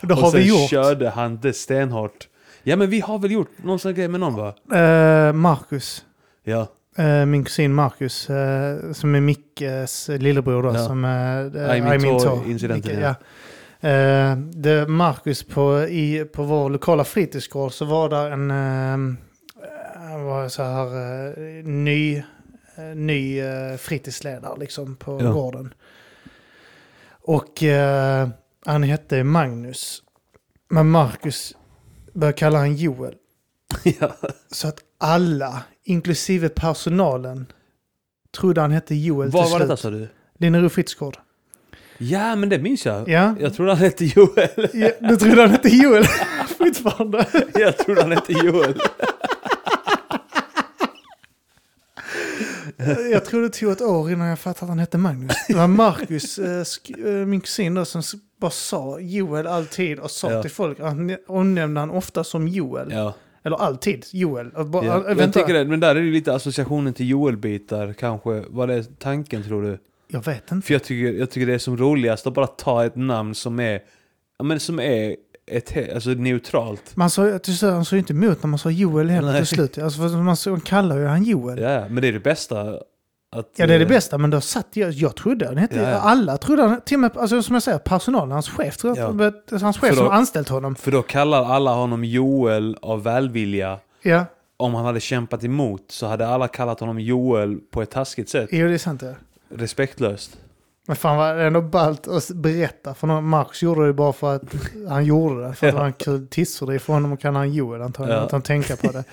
Det 0.02 0.12
och 0.14 0.18
har 0.20 0.30
sen 0.30 0.40
vi 0.40 0.48
gjort. 0.48 0.70
körde 0.70 1.10
han 1.10 1.38
det 1.40 1.52
stenhårt. 1.52 2.28
Ja 2.62 2.76
men 2.76 2.90
vi 2.90 3.00
har 3.00 3.18
väl 3.18 3.30
gjort 3.30 3.50
någon 3.64 3.78
sån 3.78 3.94
grej 3.94 4.08
med 4.08 4.20
någon 4.20 4.34
va? 4.34 4.78
Eh, 4.78 5.32
Marcus. 5.32 6.04
Ja. 6.44 6.66
Eh, 6.98 7.26
min 7.26 7.44
kusin 7.44 7.74
Marcus, 7.74 8.30
eh, 8.30 8.92
som 8.92 9.14
är 9.14 9.20
Mickes 9.20 10.08
lillebror 10.08 10.62
då, 10.62 10.68
Ja. 10.74 10.86
som 10.86 11.04
är 11.04 11.56
uh, 11.56 11.76
I 11.76 11.80
mean 11.80 12.44
incidenten, 12.50 12.92
Micke, 12.96 13.02
ja. 13.02 13.14
ja. 13.90 14.36
Det 14.36 14.86
Marcus 14.88 15.42
på, 15.42 15.82
i, 15.82 16.24
på 16.32 16.42
vår 16.42 16.70
lokala 16.70 17.04
fritidsgård 17.04 17.72
så 17.72 17.84
var 17.84 18.08
där 18.08 18.30
en 18.30 18.50
uh, 20.18 20.24
var 20.24 20.48
så 20.48 20.62
här 20.62 20.86
eh, 21.28 21.64
ny, 21.64 22.16
eh, 22.76 22.84
ny 22.94 23.42
uh, 23.42 23.76
fritidsledare 23.76 24.58
liksom 24.60 24.96
på 24.96 25.20
Ja. 25.22 25.30
gården. 25.32 25.74
Och 27.22 27.62
eh, 27.62 28.28
han 28.66 28.82
hette 28.82 29.24
Magnus. 29.24 30.02
Men 30.70 30.90
Marcus 30.90 31.56
började 32.12 32.38
kalla 32.38 32.58
han 32.58 32.76
Joel. 32.76 33.14
ja. 34.00 34.16
Så 34.50 34.68
att 34.68 34.78
alla, 34.98 35.62
inklusive 35.84 36.48
personalen, 36.48 37.46
trodde 38.36 38.60
han 38.60 38.70
hette 38.70 38.94
Joel 38.94 39.30
Var 39.30 39.42
till 39.42 39.50
var 39.52 39.58
slut. 39.58 39.68
detta 39.68 39.76
sa 39.76 39.90
du? 39.90 40.08
Linnero 40.38 40.68
Fritidsgård. 40.68 41.18
Ja 41.98 42.36
men 42.36 42.48
det 42.48 42.58
minns 42.58 42.86
jag. 42.86 43.08
Ja. 43.08 43.34
Jag 43.40 43.54
trodde 43.54 43.70
han 43.70 43.78
hette 43.80 44.04
Joel. 44.04 44.68
ja, 44.72 44.90
du 45.00 45.16
trodde 45.16 45.40
han 45.40 45.50
hette 45.50 45.68
Joel 45.68 46.04
fortfarande? 46.58 47.26
jag 47.54 47.76
trodde 47.78 48.02
han 48.02 48.12
hette 48.12 48.32
Joel. 48.32 48.80
Jag 53.12 53.24
tror 53.24 53.42
det 53.42 53.48
tog 53.48 53.72
ett 53.72 53.80
år 53.82 54.10
innan 54.12 54.26
jag 54.28 54.38
fattade 54.38 54.64
att 54.64 54.68
han 54.68 54.78
hette 54.78 54.98
Magnus. 54.98 55.36
Det 55.48 55.54
var 55.54 55.66
Marcus, 55.68 56.38
eh, 56.38 56.64
eh, 57.06 57.12
min 57.26 57.40
kusin 57.40 57.74
då, 57.74 57.84
som 57.84 58.02
bara 58.40 58.50
sa 58.50 59.00
Joel 59.00 59.46
alltid 59.46 59.98
och 59.98 60.10
sa 60.10 60.32
Ja. 60.32 60.42
till 60.42 60.50
folk. 60.50 60.80
Han 60.80 61.16
omnämnde 61.26 61.80
han 61.80 61.90
ofta 61.90 62.24
som 62.24 62.48
Joel. 62.48 62.92
Ja. 62.92 63.14
Eller 63.44 63.56
alltid 63.56 64.04
Joel. 64.12 64.50
Bara, 64.66 64.84
ja. 64.86 65.04
Jag 65.08 65.14
vänta. 65.14 65.40
tycker 65.40 65.54
det, 65.54 65.64
men 65.64 65.80
där 65.80 65.96
är 65.96 66.00
det 66.02 66.10
lite 66.10 66.34
associationen 66.34 66.94
till 66.94 67.08
Joel-bitar 67.08 67.92
kanske. 67.92 68.44
Vad 68.48 68.70
är 68.70 68.82
tanken 68.98 69.42
tror 69.42 69.62
du? 69.62 69.78
jag 70.12 70.24
vet 70.24 70.52
inte. 70.52 70.66
För 70.66 70.74
jag 70.74 70.84
tycker, 70.84 71.18
jag 71.18 71.30
tycker 71.30 71.46
det 71.46 71.54
är 71.54 71.58
som 71.58 71.76
roligast 71.76 72.26
att 72.26 72.34
bara 72.34 72.46
ta 72.46 72.84
ett 72.84 72.96
namn 72.96 73.34
som 73.34 73.60
är, 73.60 73.80
ja, 74.38 74.44
men 74.44 74.60
som 74.60 74.80
är 74.80 75.16
ett, 75.50 75.94
alltså 75.94 76.10
neutralt. 76.10 76.96
Man 76.96 77.10
sa, 77.10 77.38
till 77.38 77.56
slut- 77.58 77.72
han 77.72 77.84
såg 77.84 77.96
ju 77.96 77.98
inte 78.00 78.12
emot 78.12 78.42
när 78.42 78.48
man 78.48 78.58
sa 78.58 78.70
Joel 78.70 79.10
heller 79.10 79.36
till 79.36 79.46
slut. 79.46 79.78
Alltså, 79.78 80.00
man, 80.00 80.36
man 80.46 80.60
kallar 80.60 80.96
ju 80.98 81.06
han 81.06 81.24
Joel. 81.24 81.58
Ja, 81.58 81.88
men 81.88 82.02
det 82.02 82.08
är 82.08 82.12
det 82.12 82.20
bästa. 82.20 82.60
Att, 83.32 83.50
Ja, 83.56 83.66
det 83.66 83.74
är 83.74 83.78
det 83.78 83.84
eh, 83.84 83.88
bästa, 83.88 84.18
men 84.18 84.30
då 84.30 84.40
satt 84.40 84.66
jag, 84.72 84.90
jag 84.92 85.16
trodde 85.16 85.46
han 85.46 85.56
hette, 85.56 85.76
Ja, 85.76 85.90
ja. 85.90 85.96
alla 85.96 86.36
trodde 86.38 86.62
han, 86.62 86.80
till 86.80 86.94
och 86.96 87.00
med, 87.00 87.16
alltså, 87.16 87.42
som 87.42 87.54
jag 87.54 87.62
säger, 87.62 87.78
personalen, 87.78 88.30
hans 88.32 88.48
chef, 88.48 88.76
tror 88.76 88.98
jag, 88.98 89.20
Ja. 89.20 89.26
är 89.26 89.58
hans 89.58 89.78
chef 89.78 89.90
då- 89.90 89.96
som 89.96 90.08
anställt 90.08 90.48
honom. 90.48 90.74
För 90.74 90.90
då 90.90 91.02
kallar 91.02 91.44
alla 91.44 91.74
honom 91.74 92.04
Joel 92.04 92.76
av 92.82 93.02
välvilja. 93.02 93.78
Ja, 94.02 94.24
Om 94.56 94.74
han 94.74 94.84
hade 94.84 95.00
kämpat 95.00 95.44
emot 95.44 95.84
så 95.88 96.06
hade 96.06 96.26
alla 96.28 96.48
kallat 96.48 96.80
honom 96.80 97.00
Joel 97.00 97.58
på 97.70 97.82
ett 97.82 97.90
taskigt 97.90 98.28
sätt. 98.28 98.48
jo 98.52 98.68
det 98.68 98.74
är 98.74 98.78
sant 98.78 99.00
det. 99.00 99.14
Respektlöst. 99.54 100.38
Men 100.90 100.96
fan 100.96 101.16
var 101.16 101.34
det 101.34 101.44
ändå 101.44 101.60
ballt 101.62 102.08
att 102.08 102.30
berätta, 102.30 102.94
för 102.94 103.06
någon- 103.06 103.24
Marcus 103.24 103.62
gjorde 103.62 103.86
det 103.86 103.92
bara 103.92 104.12
för 104.12 104.36
att 104.36 104.42
han 104.88 105.04
gjorde 105.04 105.42
det. 105.48 105.54
För 105.54 105.66
att 105.68 105.72
det 105.72 105.76
Ja. 105.76 105.80
var 105.80 105.86
en 105.86 105.92
kul 105.92 106.26
tissor 106.28 106.78
för 106.78 106.92
honom 106.92 107.12
att 107.12 107.20
kalla 107.20 107.38
han 107.38 107.52
Joel 107.52 107.82
antagligen, 107.82 108.18
Ja. 108.18 108.24
att 108.26 108.32
han 108.32 108.42
tänka 108.42 108.76
på 108.76 108.92
det. 108.92 109.04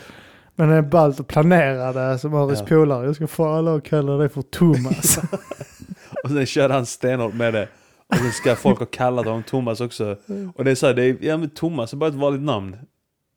Men 0.55 0.69
det 0.69 0.75
är 0.75 0.81
ballt 0.81 1.19
att 1.19 1.27
planera 1.27 1.93
det 1.93 2.19
som 2.19 2.33
Aris 2.33 2.59
Ja. 2.59 2.65
polare. 2.65 3.05
Jag 3.05 3.15
ska 3.15 3.27
få 3.27 3.45
alla 3.53 3.75
att 3.75 3.83
kalla 3.83 4.17
dig 4.17 4.29
för 4.29 4.41
Thomas. 4.41 5.17
Och 6.23 6.29
sen 6.29 6.45
kör 6.45 6.69
han 6.69 6.85
stenhårt 6.85 7.33
med 7.33 7.53
det. 7.53 7.67
Och 8.07 8.15
sen 8.15 8.31
ska 8.31 8.55
folk 8.55 8.79
ha 8.79 8.85
kallat 8.85 9.25
honom 9.25 9.43
Thomas 9.43 9.81
också. 9.81 10.15
Och 10.55 10.63
det 10.65 10.71
är 10.71 10.75
så 10.75 10.87
här, 10.87 10.93
det 10.93 11.03
är, 11.03 11.17
ja 11.21 11.37
men 11.37 11.49
Thomas 11.49 11.93
är 11.93 11.97
bara 11.97 12.09
ett 12.09 12.15
vanligt 12.15 12.41
namn. 12.41 12.75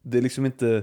Det 0.05 0.18
är 0.18 0.22
liksom 0.22 0.47
inte... 0.47 0.82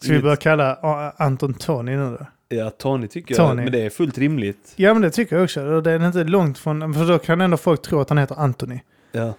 Ska 0.00 0.12
vi 0.12 0.22
börja 0.22 0.36
kalla 0.36 0.74
Anton 1.16 1.54
Tony 1.54 1.96
nu 1.96 2.16
då? 2.20 2.26
Ja, 2.54 2.70
Tony 2.70 3.08
tycker 3.08 3.34
Tony. 3.34 3.48
jag, 3.48 3.56
men 3.56 3.72
det 3.72 3.82
är 3.82 3.90
fullt 3.90 4.18
rimligt. 4.18 4.72
Ja 4.76 4.92
men 4.92 5.02
det 5.02 5.10
tycker 5.10 5.36
jag 5.36 5.44
också. 5.44 5.62
Och 5.66 5.82
Det 5.82 5.90
är 5.92 6.06
inte 6.06 6.24
långt 6.24 6.58
från, 6.58 6.94
för 6.94 7.08
då 7.08 7.18
kan 7.18 7.40
ändå 7.40 7.56
folk 7.56 7.82
tro 7.82 8.00
att 8.00 8.08
han 8.08 8.18
heter 8.18 8.34
Anthony. 8.40 8.80
Ja. 9.12 9.34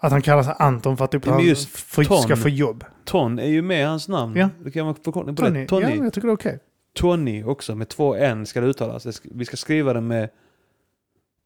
Att 0.00 0.12
han 0.12 0.22
kallar 0.22 0.42
sig 0.42 0.54
Anton 0.58 0.96
för 0.96 1.04
att 1.04 1.10
typ 1.10 1.26
Ja, 1.26 1.32
han 1.32 1.56
för, 1.66 2.04
Ton. 2.04 2.22
ska 2.22 2.36
få 2.36 2.48
jobb. 2.48 2.84
Ton 3.04 3.38
är 3.38 3.46
ju 3.48 3.62
med 3.62 3.80
i 3.80 3.84
hans 3.84 4.08
namn. 4.08 4.36
Ja. 4.36 4.48
Det 4.64 4.70
kan 4.70 4.86
vara 4.86 4.96
förkortning 5.04 5.36
på 5.36 5.42
Tony. 5.42 5.60
det. 5.60 5.66
Tony. 5.66 5.82
Ja, 5.96 6.04
jag 6.04 6.12
tycker 6.12 6.28
det 6.28 6.32
är 6.32 6.34
okej. 6.36 6.58
Tony 6.94 7.44
också, 7.44 7.74
med 7.74 7.88
två 7.88 8.14
N 8.14 8.46
ska 8.46 8.60
det 8.60 8.66
uttalas. 8.66 9.22
Vi 9.24 9.44
ska 9.44 9.56
skriva 9.56 9.92
det 9.92 10.00
med 10.00 10.28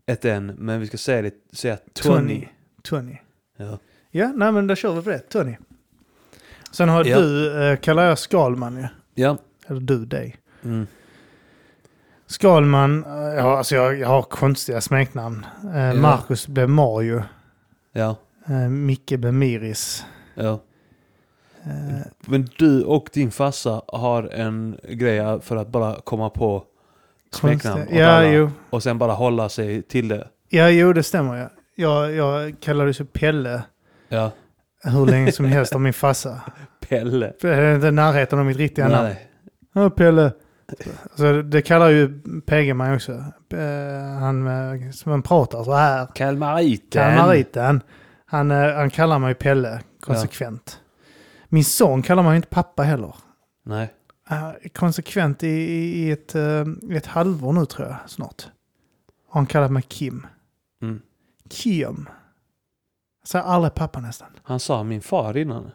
ett 0.06 0.24
N, 0.24 0.52
men 0.58 0.80
vi 0.80 0.86
ska 0.86 0.96
säga 0.96 1.22
det, 1.22 1.34
säga 1.52 1.76
Tony. 1.92 2.18
Tony. 2.18 2.46
Tony. 2.82 3.16
Ja. 3.58 3.78
Ja, 4.10 4.32
nej 4.34 4.52
men 4.52 4.66
då 4.66 4.74
kör 4.74 4.94
vi 4.94 5.02
på 5.02 5.10
det. 5.10 5.18
Tony. 5.18 5.56
Sen 6.72 6.88
har 6.88 7.04
Ja. 7.04 7.18
du, 7.20 7.62
eh, 7.70 7.76
kallar 7.78 8.02
jag 8.04 8.18
Skalman 8.18 8.76
ju. 8.76 8.86
Ja. 9.22 9.38
Eller 9.66 9.80
du 9.80 10.04
dig. 10.06 10.36
Mm. 10.64 10.86
Skalman, 12.26 13.04
eh, 13.04 13.34
ja 13.34 13.58
alltså 13.58 13.74
jag, 13.74 13.98
jag 13.98 14.08
har 14.08 14.22
konstiga 14.22 14.80
smeknamn. 14.80 15.46
Eh, 15.74 15.80
Ja. 15.86 15.94
Marcus 15.94 16.48
blev 16.48 16.68
Mario. 16.68 17.22
Ja. 17.92 18.16
Eh, 18.48 18.68
Micke 18.68 19.12
blev 19.18 19.34
Miris. 19.34 20.04
Ja. 20.34 20.60
Eh, 21.64 22.06
Men 22.20 22.48
du 22.58 22.82
och 22.84 23.08
din 23.12 23.30
farsa 23.30 23.82
har 23.88 24.22
en 24.22 24.78
grej 24.88 25.40
för 25.40 25.56
att 25.56 25.68
bara 25.68 25.94
komma 26.04 26.30
på 26.30 26.64
smeknamn 27.32 27.76
konstiga- 27.80 28.00
ja, 28.00 28.38
alla. 28.38 28.50
Och 28.70 28.82
sen 28.82 28.98
bara 28.98 29.12
hålla 29.12 29.48
sig 29.48 29.82
till 29.82 30.08
det. 30.08 30.28
Ja, 30.48 30.70
jo 30.70 30.92
det 30.92 31.02
stämmer 31.02 31.36
ja. 31.36 31.48
Jag, 31.74 32.12
jag 32.14 32.56
kallades 32.60 33.00
ju 33.00 33.04
Pelle 33.04 33.62
Ja. 34.08 34.30
hur 34.82 35.06
länge 35.06 35.32
som 35.32 35.44
helst 35.54 35.74
av 35.74 35.80
min 35.80 35.92
farsa. 35.92 36.40
Pelle. 36.88 37.32
Det 37.40 37.48
är 37.54 37.74
inte 37.74 37.90
närheten 37.90 38.38
av 38.38 38.44
mitt 38.46 38.56
riktiga 38.56 38.88
namn. 38.88 39.04
Nej. 39.04 39.28
Ja, 39.74 39.90
Pelle. 39.90 40.32
Alltså, 41.02 41.42
det 41.42 41.62
kallar 41.62 41.88
ju 41.88 42.74
mig 42.74 42.94
också. 42.94 43.12
Eh, 43.48 44.18
Han 44.20 44.46
eh, 44.46 44.90
som 44.90 45.12
han 45.12 45.22
pratar 45.22 45.64
så 45.64 45.74
här. 45.74 46.06
Kalmariten. 46.14 47.16
Kalmariten. 47.16 47.80
Han, 48.26 48.50
eh, 48.50 48.74
han 48.74 48.90
kallar 48.90 49.18
mig 49.18 49.34
Pelle 49.34 49.80
konsekvent. 50.00 50.80
Min 51.48 51.64
son 51.64 52.02
kallar 52.02 52.22
mig 52.22 52.36
inte 52.36 52.48
pappa 52.48 52.82
heller. 52.82 53.14
Nej. 53.62 53.92
Konsekvent 54.74 55.42
i, 55.42 55.48
i, 55.48 56.10
ett, 56.10 56.34
i 56.82 56.96
ett 56.96 57.06
halvår 57.06 57.52
nu 57.52 57.66
tror 57.66 57.88
jag 57.88 57.96
snart. 58.06 58.46
Har 59.28 59.40
han 59.40 59.46
kallat 59.46 59.72
mig 59.72 59.82
Kim. 59.82 60.26
Mm. 60.82 61.00
Kim. 61.50 62.08
Jag 63.20 63.28
säger 63.28 63.44
aldrig 63.44 63.74
pappa 63.74 64.00
nästan. 64.00 64.28
Han 64.42 64.60
sa 64.60 64.82
min 64.82 65.02
far 65.02 65.36
innan. 65.36 65.70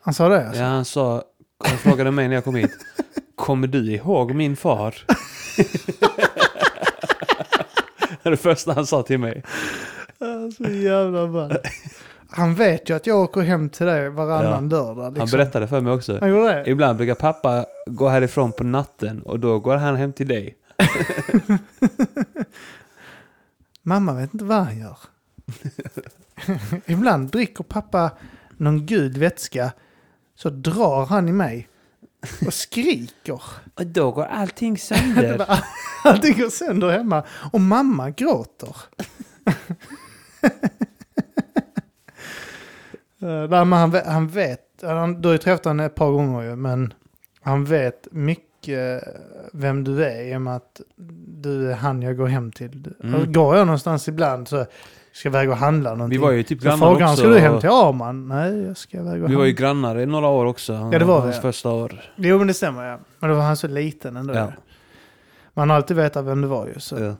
Han 0.00 0.14
sa 0.14 0.28
det 0.28 0.46
alltså? 0.46 0.62
Ja, 0.62 0.68
han 0.68 0.84
sa, 0.84 1.22
han 1.58 1.78
frågade 1.78 2.10
mig 2.10 2.28
när 2.28 2.34
jag 2.34 2.44
kom 2.44 2.54
hit. 2.54 2.70
Kommer 3.34 3.66
du 3.66 3.92
ihåg 3.92 4.34
min 4.34 4.56
far? 4.56 4.94
det 8.08 8.18
är 8.22 8.30
det 8.30 8.36
första 8.36 8.72
han 8.72 8.86
sa 8.86 9.02
till 9.02 9.18
mig. 9.18 9.42
Så 10.56 10.64
jävla 10.64 11.28
ball. 11.28 11.56
Han 12.28 12.54
vet 12.54 12.90
ju 12.90 12.96
att 12.96 13.06
jag 13.06 13.20
åker 13.20 13.40
hem 13.40 13.70
till 13.70 13.86
dig 13.86 14.10
varannan 14.10 14.68
lördag. 14.68 15.12
Liksom. 15.12 15.20
Han 15.20 15.28
berättade 15.30 15.68
för 15.68 15.80
mig 15.80 15.92
också. 15.92 16.18
Han 16.20 16.30
gjorde 16.30 16.54
det? 16.54 16.70
Ibland 16.70 16.96
brukar 16.96 17.14
pappa 17.14 17.66
gå 17.86 18.08
härifrån 18.08 18.52
på 18.52 18.64
natten 18.64 19.22
och 19.22 19.40
då 19.40 19.58
går 19.58 19.76
han 19.76 19.96
hem 19.96 20.12
till 20.12 20.28
dig. 20.28 20.56
Mamma 23.82 24.14
vet 24.14 24.34
inte 24.34 24.44
vad 24.44 24.58
han 24.58 24.78
gör. 24.78 24.96
Ibland 26.86 27.30
dricker 27.30 27.64
pappa 27.64 28.10
någon 28.56 28.86
gul 28.86 29.18
vätska 29.18 29.72
så 30.34 30.50
drar 30.50 31.06
han 31.06 31.28
i 31.28 31.32
mig 31.32 31.68
och 32.46 32.54
skriker. 32.54 33.42
Och 33.74 33.86
då 33.86 34.10
går 34.10 34.24
allting 34.24 34.78
sönder. 34.78 35.46
Allting 36.04 36.38
går 36.38 36.50
sönder 36.50 36.90
hemma 36.90 37.24
och 37.52 37.60
mamma 37.60 38.10
gråter. 38.10 38.76
Eh, 43.22 43.28
Nej, 43.28 43.64
men 43.64 43.72
han, 43.72 43.94
han 44.06 44.28
vet, 44.28 44.60
han, 44.82 45.22
du 45.22 45.28
har 45.28 45.32
ju 45.32 45.38
träffat 45.38 45.64
honom 45.64 45.86
ett 45.86 45.94
par 45.94 46.10
gånger 46.10 46.42
ju, 46.42 46.56
men 46.56 46.94
han 47.40 47.64
vet 47.64 48.08
mycket 48.10 49.02
vem 49.52 49.84
du 49.84 50.04
är 50.04 50.22
i 50.22 50.36
och 50.36 50.42
med 50.42 50.56
att 50.56 50.80
du 51.26 51.70
är 51.70 51.74
han 51.74 52.02
jag 52.02 52.16
går 52.16 52.26
hem 52.26 52.52
till. 52.52 52.94
Mm. 53.04 53.32
Går 53.32 53.56
jag 53.56 53.66
någonstans 53.66 54.08
ibland 54.08 54.48
så 54.48 54.66
ska 55.12 55.30
väga 55.30 55.50
och 55.50 55.56
handla 55.56 55.90
någonting. 55.94 56.18
Vi 56.18 56.24
var 56.24 56.30
ju 56.32 56.42
typ 56.42 56.60
grannar 56.60 56.76
frågar 56.78 57.00
han, 57.06 57.12
också. 57.12 57.22
ska 57.22 57.28
du 57.32 57.38
hem 57.38 57.60
till 57.60 57.68
Arman? 57.68 58.28
Nej, 58.28 58.62
jag 58.62 58.76
ska 58.76 59.02
väga 59.02 59.24
och 59.24 59.30
Vi 59.30 59.34
var 59.34 59.44
ju 59.44 59.50
handla. 59.50 59.66
grannar 59.66 59.98
i 60.00 60.06
några 60.06 60.28
år 60.28 60.44
också. 60.46 60.72
Ja, 60.92 60.98
det 60.98 61.04
var 61.04 61.20
Hans 61.20 61.36
vi. 61.36 61.40
första 61.40 61.70
år. 61.70 62.00
Jo, 62.16 62.38
men 62.38 62.46
det 62.46 62.54
stämmer 62.54 62.84
ja. 62.84 62.98
Men 63.18 63.30
då 63.30 63.36
var 63.36 63.42
han 63.42 63.56
så 63.56 63.68
liten 63.68 64.16
ändå. 64.16 64.34
Ja. 64.34 64.52
Man 65.54 65.70
har 65.70 65.76
alltid 65.76 65.96
vetat 65.96 66.24
vem 66.24 66.40
du 66.40 66.48
var 66.48 66.66
ju. 66.66 66.80
Så. 66.80 66.98
Ja. 66.98 67.14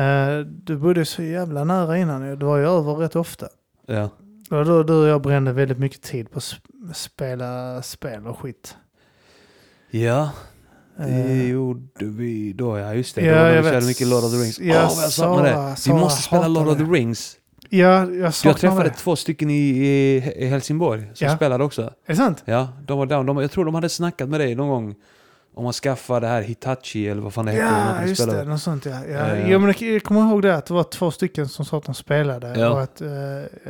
Eh, 0.00 0.38
du 0.40 0.76
bodde 0.76 1.04
så 1.04 1.22
jävla 1.22 1.64
nära 1.64 1.98
innan 1.98 2.28
ju. 2.28 2.36
Du 2.36 2.46
var 2.46 2.56
ju 2.56 2.64
över 2.68 2.94
rätt 2.94 3.16
ofta. 3.16 3.46
ja. 3.86 4.08
Var 4.50 4.64
då 4.64 4.82
du 4.82 4.92
och 4.94 5.06
jag 5.08 5.22
brände 5.22 5.52
väldigt 5.52 5.78
mycket 5.78 6.02
tid 6.02 6.30
på 6.30 6.38
att 6.38 6.42
sp- 6.44 6.92
spela 6.94 7.82
spel 7.82 8.26
och 8.26 8.38
skit. 8.38 8.76
Ja, 9.90 10.30
det 10.98 11.04
Eh, 11.04 11.50
gjorde 11.50 11.82
vi 12.04 12.52
då. 12.52 12.78
Ja, 12.78 12.94
just 12.94 13.14
det. 13.14 13.22
Ja, 13.24 13.34
då 13.48 13.54
jag 13.54 13.62
vi 13.62 13.70
körde 13.70 13.86
mycket 13.86 14.06
Lord 14.06 14.24
of 14.24 14.30
the 14.32 14.36
Rings. 14.38 14.60
Ja, 14.60 14.92
vad 14.96 15.04
jag 15.04 15.12
saknar 15.12 15.44
det. 15.44 15.76
Vi 15.86 15.92
måste 15.92 16.22
spela 16.22 16.48
Lord 16.48 16.68
of 16.68 16.76
the. 16.78 16.84
Rings. 16.84 17.36
Ja, 17.70 18.10
jag 18.10 18.34
saknar 18.34 18.50
Jag 18.52 18.60
träffade 18.60 18.82
det. 18.88 18.94
två 18.94 19.16
stycken 19.16 19.50
i, 19.50 19.54
i, 20.36 20.46
Helsingborg 20.46 21.10
som 21.14 21.26
Ja. 21.26 21.36
spelade 21.36 21.64
också. 21.64 21.82
Är 21.82 21.90
det 22.06 22.16
sant? 22.16 22.42
Ja, 22.44 22.68
de 22.86 22.98
var 22.98 23.06
down. 23.06 23.26
De, 23.26 23.38
jag 23.38 23.50
tror 23.50 23.64
de 23.64 23.74
hade 23.74 23.88
snackat 23.88 24.28
med 24.28 24.40
dig 24.40 24.54
någon 24.54 24.68
gång 24.68 24.94
om 25.54 25.66
att 25.66 25.74
skaffa 25.74 26.20
det 26.20 26.26
här 26.26 26.42
Hitachi 26.42 27.08
eller 27.08 27.22
vad 27.22 27.34
fan 27.34 27.46
det 27.46 27.52
heter. 27.52 27.66
Ja, 28.00 28.06
just 28.06 28.22
spelade. 28.22 28.44
det. 28.44 28.50
Något 28.50 28.62
sånt 28.62 28.84
ja. 28.86 28.90
ja. 28.90 28.98
Ja, 29.28 29.36
ja. 29.36 29.44
Jo, 29.46 29.58
men 29.58 29.74
jag- 29.80 30.02
kommer 30.02 30.20
ihåg 30.20 30.42
det 30.42 30.54
att 30.56 30.66
det 30.66 30.74
var 30.74 30.82
två 30.84 31.10
stycken 31.10 31.48
som 31.48 31.64
sa 31.64 31.78
att 31.78 31.84
de 31.84 31.94
spelade. 31.94 32.60
Ja. 32.60 32.70
Och 32.70 32.82
att 32.82 33.00
eh, 33.00 33.08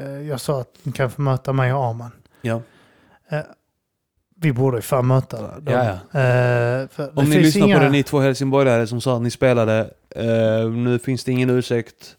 eh, 0.05 0.11
jag 0.29 0.41
sa 0.41 0.61
att 0.61 0.69
de 0.83 0.93
kan 0.93 1.11
få 1.11 1.23
möta 1.23 1.53
mig 1.53 1.73
och 1.73 1.85
Arman. 1.87 2.11
Ja. 2.43 2.63
Eh, 3.31 3.39
vi 4.41 4.53
borde 4.53 4.83
fan 4.83 5.07
möta 5.07 5.43
dem. 5.43 5.51
Ja, 5.67 5.99
ja. 6.13 6.21
Eh, 6.21 6.89
Om 7.15 7.31
ni 7.31 7.37
lyssnar 7.41 7.67
inga... 7.67 7.79
på 7.79 7.85
det, 7.85 7.91
ni 7.91 8.03
två 8.03 8.21
helsingborgare 8.21 8.87
som 8.87 9.01
sa 9.01 9.17
att 9.17 9.23
ni 9.23 9.31
spelade. 9.31 9.91
eh, 10.15 10.71
nu 10.71 10.99
finns 10.99 11.25
det 11.25 11.33
ingen 11.33 11.51
ursäkt. 11.51 12.17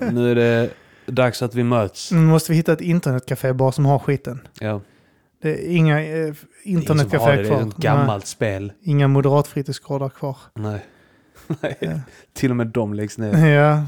nu 0.12 0.30
är 0.30 0.34
det 0.34 0.70
dags 1.06 1.42
att 1.42 1.54
vi 1.54 1.62
möts. 1.64 2.12
Nu 2.12 2.18
måste 2.20 2.52
vi 2.52 2.56
hitta 2.56 2.72
ett 2.72 2.80
internetcafé 2.80 3.52
bara 3.52 3.72
som 3.72 3.86
har 3.86 3.98
skiten. 3.98 4.40
Ja. 4.60 4.80
Det 5.42 5.50
är 5.50 5.76
inga 5.76 6.00
eh, 6.00 6.06
Det 6.06 6.12
är 6.18 6.34
ingen 6.64 6.82
som 6.82 6.98
har 6.98 7.02
internetcafé 7.04 7.36
det, 7.36 7.48
kvar. 7.48 7.56
är 7.60 7.66
ett 7.66 7.76
gammalt 7.76 8.26
spel. 8.26 8.62
Nej, 8.66 8.76
Inga 8.82 9.08
moderatfritidsgårdar 9.08 10.08
kvar. 10.08 10.36
Nej. 10.54 10.86
Nej. 11.62 11.76
Ja. 11.80 11.92
Till 12.34 12.50
och 12.50 12.56
med 12.56 12.66
de 12.66 12.94
läggs 12.94 13.18
ner. 13.18 13.46
Ja. 13.54 13.82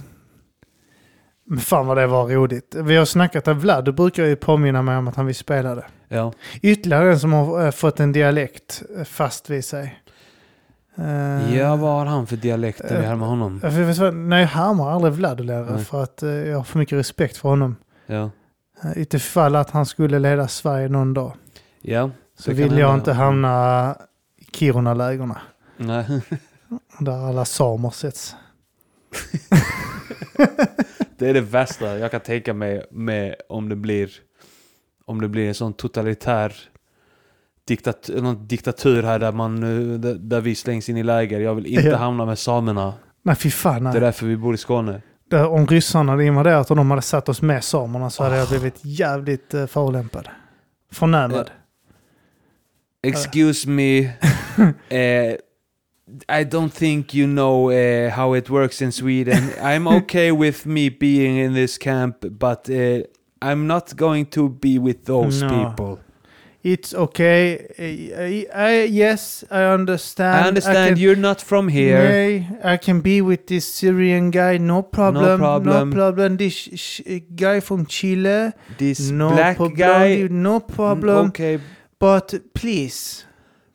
Men 1.46 1.58
fan 1.60 1.86
vad 1.86 1.96
det 1.96 2.06
var 2.06 2.28
roligt. 2.28 2.74
Vi 2.78 2.96
har 2.96 3.04
snackat 3.04 3.48
av 3.48 3.60
Vlad, 3.60 3.84
du 3.84 3.92
brukar 3.92 4.24
ju 4.24 4.36
påminna 4.36 4.82
mig 4.82 4.96
om 4.96 5.08
att 5.08 5.16
han 5.16 5.26
vill 5.26 5.34
spela 5.34 5.74
det. 5.74 5.84
Ja. 6.14 6.32
Ytterligare 6.62 7.12
en 7.12 7.20
som 7.20 7.32
har 7.32 7.64
eh, 7.64 7.70
fått 7.70 8.00
en 8.00 8.12
dialekt 8.12 8.82
eh, 8.96 9.04
fast 9.04 9.50
vid 9.50 9.64
sig. 9.64 10.00
Eh, 10.98 11.56
ja, 11.56 11.76
vad 11.76 11.92
har 11.92 12.06
han 12.06 12.26
för 12.26 12.36
dialekt 12.36 12.82
när 12.90 13.00
vi 13.00 13.06
härmar 13.06 13.26
honom? 13.26 13.60
Nej, 14.28 14.40
jag 14.40 14.48
härmar 14.48 14.90
aldrig 14.90 15.12
Vlad 15.12 15.44
längre 15.44 15.74
Nej. 15.74 15.84
för 15.84 16.02
att 16.02 16.22
jag 16.22 16.56
har 16.56 16.64
för 16.64 16.78
mycket 16.78 16.98
respekt 16.98 17.36
för 17.36 17.48
honom. 17.48 17.76
Ja. 18.06 18.30
Utifall 18.96 19.56
att 19.56 19.70
han 19.70 19.86
skulle 19.86 20.18
leda 20.18 20.48
Sverige 20.48 20.88
någon 20.88 21.14
dag. 21.14 21.32
Ja. 21.82 22.10
Så 22.38 22.52
vill 22.52 22.78
jag 22.78 22.94
inte 22.94 23.12
hamna 23.12 23.96
i 24.38 24.44
Kiruna-lägorna. 24.44 25.40
Nej. 25.76 26.06
Där 26.98 27.28
alla 27.28 27.44
samer 27.44 27.90
sätts. 27.90 28.36
Det 31.18 31.28
är 31.28 31.34
det 31.34 31.40
värsta 31.40 31.98
jag 31.98 32.10
kan 32.10 32.20
tänka 32.20 32.54
mig 32.54 32.86
med 32.90 33.34
om 33.48 33.68
det 33.68 33.76
blir 33.76 34.10
om 35.06 35.20
det 35.20 35.28
blir 35.28 35.48
en 35.48 35.54
sån 35.54 35.72
totalitär 35.72 36.54
diktat, 37.66 38.10
någon 38.16 38.46
diktatur 38.46 39.02
här 39.02 39.18
där, 39.18 39.32
man, 39.32 39.62
eh, 39.62 39.98
där, 39.98 40.14
där 40.14 40.40
vi 40.40 40.54
slängs 40.54 40.88
in 40.88 40.96
i 40.96 41.02
läger. 41.02 41.40
Jag 41.40 41.54
vill 41.54 41.66
inte 41.66 41.88
Ja. 41.88 41.96
hamna 41.96 42.26
med 42.26 42.38
samerna. 42.38 42.94
Nej, 43.22 43.36
fy 43.36 43.50
fan. 43.50 43.84
Det 43.84 43.90
är 43.90 43.92
Nej. 43.92 44.00
därför 44.00 44.26
vi 44.26 44.36
bor 44.36 44.54
i 44.54 44.58
Skåne. 44.58 45.02
Där, 45.30 45.46
om 45.48 45.66
ryssarna 45.66 46.12
hade 46.12 46.24
invaderat 46.24 46.70
och 46.70 46.76
de 46.76 46.90
hade 46.90 47.02
satt 47.02 47.28
oss 47.28 47.42
med 47.42 47.64
samerna 47.64 48.10
så 48.10 48.22
hade 48.24 48.36
jag 48.36 48.48
blivit 48.48 48.80
jävligt 48.82 49.54
uh, 49.54 49.66
förolämpad. 49.66 50.28
Förnärmad. 50.92 51.50
Excuse 53.02 53.68
me. 53.68 53.98
eh, 54.88 55.36
I 56.28 56.44
don't 56.44 56.70
think 56.70 57.14
you 57.14 57.26
know 57.26 57.72
eh, 57.72 58.10
how 58.12 58.36
it 58.36 58.50
works 58.50 58.82
in 58.82 58.92
Sweden. 58.92 59.42
I'm 59.62 59.96
okay 59.96 60.32
with 60.32 60.66
me 60.66 60.90
being 60.90 61.40
in 61.40 61.54
this 61.54 61.78
camp, 61.78 62.20
but 62.20 62.68
eh, 62.68 63.00
I'm 63.42 63.66
not 63.66 63.94
going 63.96 64.26
to 64.26 64.48
be 64.48 64.78
with 64.78 65.04
those 65.04 65.42
No. 65.42 65.48
people. 65.48 65.98
It's 66.62 66.94
okay. 66.94 67.66
I, 67.78 68.46
I, 68.54 68.84
yes, 68.84 69.44
I 69.50 69.64
understand. 69.64 70.44
I 70.44 70.48
understand 70.48 70.94
can, 70.96 71.02
you're 71.02 71.14
not 71.20 71.42
from 71.42 71.68
here. 71.68 71.98
Nej, 71.98 72.58
I 72.64 72.78
can 72.78 73.02
be 73.02 73.20
with 73.20 73.46
this 73.46 73.66
Syrian 73.66 74.30
guy. 74.30 74.56
No 74.56 74.82
problem. 74.82 75.24
No 75.24 75.36
problem. 75.36 75.90
No 75.90 75.94
problem. 75.94 76.36
This 76.38 76.54
sh- 76.74 77.02
guy 77.36 77.60
from 77.60 77.84
Chile. 77.84 78.52
This 78.78 79.10
No 79.10 79.28
black 79.28 79.56
problem. 79.58 79.76
guy. 79.76 80.26
No 80.30 80.60
problem. 80.60 81.26
Mm, 81.26 81.28
Okay, 81.28 81.58
But 81.98 82.34
please, 82.54 83.26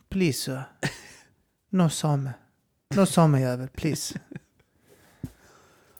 please 0.09 0.39
sir. 0.39 0.65
No 1.71 1.89
same. 1.89 2.33
No 2.95 3.05
samejävel, 3.05 3.69
please. 3.77 4.15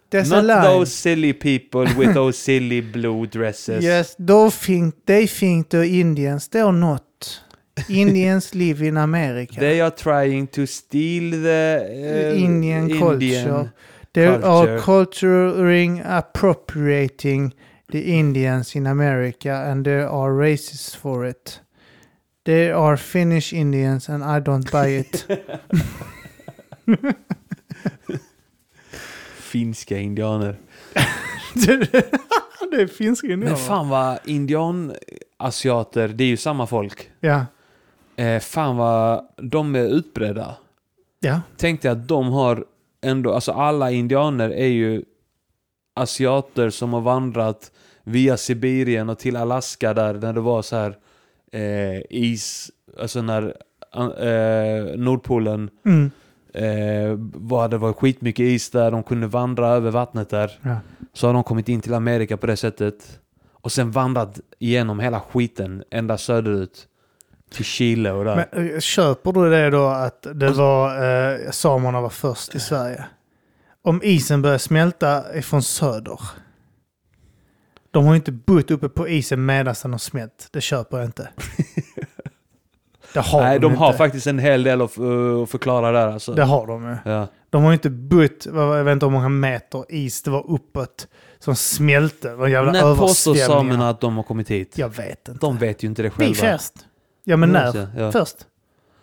There's 0.10 0.32
a 0.32 0.36
not 0.41 0.45
line. 0.45 0.64
those 0.64 0.93
silly 0.93 1.34
people 1.34 1.86
with 1.95 2.14
those 2.14 2.38
silly 2.47 2.82
blue 2.82 3.28
dresses. 3.28 3.84
Yes, 3.84 4.16
they 4.18 4.49
think, 4.49 5.05
they 5.05 5.28
think 5.28 5.70
the 5.70 5.88
Indians, 5.88 6.47
they're 6.47 6.72
not. 6.72 7.41
Indians 7.88 8.55
live 8.64 8.82
in 8.82 8.97
America. 8.97 9.60
They 9.60 9.82
are 9.82 9.91
trying 9.91 10.47
to 10.47 10.66
steal 10.66 11.32
the 11.41 11.86
uh, 11.88 12.36
Indian 12.36 12.97
culture. 12.97 13.74
They 14.14 14.26
are 14.26 14.39
culture. 14.39 14.80
culturing, 14.80 16.01
appropriating 16.03 17.53
the 17.89 18.18
Indians 18.20 18.76
in 18.76 18.88
America 18.88 19.68
and 19.70 19.86
they 19.86 20.01
are 20.01 20.32
racist 20.32 20.95
for 20.95 21.26
it. 21.26 21.62
They 22.45 22.72
are 22.72 22.97
Finnish 22.97 23.53
Indians 23.53 24.10
and 24.10 24.24
I 24.24 24.39
don't 24.39 24.70
buy 24.72 24.88
it. 24.88 25.26
Finska 29.49 29.97
indianer. 29.99 30.55
det 32.71 32.81
är 32.81 32.87
finska 32.87 33.27
Men 33.27 33.33
indianer. 33.33 33.55
fan 33.55 33.89
vad 33.89 34.19
indianasiater, 34.25 36.07
det 36.07 36.23
är 36.23 36.27
ju 36.27 36.37
samma 36.37 36.67
folk. 36.67 37.09
Ja, 37.19 37.45
Eh, 38.15 38.39
fan 38.39 38.77
vad 38.77 39.25
de 39.37 39.75
är 39.75 39.83
utbredda. 39.83 40.55
ja, 41.19 41.41
Tänk 41.57 41.81
dig 41.81 41.91
att 41.91 42.07
de 42.07 42.31
har 42.31 42.65
ändå, 43.01 43.33
alltså 43.33 43.51
alla 43.51 43.91
indianer 43.91 44.49
är 44.49 44.67
ju 44.67 45.03
asiater 45.93 46.69
som 46.69 46.93
har 46.93 47.01
vandrat 47.01 47.71
via 48.03 48.37
Sibirien 48.37 49.09
och 49.09 49.19
till 49.19 49.35
Alaska 49.35 49.93
där 49.93 50.13
när 50.13 50.33
det 50.33 50.41
var 50.41 50.61
så 50.61 50.75
här 50.75 50.97
eh, 51.51 52.01
is, 52.09 52.71
alltså 52.99 53.21
när 53.21 53.43
eh, 53.95 54.97
Nordpolen 54.97 55.69
Mm. 55.85 56.11
Eh, 56.53 57.17
det 57.69 57.77
var 57.77 57.93
skitmycket 57.93 58.43
is 58.43 58.69
där, 58.69 58.91
de 58.91 59.03
kunde 59.03 59.27
vandra 59.27 59.67
över 59.67 59.91
vattnet 59.91 60.29
där. 60.29 60.51
Ja. 60.61 60.77
Så 61.13 61.27
har 61.27 61.33
de 61.33 61.43
kommit 61.43 61.69
in 61.69 61.81
till 61.81 61.93
Amerika 61.93 62.37
på 62.37 62.47
det 62.47 62.57
sättet. 62.57 63.19
Och 63.61 63.71
sen 63.71 63.91
vandrat 63.91 64.39
igenom 64.59 64.99
hela 64.99 65.19
skiten 65.19 65.83
ända 65.91 66.17
söderut. 66.17 66.85
Till 67.51 67.65
Chile 67.65 68.11
och 68.11 68.25
där. 68.25 68.47
Men 68.53 68.73
eh, 68.73 68.79
köper 68.79 69.31
du 69.31 69.49
det 69.49 69.69
då 69.69 69.85
att 69.87 70.27
det 70.33 70.49
Och 70.49 70.55
så- 70.55 70.61
var 70.61 70.95
eh, 71.35 71.51
samerna 71.51 72.01
var 72.01 72.09
först 72.09 72.55
i 72.55 72.59
Sverige? 72.59 73.05
Om 73.81 74.01
isen 74.03 74.41
börjar 74.41 74.57
smälta 74.57 75.37
ifrån 75.37 75.63
söder. 75.63 76.19
De 77.91 78.05
har 78.05 78.13
ju 78.13 78.15
inte 78.17 78.31
bott 78.31 78.71
uppe 78.71 78.89
på 78.89 79.07
isen 79.07 79.45
medan 79.45 79.75
den 79.81 79.91
har 79.91 79.97
smält. 79.99 80.47
Det 80.51 80.61
köper 80.61 80.97
jag 80.97 81.05
inte. 81.05 81.29
Det 83.14 83.20
har 83.20 83.41
Nej, 83.41 83.60
de, 83.60 83.68
de 83.72 83.78
har 83.78 83.88
inte. 83.88 83.97
faktiskt 83.97 84.28
en 84.28 84.39
hel 84.39 84.64
del 84.64 84.82
att, 84.82 84.97
uh, 84.99 85.43
att 85.43 85.49
förklara 85.49 85.91
där 85.91 86.07
alltså. 86.07 86.34
Det 86.34 86.43
har 86.43 86.68
de 86.68 86.84
ju. 87.05 87.12
Ja. 87.12 87.28
De 87.49 87.64
har 87.64 87.70
ju 87.72 87.74
inte 87.74 88.49
vad- 88.51 88.80
jag 88.80 88.84
vet 88.84 88.93
inte 88.93 89.05
hur 89.05 89.12
många 89.14 89.30
meter 89.30 89.86
is 89.89 90.24
det 90.24 90.32
var 90.32 90.51
uppåt 90.51 91.07
som 91.39 91.55
smälte. 91.55 92.30
Det 92.30 92.36
var 92.36 92.47
jävla 92.47 92.72
När 92.72 92.95
påstår 92.95 93.36
samerna 93.36 93.89
att 93.89 94.01
de 94.01 94.16
har 94.16 94.24
kommit 94.24 94.51
hit? 94.51 94.78
Jag 94.78 94.89
vet 94.89 95.28
inte. 95.28 95.45
De 95.45 95.57
vet 95.57 95.84
ju 95.84 95.88
inte 95.88 96.01
det 96.01 96.12
Vi 96.18 96.34
själva. 96.34 96.57
först. 96.57 96.74
Ja 97.24 97.38
men 97.38 97.49
när? 97.49 97.76
Ja, 97.78 97.88
ja. 97.97 98.12
Först. 98.12 98.36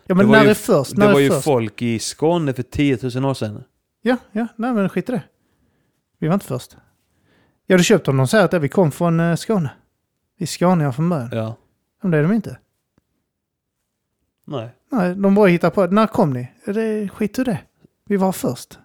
Ja 0.05 0.15
men 0.15 0.25
Det 0.25 0.31
var 0.31 0.37
när 0.37 0.43
ju- 0.43 0.49
är 0.49 0.53
först? 0.53 0.91
Det 0.95 0.97
När 0.99 1.07
var 1.13 1.19
är 1.19 1.23
ju 1.23 1.29
först? 1.29 1.43
folk 1.43 1.81
i 1.81 1.99
Skåne 1.99 2.53
för 2.53 2.63
10 2.63 2.97
000 3.15 3.25
år 3.25 3.33
sedan. 3.33 3.63
Ja, 4.01 4.17
ja, 4.31 4.47
nej 4.55 4.73
men 4.73 4.89
skit 4.89 5.09
i 5.09 5.11
det. 5.11 5.21
Vi 6.19 6.27
var 6.27 6.33
inte 6.33 6.45
först. 6.45 6.77
Jag 7.67 7.73
hade 7.73 7.83
köpt 7.83 8.07
om 8.07 8.17
de 8.17 8.27
säger 8.27 8.45
att 8.45 8.53
vi 8.53 8.69
kom 8.69 8.91
från 8.91 9.19
eh, 9.19 9.35
Skåne. 9.35 9.69
Vi 10.37 10.43
är 10.43 10.47
skåningar 10.47 10.91
från 10.91 11.09
början. 11.09 11.29
Ja. 11.33 11.55
Men 12.01 12.11
det 12.11 12.17
är 12.17 12.23
de 12.23 12.31
inte. 12.31 12.57
Nej. 14.47 14.69
Nej, 14.91 15.15
de 15.15 15.35
bara 15.35 15.47
hittar 15.47 15.69
på. 15.69 15.87
När 15.87 16.07
kom 16.07 16.33
ni? 16.33 16.47
Ja, 16.65 16.73
Det 16.73 17.09
skit 17.09 17.39
i 17.39 17.43
det. 17.43 17.59
Vi 18.05 18.17
var 18.17 18.31
först. 18.31 18.79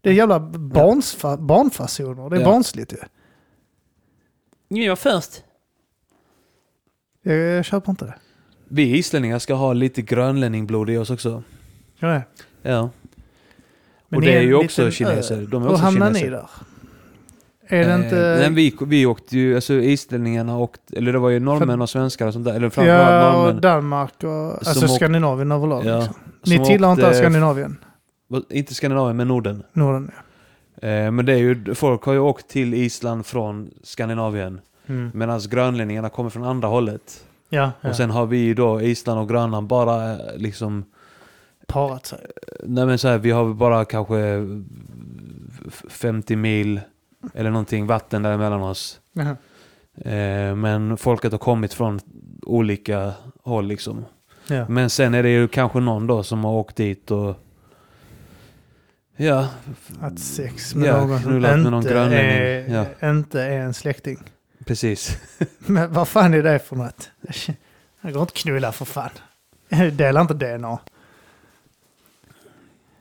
Det 0.00 0.10
är 0.10 0.14
jävla 0.14 0.40
barnsfa, 0.40 1.36
barnfasoner. 1.36 2.30
Det 2.30 2.36
är 2.36 2.40
Ja. 2.40 2.46
barnsligt 2.46 2.92
ju. 2.92 2.96
Ni 4.68 4.88
var 4.88 4.96
först. 4.96 5.44
Jag, 7.22 7.36
jag 7.36 7.64
köper 7.64 7.90
inte 7.90 8.04
det. 8.04 8.14
Vi 8.68 8.96
islänningar 8.98 9.38
ska 9.38 9.54
ha 9.54 9.72
lite 9.72 10.02
grönlänningsblod 10.02 10.90
i 10.90 10.96
oss 10.96 11.10
också. 11.10 11.42
Ja. 11.98 12.22
Ja. 12.62 12.90
Men 14.08 14.16
och 14.16 14.22
det 14.22 14.36
är 14.36 14.42
ju 14.42 14.54
också 14.54 14.82
liten 14.84 14.92
kineser. 14.92 15.46
De 15.46 15.62
är 15.62 15.68
också 15.68 15.82
hamnar 15.82 16.06
kineser. 16.06 16.24
ni 16.26 16.30
där? 16.30 16.50
Är 17.68 17.84
det 17.86 17.92
Eh, 17.92 18.04
inte... 18.04 18.36
Nej, 18.40 18.50
vi, 18.50 18.76
vi 18.86 19.06
åkte 19.06 19.38
ju, 19.38 19.54
alltså 19.54 19.74
islänningarna 19.74 20.58
åkte, 20.58 20.96
eller 20.96 21.12
det 21.12 21.18
var 21.18 21.30
ju 21.30 21.40
norrmän 21.40 21.82
och 21.82 21.90
svenskar 21.90 22.26
och 22.26 22.32
sånt 22.32 22.44
där. 22.44 22.54
Eller 22.54 22.70
framförallt 22.70 23.10
ja, 23.24 23.36
och 23.36 23.44
norrmän. 23.44 23.60
Danmark 23.60 24.12
och... 24.24 24.68
Alltså 24.68 24.88
Skandinavien 24.88 25.52
överlag. 25.52 25.84
Ja, 25.84 25.96
liksom. 25.98 26.14
som 26.42 26.52
Ni 26.52 26.64
tillhör 26.66 26.92
inte 26.92 27.14
Skandinavien? 27.14 27.76
Inte 28.50 28.74
Skandinavien, 28.74 29.16
men 29.16 29.28
Norden. 29.28 29.62
Norden, 29.72 30.10
ja. 30.80 30.88
Eh, 30.88 31.10
men 31.10 31.26
det 31.26 31.32
är 31.32 31.36
ju, 31.38 31.74
folk 31.74 32.02
har 32.04 32.12
ju 32.12 32.18
åkt 32.18 32.48
till 32.48 32.74
Island 32.74 33.26
från 33.26 33.70
Skandinavien. 33.82 34.60
Mm. 34.86 35.10
Medan 35.14 35.40
grönlänningarna 35.50 36.08
kommer 36.08 36.30
från 36.30 36.44
andra 36.44 36.68
hållet. 36.68 37.24
Ja, 37.48 37.70
ja. 37.80 37.88
Och 37.90 37.96
sen 37.96 38.10
har 38.10 38.26
vi 38.26 38.54
då 38.54 38.80
Island 38.80 39.20
och 39.20 39.28
Grönland 39.28 39.66
bara 39.66 40.12
eh, 40.12 40.18
liksom 40.36 40.84
parat 41.66 42.06
sig. 42.06 42.18
Nej 42.62 42.86
men 42.86 42.98
så 42.98 43.08
här, 43.08 43.18
vi 43.18 43.30
har 43.30 43.54
bara 43.54 43.84
kanske 43.84 44.18
f- 45.68 45.84
50 45.88 46.36
mil 46.36 46.80
eller 47.34 47.50
någonting 47.50 47.86
vatten 47.86 48.22
däremellan 48.22 48.62
oss. 48.62 49.00
Eh, 50.04 50.54
men 50.54 50.96
folket 50.96 51.32
har 51.32 51.38
kommit 51.38 51.74
från 51.74 52.00
olika 52.42 53.12
håll 53.42 53.66
liksom. 53.66 54.04
Ja. 54.48 54.68
Men 54.68 54.90
sen 54.90 55.14
är 55.14 55.22
det 55.22 55.28
ju 55.30 55.48
kanske 55.48 55.80
någon 55.80 56.06
då 56.06 56.22
som 56.22 56.44
har 56.44 56.52
åkt 56.52 56.76
dit 56.76 57.10
och 57.10 57.34
Ja, 59.18 59.48
Att 60.00 60.18
sex 60.18 60.74
med 60.74 60.88
Ja, 60.88 60.96
någon 61.06 61.20
som 61.20 61.30
knullat 61.30 61.58
med 61.60 61.72
någon 61.72 61.82
inte, 61.82 61.98
är, 61.98 63.10
inte 63.10 63.42
är 63.42 63.58
en 63.60 63.74
släkting. 63.74 64.18
precis. 64.64 65.18
Men 65.58 65.92
vad 65.92 66.08
fan 66.08 66.34
är 66.34 66.42
det 66.42 66.58
för 66.58 66.76
något? 66.76 67.10
Jag 68.00 68.12
går 68.12 68.22
inte 68.22 68.34
knulla 68.34 68.72
för 68.72 68.84
fan. 68.84 69.10
Delar 69.92 70.20
inte 70.20 70.34
DNA. 70.34 70.78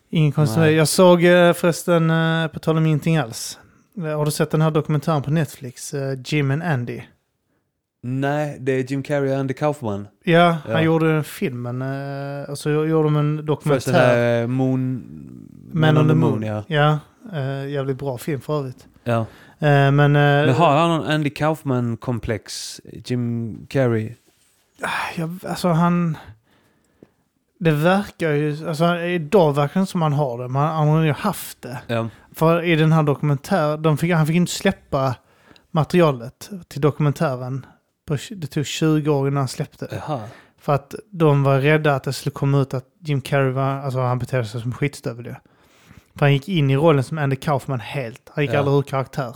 Ingen 0.10 0.32
konstigt. 0.32 0.58
Jag 0.64 0.88
såg 0.88 1.24
eh, 1.24 1.54
förresten, 1.54 2.10
eh, 2.10 2.48
på 2.48 2.60
tal 2.60 2.78
om 2.78 2.86
ingenting 2.86 3.18
alls. 3.18 3.60
Eh, 3.98 4.18
Har 4.18 4.26
du 4.26 4.32
sett 4.32 4.52
den 4.52 4.62
här 4.62 4.72
dokumentären 4.72 5.22
på 5.22 5.32
Netflix? 5.32 5.94
eh, 5.94 6.18
Jim 6.26 6.52
and 6.52 6.64
Andy? 6.64 7.02
Nej, 8.02 8.58
det 8.60 8.72
är 8.72 8.92
Jim 8.92 9.04
Carrey 9.04 9.32
och 9.34 9.38
Andy 9.40 9.54
Kaufman. 9.54 10.08
Ja, 10.24 10.58
Ja. 10.68 10.74
han 10.74 10.84
gjorde 10.84 11.24
filmen. 11.24 11.82
eh, 11.82 12.50
Och 12.50 12.58
så 12.58 12.70
gjorde 12.70 13.04
de 13.04 13.16
en 13.16 13.38
Först 13.38 13.38
den 13.38 13.46
dokumentär. 13.46 14.42
eh, 14.42 14.48
Moon... 14.48 15.04
Man 15.74 15.98
on 15.98 16.08
the 16.08 16.14
Moon. 16.14 16.44
ja. 16.44 16.64
Ja, 16.68 17.00
eh, 17.34 17.68
jävligt 17.70 17.98
bra 17.98 18.18
film 18.18 18.42
för 18.42 18.60
övrigt. 18.60 18.88
ja. 19.04 19.26
Men, 19.60 20.12
Men 20.12 20.50
har 20.50 20.78
han 20.78 20.90
någon 20.98 21.08
Andy 21.08 21.30
Kaufman-komplex? 21.30 22.82
Jim 23.06 23.58
Carrey? 23.70 24.14
jag, 25.16 25.40
alltså 25.48 25.68
han... 25.68 26.18
Det 27.60 27.72
verkar 27.72 28.32
ju, 28.32 28.68
alltså 28.68 28.98
idag 29.00 29.56
verkar 29.56 29.80
det 29.80 29.86
som 29.86 30.02
han 30.02 30.14
har 30.14 30.38
det, 30.38 30.48
men 30.48 30.62
han 30.62 30.88
har 30.88 31.04
ju 31.04 31.12
haft 31.12 31.62
det. 31.62 31.80
Ja. 31.88 32.10
För 32.36 32.64
i 32.64 32.76
den 32.76 32.92
här 32.92 33.04
dokumentären, 33.04 33.98
fick, 33.98 34.12
han 34.14 34.28
fick 34.28 34.36
inte 34.36 34.52
släppa 34.52 35.16
materialet 35.72 36.50
till 36.68 36.82
dokumentären. 36.82 37.66
På, 38.08 38.18
det 38.32 38.48
tog 38.48 38.66
20 38.66 39.10
år 39.10 39.28
innan 39.28 39.38
han 39.38 39.48
släppte 39.48 39.86
det. 39.86 40.04
För 40.58 40.74
att 40.74 40.96
de 41.12 41.44
var 41.44 41.60
rädda 41.60 41.96
att 41.96 42.04
det 42.04 42.14
skulle 42.14 42.34
komma 42.34 42.62
ut 42.62 42.74
att 42.74 42.86
Jim 43.00 43.22
Carrey 43.22 43.52
var, 43.52 43.64
alltså 43.64 44.00
han 44.00 44.20
betedde 44.20 44.46
sig 44.46 44.62
som 44.62 44.72
skitstövel. 44.74 45.36
För 46.16 46.20
han 46.26 46.34
gick 46.34 46.50
in 46.50 46.70
i 46.70 46.76
rollen 46.76 47.04
som 47.04 47.18
Andy 47.18 47.36
Kaufman 47.36 47.80
helt. 47.80 48.32
Han 48.34 48.44
gick 48.44 48.54
Ja. 48.54 48.60
aldrig 48.60 48.78
ur 48.78 48.82
karaktär. 48.82 49.36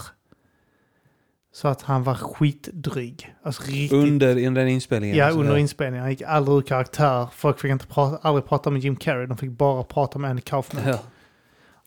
Så 1.53 1.67
att 1.67 1.81
han 1.81 2.03
var 2.03 2.15
skitdryg. 2.15 3.35
Alltså 3.43 3.63
riktigt. 3.63 3.91
Under 3.91 4.35
den 4.35 4.67
inspelningen? 4.67 5.17
Ja, 5.17 5.25
alltså, 5.25 5.39
under 5.39 5.57
inspelningen. 5.57 6.01
Han 6.01 6.11
gick 6.11 6.21
aldrig 6.21 6.57
ur 6.57 6.61
karaktär. 6.61 7.27
Folk 7.35 7.59
fick 7.59 7.71
inte 7.71 7.87
prata, 7.87 8.27
aldrig 8.27 8.45
prata 8.45 8.69
med 8.69 8.81
Jim 8.81 8.95
Carrey. 8.95 9.25
De 9.25 9.37
fick 9.37 9.51
bara 9.51 9.83
prata 9.83 10.19
med 10.19 10.29
Andy 10.29 10.41
Kaufman. 10.41 10.83
Ja. 10.87 10.99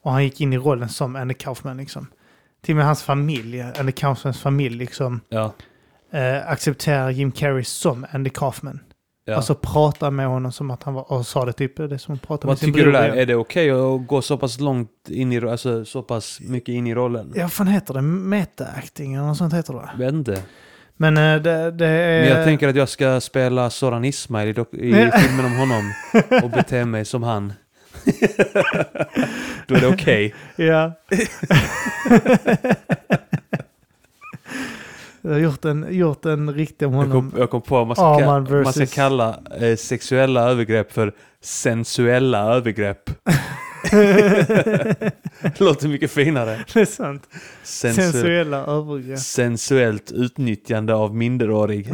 Och 0.02 0.12
han 0.12 0.24
gick 0.24 0.40
in 0.40 0.52
i 0.52 0.58
rollen 0.58 0.88
som 0.88 1.16
Andy 1.16 1.34
Kaufman 1.34 1.76
liksom. 1.76 2.06
Till 2.62 2.72
och 2.72 2.76
med 2.76 2.86
hans 2.86 3.02
familj, 3.02 3.62
Andy 3.78 3.92
Kaufmans 3.92 4.40
familj 4.40 4.76
liksom, 4.76 5.20
Ja. 5.28 5.52
eh, 6.12 6.48
accepterar 6.50 7.10
Jim 7.10 7.32
Carrey 7.32 7.64
som 7.64 8.06
Andy 8.12 8.30
Kaufman. 8.30 8.80
ja. 9.24 9.34
Alltså 9.36 9.54
pratar 9.54 10.10
med 10.10 10.26
honom 10.26 10.52
som 10.52 10.70
att 10.70 10.82
han 10.82 10.94
var, 10.94 11.12
och 11.12 11.26
sa 11.26 11.44
det 11.44 11.52
typ, 11.52 11.76
det 11.76 11.98
som 11.98 12.14
att 12.14 12.22
prata 12.22 12.46
med 12.46 12.50
Vad 12.50 12.58
sin 12.58 12.68
tycker 12.72 12.86
du 12.86 12.92
bror. 12.92 13.00
där? 13.02 13.08
Är 13.08 13.26
det 13.26 13.34
okej 13.34 13.70
att 13.70 14.06
gå 14.06 14.22
så 14.22 14.38
pass 14.38 14.60
långt 14.60 14.90
in 15.08 15.32
i, 15.32 15.40
alltså 15.48 15.84
så 15.84 16.02
pass 16.02 16.40
mycket 16.40 16.68
in 16.72 16.86
i 16.86 16.94
rollen? 16.94 17.32
Ja, 17.36 17.42
vad 17.42 17.52
fan 17.52 17.66
heter 17.66 17.94
det? 17.94 18.00
Meta-acting 18.00 19.14
eller 19.14 19.26
något 19.26 19.36
sånt 19.38 19.54
heter 19.54 19.72
det. 19.74 20.04
Vet 20.04 20.12
inte. 20.14 20.42
Men 20.96 21.16
eh, 21.16 21.22
det, 21.42 21.70
det 21.70 21.86
är... 21.86 22.20
Men 22.20 22.36
jag 22.36 22.44
tänker 22.44 22.68
att 22.68 22.76
jag 22.76 22.88
ska 22.88 23.20
spela 23.20 23.70
Soran 23.70 24.04
Ismail 24.04 24.48
i, 24.48 24.52
i 24.52 25.10
filmen 25.14 25.44
om 25.44 25.56
honom 25.56 25.92
och 26.42 26.50
bete 26.50 26.84
mig 26.84 27.04
som 27.04 27.22
han. 27.22 27.52
Då 29.66 29.74
är 29.74 29.80
det 29.80 29.86
okej. 29.88 30.34
Ja. 30.56 30.92
jag 35.20 35.30
har 35.32 35.38
gjort 35.38 35.64
en, 35.64 35.86
gjort 35.90 36.24
en 36.24 36.54
riktig 36.54 36.88
om 36.88 36.94
Jag, 36.94 37.00
honom. 37.00 37.30
kom, 37.30 37.40
jag 37.40 37.50
kom 37.50 37.62
på 37.62 37.80
att 37.80 37.86
man 37.86 37.96
ska, 37.96 38.04
Arman 38.04 38.46
ka- 38.46 38.62
man 38.64 38.72
ska 38.72 38.80
versus- 38.80 38.94
kalla 38.94 39.40
eh, 39.60 39.76
sexuella 39.76 40.50
övergrepp 40.50 40.92
för 40.92 41.12
sensuella 41.40 42.38
övergrepp. 42.54 43.10
Låter 45.58 45.88
mycket 45.88 46.10
finare. 46.10 46.64
det 46.74 46.80
är 46.80 46.84
sant. 46.84 47.22
Sensu- 47.64 47.92
Sensuella 47.92 48.58
övergrepp. 48.58 49.18
sensuellt 49.18 50.12
utnyttjande 50.12 50.94
av 50.94 51.14
minderårig. 51.16 51.90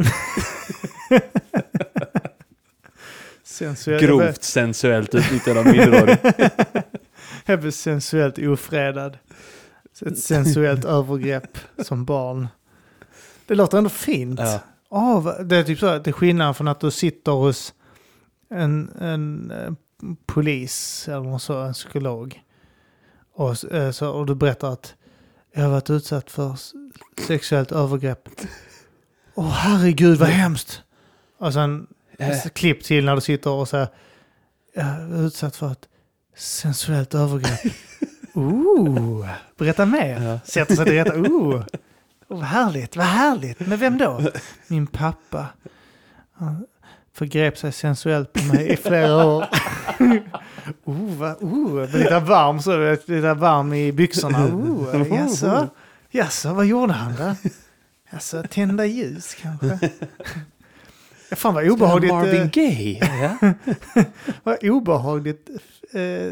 Sensuell, 3.59 4.01
Grovt 4.01 4.43
sensuellt 4.43 5.15
utnyttjande 5.15 5.59
av 5.59 5.65
minderårig. 5.67 6.17
Jag 7.45 7.59
blir 7.59 7.71
sensuellt 7.71 8.37
ofredad. 8.39 9.17
Ett 10.05 10.19
sensuellt 10.19 10.85
övergrepp 10.97 11.57
som 11.77 12.05
barn. 12.05 12.47
Det 13.47 13.55
låter 13.55 13.77
ändå 13.77 13.89
fint. 13.89 14.39
Ja. 14.89 15.19
Va- 15.19 15.43
det 15.43 15.55
är 15.57 15.63
typ 15.63 15.79
så 15.79 15.85
att 15.87 16.03
det 16.03 16.09
är 16.09 16.13
skillnad 16.13 16.57
från 16.57 16.67
att 16.67 16.79
du 16.79 16.91
sitter 16.91 17.31
hos 17.31 17.73
en, 18.49 18.89
en 19.01 19.51
eh, 19.51 19.73
polis 20.25 21.07
eller 21.07 21.37
så, 21.37 21.57
en 21.61 21.73
psykolog. 21.73 22.41
Och, 23.33 23.73
eh, 23.73 23.91
så, 23.91 24.09
och 24.09 24.25
du 24.25 24.35
berättar 24.35 24.71
att 24.73 24.93
jag 25.53 25.61
har 25.63 25.69
varit 25.69 25.89
utsatt 25.89 26.31
för 26.31 26.55
sexuellt 27.27 27.71
övergrepp. 27.71 28.29
Åh 29.35 29.49
herregud 29.49 30.17
vad 30.17 30.29
hemskt. 30.29 30.81
Och 31.39 31.53
sen 31.53 31.87
Eh, 32.19 32.29
ett 32.29 32.53
klipp 32.53 32.83
till 32.83 33.05
när 33.05 33.15
du 33.15 33.21
sitter 33.21 33.49
och 33.49 33.67
säger 33.67 33.87
jag 34.73 35.11
utsatt 35.11 35.55
för 35.55 35.71
ett 35.71 35.87
sensuellt 36.35 37.13
övergrepp. 37.13 37.73
Ooh, 38.33 39.27
berätta 39.57 39.85
mer. 39.85 40.39
Sätter 40.45 40.75
sig 40.75 40.85
till 40.85 40.93
rätta. 40.93 41.15
Ooh, 41.17 41.55
oh, 41.55 41.63
vad 42.27 42.43
härligt, 42.43 42.95
vad 42.95 43.05
härligt. 43.05 43.59
Men 43.59 43.79
vem 43.79 43.97
då? 43.97 44.21
Min 44.67 44.87
pappa. 44.87 45.47
Han, 46.33 46.65
förgrep 47.13 47.57
sig 47.57 47.71
sensuellt 47.71 48.33
på 48.33 48.43
mig 48.43 48.69
i 48.69 48.77
flera 48.77 49.25
år. 49.25 49.45
oh, 50.83 51.15
va, 51.15 51.35
oh, 51.39 51.73
blev 51.73 51.95
lite 51.95 52.19
varm 52.19 52.61
så, 52.61 52.91
lite 52.91 53.33
varm 53.33 53.73
i 53.73 53.91
byxorna. 53.91 54.45
Oh, 54.45 55.07
jaså, 55.15 55.69
jaså, 56.09 56.53
vad 56.53 56.65
gjorde 56.65 56.93
han 56.93 57.15
då? 57.15 57.49
Jaså, 58.11 58.43
tända 58.49 58.85
ljus 58.85 59.35
kanske? 59.41 59.89
Fan 61.31 61.53
vad 61.53 61.69
obehagligt. 61.69 62.11
Marvin 62.11 62.41
eh, 62.41 62.49
Gaye. 62.49 62.99
Ja. 63.21 63.53
Vad 64.43 64.63
obehagligt 64.63 65.49
eh, 65.93 66.31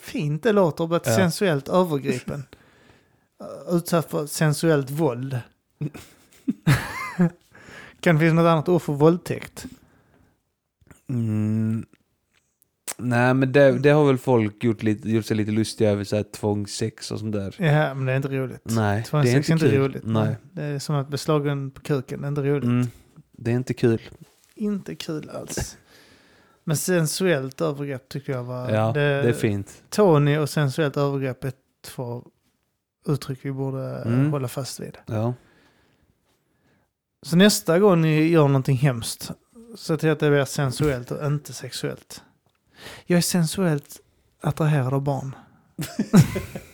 fint 0.00 0.42
det 0.42 0.52
låter, 0.52 0.86
men 0.86 1.00
Ja. 1.04 1.16
sensuellt 1.16 1.68
övergripen. 1.68 2.44
Utsatt 3.70 4.10
för 4.10 4.26
sensuellt 4.26 4.90
våld. 4.90 5.38
kan 8.00 8.14
det 8.14 8.20
finnas 8.20 8.34
något 8.34 8.46
annat 8.50 8.68
ord 8.68 8.82
för 8.82 8.92
våldtäkt? 8.92 9.66
Mm. 11.08 11.86
Nej, 12.96 13.34
men 13.34 13.52
det, 13.52 13.78
det 13.78 13.90
har 13.90 14.06
väl 14.06 14.18
folk 14.18 14.64
gjort, 14.64 14.82
lite, 14.82 15.10
gjort 15.10 15.26
sig 15.26 15.36
lite 15.36 15.50
lustiga 15.50 15.90
över, 15.90 16.04
så 16.04 16.16
här 16.16 16.22
tvångssex 16.22 17.10
och 17.10 17.18
sånt 17.18 17.32
där. 17.32 17.54
Ja, 17.58 17.94
men 17.94 18.06
det 18.06 18.12
är 18.12 18.16
inte 18.16 18.28
roligt. 18.28 18.60
Nej, 18.62 19.04
det 19.12 19.16
är 19.16 19.36
inte, 19.36 19.52
är 19.52 19.52
inte 19.52 19.78
roligt. 19.78 20.02
Nej. 20.04 20.36
Det 20.52 20.62
är 20.62 20.78
som 20.78 20.94
att 20.94 21.08
bli 21.08 21.18
slagen 21.18 21.70
på 21.70 21.80
kuken, 21.80 22.20
det 22.20 22.26
är 22.26 22.28
inte 22.28 22.42
roligt. 22.42 22.64
Mm. 22.64 22.86
Det 23.42 23.50
är 23.50 23.54
inte 23.54 23.74
kul. 23.74 24.00
Inte 24.54 24.94
kul 24.94 25.30
alls. 25.30 25.76
Men 26.64 26.76
sensuellt 26.76 27.60
övergrepp 27.60 28.08
tycker 28.08 28.32
jag 28.32 28.44
var... 28.44 28.70
Ja, 28.70 28.92
det, 28.92 29.00
är 29.02 29.32
fint. 29.32 29.82
Tony 29.90 30.36
och 30.38 30.50
sensuellt 30.50 30.96
övergrepp 30.96 31.44
är 31.44 31.52
två 31.82 32.24
uttryck 33.06 33.38
vi 33.42 33.52
borde 33.52 34.02
Mm. 34.02 34.32
hålla 34.32 34.48
fast 34.48 34.80
vid. 34.80 34.98
Ja. 35.06 35.34
Så 37.22 37.36
nästa 37.36 37.78
gång 37.78 38.00
ni 38.02 38.22
gör 38.28 38.48
någonting 38.48 38.76
hemskt, 38.76 39.30
se 39.76 39.96
till 39.96 40.10
att 40.10 40.20
det 40.20 40.30
blir 40.30 40.44
sensuellt 40.44 41.10
och 41.10 41.26
inte 41.26 41.52
sexuellt. 41.52 42.22
Jag 43.06 43.16
är 43.16 43.20
sensuellt 43.22 44.00
attraherad 44.40 44.94
av 44.94 45.02
barn. 45.02 45.34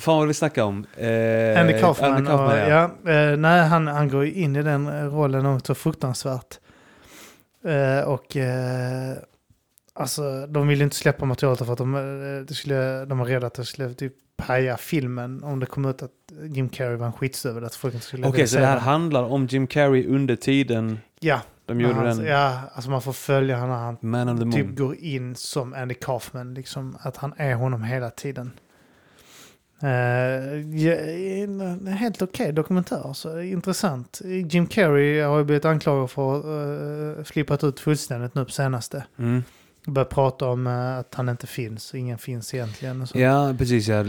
Fan 0.00 0.18
vad 0.18 0.28
vi 0.28 0.34
snackar 0.34 0.62
om? 0.62 0.86
Eh, 0.96 1.60
Andy 1.60 1.72
Kaufman. 1.80 2.12
Andy 2.12 2.26
Kaufman 2.26 2.26
och, 2.26 2.56
ja. 2.56 2.90
ja, 3.04 3.12
eh, 3.12 3.36
nej, 3.36 3.66
han, 3.68 3.86
han 3.86 4.08
går 4.08 4.24
in 4.26 4.56
i 4.56 4.62
den 4.62 5.10
rollen 5.10 5.42
något 5.42 5.66
så 5.66 5.74
fruktansvärt. 5.74 6.58
Eh, 7.64 8.08
och 8.08 8.36
eh, 8.36 9.16
alltså, 9.94 10.46
de 10.46 10.68
ville 10.68 10.84
inte 10.84 10.96
släppa 10.96 11.24
materialet 11.24 11.66
för 11.66 11.72
att 11.72 11.78
de, 11.78 11.94
eh, 11.94 12.46
det 12.46 12.54
skulle, 12.54 13.04
de 13.04 13.18
var 13.18 13.26
rädda 13.26 13.46
att 13.46 13.54
det 13.54 13.64
skulle 13.64 13.94
typ 13.94 14.12
paja 14.36 14.76
filmen 14.76 15.44
om 15.44 15.60
det 15.60 15.66
kom 15.66 15.84
ut 15.84 16.02
att 16.02 16.10
Jim 16.44 16.68
Carrey 16.68 16.96
var 16.96 17.06
en 17.06 17.12
skitstövel. 17.12 17.64
Okej, 17.64 18.30
vilja 18.30 18.46
så 18.46 18.58
det 18.58 18.66
här 18.66 18.74
den. 18.74 18.84
handlar 18.84 19.22
om 19.22 19.46
Jim 19.46 19.66
Carrey 19.66 20.06
under 20.06 20.36
tiden 20.36 20.98
Ja, 21.20 21.40
de 21.66 21.80
gjorde 21.80 21.94
han, 21.94 22.04
den 22.04 22.26
ja, 22.26 22.60
alltså 22.74 22.90
man 22.90 23.02
får 23.02 23.12
följa 23.12 23.56
honom 23.56 23.96
när 24.00 24.24
han 24.24 24.38
the 24.38 24.44
Moon. 24.44 24.52
typ 24.52 24.78
går 24.78 24.96
in 24.96 25.34
som 25.36 25.74
Andy 25.74 25.94
Kaufman, 25.94 26.54
liksom 26.54 26.96
att 27.00 27.16
han 27.16 27.32
är 27.36 27.54
honom 27.54 27.82
hela 27.82 28.10
tiden. 28.10 28.50
Uh, 29.82 30.76
ja, 30.76 30.94
en, 30.94 31.60
en 31.60 31.86
helt 31.86 32.22
okej 32.22 32.52
dokumentär, 32.52 33.12
så 33.12 33.40
intressant. 33.40 34.20
Jim 34.24 34.66
Carrey 34.66 35.20
har 35.20 35.38
ju 35.38 35.44
blivit 35.44 35.64
anklagad 35.64 36.10
för 36.10 36.38
att 36.38 36.44
uh, 37.18 37.24
flippat 37.24 37.64
ut 37.64 37.80
fullständigt 37.80 38.34
nu 38.34 38.44
på 38.44 38.50
senaste. 38.50 39.04
Mm. 39.18 39.42
Börjat 39.86 40.08
prata 40.08 40.48
om 40.48 40.66
eh, 40.66 40.98
att 40.98 41.14
han 41.14 41.28
inte 41.28 41.46
finns, 41.46 41.94
ingen 41.94 42.18
finns 42.18 42.54
egentligen. 42.54 43.06
Ja, 43.14 43.54
precis. 43.58 43.88
Ja, 43.88 44.04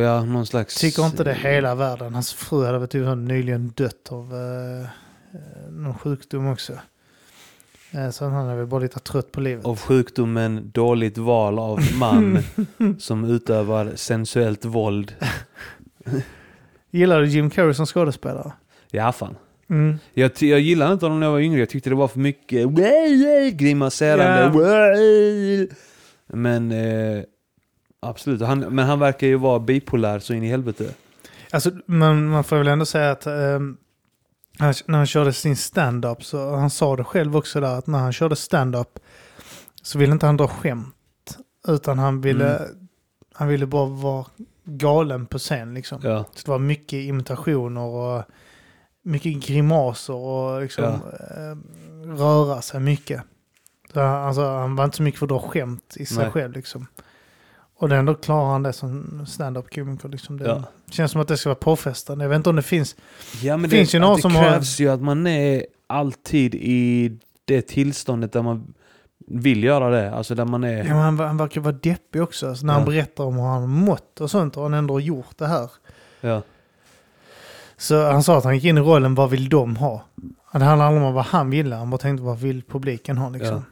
ja, 0.00 0.24
någon 0.24 0.46
slags... 0.46 0.74
Tycker 0.74 1.06
inte 1.06 1.24
det 1.24 1.34
hela 1.34 1.74
världen. 1.74 2.14
Hans 2.14 2.32
fru 2.32 2.64
hade 2.64 2.86
typ 2.86 3.16
nyligen 3.16 3.72
dött 3.76 4.12
av 4.12 4.34
uh, 4.34 4.86
någon 5.70 5.98
sjukdom 5.98 6.46
också. 6.46 6.72
Eh, 7.96 8.10
så 8.10 8.24
han 8.24 8.48
är 8.48 8.56
väl 8.56 8.66
bara 8.66 8.80
lite 8.80 9.00
trött 9.00 9.32
på 9.32 9.40
livet. 9.40 9.64
Av 9.64 9.78
sjukdomen 9.78 10.70
dåligt 10.74 11.18
val 11.18 11.58
av 11.58 11.80
man 11.98 12.38
som 12.98 13.24
utövar 13.24 13.92
sensuellt 13.94 14.64
våld. 14.64 15.14
Gillar 16.90 17.20
du 17.20 17.26
Jim 17.26 17.50
Carrey 17.50 17.74
som 17.74 17.86
skådespelare? 17.86 18.52
Ja, 18.90 19.12
fan. 19.12 19.36
Mm. 19.70 19.98
Jag, 20.14 20.30
jag 20.40 20.60
gillade 20.60 20.92
inte 20.92 21.04
honom 21.04 21.20
när 21.20 21.26
jag 21.26 21.32
var 21.32 21.40
yngre. 21.40 21.60
Jag 21.60 21.68
tyckte 21.68 21.90
det 21.90 21.96
var 21.96 22.08
för 22.08 22.18
mycket 22.18 22.68
grimaserande. 23.58 25.68
Men 26.26 26.72
eh, 26.72 27.22
absolut. 28.00 28.40
Han, 28.40 28.60
men 28.60 28.86
han 28.86 28.98
verkar 28.98 29.26
ju 29.26 29.36
vara 29.36 29.58
bipolär 29.58 30.18
så 30.18 30.34
in 30.34 30.42
i 30.42 30.48
helvete. 30.48 30.84
Alltså, 31.50 31.70
man, 31.86 32.28
man 32.28 32.44
får 32.44 32.56
väl 32.56 32.68
ändå 32.68 32.84
säga 32.84 33.10
att 33.10 33.26
ehm, 33.26 33.76
han, 34.58 34.74
när 34.86 34.98
han 34.98 35.06
körde 35.06 35.32
sin 35.32 35.56
stand-up, 35.56 36.24
så 36.24 36.56
han 36.56 36.70
sa 36.70 36.96
det 36.96 37.04
själv 37.04 37.36
också 37.36 37.60
där, 37.60 37.78
att 37.78 37.86
när 37.86 37.98
han 37.98 38.12
körde 38.12 38.36
stand-up 38.36 38.98
så 39.82 39.98
ville 39.98 40.12
inte 40.12 40.26
han 40.26 40.36
dra 40.36 40.48
skämt. 40.48 40.94
Utan 41.68 41.98
han 41.98 42.20
ville, 42.20 42.56
Mm. 42.58 42.88
han 43.32 43.48
ville 43.48 43.66
bara 43.66 43.86
vara 43.86 44.26
galen 44.64 45.26
på 45.26 45.38
scen 45.38 45.74
liksom. 45.74 46.00
Ja. 46.02 46.24
Så 46.34 46.42
det 46.44 46.50
var 46.50 46.58
mycket 46.58 46.92
imitationer 47.04 47.80
och 47.80 48.22
mycket 49.02 49.46
grimaser 49.46 50.14
och 50.14 50.62
liksom 50.62 50.84
eh, 50.84 51.56
röra 52.16 52.62
sig 52.62 52.80
mycket. 52.80 53.22
Så, 53.92 54.00
han- 54.00 54.24
alltså, 54.26 54.42
han 54.48 54.76
var 54.76 54.84
inte 54.84 54.96
så 54.96 55.02
mycket 55.02 55.18
för 55.18 55.26
att 55.26 55.30
dra 55.30 55.40
skämt 55.40 55.96
i 55.96 56.06
sig 56.06 56.18
Nej. 56.18 56.30
själv 56.32 56.52
liksom. 56.52 56.86
Och 57.78 57.90
ändå 57.92 58.14
klarar 58.14 58.52
han 58.52 58.62
det 58.62 58.72
som 58.72 59.24
stand-up 59.26 59.74
komiker. 59.74 60.08
Liksom. 60.08 60.36
Det 60.38 60.44
Ja. 60.48 60.62
känns 60.90 61.12
som 61.12 61.20
att 61.20 61.28
det 61.28 61.36
ska 61.36 61.48
vara 61.48 61.54
påfrestande. 61.54 62.24
Jag 62.24 62.28
vet 62.28 62.36
inte 62.36 62.50
om 62.50 62.56
det 62.56 62.62
finns. 62.62 62.96
Ja, 63.42 63.56
men 63.56 63.70
Det 63.70 63.76
finns 63.76 63.94
ju 63.94 63.98
några 63.98 64.16
det 64.16 64.22
som 64.22 64.34
har- 64.34 64.42
krävs 64.42 64.80
ju 64.80 64.88
att 64.88 65.00
man 65.02 65.26
är 65.26 65.66
alltid 65.86 66.54
i 66.54 67.12
det 67.44 67.62
tillståndet 67.62 68.32
där 68.32 68.42
man 68.42 68.74
vill 69.28 69.64
göra 69.64 69.90
det. 69.90 70.14
Alltså 70.14 70.34
där 70.34 70.44
man 70.44 70.64
är... 70.64 70.76
Ja, 70.78 70.84
men 70.84 70.96
han, 70.96 71.18
han 71.18 71.36
verkar 71.36 71.60
vara 71.60 71.72
deppig 71.82 72.22
också. 72.22 72.54
Så 72.54 72.66
när 72.66 72.72
han 72.72 72.82
Ja. 72.82 72.86
berättar 72.86 73.24
om 73.24 73.34
hur 73.36 73.42
han 73.42 73.60
har 73.60 73.66
mått 73.68 74.20
och 74.20 74.30
sånt 74.30 74.54
har 74.54 74.62
han 74.62 74.74
ändå 74.74 75.00
gjort 75.00 75.38
det 75.38 75.46
här. 75.46 75.70
Ja. 76.20 76.42
Så 77.76 78.10
han 78.10 78.22
sa 78.22 78.38
att 78.38 78.44
han 78.44 78.54
gick 78.54 78.64
in 78.64 78.78
i 78.78 78.80
rollen, 78.80 79.14
vad 79.14 79.30
vill 79.30 79.48
de 79.48 79.76
ha? 79.76 80.04
Det 80.52 80.64
handlar 80.64 80.86
aldrig 80.86 81.02
om 81.04 81.14
vad 81.14 81.24
han 81.24 81.50
ville, 81.50 81.76
han 81.76 81.90
bara 81.90 81.98
tänkte 81.98 82.22
vad 82.24 82.38
vill 82.38 82.62
publiken 82.62 83.18
ha 83.18 83.28
liksom. 83.30 83.64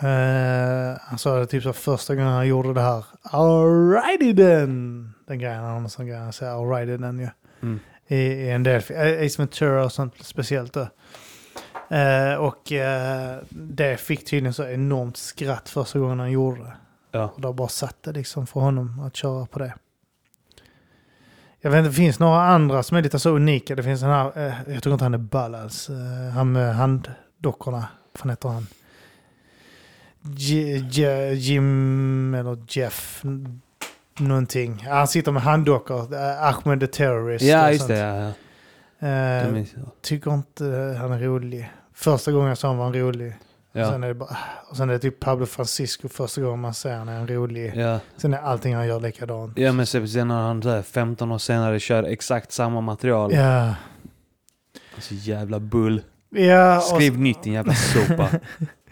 Eh, 0.00 0.98
han 1.00 1.18
sa 1.18 1.38
det 1.38 1.46
typ 1.46 1.62
så 1.62 1.72
första 1.72 2.14
gången 2.14 2.32
han 2.32 2.46
gjorde 2.48 2.74
det 2.74 2.80
här, 2.80 3.04
alrighty 3.22 4.36
then! 4.36 5.14
Den 5.26 5.38
grejen, 5.38 5.62
han 5.64 5.88
sån 5.88 6.06
grej, 6.06 6.18
han 6.18 6.32
säger 6.32 6.52
alrighty 6.52 6.98
then 7.02 7.18
ju. 7.18 7.28
Mm. 7.62 7.80
I, 8.06 8.16
I 8.16 8.50
en 8.50 8.62
del, 8.62 8.80
fi- 8.80 9.26
Ace 9.26 9.42
Ventura 9.42 9.84
och 9.84 9.92
sånt 9.92 10.14
speciellt 10.20 10.72
då. 10.72 10.88
Eh, 11.96 12.34
och 12.34 12.72
eh, 12.72 13.38
det 13.50 13.96
fick 14.00 14.24
tydligen 14.26 14.54
så 14.54 14.64
enormt 14.64 15.16
skratt 15.16 15.68
första 15.68 15.98
gången 15.98 16.18
han 16.20 16.30
gjorde 16.30 16.60
det. 16.62 16.72
Ja. 17.12 17.32
Och 17.36 17.40
har 17.48 17.52
bara 17.52 17.68
satt 17.68 18.02
det 18.02 18.12
liksom 18.12 18.46
för 18.46 18.60
honom 18.60 19.00
att 19.00 19.16
köra 19.16 19.46
på 19.46 19.58
det. 19.58 19.74
Jag 21.60 21.70
vet 21.70 21.78
inte, 21.78 21.88
det 21.90 21.94
finns 21.94 22.18
några 22.18 22.42
andra 22.42 22.82
som 22.82 22.96
är 22.96 23.02
lite 23.02 23.18
så 23.18 23.30
unika. 23.30 23.74
Det 23.74 23.82
finns 23.82 24.00
den 24.00 24.10
här, 24.10 24.46
eh, 24.46 24.54
jag 24.74 24.82
tror 24.82 24.92
inte 24.92 25.04
han 25.04 25.14
är 25.14 25.18
ball 25.18 25.54
alls. 25.54 25.90
Eh, 25.90 26.32
han 26.34 26.52
med 26.52 26.74
handdockorna, 26.74 27.88
vad 28.12 28.20
fan 28.20 28.30
heter 28.30 28.48
han? 28.48 28.66
Jim 31.34 32.34
eller 32.34 32.58
Jeff 32.68 33.22
någonting. 34.18 34.86
Han 34.90 35.08
sitter 35.08 35.32
med 35.32 35.42
handdockor. 35.42 36.14
Eh, 36.14 36.42
Ahmed 36.42 36.80
the 36.80 36.86
Terrorist. 36.86 37.44
Ja, 37.44 37.66
och 37.66 37.72
just 37.72 37.88
det. 37.88 37.98
Ja, 37.98 38.14
ja. 38.16 38.32
Jag. 38.98 39.66
tycker 40.02 40.34
inte 40.34 40.64
han 41.00 41.12
är 41.12 41.18
rolig. 41.18 41.72
Första 41.94 42.32
gången 42.32 42.48
jag 42.48 42.58
sa 42.58 42.68
han 42.68 42.76
var 42.76 42.84
han 42.84 42.94
rolig. 42.94 43.34
Ja. 43.72 43.90
Sen 43.90 44.04
är 44.04 44.08
det 44.08 44.14
bara, 44.14 44.36
och 44.70 44.76
sen 44.76 44.88
är 44.88 44.92
det 44.92 44.98
typ 44.98 45.20
Pablo 45.20 45.46
Francisco 45.46 46.08
första 46.08 46.40
gången 46.40 46.60
man 46.60 46.74
ser 46.74 46.94
han 46.96 47.08
är 47.08 47.18
han 47.18 47.28
rolig. 47.28 47.72
Ja. 47.76 48.00
Sen 48.16 48.34
är 48.34 48.38
allting 48.38 48.74
han 48.74 48.86
gör 48.86 49.00
likadant. 49.00 49.58
ja, 49.58 49.72
men 49.72 49.86
sen 49.86 50.28
när 50.28 50.42
han 50.42 50.62
så 50.62 50.68
här 50.68 50.82
15 50.82 51.32
år 51.32 51.38
senare 51.38 51.80
kör 51.80 52.02
exakt 52.02 52.52
samma 52.52 52.80
material. 52.80 53.32
Ja. 53.34 53.74
Alltså 54.94 55.14
jävla 55.14 55.60
bull. 55.60 56.02
Ja, 56.30 56.76
och, 56.76 56.82
Skriv 56.82 57.18
nytt 57.18 57.42
din 57.42 57.52
jävla 57.52 57.74
sopa. 57.74 58.28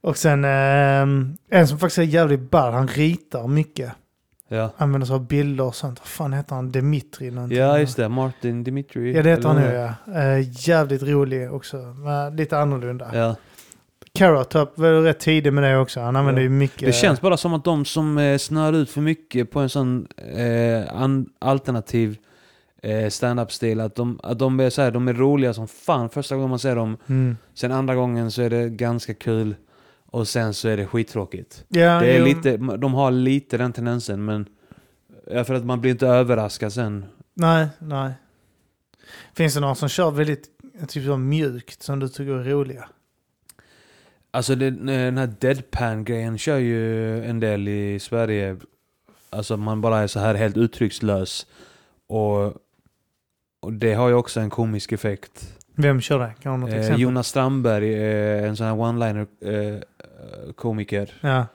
och 0.00 0.16
sen 0.16 0.44
ehm, 0.44 1.36
en 1.50 1.68
som 1.68 1.78
faktiskt 1.78 1.98
är 1.98 2.02
jävligt 2.02 2.50
ball, 2.50 2.72
han 2.72 2.88
ritar 2.88 3.46
mycket. 3.48 3.92
Ja. 4.48 4.70
Använder 4.76 5.06
sig 5.06 5.14
av 5.14 5.26
bilder 5.26 5.64
och 5.64 5.74
sånt. 5.74 5.98
Vad 6.00 6.08
fan 6.08 6.32
heter 6.32 6.54
han? 6.54 6.70
Dimitri 6.72 7.30
någonting. 7.30 7.58
ja, 7.58 7.78
just 7.78 7.96
det. 7.96 8.08
Martin 8.08 8.64
Dimitri. 8.64 9.16
Ja, 9.16 9.22
det 9.22 9.30
heter 9.30 9.48
han 9.48 9.56
nu 9.56 9.94
ja. 10.06 10.20
Eh, 10.20 10.68
jävligt 10.68 11.02
rolig 11.02 11.52
också. 11.52 11.76
Men 11.76 12.36
lite 12.36 12.58
annorlunda. 12.58 13.10
Ja. 13.14 13.36
Carrot 14.14 14.50
Top 14.50 14.78
var 14.78 15.02
rätt 15.02 15.20
tidig 15.20 15.52
med 15.52 15.64
det 15.64 15.78
också. 15.78 16.00
Han 16.00 16.16
använder 16.16 16.40
Ja. 16.42 16.44
ju 16.44 16.50
mycket. 16.50 16.86
Det 16.86 16.92
känns 16.92 17.20
bara 17.20 17.36
som 17.36 17.54
att 17.54 17.64
de 17.64 17.84
som 17.84 18.18
eh, 18.18 18.38
snör 18.38 18.72
ut 18.72 18.90
för 18.90 19.00
mycket 19.00 19.50
på 19.50 19.60
en 19.60 19.68
sån 19.68 20.06
eh, 20.36 21.02
an, 21.02 21.26
alternativ 21.38 22.16
eh, 22.82 23.08
stand-up-stil, 23.08 23.80
att 23.80 23.94
de, 23.94 24.20
att 24.22 24.38
de, 24.38 24.60
är 24.60 24.70
så 24.70 24.82
här, 24.82 24.90
de 24.90 25.08
är 25.08 25.12
roliga 25.14 25.54
som 25.54 25.68
fan 25.68 26.08
första 26.10 26.34
gången 26.34 26.50
man 26.50 26.58
ser 26.58 26.76
dem. 26.76 26.96
Mm. 27.06 27.36
Sen 27.54 27.72
andra 27.72 27.94
gången 27.94 28.30
så 28.30 28.42
är 28.42 28.50
det 28.50 28.68
ganska 28.68 29.14
kul. 29.14 29.54
Och 30.10 30.28
sen 30.28 30.54
så 30.54 30.68
är 30.68 30.76
det 30.76 30.86
skittråkigt. 30.86 31.64
Ja, 31.68 32.00
Det 32.00 32.06
är 32.12 32.18
jo. 32.18 32.24
lite, 32.24 32.56
de 32.56 32.94
har 32.94 33.10
lite 33.10 33.58
den 33.58 33.72
tendensen, 33.72 34.24
men... 34.24 34.46
För 35.26 35.54
att 35.54 35.64
man 35.64 35.80
blir 35.80 35.90
inte 35.90 36.06
överraskad 36.06 36.72
sen. 36.72 37.04
Nej, 37.34 37.68
nej. 37.78 38.12
Finns 39.34 39.54
det 39.54 39.60
någon 39.60 39.76
som 39.76 39.88
kör 39.88 40.10
väldigt 40.10 40.48
typ 40.88 41.04
så 41.04 41.16
mjukt 41.16 41.82
som 41.82 42.00
du 42.00 42.08
tycker 42.08 42.32
är 42.32 42.44
roliga? 42.44 42.88
Alltså 44.30 44.54
det, 44.54 44.70
den 44.70 45.18
här 45.18 45.34
deadpan-grejen 45.40 46.38
kör 46.38 46.56
ju 46.58 47.24
en 47.24 47.40
del 47.40 47.68
i 47.68 47.98
Sverige. 48.00 48.56
Alltså 49.30 49.56
man 49.56 49.80
bara 49.80 49.98
är 49.98 50.06
så 50.06 50.20
här 50.20 50.34
helt 50.34 50.56
uttryckslös. 50.56 51.46
Och, 52.06 52.44
och 53.60 53.72
det 53.72 53.94
har 53.94 54.08
ju 54.08 54.14
också 54.14 54.40
en 54.40 54.50
komisk 54.50 54.92
effekt. 54.92 55.58
Vem 55.74 56.00
kör 56.00 56.18
det? 56.18 56.34
Kan 56.42 56.52
du 56.52 56.58
något 56.60 56.70
Eh, 56.70 56.78
exempel? 56.80 57.00
Jonas 57.02 57.28
Strandberg 57.28 57.94
är 57.94 58.46
en 58.46 58.56
sån 58.56 58.66
här 58.66 58.74
one-liner 58.74 59.26
eh, 59.40 59.80
komiker. 60.56 61.14
Ja, 61.20 61.46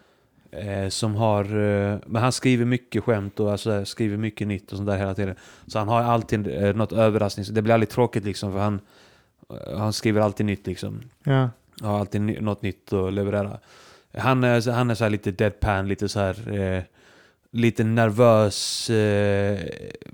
Eh, 0.55 0.89
som 0.89 1.15
har, 1.15 1.43
eh, 1.43 1.97
men 2.05 2.21
han 2.21 2.31
skriver 2.31 2.65
mycket 2.65 3.03
skämt 3.03 3.39
och 3.39 3.51
alltså, 3.51 3.85
skriver 3.85 4.17
mycket 4.17 4.47
nytt 4.47 4.71
och 4.71 4.77
sånt 4.77 4.89
där 4.89 4.97
hela 4.97 5.15
tiden. 5.15 5.35
Så 5.67 5.79
han 5.79 5.87
har 5.87 6.01
alltid 6.01 6.47
eh, 6.47 6.75
något 6.75 6.91
överraskning. 6.91 7.45
Det 7.51 7.61
blir 7.61 7.73
aldrig 7.73 7.89
tråkigt 7.89 8.25
liksom 8.25 8.51
för 8.51 8.59
han, 8.59 8.79
eh, 9.49 9.77
han 9.77 9.93
skriver 9.93 10.21
alltid 10.21 10.45
nytt 10.45 10.67
liksom. 10.67 11.01
ja. 11.23 11.49
Har 11.81 11.99
alltid 11.99 12.21
ny, 12.21 12.39
något 12.39 12.61
nytt 12.61 12.93
att 12.93 13.13
leverera. 13.13 13.59
Han 14.17 14.43
är, 14.43 14.71
han 14.71 14.89
är 14.89 14.95
så 14.95 15.03
här 15.03 15.11
lite 15.11 15.31
deadpan, 15.31 15.87
lite 15.87 16.09
så 16.09 16.19
här 16.19 16.59
eh, 16.59 16.83
lite 17.51 17.83
nervös 17.83 18.89
eh, 18.89 19.59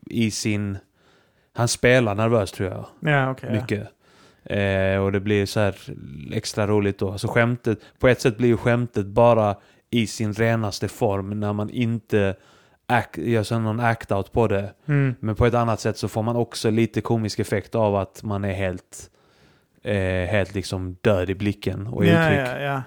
i 0.05 0.31
sin... 0.31 0.77
Han 1.53 1.67
spelar 1.67 2.15
nervös 2.15 2.51
tror 2.51 2.69
jag. 2.69 2.85
Ja, 3.11 3.31
okej. 3.31 3.65
ja. 3.69 3.83
Eh, 4.45 4.97
och 4.97 5.11
det 5.11 5.19
blir 5.19 5.45
så 5.45 5.59
här 5.59 5.75
extra 6.31 6.67
roligt 6.67 6.97
då. 6.99 7.11
Alltså 7.11 7.27
skämtet, 7.27 7.79
på 7.99 8.07
ett 8.07 8.21
sätt 8.21 8.37
blir 8.37 8.47
ju 8.49 8.57
skämtet 8.57 9.05
bara 9.05 9.55
i 9.89 10.07
sin 10.07 10.33
renaste 10.33 10.87
form 10.87 11.39
när 11.39 11.53
man 11.53 11.69
inte 11.69 12.35
act, 12.85 13.17
gör 13.17 13.43
så 13.43 13.59
någon 13.59 13.79
act-out 13.79 14.31
på 14.31 14.47
det. 14.47 14.73
Mm. 14.85 15.15
Men 15.19 15.35
på 15.35 15.45
ett 15.45 15.53
annat 15.53 15.79
sätt 15.79 15.97
så 15.97 16.07
får 16.07 16.23
man 16.23 16.35
också 16.35 16.69
lite 16.69 17.01
komisk 17.01 17.39
effekt 17.39 17.75
av 17.75 17.95
att 17.95 18.23
man 18.23 18.45
är 18.45 18.53
helt, 18.53 19.09
eh, 19.83 20.29
helt 20.31 20.55
liksom 20.55 20.97
död 21.01 21.29
i 21.29 21.35
blicken 21.35 21.87
och 21.87 22.05
i 22.05 22.09
Ja, 22.09 22.23
uttryck. 22.23 22.39
ja, 22.47 22.59
ja, 22.59 22.83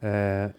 ja. 0.00 0.08
Eh, 0.08 0.50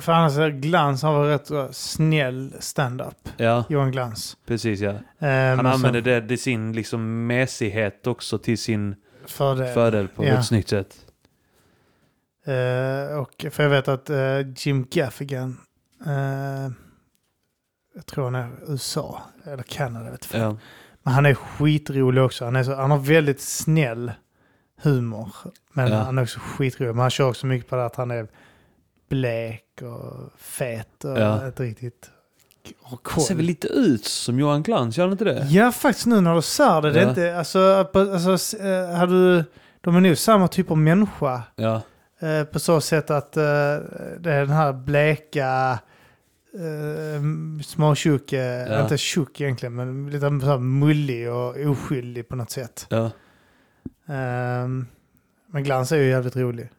För 0.00 0.12
annars 0.12 0.38
är 0.38 0.50
Glans 0.50 1.02
har 1.02 1.20
väl 1.20 1.28
rätt 1.30 1.46
så 1.46 1.68
snäll 1.72 2.52
stand-up. 2.58 3.28
ja, 3.36 3.64
Johan 3.68 3.90
Glans. 3.90 4.36
precis 4.46 4.80
ja. 4.80 4.90
Eh, 4.90 5.56
Han 5.56 5.66
använder 5.66 6.00
som 6.00 6.02
det, 6.10 6.20
det 6.20 6.36
sin 6.36 6.72
liksom 6.72 7.26
mesighet 7.26 8.06
också 8.06 8.38
till 8.38 8.58
sin 8.58 8.94
fördel. 9.30 9.74
fördel 9.74 10.08
på 10.08 10.24
Ja. 10.24 10.32
ett 10.38 10.46
snyggt 10.46 10.68
sätt. 10.68 11.06
Eh, 12.44 13.18
och 13.18 13.46
för 13.50 13.62
jag 13.62 13.70
vet 13.70 13.88
att 13.88 14.10
eh, 14.10 14.40
Jim 14.56 14.86
Gaffigan, 14.90 15.60
eh, 16.06 16.72
jag 17.94 18.06
tror 18.06 18.24
han 18.24 18.34
är 18.34 18.50
USA 18.68 19.22
eller 19.44 19.62
Kanada, 19.62 20.10
vet. 20.10 20.28
Ja. 20.34 20.56
Men 21.02 21.14
han 21.14 21.26
är 21.26 21.34
skitrolig 21.34 22.22
också. 22.24 22.44
Han, 22.44 22.56
är 22.56 22.62
så, 22.64 22.74
han 22.74 22.90
har 22.90 22.98
väldigt 22.98 23.40
snäll 23.40 24.12
humor. 24.82 25.28
Men 25.72 25.92
Ja. 25.92 25.96
han 25.98 26.18
är 26.18 26.22
också 26.22 26.40
skitrolig. 26.40 26.90
Men 26.94 27.00
han 27.00 27.10
kör 27.10 27.28
också 27.28 27.46
mycket 27.46 27.68
på 27.70 27.76
det 27.76 27.84
att 27.86 27.96
han 27.96 28.10
är 28.10 28.28
blek 29.08 29.82
och 29.82 30.32
fet 30.36 31.04
och 31.04 31.18
Ja. 31.20 31.46
inte 31.46 31.62
riktigt 31.62 32.10
har 32.90 32.96
koll. 32.96 33.24
ser 33.24 33.34
väl 33.34 33.44
lite 33.44 33.68
ut 33.68 34.04
som 34.04 34.38
Johan 34.38 34.62
Glans, 34.62 34.96
gör 34.98 35.04
han 35.04 35.12
inte 35.12 35.24
det? 35.24 35.46
Ja, 35.50 35.72
faktiskt 35.72 36.06
nu 36.06 36.20
när 36.20 36.34
du 36.34 36.42
säger 36.42 36.82
det. 36.82 36.90
det 36.92 37.00
är 37.00 37.04
Ja. 37.04 37.08
inte, 37.08 37.38
alltså, 37.38 37.88
på, 37.92 37.98
alltså, 37.98 38.56
eh, 38.56 38.96
har 38.96 39.06
du, 39.06 39.44
de 39.80 39.96
är 39.96 40.00
nog 40.00 40.18
samma 40.18 40.48
typ 40.48 40.70
av 40.70 40.78
människa. 40.78 41.42
Ja. 41.56 41.82
Eh, 42.20 42.44
på 42.44 42.58
så 42.58 42.80
sätt 42.80 43.10
att 43.10 43.36
eh, 43.36 43.42
det 44.18 44.32
är 44.32 44.40
den 44.40 44.50
här 44.50 44.72
bleka, 44.72 45.78
eh, 46.54 47.22
Ja. 48.72 48.82
inte 48.82 48.98
tjock 48.98 49.40
egentligen, 49.40 49.74
men 49.74 50.10
lite 50.10 50.40
så 50.40 50.46
här 50.46 50.58
mullig 50.58 51.30
och 51.32 51.56
oskyldig 51.56 52.28
på 52.28 52.36
något 52.36 52.50
sätt. 52.50 52.86
Ja. 52.90 53.10
Ehm, 54.08 54.86
men 55.52 55.64
Glans 55.64 55.92
är 55.92 55.96
ju 55.96 56.08
jävligt 56.08 56.36
rolig. 56.36 56.70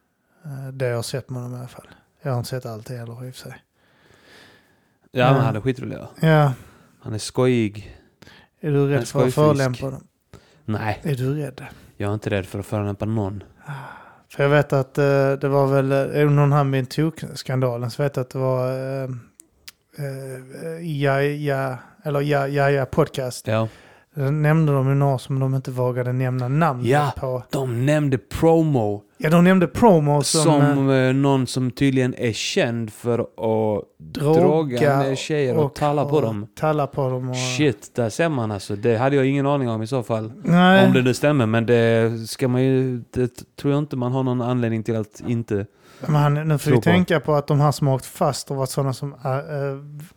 Eh, 0.45 0.67
det 0.73 0.87
jag 0.87 0.95
har 0.95 1.03
sett 1.03 1.29
med 1.29 1.41
honom 1.41 1.57
i 1.57 1.59
alla 1.59 1.67
fall. 1.67 1.87
Jag 2.21 2.31
har 2.31 2.37
inte 2.37 2.49
sett 2.49 2.65
allt 2.65 2.89
heller 2.89 3.25
i 3.27 3.31
och 3.31 3.35
för 3.35 3.41
sig. 3.49 3.55
Ja, 5.11 5.33
men 5.33 5.41
han 5.41 5.55
är 5.55 5.61
skitrolig. 5.61 5.97
Ja. 5.97 6.27
Ja, 6.29 6.53
Han 7.01 7.13
är 7.13 7.17
skojig. 7.17 7.97
är 8.61 8.71
du 8.71 8.77
Han 8.79 8.87
är 8.87 8.91
rädd 8.91 8.97
för 8.97 9.01
att 9.01 9.07
skojfrisk. 9.07 9.35
förolämpa 9.35 9.85
honom? 9.85 10.03
Nej, 10.65 10.99
Är 11.03 11.15
du 11.15 11.33
rädd? 11.33 11.65
jag 11.97 12.09
är 12.09 12.13
inte 12.13 12.29
rädd 12.29 12.45
för 12.45 12.59
att 12.59 12.65
förolämpa 12.65 13.05
någon. 13.05 13.43
För 14.29 14.43
jag 14.43 14.49
vet 14.49 14.73
att 14.73 14.97
eh, 14.97 15.31
det 15.31 15.47
var 15.47 15.67
väl, 15.67 15.91
är 15.91 16.25
det 16.25 16.29
någon 16.31 16.51
här 16.53 16.63
med 16.63 16.87
skandalen 17.33 17.91
så 17.91 18.03
vet 18.03 18.15
jag 18.15 18.21
att 18.23 18.29
det 18.29 18.37
var 18.39 18.67
eh, 18.71 19.09
eh, 19.97 20.87
ja, 21.01 21.21
ja, 21.21 21.77
eller 22.03 22.21
ja, 22.21 22.47
ja, 22.47 22.69
ja 22.71 22.85
podcast. 22.85 23.47
Ja. 23.47 23.67
Där 24.15 24.31
nämnde 24.31 24.73
de 24.73 24.87
ju 24.87 24.95
några 24.95 25.17
som 25.17 25.39
de 25.39 25.55
inte 25.55 25.71
vågade 25.71 26.13
nämna 26.13 26.47
namn 26.47 26.85
Ja. 26.85 27.13
på. 27.17 27.43
De 27.51 27.85
nämnde 27.85 28.17
promo 28.17 29.03
Ja, 29.23 29.29
de 29.29 29.43
nämnde 29.43 29.67
promo 29.67 30.23
som, 30.23 30.41
som, 30.41 30.89
eh, 30.89 30.95
eh, 30.95 31.13
någon 31.13 31.47
som 31.47 31.71
tydligen 31.71 32.15
är 32.17 32.33
känd 32.33 32.93
för 32.93 33.19
att 33.19 33.83
droga 33.97 34.41
droga 34.41 35.15
tjejer 35.15 35.57
och, 35.57 35.75
talla 35.75 36.05
på 36.05 36.21
dem. 36.21 36.47
Talla 36.55 36.87
på 36.87 37.09
dem. 37.09 37.29
Och, 37.29 37.35
Shit, 37.57 37.95
där 37.95 38.09
ser 38.09 38.29
man 38.29 38.51
alltså. 38.51 38.75
Det 38.75 38.97
hade 38.97 39.15
jag 39.15 39.25
ingen 39.25 39.47
aning 39.47 39.69
om 39.69 39.83
i 39.83 39.87
så 39.87 40.03
fall. 40.03 40.31
Nej, 40.43 40.87
Om 40.87 40.93
det 40.93 41.01
nu 41.01 41.13
stämmer, 41.13 41.45
men 41.45 41.65
det 41.65 42.11
ska 42.27 42.47
man 42.47 42.63
ju... 42.63 43.03
Det 43.11 43.55
tror 43.55 43.73
jag 43.73 43.79
inte 43.79 43.95
man 43.95 44.11
har 44.11 44.23
någon 44.23 44.41
anledning 44.41 44.83
till 44.83 44.95
att 44.95 45.21
inte... 45.27 45.65
men 46.07 46.33
nu 46.33 46.57
får 46.57 46.71
vi 46.71 46.77
på. 46.77 46.81
tänka 46.81 47.19
på 47.19 47.33
att 47.35 47.47
de 47.47 47.59
här 47.59 47.71
som 47.71 47.87
har 47.87 47.95
åkt 47.95 48.05
fast 48.05 48.49
har 48.49 48.55
varit 48.55 48.69
sådana 48.69 48.93
som 48.93 49.15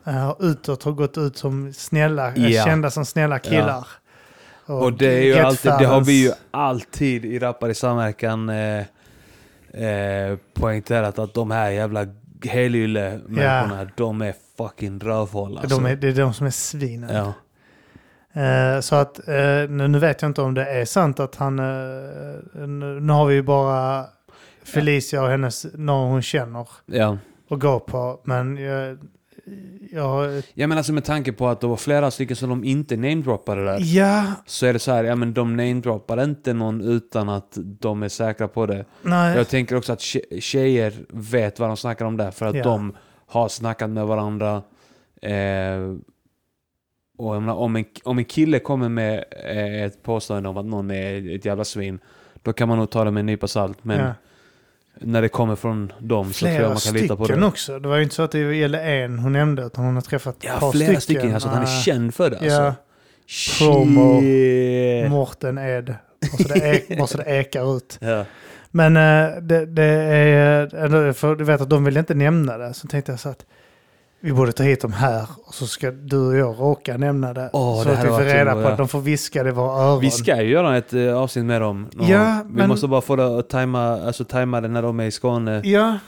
äh, 0.07 0.15
äh, 0.15 0.35
utåt 0.41 0.83
har 0.83 0.93
gått 0.93 1.19
ut 1.19 1.37
som 1.37 1.73
snälla, 1.73 2.37
Ja. 2.37 2.65
kända 2.65 2.91
som 2.91 3.05
snälla 3.05 3.39
killar. 3.39 3.87
Och 4.67 4.93
det 4.93 5.19
är 5.19 5.23
ju 5.23 5.35
alltid, 5.39 5.73
det 5.79 5.87
har 5.87 6.01
vi 6.01 6.23
ju 6.25 6.33
alltid 6.51 7.25
i 7.25 7.39
Rappar 7.39 7.69
i 7.69 7.75
samverkan 7.75 8.49
eh, 8.49 8.85
eh, 9.75 10.39
poängterat 10.55 11.19
att 11.19 11.35
de 11.35 11.51
här 11.51 11.71
jävla 11.71 12.07
helylle-människorna, 12.49 13.91
de 13.97 14.23
är 14.23 14.35
fucking 14.59 14.99
rövhål 14.99 15.59
alltså. 15.59 15.77
de 15.77 15.87
är, 15.87 15.97
det 15.97 16.09
är 16.09 16.13
de 16.13 16.35
som 16.35 16.47
är 16.47 16.51
svinen. 16.51 17.15
Ja. 17.15 17.33
Eh, 18.43 18.81
så 18.81 18.95
att 18.95 19.29
eh, 19.29 19.35
nu, 19.69 19.89
nu 19.89 19.99
vet 19.99 20.23
jag 20.23 20.29
inte 20.29 20.43
om 20.43 20.55
det 20.55 20.67
är 20.67 20.85
sant 20.85 21.21
att 21.21 21.37
han... 21.37 21.57
nu, 21.57 23.01
nu 23.01 23.13
har 23.13 23.27
vi 23.27 23.35
ju 23.35 23.43
bara 23.43 24.07
Felicia 24.65 25.23
och 25.23 25.29
hennes, 25.29 25.67
någon 25.75 26.11
hon 26.11 26.23
känner 26.23 26.69
ja. 26.87 27.19
att 27.51 27.59
gå 27.59 27.81
på. 27.81 28.21
Men 28.25 28.59
jag 29.91 30.43
Ja 30.55 30.67
men 30.67 30.79
alltså 30.79 30.93
med 30.93 31.05
tanke 31.05 31.33
på 31.33 31.49
att 31.49 31.61
det 31.61 31.67
var 31.67 31.77
flera 31.77 32.11
stycken 32.11 32.37
som 32.37 32.49
de 32.49 32.65
inte 32.65 32.97
namedroppade 32.97 33.65
där. 33.65 33.79
ja, 33.83 34.25
Så 34.47 34.67
är 34.67 34.73
det 34.73 34.79
så 34.79 34.93
här, 34.93 35.05
ja 35.05 35.15
men 35.17 35.35
de 35.35 35.57
namedroppar 35.57 36.25
inte 36.25 36.53
någon 36.53 36.81
utan 36.81 37.29
att 37.29 37.59
de 37.61 38.03
är 38.03 38.09
säkra 38.09 38.49
på 38.49 38.67
det. 38.67 38.85
nej. 39.03 39.37
Jag 39.37 39.49
tänker 39.49 39.77
också 39.77 39.93
att 39.93 39.99
tje- 40.01 40.41
tjejer 40.41 40.93
vet 41.09 41.59
vad 41.59 41.69
de 41.71 41.77
snackar 41.77 42.05
om 42.05 42.17
där 42.17 42.31
för 42.31 42.47
att 42.47 42.55
Ja. 42.57 42.63
de 42.65 42.97
har 43.27 43.49
snackat 43.49 43.91
med 43.91 44.07
varandra. 44.07 44.63
Eh, 45.23 45.95
och 47.19 47.35
menar, 47.43 47.55
om, 47.55 47.77
en, 47.77 47.85
om 48.05 48.19
en 48.19 48.25
kille 48.25 48.59
kommer 48.59 48.89
med 48.89 49.25
eh, 49.45 49.83
ett 49.85 50.03
påstående 50.03 50.49
om 50.49 50.57
att 50.57 50.67
någon 50.67 50.91
är 50.91 51.35
ett 51.37 51.45
jävla 51.45 51.65
svin, 51.65 51.99
då 52.43 52.53
kan 52.53 52.69
man 52.69 52.79
nog 52.79 52.91
ta 52.91 53.05
det 53.05 53.11
med 53.11 53.21
en 53.21 53.27
nypa 53.27 53.47
salt. 53.47 53.85
Men 53.85 53.99
ja. 54.01 54.15
När 55.01 55.23
det 55.23 55.29
kommer 55.29 55.57
från 55.57 55.93
dem 55.99 56.33
så 56.33 56.39
tror 56.39 56.51
jag 56.51 56.57
Flera 56.59 56.69
man 56.69 56.79
kan 56.79 56.95
lita 56.95 57.17
på 57.17 57.25
stycken 57.25 57.41
det. 57.41 57.47
också. 57.47 57.79
Det 57.79 57.89
var 57.89 57.97
ju 57.97 58.03
inte 58.03 58.15
så 58.15 58.23
att 58.23 58.31
det 58.31 58.57
gällde 58.57 58.81
en 58.81 59.19
hon 59.19 59.33
nämnde, 59.33 59.63
utan 59.63 59.85
hon 59.85 59.95
har 59.95 60.03
träffat 60.03 60.37
ett 60.37 60.45
Ja, 60.45 60.61
par 60.61 60.73
flera 60.73 61.01
stycken. 61.01 61.35
alltså 61.35 61.49
att 61.49 61.55
han 61.55 61.63
är 61.63 61.67
Eh, 61.69 61.83
känd 61.83 62.15
för 62.15 62.31
det. 62.31 62.37
Alltså. 62.37 62.51
Ja, 62.63 62.75
Promo. 63.59 64.21
Shit. 64.21 65.11
Mårten 65.11 65.59
Ed. 65.59 65.95
Bara 66.33 66.37
så, 66.43 66.49
det 66.49 66.75
ek, 66.89 66.99
så 67.09 67.19
det 67.19 67.25
ekar 67.25 67.77
ut. 67.77 67.99
Ja. 68.01 68.25
Men 68.71 68.97
eh, 68.97 69.37
det, 69.43 69.67
det 69.67 69.83
är, 69.85 70.75
eller 70.75 71.13
för 71.13 71.37
du 71.37 71.45
vet 71.45 71.61
att 71.61 71.71
de 71.71 71.85
vill 71.85 71.97
inte 71.97 72.15
nämna 72.15 72.59
det. 72.59 72.75
Så 72.75 72.87
tänkte 72.89 73.13
jag 73.13 73.21
så 73.21 73.29
att 73.29 73.47
vi 74.25 74.33
borde 74.33 74.53
ta 74.53 74.63
hit 74.63 74.81
dem 74.81 74.93
här 74.93 75.29
och 75.47 75.55
så 75.55 75.67
ska 75.67 75.91
du 75.91 76.17
och 76.19 76.37
jag 76.37 76.61
råka 76.61 76.97
nämna 76.97 77.33
det. 77.35 77.51
Åh, 77.53 77.83
så 77.83 77.89
det 77.89 77.99
att 77.99 78.05
vi 78.05 78.09
får 78.09 78.21
reda 78.21 78.53
på 78.53 78.61
ja. 78.61 78.69
att 78.69 78.77
de 78.79 78.89
får 78.89 79.01
viska 79.01 79.43
det 79.43 79.49
i 79.49 79.53
våra 79.53 79.83
öron. 79.83 80.01
Vi 80.01 80.11
ska 80.11 80.43
ju 80.43 80.49
göra 80.51 80.77
ett 80.77 80.95
uh, 80.95 81.17
avsnitt 81.17 81.45
med 81.45 81.61
dem. 81.61 81.89
Ja. 82.01 82.43
Vi 82.47 82.53
men- 82.57 82.69
måste 82.69 82.89
bara 82.89 83.01
få 83.01 83.17
det 83.17 83.39
att 83.39 83.49
tajma, 83.49 84.01
alltså, 84.01 84.25
tajma 84.25 84.61
det 84.61 84.69
när 84.69 84.83
de 84.83 85.01
är 85.01 85.05
i 85.05 85.11
Skåne. 85.11 85.61
Ja, 85.65 85.99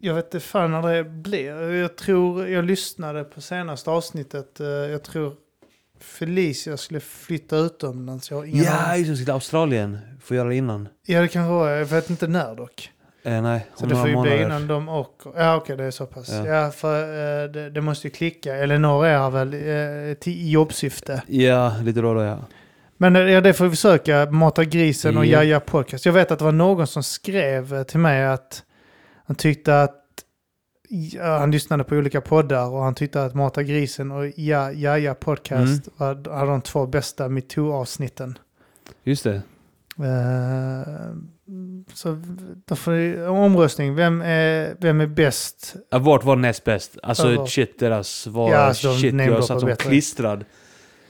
jag 0.00 0.14
vet 0.14 0.24
inte 0.24 0.40
fan 0.40 0.70
när 0.70 0.94
det 0.94 1.04
blir. 1.04 1.72
Jag 1.72 1.96
tror, 1.96 2.48
jag 2.48 2.64
lyssnade 2.64 3.24
på 3.24 3.40
senaste 3.40 3.90
avsnittet. 3.90 4.60
eh, 4.60 4.66
Jag 4.66 5.02
tror 5.02 5.32
Felicia 6.00 6.76
skulle 6.76 7.00
flytta 7.00 7.56
utomlands. 7.56 8.30
Jag 8.30 8.38
har 8.38 8.44
ingen 8.44 8.64
Ja, 8.64 8.96
just 8.96 9.26
det. 9.26 9.32
Australien. 9.32 9.98
Får 10.22 10.36
göra 10.36 10.48
det 10.48 10.56
innan. 10.56 10.88
Ja, 11.06 11.20
det 11.20 11.28
kan 11.28 11.48
vara. 11.48 11.76
Jag 11.78 11.86
vet 11.86 12.10
inte 12.10 12.26
när 12.26 12.54
dock. 12.54 12.90
Eh, 13.26 13.42
nej, 13.42 13.66
Så 13.74 13.86
det 13.86 13.96
får 13.96 14.08
ju 14.08 14.20
bli 14.22 14.42
innan 14.42 14.66
de 14.66 14.88
åker. 14.88 15.32
Ja, 15.36 15.56
okej, 15.56 15.76
det 15.76 15.84
är 15.84 15.90
så 15.90 16.06
pass. 16.06 16.28
Ja. 16.32 16.46
Ja, 16.46 16.70
för 16.70 17.02
eh, 17.44 17.50
det, 17.50 17.70
det 17.70 17.80
måste 17.80 18.06
ju 18.06 18.10
klicka. 18.10 18.54
Elinor 18.56 19.06
är 19.06 19.30
väl 19.30 19.54
eh, 19.54 20.14
till 20.14 20.52
jobbsyfte. 20.52 21.22
Ja, 21.26 21.76
lite 21.82 22.00
då 22.00 22.08
och 22.08 22.14
då 22.14 22.22
ja. 22.22 22.38
Men 22.96 23.16
eh, 23.16 23.22
ja, 23.22 23.40
det 23.40 23.52
får 23.52 23.64
vi 23.64 23.70
försöka. 23.70 24.26
Mata 24.30 24.64
grisen 24.64 25.16
och 25.16 25.26
Ja. 25.26 25.38
Jaja 25.42 25.60
podcast. 25.60 26.06
Jag 26.06 26.12
vet 26.12 26.30
att 26.30 26.38
det 26.38 26.44
var 26.44 26.52
någon 26.52 26.86
som 26.86 27.02
skrev 27.02 27.74
eh, 27.74 27.82
till 27.82 28.00
mig 28.00 28.24
att 28.26 28.62
han 29.26 29.36
tyckte 29.36 29.82
att 29.82 30.00
ja, 30.88 31.38
han 31.38 31.50
lyssnade 31.50 31.84
på 31.84 31.94
olika 31.94 32.20
poddar 32.20 32.68
och 32.68 32.82
han 32.82 32.94
tyckte 32.94 33.24
att 33.24 33.34
Mata 33.34 33.62
grisen 33.62 34.10
och 34.12 34.26
ja, 34.36 34.72
Jaja 34.72 35.14
podcast 35.14 35.86
Mm. 36.00 36.22
var, 36.22 36.34
hade 36.36 36.50
de 36.50 36.60
två 36.60 36.86
bästa 36.86 37.28
metoo-avsnitten. 37.28 38.38
Just 39.04 39.24
det. 39.24 39.34
Eh, 39.98 41.14
så 41.94 42.18
då 42.66 42.76
får 42.76 42.92
vi, 42.92 43.22
omröstning, 43.26 43.94
vem 43.94 44.22
är, 44.22 44.76
vem 44.80 45.00
är 45.00 45.06
bäst? 45.06 45.74
Ja, 45.90 45.98
vart 45.98 46.24
var 46.24 46.36
näst 46.36 46.64
bäst? 46.64 46.98
Alltså 47.02 47.36
vart. 47.36 47.50
shit, 47.50 47.78
deras 47.78 48.26
var 48.26 48.50
Ja, 48.50 48.56
alltså, 48.58 48.94
shit. 48.94 49.14
Jag 49.14 49.44
satt 49.44 49.60
som 49.60 49.68
bättre. 49.68 49.88
klistrad 49.90 50.44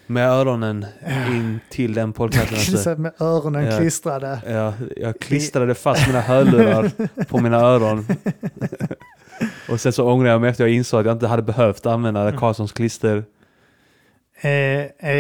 med 0.07 0.29
öronen 0.29 0.87
in 1.29 1.61
till 1.71 1.95
den 1.95 2.13
podcasten. 2.13 3.03
Med 3.03 3.13
öronen 3.19 3.65
Ja. 3.65 3.79
klistrade. 3.79 4.39
Ja, 4.47 4.75
jag 4.97 5.21
klistrade 5.21 5.75
fast 5.75 6.07
mina 6.07 6.21
hörlurar 6.21 6.91
på 7.25 7.39
mina 7.41 7.57
öron. 7.57 8.07
Och 9.69 9.81
sen 9.81 9.93
så 9.93 10.11
ångrade 10.11 10.31
jag 10.31 10.41
mig 10.41 10.51
efter 10.51 10.65
jag 10.65 10.75
insåg 10.75 11.01
att 11.01 11.07
jag 11.07 11.15
inte 11.15 11.27
hade 11.27 11.43
behövt 11.43 11.87
använda 11.87 12.21
Mm. 12.21 12.37
Karlssons 12.37 12.73
klister. 12.73 13.25
Eh, 14.41 14.51
är 14.99 15.15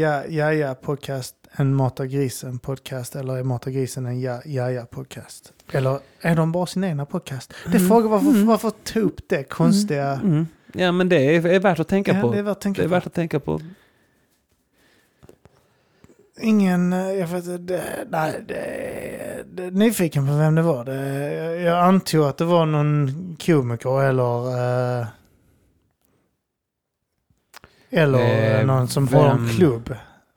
ja, 0.00 0.22
ja, 0.28 0.52
ja 0.52 0.74
podcast 0.74 1.34
en 1.56 1.74
Mata 1.74 2.06
grisen 2.06 2.58
podcast 2.58 3.16
eller 3.16 3.36
är 3.36 3.42
Mata 3.42 3.70
grisen 3.70 4.06
en 4.06 4.20
ja, 4.20 4.40
ja, 4.44 4.70
ja 4.70 4.86
podcast? 4.90 5.52
Eller 5.72 5.98
är 6.20 6.36
de 6.36 6.52
bara 6.52 6.66
sin 6.66 6.84
egna 6.84 7.06
podcast? 7.06 7.52
Det 7.72 7.76
är 7.76 7.88
frågan 7.88 8.10
varför, 8.10 8.44
varför 8.44 8.70
ta 8.70 9.00
upp 9.00 9.20
det 9.28 9.44
konstiga... 9.44 10.12
Mm. 10.12 10.46
Ja, 10.72 10.92
men 10.92 11.08
det 11.08 11.36
är, 11.36 11.46
är 11.46 11.60
värt 11.60 11.78
att 11.80 11.88
tänka 11.88 12.14
Ja, 12.14 12.20
på. 12.20 12.32
det 12.32 12.38
är 12.38 12.42
värt 12.42 12.52
att 12.56 12.60
tänka 12.60 12.82
det 12.82 12.86
är 12.86 12.90
värt 12.90 13.06
att 13.06 13.14
tänka 13.14 13.40
på. 13.40 13.60
Ingen, 16.40 16.92
eh, 16.92 17.12
jag 17.12 17.26
vet 17.26 17.66
det, 17.68 17.84
nej, 18.10 18.44
det, 18.48 19.44
det, 19.52 19.70
nyfiken 19.70 20.26
på 20.26 20.32
vem 20.32 20.54
det 20.54 20.62
var. 20.62 20.84
Det, 20.84 21.32
jag, 21.34 21.60
jag 21.60 21.84
antog 21.84 22.24
att 22.24 22.36
det 22.36 22.44
var 22.44 22.66
någon 22.66 23.36
komiker 23.46 24.02
eller... 24.02 24.48
Eh, 25.00 25.06
eller 27.90 28.60
Eh, 28.60 28.66
någon 28.66 28.88
som 28.88 29.08
har 29.08 29.28
en 29.30 29.46
vem- 29.46 29.56
klubb. 29.56 29.94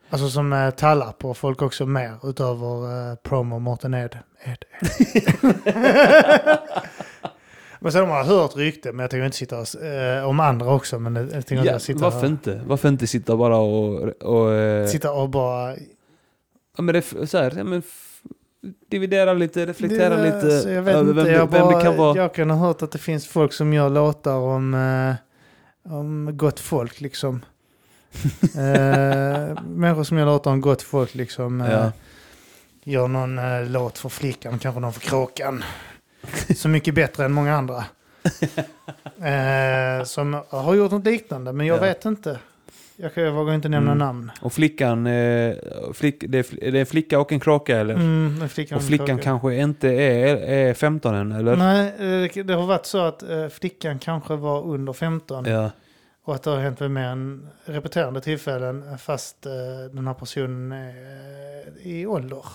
Alltså 0.09 0.29
som 0.29 0.53
eh, 0.53 0.69
tallar 0.69 1.11
på 1.11 1.33
folk 1.33 1.61
också 1.61 1.85
mer 1.85 2.13
utöver 2.23 3.09
eh, 3.11 3.15
promo 3.15 3.59
Mårten 3.59 3.93
Ed. 3.93 4.17
Ed, 4.43 4.65
Ed. 5.13 5.37
men 7.79 7.91
sen 7.91 8.01
har 8.01 8.07
man 8.07 8.25
hört 8.25 8.55
rykte, 8.55 8.91
men 8.91 8.99
jag 8.99 9.09
tänker 9.09 9.25
inte 9.25 9.37
sitta 9.37 9.59
och, 9.59 9.83
eh, 9.83 10.29
om 10.29 10.39
andra 10.39 10.73
också. 10.73 10.99
Men 10.99 11.15
jag, 11.15 11.25
jag 11.25 11.45
tänker 11.45 11.65
inte 11.65 11.79
sitta, 11.79 11.99
varför 11.99 12.19
och, 12.19 12.25
inte? 12.25 12.61
Varför 12.67 12.89
inte 12.89 13.07
sitta 13.07 13.37
bara 13.37 13.57
och... 13.57 14.09
och 14.23 14.53
eh, 14.53 14.87
sitta 14.87 15.11
och 15.11 15.29
bara... 15.29 15.75
ja, 16.77 16.81
men 16.81 16.93
det, 16.95 17.01
så 17.29 17.37
här, 17.37 17.53
ja, 17.57 17.63
men 17.63 17.83
dividera 18.89 19.33
lite, 19.33 19.65
reflektera 19.65 20.15
Det- 20.15 20.23
lite 20.23 20.55
alltså, 20.55 20.71
jag 20.71 20.81
vet 20.81 20.95
över 20.95 21.09
inte, 21.09 21.23
vem, 21.23 21.33
jag, 21.33 21.49
det, 21.49 21.57
vem 21.57 21.67
bara, 21.67 21.77
det 21.77 21.83
kan 21.83 21.97
vara. 21.97 22.17
jag 22.17 22.33
kan 22.33 22.49
ha 22.49 22.67
hört 22.67 22.81
att 22.81 22.91
det 22.91 22.97
finns 22.97 23.27
folk 23.27 23.53
som 23.53 23.73
gör 23.73 23.89
låtar 23.89 24.35
om, 24.35 24.73
eh, 24.73 25.15
om 25.93 26.37
gott 26.37 26.59
folk 26.59 27.01
liksom. 27.01 27.41
eh, 28.55 29.63
människor 29.63 30.03
som 30.03 30.17
gör 30.17 30.25
låtar 30.25 30.51
om 30.51 30.61
gott 30.61 30.81
folk 30.81 31.15
liksom. 31.15 31.61
Eh, 31.61 31.71
Ja. 31.71 31.91
Gör 32.83 33.07
någon 33.07 33.37
eh, 33.39 33.65
låt 33.69 33.97
för 33.97 34.09
flickan, 34.09 34.59
kanske 34.59 34.81
någon 34.81 34.93
för 34.93 34.99
kråkan. 35.01 35.63
Så 36.55 36.69
mycket 36.69 36.93
bättre 36.95 37.25
än 37.25 37.31
många 37.33 37.55
andra. 37.55 37.83
eh, 39.21 40.03
som 40.05 40.41
har 40.49 40.75
gjort 40.75 40.91
något 40.91 41.05
liknande, 41.05 41.53
men 41.53 41.65
jag 41.67 41.77
Ja. 41.77 41.81
vet 41.81 42.05
inte. 42.05 42.39
Jag, 42.95 43.13
kan- 43.13 43.23
jag 43.23 43.31
vågar 43.31 43.53
inte 43.53 43.69
nämna 43.69 43.91
Mm. 43.91 44.05
namn. 44.07 44.31
Och 44.41 44.53
flickan, 44.53 45.07
eh, 45.07 45.55
flick, 45.93 46.23
det, 46.27 46.37
är, 46.39 46.63
är 46.63 46.71
det 46.71 46.79
en 46.79 46.85
flicka 46.85 47.19
och 47.19 47.31
en 47.31 47.39
kråka 47.39 47.77
eller? 47.77 47.93
Mm, 47.93 48.35
men 48.39 48.49
flickan 48.49 48.77
och 48.77 48.83
flickan 48.83 49.17
kanske 49.19 49.55
inte 49.55 49.89
är, 49.89 50.35
är 50.37 50.73
15 50.73 51.15
än 51.15 51.31
eller? 51.31 51.55
Nej, 51.55 51.87
eh, 51.87 52.31
det, 52.33 52.43
det 52.43 52.53
har 52.53 52.65
varit 52.67 52.85
så 52.85 52.97
att 52.97 53.23
eh, 53.23 53.47
flickan 53.47 53.99
kanske 53.99 54.35
var 54.35 54.63
under 54.65 54.93
15. 54.93 55.45
Ja. 55.45 55.71
Och 56.27 56.35
att 56.35 56.43
det 56.43 56.49
har 56.49 56.59
hänt 56.59 56.81
vid 56.81 56.91
mer 56.91 57.07
än 57.07 57.49
repeterande 57.65 58.21
tillfällen 58.21 58.97
fast 58.97 59.45
eh, 59.45 59.51
den 59.91 60.07
här 60.07 60.13
personen 60.13 60.71
är 60.71 60.87
eh, 61.77 61.87
i 61.87 62.05
ålder. 62.05 62.45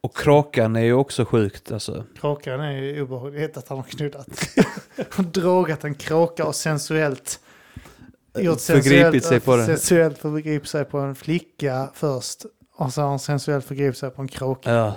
Och 0.00 0.16
kråkan 0.16 0.76
är 0.76 0.80
ju 0.80 0.92
också 0.92 1.24
sjukt 1.24 1.72
alltså. 1.72 2.04
Kråkan 2.20 2.60
är 2.60 2.72
ju 2.72 3.02
obehagligt 3.02 3.56
att 3.56 3.68
han 3.68 3.78
har 3.78 3.84
knuddat. 3.84 4.28
och 5.18 5.24
drogat 5.24 5.84
en 5.84 5.94
kråka 5.94 6.46
och 6.46 6.54
sensuellt 6.54 7.40
gjort 8.38 8.60
Förgripit 8.60 9.24
sig 9.24 9.40
på 9.40 9.56
den. 9.56 9.66
Sensuellt 9.66 10.18
förgripit 10.18 10.68
sig 10.68 10.84
på 10.84 10.98
en 10.98 11.14
flicka 11.14 11.90
först. 11.94 12.44
Och 12.74 12.92
så 12.92 13.00
har 13.00 13.08
han 13.08 13.18
sensuellt 13.18 13.64
förgripit 13.64 13.98
sig 13.98 14.10
på 14.10 14.22
en 14.22 14.28
kråka. 14.28 14.70
Ja. 14.70 14.94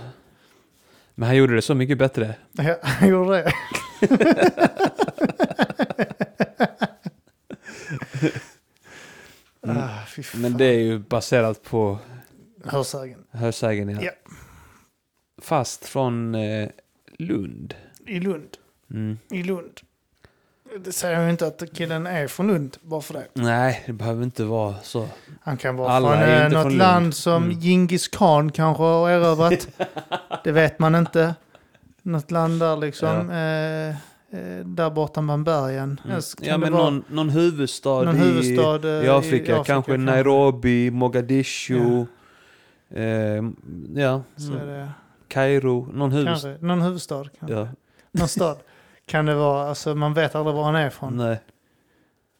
Men 1.16 1.28
han 1.28 1.36
gjorde 1.36 1.56
det 1.56 1.62
så 1.62 1.76
mycket 1.76 1.98
bättre. 1.98 2.36
Ja, 2.52 2.76
han 2.84 3.10
gjorde 3.10 3.32
det. 3.32 3.54
Mm. 9.66 9.78
ah, 9.78 10.06
fy 10.08 10.15
fan. 10.26 10.42
Men 10.42 10.58
det 10.58 10.66
är 10.66 10.80
ju 10.80 11.00
baserat 11.00 11.64
på 11.64 12.00
Hörsägen. 12.66 13.20
hörsägen 13.32 13.90
ja. 13.90 14.02
Ja. 14.02 14.12
Fast 15.42 15.86
från 15.86 16.36
eh, 16.36 16.70
Lund. 17.18 17.76
I 18.08 18.20
Lund. 18.20 18.58
Mm. 18.92 19.18
I 19.30 19.44
Lund. 19.44 19.82
Det 20.80 20.92
säger 20.92 21.24
ju 21.24 21.30
inte 21.30 21.48
att 21.48 21.64
killen 21.74 22.08
är 22.08 22.28
från 22.28 22.48
Lund 22.48 22.78
bara 22.82 23.02
för 23.02 23.14
det. 23.14 23.28
Nej, 23.34 23.84
det 23.86 23.94
behöver 23.94 24.24
inte 24.24 24.44
vara 24.44 24.76
så. 24.84 25.08
Han 25.42 25.58
kan 25.58 25.76
vara 25.76 25.92
Alla 25.92 26.12
från 26.12 26.30
eh, 26.30 26.50
något 26.50 26.62
från 26.64 26.78
land 26.78 27.16
som 27.16 27.44
Mm. 27.44 27.60
Genghis 27.60 28.08
khan 28.08 28.52
kanske 28.52 28.84
har 28.84 29.10
erövrat. 29.10 29.68
det 30.44 30.52
vet 30.52 30.80
man 30.80 30.96
inte. 30.96 31.36
Något 32.02 32.32
land 32.32 32.60
där 32.60 32.78
liksom. 32.78 33.30
Eh, 33.30 33.90
eh, 33.90 33.96
där 34.66 34.90
borta 34.90 35.22
bland 35.22 35.46
bergen. 35.46 36.02
Mm. 36.06 36.22
Ja, 36.42 36.58
men 36.58 36.72
någon, 36.72 37.04
någon 37.08 37.30
huvudstad, 37.30 38.04
någon 38.04 38.16
i, 38.16 38.20
huvudstad 38.20 39.00
eh, 39.00 39.06
i 39.06 39.10
Afrika. 39.10 39.64
kanske 39.64 39.98
Nairobi, 39.98 40.92
Mogadishu. 40.92 42.06
Eh, 42.90 43.06
ja, 43.96 44.24
Så 44.36 44.54
är 44.54 44.66
det. 44.66 44.90
Kairo. 45.28 45.88
Någon 45.94 46.12
huvudstad. 46.12 46.50
Kanske. 46.50 46.66
Någon 46.66 46.82
huvudstad. 46.82 47.24
Kanske. 47.40 47.56
Ja, 47.56 47.68
Någon 48.12 48.28
stad. 48.28 48.58
Kan 49.06 49.26
det 49.26 49.36
vara. 49.36 49.70
Alltså 49.70 49.96
man 49.96 50.14
vet 50.14 50.36
aldrig 50.36 50.56
var 50.56 50.64
han 50.64 50.76
är 50.76 50.88
ifrån. 50.88 51.18
nej. 51.18 51.40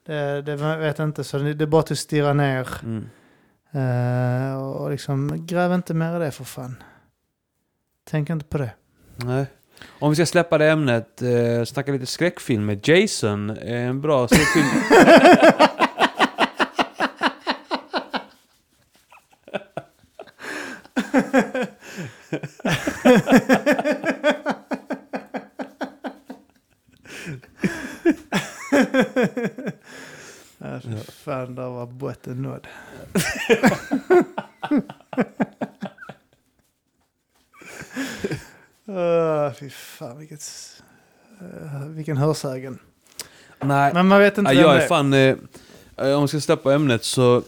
Det, 0.06 0.42
det 0.42 0.56
vet 0.56 1.00
inte. 1.00 1.24
Så 1.24 1.38
det, 1.38 1.54
det 1.54 1.64
är 1.64 1.68
bara 1.68 1.82
att 1.82 1.98
stirra 1.98 2.34
ner. 2.34 2.68
Mm. 2.84 3.10
Eh, 3.72 4.64
och 4.64 4.92
liksom 4.92 5.46
gräv 5.46 5.74
inte 5.74 5.94
mer 5.94 6.16
i 6.16 6.20
det 6.20 6.32
för 6.32 6.44
fan. 6.44 6.76
Tänk 8.04 8.30
inte 8.30 8.46
på 8.46 8.58
det. 8.58 8.72
nej. 9.16 9.46
Om 10.00 10.10
vi 10.10 10.16
ska 10.16 10.26
släppa 10.26 10.58
det 10.58 10.70
ämnet, 10.70 11.22
eh, 11.22 11.64
snacka 11.66 11.92
lite 11.92 12.06
skräckfilm 12.06 12.66
med 12.66 12.88
Jason. 12.88 13.50
är 13.50 13.76
En 13.76 14.02
bra 14.02 14.28
skräckfilm. 14.28 14.68
Ja, 30.58 30.80
fy 30.84 30.98
fan, 31.12 31.56
där 31.56 31.70
var 31.70 31.86
botten 31.86 32.42
nådd. 32.42 32.68
uh, 38.90 39.54
fy 39.54 39.70
fan, 39.70 40.25
vilket, 40.36 40.84
uh, 41.42 41.88
vilken 41.88 42.18
hörsägen. 42.18 42.80
nej. 43.60 43.94
Men 43.94 44.08
man 44.08 44.20
vet 44.20 44.38
inte 44.38 44.54
Ja, 44.54 44.62
jag 44.62 44.76
det 44.76 44.84
är 44.84 44.88
fan, 44.88 45.14
eh, 45.14 45.36
om 46.18 46.22
vi 46.22 46.28
ska 46.28 46.40
släppa 46.40 46.74
ämnet 46.74 47.04
så, 47.04 47.42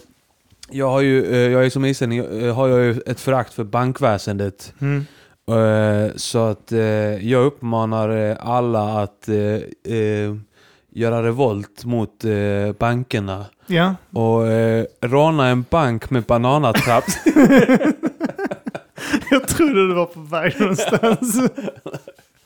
jag 0.69 0.89
har 0.89 1.01
ju, 1.01 1.25
eh, 1.33 1.51
jag 1.51 1.65
är 1.65 1.69
som 1.69 1.85
islänning, 1.85 2.19
eh, 2.19 2.55
har 2.55 2.67
jag 2.67 2.79
ju 2.79 3.01
ett 3.05 3.19
förakt 3.19 3.53
för 3.53 3.63
bankväsendet. 3.63 4.73
Mm. 4.79 5.05
Eh, 5.49 6.11
så 6.15 6.47
att 6.47 6.71
eh, 6.71 6.79
jag 7.27 7.45
uppmanar 7.45 8.09
eh, 8.09 8.37
alla 8.39 9.03
att 9.03 9.29
eh, 9.29 9.95
eh, 9.97 10.35
göra 10.89 11.23
revolt 11.23 11.85
mot 11.85 12.23
eh, 12.25 12.71
bankerna. 12.79 13.45
Ja, 13.67 13.95
Och 14.13 14.47
eh, 14.47 14.85
råna 15.01 15.47
en 15.47 15.65
bank 15.69 16.09
med 16.09 16.23
bananatrapp. 16.23 17.03
jag 19.31 19.47
trodde 19.47 19.87
du 19.87 19.93
var 19.93 20.05
på 20.05 20.19
väg 20.19 20.59
någonstans. 20.59 21.51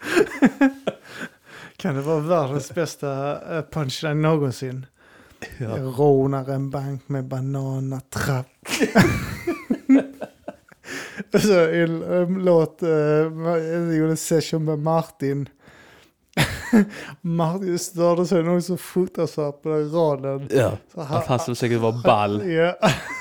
kan 1.78 1.96
det 1.96 2.02
vara 2.02 2.20
världens 2.20 2.74
bästa 2.74 3.42
eh, 3.58 3.64
punchline 3.72 4.22
någonsin? 4.22 4.86
Jag 5.58 6.00
rånar 6.00 6.50
en 6.50 6.70
bank 6.70 7.10
med 7.10 7.26
bananatrapp. 7.26 8.48
Så 11.42 11.70
en, 11.70 12.04
en 12.04 12.34
låt, 12.34 12.84
eh, 12.84 12.90
jag 12.90 13.96
gjorde 13.96 14.12
en 14.12 14.18
session 14.18 14.66
med 14.66 14.80
Martin. 14.80 15.50
Martin 17.22 17.80
störde 17.80 18.26
sig 18.26 18.44
nog 18.44 18.64
så 18.64 18.78
fruktansvärt 18.78 19.62
på 19.62 19.70
den 19.70 19.92
raden. 19.92 20.48
ja, 20.52 20.78
Så 20.94 21.02
att 21.02 21.26
han 21.26 21.40
skulle 21.40 21.56
säkert 21.56 21.80
vara 21.80 22.02
ball. 22.04 22.52
Ja, 22.52 22.76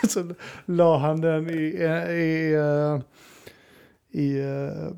så 0.08 0.34
la 0.64 0.98
han 0.98 1.20
den 1.20 1.50
i, 1.50 1.62
i, 2.12 2.54
eh, 2.54 3.00
i, 4.20 4.40
eh, 4.40 4.90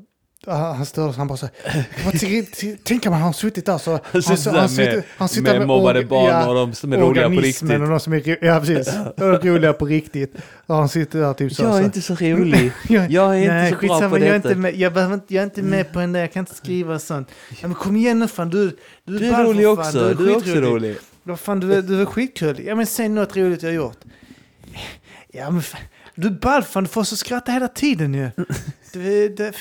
Han 0.47 0.75
han 0.75 0.85
störde 0.85 1.13
så 1.13 1.17
han 1.19 1.27
bara 1.27 1.37
så 1.37 1.49
här, 1.65 2.77
Tänk 2.83 3.05
om 3.05 3.13
han 3.13 3.21
har 3.21 3.33
suttit 3.33 3.65
där 3.65 3.77
så... 3.77 3.99
Han, 4.11 4.21
sitter 4.21 4.51
där 4.53 4.75
med- 4.93 5.03
han 5.17 5.29
sitter 5.29 5.57
med 5.59 5.67
mobbade 5.67 6.05
barn 6.05 6.47
och 6.49 6.55
de 6.55 6.73
som 6.73 6.93
är 6.93 6.97
roliga 6.97 7.29
på 7.29 7.35
riktigt. 7.35 7.71
och 7.71 7.87
de 7.87 7.99
som 7.99 8.13
är, 8.13 8.45
ja, 8.45 8.59
precis. 8.59 8.87
Är 8.93 9.47
roliga 9.47 9.73
på 9.73 9.85
riktigt. 9.85 10.35
Och 10.65 10.75
han 10.75 10.89
sitter 10.89 11.19
där 11.19 11.33
typ 11.33 11.53
så. 11.53 11.63
Jag 11.63 11.75
är 11.75 11.79
så. 11.79 11.85
inte 11.85 12.01
så 12.01 12.15
rolig. 12.15 12.71
Jag, 12.89 13.11
Jag 13.11 13.35
är 13.35 13.39
inte 13.41 13.53
nej, 13.53 13.71
så 13.71 13.77
bra 13.87 14.09
på 14.09 14.17
jag 14.19 14.27
är 14.27 14.33
detta. 14.33 14.49
inte 14.49 14.55
med, 14.59 14.75
jag, 14.75 14.93
behöver 14.93 15.13
inte, 15.13 15.33
jag 15.33 15.41
är 15.41 15.45
inte 15.45 15.61
med 15.61 15.93
på 15.93 15.99
den 15.99 16.13
där, 16.13 16.19
jag 16.19 16.33
kan 16.33 16.39
inte 16.41 16.55
skriva 16.55 16.99
sånt. 16.99 17.27
Ja, 17.61 17.67
men 17.67 17.75
kom 17.75 17.95
igen 17.95 18.19
nu 18.19 18.27
fan, 18.27 18.49
du, 18.49 18.77
du, 19.03 19.19
Du 19.19 19.27
är 19.27 19.33
för 19.35 19.43
rolig 19.43 19.65
fan, 19.65 19.73
också. 19.79 20.13
Du 20.13 20.29
är 20.31 20.35
också 20.35 20.49
skitrolig. 20.49 20.69
rolig. 20.71 20.97
Vad 21.23 21.39
fan, 21.39 21.59
du, 21.59 21.73
är- 21.73 21.81
du 21.81 22.01
är 22.01 22.05
skitkul. 22.05 22.63
Ja 22.65 22.75
men 22.75 22.85
säg 22.87 23.09
något 23.09 23.37
roligt 23.37 23.63
jag 23.63 23.69
har 23.69 23.75
gjort. 23.75 23.97
Ja 25.31 25.49
men 25.49 25.61
fan, 25.61 25.81
du 26.15 26.27
är 26.27 26.31
ball 26.31 26.63
fan, 26.63 26.83
du 26.83 26.89
får 26.89 27.03
så 27.03 27.15
skratta 27.17 27.51
hela 27.51 27.67
tiden 27.67 28.13
ju. 28.13 28.29
Du, 28.93 29.29
det, 29.29 29.53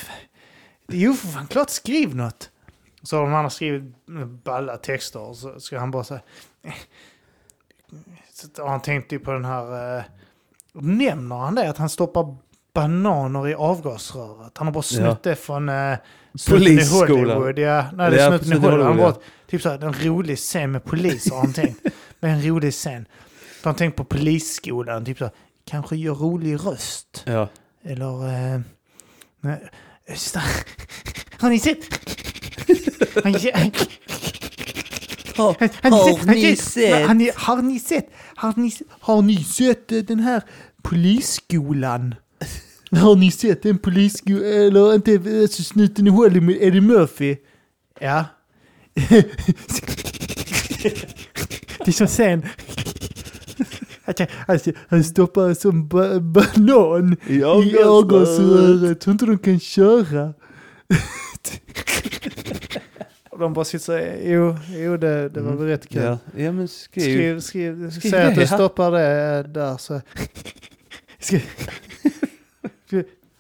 jo 0.93 1.15
för 1.15 1.29
fan, 1.29 1.47
klart 1.47 1.71
skriv 1.71 2.17
något. 2.17 2.51
Så 3.03 3.17
har 3.17 3.23
de 3.25 3.35
andra 3.35 3.51
skrivit 3.51 3.83
balla 4.45 4.77
texter 4.77 5.21
och 5.21 5.37
så 5.37 5.61
ska 5.61 5.79
han 5.79 5.91
bara 5.91 6.05
säga. 6.05 6.21
Så 8.33 8.63
har 8.63 8.69
han 8.69 8.83
tänkt 8.83 9.11
typ 9.11 9.25
på 9.25 9.33
den 9.33 9.45
här, 9.45 9.97
eh, 9.99 10.03
nämner 10.73 11.37
han 11.37 11.55
det 11.55 11.71
att 11.71 11.79
han 11.79 11.89
stoppar 11.89 12.37
bananer 12.75 13.49
i 13.49 13.55
avgasröret? 13.55 14.59
Han 14.59 14.67
har 14.67 14.73
bara 14.75 14.83
snott 14.83 15.21
Ja. 15.23 15.31
det 15.31 15.37
från 15.37 15.69
eh, 15.69 15.97
Polisskolan. 16.49 17.09
Hollywood. 17.37 17.59
Ja, 17.59 17.87
nej, 17.95 18.11
det 18.11 18.21
är 18.23 18.29
Snuten 18.39 18.53
i 18.53 18.55
Hollywood. 18.55 18.81
Han 18.81 18.89
Hollywood, 18.89 19.15
bara, 19.15 19.23
typ 19.47 19.63
så 19.63 19.69
här, 19.71 19.85
en 19.85 19.93
rolig 19.93 20.39
scen 20.39 20.71
med 20.73 20.85
poliser 20.85 21.31
har 21.35 21.39
han 21.43 21.53
tänkt. 21.63 21.81
Med 22.21 22.33
en 22.35 22.43
rolig 22.43 22.73
scen. 22.73 23.07
Så 23.63 23.69
han 23.69 23.75
tänkt 23.77 23.97
på 23.97 24.05
polisskolan, 24.05 25.05
typ 25.05 25.19
så 25.19 25.25
här, 25.25 25.33
kanske 25.65 25.97
gör 25.97 26.15
rolig 26.15 26.55
röst. 26.67 27.23
Ja. 27.27 27.49
Eller... 27.85 28.29
Eh, 28.55 28.61
nej. 29.41 29.71
Har 31.41 31.51
ni 31.51 33.39
sett? 33.39 33.53
Har, 35.37 35.57
han, 35.61 35.69
han, 35.83 35.93
har 35.93 36.35
ni 36.35 36.57
sett? 36.57 37.07
Har 37.07 37.15
ni, 37.15 37.31
har 37.37 37.63
ni 37.63 37.81
sett? 37.81 38.11
Har 38.35 38.55
ni, 38.57 38.73
har 39.01 39.23
ni 39.23 39.45
sett 39.45 39.93
eh, 39.93 39.99
den 39.99 40.21
här 40.21 40.43
polisskolan? 40.83 42.15
Har 42.91 43.17
ni 43.17 43.31
sett 43.31 43.67
en 43.67 43.79
polisskola? 43.79 44.47
Eller 44.47 44.95
inte 44.95 45.13
eh, 45.13 45.49
så 45.49 45.63
snuten 45.63 46.07
i 46.07 46.11
Hollywood? 46.11 46.57
Eddie 46.61 46.81
Murphy? 46.81 47.37
Ja. 48.01 48.25
det 51.79 51.89
är 51.89 51.93
som 51.93 52.09
sen. 52.09 52.47
Alltså, 54.47 54.73
han 54.89 55.05
stoppar 55.05 55.69
en 55.69 55.89
ba 55.89 56.21
banan 56.21 57.17
I 57.27 57.45
avgasröret. 57.45 59.01
Tror 59.01 59.13
inte 59.13 59.27
de 59.27 59.39
kan 59.39 59.61
köra. 59.61 60.35
De 63.39 63.53
bara 63.53 63.65
sitter 63.65 63.85
så 63.85 63.93
här, 63.93 64.21
jo, 64.25 64.57
jo 64.69 64.97
det, 64.97 65.29
det 65.29 65.41
var 65.41 65.53
väl 65.53 65.67
rätt 65.67 65.89
kul. 65.89 66.03
Ja, 66.03 66.19
ja 66.37 66.53
men 66.53 66.69
skriv. 66.69 67.03
Skriv, 67.03 67.41
skriv, 67.41 67.91
Skriv 67.91 68.11
säg 68.11 68.25
att 68.25 68.35
du 68.35 68.47
stoppar 68.47 68.91
det 68.91 69.39
eh, 69.39 69.45
där 69.45 69.77
så. 69.77 70.01
Skriv. 71.19 71.43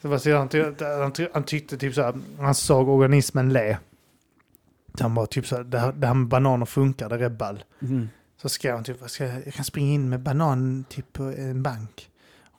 så 0.02 0.08
vad 0.08 0.22
säger 0.22 0.36
han, 0.36 0.48
han, 1.02 1.12
han 1.32 1.42
tyckte 1.42 1.78
typ 1.78 1.94
så 1.94 2.02
här, 2.02 2.14
han 2.38 2.54
såg 2.54 2.88
organismen 2.88 3.52
le. 3.52 3.78
Så 4.98 5.04
han 5.04 5.14
bara 5.14 5.26
typ 5.26 5.46
så 5.46 5.56
här, 5.56 5.64
det 5.64 5.78
här, 5.78 5.92
det 5.92 6.06
här 6.06 6.14
med 6.14 6.28
bananer 6.28 6.66
funkar, 6.66 7.08
det 7.08 7.24
är 7.24 7.30
ball. 7.30 7.64
Mm. 7.82 8.08
Så 8.42 8.48
skrev 8.48 8.74
han 8.74 8.84
typ, 8.84 8.96
ska 9.06 9.24
jag, 9.24 9.54
kan 9.54 9.64
springa 9.64 9.92
in 9.94 10.08
med 10.08 10.20
banan 10.20 10.84
typ 10.88 11.12
på 11.12 11.22
en 11.22 11.62
bank. 11.62 12.08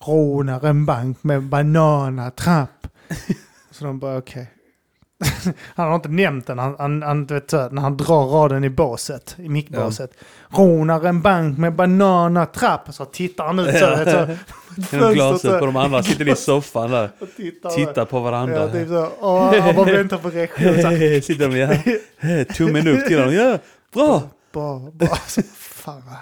Rånar 0.05 0.65
en 0.65 0.85
bank 0.85 1.23
med 1.23 1.43
bananatrapp. 1.43 2.88
så 3.72 3.85
de 3.85 3.99
bara 3.99 4.18
okej. 4.18 4.51
han 5.76 5.88
har 5.88 5.95
inte 5.95 6.10
nämnt 6.10 6.47
den, 6.47 6.60
han, 6.60 6.76
han, 6.80 7.01
han, 7.01 7.26
vet, 7.26 7.51
här, 7.51 7.69
när 7.69 7.81
han 7.81 7.97
drar 7.97 8.26
raden 8.26 8.64
i 8.64 8.69
båset, 8.69 9.35
i 9.39 9.49
mickbåset. 9.49 10.11
Rånar 10.49 11.03
en 11.05 11.22
bank 11.22 11.57
med 11.57 11.76
bananatrapp. 11.76 12.93
Så 12.93 13.05
tittar 13.05 13.45
han 13.45 13.60
ut 13.60 13.80
så, 13.80 13.89
vet, 13.89 14.11
så 14.11 14.38
Genom 14.95 15.14
glaset 15.14 15.60
på 15.60 15.65
de 15.65 15.76
andra 15.76 16.03
sitter 16.03 16.27
i 16.30 16.35
soffan 16.35 16.91
där. 16.91 17.10
och 17.19 17.27
tittar. 17.38 17.69
Tittar 17.69 18.05
på 18.05 18.18
Ja, 18.18 18.22
varandra. 18.22 18.72
typ 18.72 18.88
så. 18.88 19.10
Åh, 19.19 19.60
han 19.60 19.76
bara 19.76 19.91
väntar 19.91 20.18
på 20.18 20.30
reaktion. 20.30 20.65
Här, 20.65 21.22
Sitter 21.22 21.49
de 21.49 21.57
ja. 21.57 22.45
Tummen 22.53 22.88
upp 22.88 23.07
till 23.07 23.19
honom. 23.19 23.34
Ja, 23.34 23.57
bra. 23.93 24.22
Bara 24.53 25.15
så, 25.27 25.41
fan 25.84 26.01
vad 26.05 26.18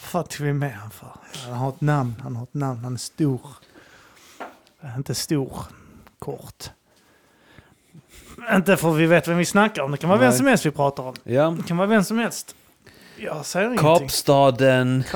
fan 0.00 0.24
tog 0.24 0.46
vi 0.46 0.52
med 0.52 0.72
han 0.74 0.90
för? 0.90 1.12
Han 1.44 1.52
har 1.54 1.68
ett 1.68 1.80
namn, 1.80 2.14
han 2.22 2.36
har 2.36 2.42
ett 2.42 2.54
namn, 2.54 2.84
han 2.84 2.94
är 2.94 2.98
stor. 2.98 3.40
Är 4.80 4.96
Inte 4.96 5.14
stor, 5.14 5.62
kort. 6.18 6.70
Inte 8.54 8.76
för 8.76 8.92
vi 8.92 9.06
vet 9.06 9.28
vem 9.28 9.38
vi 9.38 9.44
snackar 9.44 9.82
om, 9.82 9.90
det 9.90 9.96
kan 9.96 10.08
vara 10.10 10.20
vem 10.20 10.28
Nej. 10.28 10.38
som 10.38 10.46
helst 10.46 10.66
vi 10.66 10.70
pratar 10.70 11.02
om. 11.02 11.14
Ja. 11.24 11.50
Det 11.50 11.62
kan 11.62 11.76
vara 11.76 11.86
vem 11.88 12.04
som 12.04 12.18
helst. 12.18 12.54
Jag 13.16 13.46
säger 13.46 13.66
ingenting. 13.66 13.98
Kapstaden. 13.98 15.04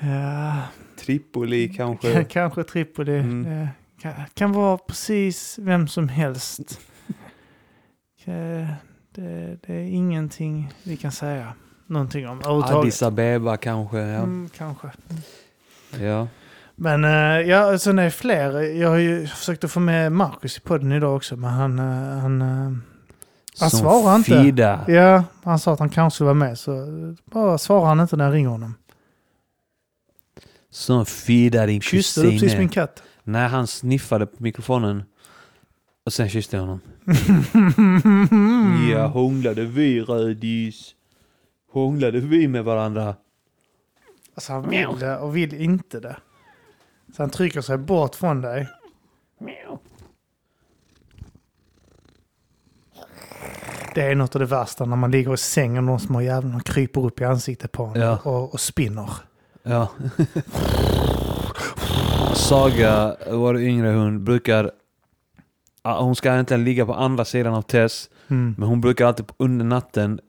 Ja, 0.00 0.62
Tripoli 0.98 1.68
k- 1.68 1.74
kanske. 1.76 2.24
kanske 2.24 2.64
Tripoli. 2.64 3.18
Mm. 3.18 3.68
Kan, 4.00 4.12
kan 4.34 4.52
vara 4.52 4.78
precis 4.78 5.58
vem 5.58 5.88
som 5.88 6.08
helst. 6.08 6.80
Det, 9.18 9.58
det 9.66 9.72
är 9.74 9.82
ingenting 9.82 10.72
vi 10.82 10.96
kan 10.96 11.12
säga 11.12 11.52
någonting 11.86 12.28
om 12.28 12.38
överhuvudtaget. 12.38 12.76
Addis 12.76 13.02
Abeba 13.02 13.56
kanske. 13.56 13.98
Ja. 13.98 14.16
Mm, 14.18 14.48
kanske. 14.56 14.88
ja. 16.00 16.28
Men 16.74 17.04
eh, 17.04 17.10
ja, 17.48 17.78
sen 17.78 17.98
är 17.98 18.04
det 18.04 18.10
fler. 18.10 18.60
Jag 18.60 18.88
har 18.88 18.96
ju 18.96 19.26
försökt 19.26 19.64
att 19.64 19.70
få 19.72 19.80
med 19.80 20.12
Marcus 20.12 20.56
i 20.56 20.60
podden 20.60 20.92
idag 20.92 21.16
också, 21.16 21.36
men 21.36 21.50
han... 21.50 21.78
eh, 21.78 22.18
han 22.20 22.42
eh, 22.42 22.46
Han 23.60 23.70
Som 23.70 23.80
svarar 23.80 24.16
inte. 24.16 24.42
Fida. 24.42 24.84
ja, 24.88 25.24
han 25.42 25.58
sa 25.58 25.72
att 25.72 25.78
han 25.78 25.88
kanske 25.90 26.24
var 26.24 26.34
med, 26.34 26.58
så 26.58 26.86
bara 27.24 27.58
svarar 27.58 27.86
han 27.86 28.00
inte 28.00 28.16
när 28.16 28.24
jag 28.24 28.34
ringer 28.34 28.48
honom. 28.48 28.74
Som 30.70 31.06
Fida 31.06 31.66
din 31.66 31.80
Kysste 31.80 32.22
du 32.22 32.30
precis 32.30 32.58
min 32.58 32.68
katt? 32.68 33.02
Nej, 33.24 33.48
han 33.48 33.66
sniffade 33.66 34.26
på 34.26 34.42
mikrofonen. 34.42 35.02
Och 36.06 36.12
sen 36.12 36.28
kysste 36.28 36.56
jag 36.56 36.62
honom. 36.62 36.80
Ja, 38.92 39.06
hånglade 39.12 39.64
vi 39.64 40.00
rödis. 40.02 40.94
Hånglade 41.72 42.20
vi 42.20 42.48
med 42.48 42.64
varandra. 42.64 43.14
Alltså 44.34 44.52
han 44.52 44.68
vill 44.70 44.98
det 45.00 45.18
och 45.18 45.36
vill 45.36 45.54
inte 45.54 46.00
det. 46.00 46.16
Så 47.16 47.22
han 47.22 47.30
trycker 47.30 47.60
sig 47.60 47.78
bort 47.78 48.14
från 48.14 48.40
dig. 48.40 48.68
Det 53.94 54.02
är 54.02 54.14
något 54.14 54.34
av 54.36 54.40
det 54.40 54.46
värsta 54.46 54.84
när 54.84 54.96
man 54.96 55.10
ligger 55.10 55.34
i 55.34 55.36
sängen 55.36 55.78
och 55.78 55.84
någon 55.84 56.00
små 56.00 56.20
jävlar 56.22 56.60
kryper 56.60 57.06
upp 57.06 57.20
i 57.20 57.24
ansiktet 57.24 57.72
på 57.72 57.84
en 57.84 58.00
Ja. 58.00 58.18
och, 58.22 58.52
och 58.54 58.60
spinner. 58.60 59.10
Ja. 59.62 59.88
Saga, 62.34 63.16
vår 63.30 63.58
yngre 63.60 63.88
hund, 63.88 64.20
brukar... 64.20 64.70
Hon 65.94 66.16
ska 66.16 66.32
egentligen 66.32 66.64
ligga 66.64 66.86
på 66.86 66.94
andra 66.94 67.24
sidan 67.24 67.54
av 67.54 67.62
Tess. 67.62 68.10
Mm. 68.30 68.54
Men 68.58 68.68
hon 68.68 68.80
brukar 68.80 69.06
alltid 69.06 69.26
under 69.36 69.64
natten 69.64 70.20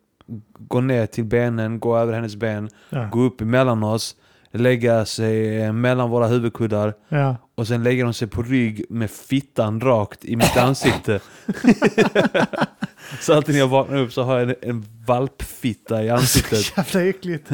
gå 0.60 0.82
ner 0.82 1.06
till 1.06 1.24
benen, 1.26 1.80
gå 1.80 1.98
över 1.98 2.14
hennes 2.14 2.36
ben, 2.36 2.70
Ja. 2.90 3.10
gå 3.12 3.22
upp 3.22 3.42
emellan 3.42 3.84
oss, 3.84 4.16
lägga 4.52 5.06
sig 5.06 5.62
eh, 5.62 5.74
mellan 5.74 6.10
våra 6.10 6.28
huvudkuddar 6.28 6.94
Ja. 7.10 7.36
och 7.56 7.68
sen 7.68 7.84
lägger 7.84 8.04
hon 8.04 8.14
sig 8.14 8.28
på 8.28 8.42
rygg 8.44 8.86
med 8.90 9.12
fittan 9.12 9.82
rakt 9.82 10.26
i 10.26 10.36
mitt 10.36 10.58
ansikte. 10.58 11.20
så 13.22 13.34
alltid 13.34 13.56
när 13.56 13.60
jag 13.60 13.68
vaknar 13.68 13.98
upp 13.98 14.14
så 14.14 14.24
har 14.24 14.40
jag 14.40 14.50
en, 14.50 14.56
en 14.62 14.86
valpfitta 15.06 16.04
i 16.04 16.10
ansiktet. 16.20 16.60
Så 16.60 16.74
jävla 16.78 17.10
äckligt. 17.10 17.52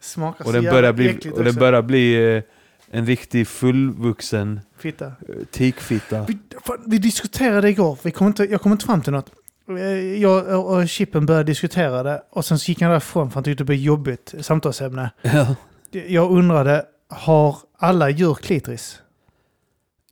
Smakar 0.00 0.40
Och 0.44 0.46
så 0.46 0.52
den 0.52 0.62
jävla 0.62 0.78
börjar 0.80 0.92
bli, 0.92 1.08
äckligt 1.08 1.36
och 1.36 1.44
den 1.44 1.48
också. 1.48 1.60
börjar 1.60 1.82
bli 1.82 2.34
eh, 2.36 2.42
en 2.92 3.06
riktig 3.06 3.46
fullvuxen 3.48 4.60
Fitta. 4.78 5.06
eh, 5.06 5.12
tikfitta. 5.50 6.22
Vi, 6.22 6.38
fan, 6.64 6.78
vi 6.86 6.98
diskuterade 6.98 7.68
igår, 7.68 7.98
vi 8.02 8.10
kom 8.10 8.26
inte, 8.26 8.44
jag 8.44 8.60
kom 8.60 8.72
inte 8.72 8.84
fram 8.86 9.02
till 9.02 9.12
något. 9.12 9.30
Eh, 9.68 10.20
Jag 10.22 10.66
och 10.66 10.88
Chippen 10.88 11.26
började 11.26 11.44
diskutera 11.44 12.02
det 12.02 12.22
och 12.30 12.44
sen 12.44 12.58
så 12.58 12.68
gick 12.70 12.80
han 12.82 12.90
därifrån 12.90 13.30
för 13.30 13.34
han 13.34 13.44
tyckte 13.44 13.60
det 13.60 13.66
blev 13.66 13.78
jobbigt 13.78 14.34
samtalsämne. 14.40 15.10
Ja. 15.22 15.54
Jag 16.06 16.30
undrade, 16.32 16.84
har 17.08 17.56
alla 17.78 18.10
djur 18.10 18.34
klitoris? 18.34 19.02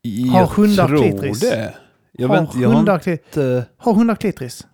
Jag 0.03 0.47
hundar 0.47 0.89
tror 0.89 0.99
klitoris? 0.99 1.41
det. 1.41 1.75
Jag, 2.13 2.29
har, 2.29 2.35
vet, 2.35 2.41
inte, 2.43 2.59
jag 2.59 2.69
har 2.69 2.77
hundar, 2.77 2.99
kli, 2.99 3.13
inte... 3.13 3.65
har 3.77 3.93
hundar 3.95 4.15
klitoris? 4.15 4.67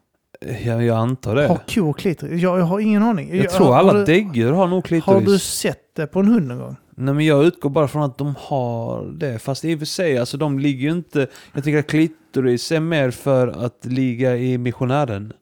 Jag, 0.64 0.82
jag 0.84 0.96
antar 0.98 1.34
det. 1.34 1.46
Har 1.46 1.60
kor 1.68 1.92
klitoris? 1.92 2.42
Jag, 2.42 2.58
jag 2.58 2.64
har 2.64 2.80
ingen 2.80 3.02
aning. 3.02 3.36
Jag 3.36 3.50
tror 3.50 3.66
har, 3.66 3.76
alla 3.78 3.92
har 3.92 4.06
däggdjur 4.06 4.52
har 4.52 4.66
nog 4.66 4.84
klitoris. 4.84 5.26
Har 5.26 5.32
du 5.32 5.38
sett 5.38 5.94
det 5.94 6.06
på 6.06 6.20
en 6.20 6.26
hund 6.26 6.46
någon 6.48 6.58
gång? 6.58 6.76
Nej 6.96 7.14
men 7.14 7.26
jag 7.26 7.44
utgår 7.44 7.70
bara 7.70 7.88
från 7.88 8.02
att 8.02 8.18
de 8.18 8.34
har 8.38 9.04
det. 9.04 9.38
Fast 9.38 9.64
i 9.64 9.74
och 9.74 9.78
för 9.78 9.86
sig, 9.86 10.18
alltså 10.18 10.36
de 10.36 10.58
ligger 10.58 10.82
ju 10.88 10.90
inte... 10.90 11.26
Jag 11.54 11.64
tycker 11.64 11.78
att 11.78 11.86
klitoris 11.86 12.72
är 12.72 12.80
mer 12.80 13.10
för 13.10 13.48
att 13.48 13.84
ligga 13.84 14.36
i 14.36 14.58
missionären. 14.58 15.32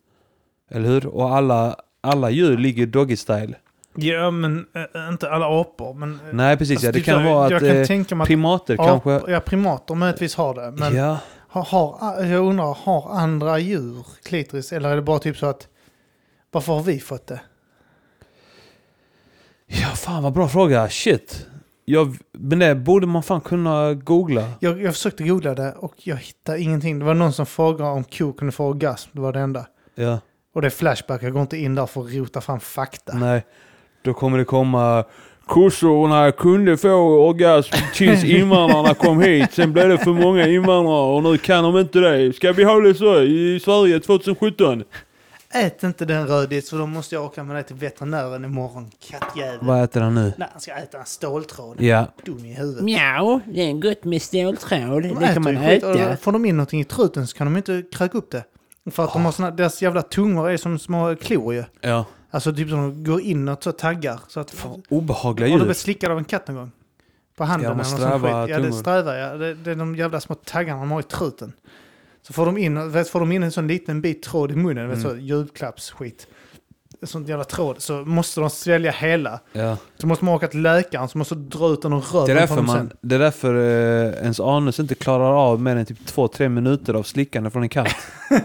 Eller 0.71 0.89
hur? 0.89 1.07
Och 1.07 1.35
alla, 1.37 1.77
alla 2.01 2.31
djur 2.31 2.57
ligger 2.57 2.87
doggy 2.87 3.17
style. 3.17 3.55
Ja, 3.95 4.31
men 4.31 4.67
äh, 4.75 5.09
inte 5.09 5.31
alla 5.31 5.61
apor. 5.61 5.95
Men, 5.95 6.19
Nej, 6.33 6.57
precis. 6.57 6.77
alltså, 6.77 6.87
ja, 6.87 6.93
det 6.93 6.99
typ 6.99 7.05
kan 7.07 7.23
så, 7.25 7.29
vara 7.35 7.51
jag 7.51 7.57
att 7.83 7.89
kan 7.89 8.21
eh, 8.21 8.25
primater 8.25 8.77
apor- 8.77 8.87
kanske... 8.87 9.33
Ja, 9.33 9.41
primater 9.41 9.95
möjligtvis 9.95 10.35
har 10.35 10.55
det. 10.55 10.71
Men 10.71 10.97
Ja. 10.97 11.19
har, 11.49 11.63
har, 11.63 12.25
jag 12.25 12.45
undrar, 12.45 12.77
har 12.85 13.11
andra 13.19 13.59
djur 13.59 14.07
klitoris? 14.25 14.73
Eller 14.73 14.89
är 14.89 14.97
det 14.97 15.03
bara 15.03 15.19
typ 15.19 15.37
så 15.37 15.47
att, 15.47 15.69
varför 16.51 16.73
har 16.73 16.83
vi 16.83 17.01
fått 17.01 17.27
det? 17.27 17.41
Ja, 19.81 19.87
fan 19.87 20.23
vad 20.23 20.33
bra 20.33 20.49
fråga. 20.49 20.89
Shit. 20.89 21.47
Jag, 21.85 22.17
men 22.33 22.59
det 22.59 22.75
borde 22.75 23.07
man 23.07 23.23
fan 23.23 23.41
kunna 23.41 23.95
googla. 23.95 24.49
Jag, 24.61 24.83
jag 24.83 24.95
försökte 24.95 25.25
googla 25.25 25.55
det 25.55 25.73
och 25.73 25.95
jag 25.97 26.17
hittade 26.17 26.61
ingenting. 26.61 26.99
Det 26.99 27.05
var 27.05 27.15
någon 27.15 27.33
som 27.33 27.47
frågade 27.47 27.91
om 27.91 28.05
kor 28.05 28.33
kunde 28.33 28.53
få 28.53 28.67
orgasm. 28.67 29.11
Det 29.13 29.21
var 29.21 29.33
det 29.33 29.41
enda. 29.41 29.67
Ja. 29.95 30.21
Och 30.55 30.61
det 30.61 30.69
är 30.69 30.71
Flashback. 30.71 31.23
Jag 31.23 31.33
går 31.33 31.43
inte 31.43 31.57
in 31.57 31.75
där 31.75 31.87
för 31.87 32.01
att 32.01 32.15
rota 32.15 32.41
fram 32.41 32.61
fakta. 32.61 33.13
Nej. 33.15 33.45
Då 34.03 34.15
kommer 34.15 34.39
det 34.39 34.45
komma... 34.45 35.05
Kossorna 35.47 36.33
kunde 36.33 36.77
få 36.77 36.89
orgasm 37.29 37.75
tills 37.95 38.25
invandrarna 38.41 38.95
kom 38.95 39.21
hit. 39.21 39.53
Sen 39.53 39.73
blev 39.73 39.89
det 39.89 39.99
för 39.99 40.11
många 40.13 40.49
invandrare 40.49 41.17
och 41.17 41.23
nu 41.23 41.39
kan 41.39 41.65
de 41.65 41.79
inte 41.79 41.99
det. 41.99 42.33
Ska 42.33 42.53
vi 42.53 42.65
ha 42.65 42.81
det 42.81 42.95
så 42.95 43.23
i 43.23 43.61
Sverige 43.65 44.01
2017? 44.01 44.85
Ät 45.55 45.83
inte 45.83 46.05
den 46.05 46.27
rödis 46.27 46.71
för 46.71 46.79
då 46.79 46.87
måste 46.87 47.15
jag 47.15 47.25
åka 47.25 47.45
med 47.45 47.57
dig 47.57 47.65
till 47.65 47.77
veterinären 47.77 48.45
imorgon. 48.45 48.91
Kattjävel. 49.11 49.59
Vad 49.63 49.85
äter 49.85 50.01
han 50.01 50.15
nu? 50.15 50.33
Nej, 50.37 50.49
han 50.53 50.61
ska 50.61 50.73
äta 50.73 50.99
en 50.99 51.07
ståltråd. 51.07 51.81
Ja. 51.81 52.07
Dum 52.25 52.45
i 52.45 52.55
huvudet. 52.55 52.85
Mjau, 52.85 53.41
det 53.47 53.61
är 53.61 53.73
gott 53.73 54.05
med 54.05 54.23
ståltråd. 54.23 55.03
De 55.03 55.09
Det 55.09 55.15
kan 55.15 55.23
äter 55.25 55.41
man 55.41 55.57
äta. 55.57 56.17
Får 56.17 56.33
de 56.33 56.45
in 56.45 56.57
någonting 56.57 56.81
i 56.81 56.85
truten 56.85 57.27
så 57.27 57.37
kan 57.37 57.47
de 57.47 57.57
inte 57.57 57.83
kräka 57.93 58.19
upp 58.19 58.31
det. 58.31 58.45
För 58.91 59.05
att 59.05 59.13
de 59.13 59.25
har 59.25 59.33
såna, 59.33 59.51
deras 59.51 59.83
jävla 59.83 60.03
tungor 60.03 60.51
är 60.51 60.57
som 60.57 60.79
små 60.79 61.17
klor 61.17 61.55
ju. 61.55 61.65
Ja. 61.81 62.05
Alltså 62.31 62.55
typ 62.55 62.69
som 62.69 62.79
de 62.79 63.05
går 63.05 63.21
inåt 63.21 63.63
så 63.63 63.73
taggar. 63.73 64.21
Så 64.29 64.41
att, 64.41 64.51
Fan, 64.51 64.83
obehagliga 64.89 65.49
har 65.51 65.59
du 65.59 65.61
blivit 65.65 65.77
slickad 65.77 66.11
av 66.13 66.19
en 66.19 66.25
katt 66.25 66.49
någon 66.49 66.57
gång? 66.57 66.71
På 67.37 67.45
handen 67.45 67.65
Ja, 67.65 67.71
eller 67.71 67.79
något 67.79 67.87
sånt 67.87 68.23
skit. 68.23 68.31
Ja, 68.33 68.47
det 68.47 68.53
är 68.53 68.57
tungor. 68.59 68.73
sträva 68.81 69.19
ja. 69.19 69.35
Det, 69.37 69.55
det 69.55 69.71
är 69.71 69.75
de 69.75 69.97
jävla 69.97 70.21
små 70.21 70.35
taggarna 70.35 70.81
de 70.81 70.91
har 70.91 71.01
i 71.01 71.03
truten. 71.03 71.53
Så 72.23 72.33
får 72.33 72.47
de 72.47 72.59
in, 72.59 72.93
vet, 72.93 73.09
får 73.09 73.21
de 73.21 73.33
in 73.33 73.43
en 73.43 73.53
sån 73.53 73.67
liten 73.69 74.01
bit 74.01 74.23
tråd 74.23 74.53
i 74.53 74.57
munnen, 74.57 74.89
vet, 74.89 74.99
Mm. 74.99 75.11
så 75.11 75.17
julklappsskit. 75.17 76.27
En 77.01 77.09
sån 77.09 77.25
jävla 77.25 77.45
tråd. 77.45 77.77
Så 77.83 77.93
måste 77.93 78.41
de 78.41 78.51
svälja 78.51 78.91
hela. 78.91 79.41
Ja. 79.53 79.77
Så 79.99 80.07
måste 80.07 80.25
man 80.25 80.35
åka 80.35 80.49
till 80.49 80.63
läkaren 80.63 81.09
så 81.09 81.19
måste 81.19 81.35
dra 81.35 81.69
ut 81.73 81.83
den 81.83 81.93
och 81.93 82.15
röra 82.15 82.27
Det 82.27 82.33
är 82.33 82.37
därför, 82.37 82.63
man, 82.63 82.77
sen. 82.77 82.93
det 83.01 83.15
är 83.15 83.19
därför 83.19 83.55
eh, 83.55 84.23
ens 84.23 84.41
anus 84.41 84.81
inte 84.81 84.95
klarar 84.95 85.33
av 85.33 85.61
mer 85.61 85.77
än 85.77 85.87
typ 85.87 86.07
två 86.07 86.29
tre 86.29 86.49
minuter 86.49 86.95
av 86.95 87.03
slickande 87.03 87.51
från 87.51 87.63
en 87.63 87.69
katt. 87.69 87.95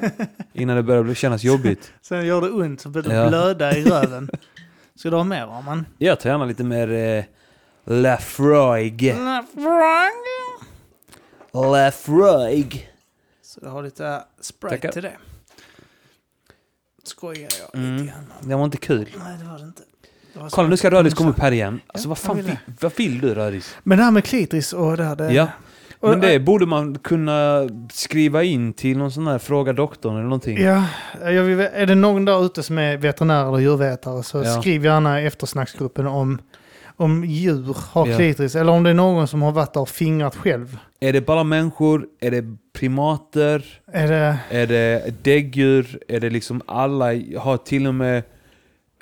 innan 0.53 0.75
det 0.75 0.83
börjar 0.83 1.03
bli- 1.03 1.15
kännas 1.15 1.43
jobbigt. 1.43 1.91
Sen 2.01 2.25
gör 2.25 2.41
det 2.41 2.49
ont 2.49 2.81
så 2.81 2.89
blir 2.89 3.01
det 3.03 3.13
Ja. 3.15 3.27
blöda 3.27 3.77
i 3.77 3.83
röven. 3.83 4.29
Ska 4.95 5.09
du 5.09 5.15
ha 5.15 5.23
mer 5.23 5.45
va 5.45 5.61
man? 5.61 5.85
Jag 5.97 6.19
tar 6.19 6.29
gärna 6.29 6.45
lite 6.45 6.63
mer 6.63 6.91
eh, 6.91 7.23
Lafroig. 7.85 9.15
Lafroig. 11.53 12.89
Så 13.59 13.65
du 13.65 13.71
har 13.71 13.83
lite 13.83 14.23
Sprite 14.41 14.75
Tackar. 14.75 14.91
till 14.91 15.03
det. 15.03 15.17
Skojar 17.03 17.49
jag 17.59 17.81
Mm. 17.81 17.95
lite 17.97 18.07
grann. 18.13 18.23
Det 18.41 18.55
var 18.55 18.65
inte 18.65 18.77
kul. 18.77 19.09
Nej 19.25 19.37
det 19.39 19.45
var 19.45 19.57
det 19.57 19.63
inte. 19.65 19.81
Det 20.33 20.39
var 20.39 20.49
Kolla 20.49 20.67
nu 20.67 20.77
ska 20.77 20.89
Rödis 20.91 21.13
komma 21.13 21.29
upp 21.29 21.39
här 21.39 21.51
igen. 21.51 21.79
Alltså 21.87 22.09
vad 22.09 22.17
jag 22.17 22.23
fan 22.23 22.35
vill 22.35 22.45
vill, 22.45 22.57
vad 22.81 22.95
vill 22.97 23.19
du 23.21 23.33
Rödis? 23.33 23.75
Men 23.83 23.97
det 23.97 24.03
här 24.03 24.11
med 24.11 24.23
klitoris 24.23 24.73
och 24.73 24.97
det 24.97 25.03
här. 25.03 25.15
Det, 25.15 25.33
Ja. 25.33 25.47
och, 25.99 26.09
Men 26.09 26.19
det 26.21 26.39
borde 26.39 26.65
man 26.65 26.99
kunna 26.99 27.69
skriva 27.93 28.43
in 28.43 28.73
till 28.73 28.97
någon 28.97 29.11
sån 29.11 29.27
här 29.27 29.37
Fråga 29.39 29.73
doktorn 29.73 30.13
eller 30.13 30.23
någonting. 30.23 30.57
Ja, 30.61 30.83
jag 31.21 31.43
vill, 31.43 31.59
är 31.59 31.85
det 31.85 31.95
någon 31.95 32.25
där 32.25 32.45
ute 32.45 32.63
som 32.63 32.77
är 32.77 32.97
veterinär 32.97 33.47
eller 33.47 33.57
djurvetare 33.59 34.23
så 34.23 34.43
Ja. 34.43 34.61
skriv 34.61 34.85
gärna 34.85 35.21
i 35.21 35.25
eftersnacksgruppen 35.25 36.07
om, 36.07 36.41
om 36.97 37.23
djur 37.25 37.75
har 37.91 38.07
Ja. 38.07 38.17
klitoris. 38.17 38.55
Eller 38.55 38.71
om 38.71 38.83
det 38.83 38.89
är 38.89 38.93
någon 38.93 39.27
som 39.27 39.41
har 39.41 39.51
varit 39.51 39.73
där 39.73 39.81
och 39.81 39.89
fingrat 39.89 40.35
själv. 40.35 40.77
Är 40.99 41.13
det 41.13 41.21
bara 41.21 41.43
människor? 41.43 42.07
Är 42.19 42.31
det 42.31 42.57
primater? 42.73 43.65
Är 43.91 44.07
det... 44.07 44.39
Är 44.49 44.67
det 44.67 45.13
däggdjur? 45.23 45.99
Är 46.07 46.19
det 46.19 46.29
liksom 46.29 46.61
alla? 46.65 47.05
Har 47.39 47.57
till 47.57 47.87
och 47.87 47.95
med 47.95 48.23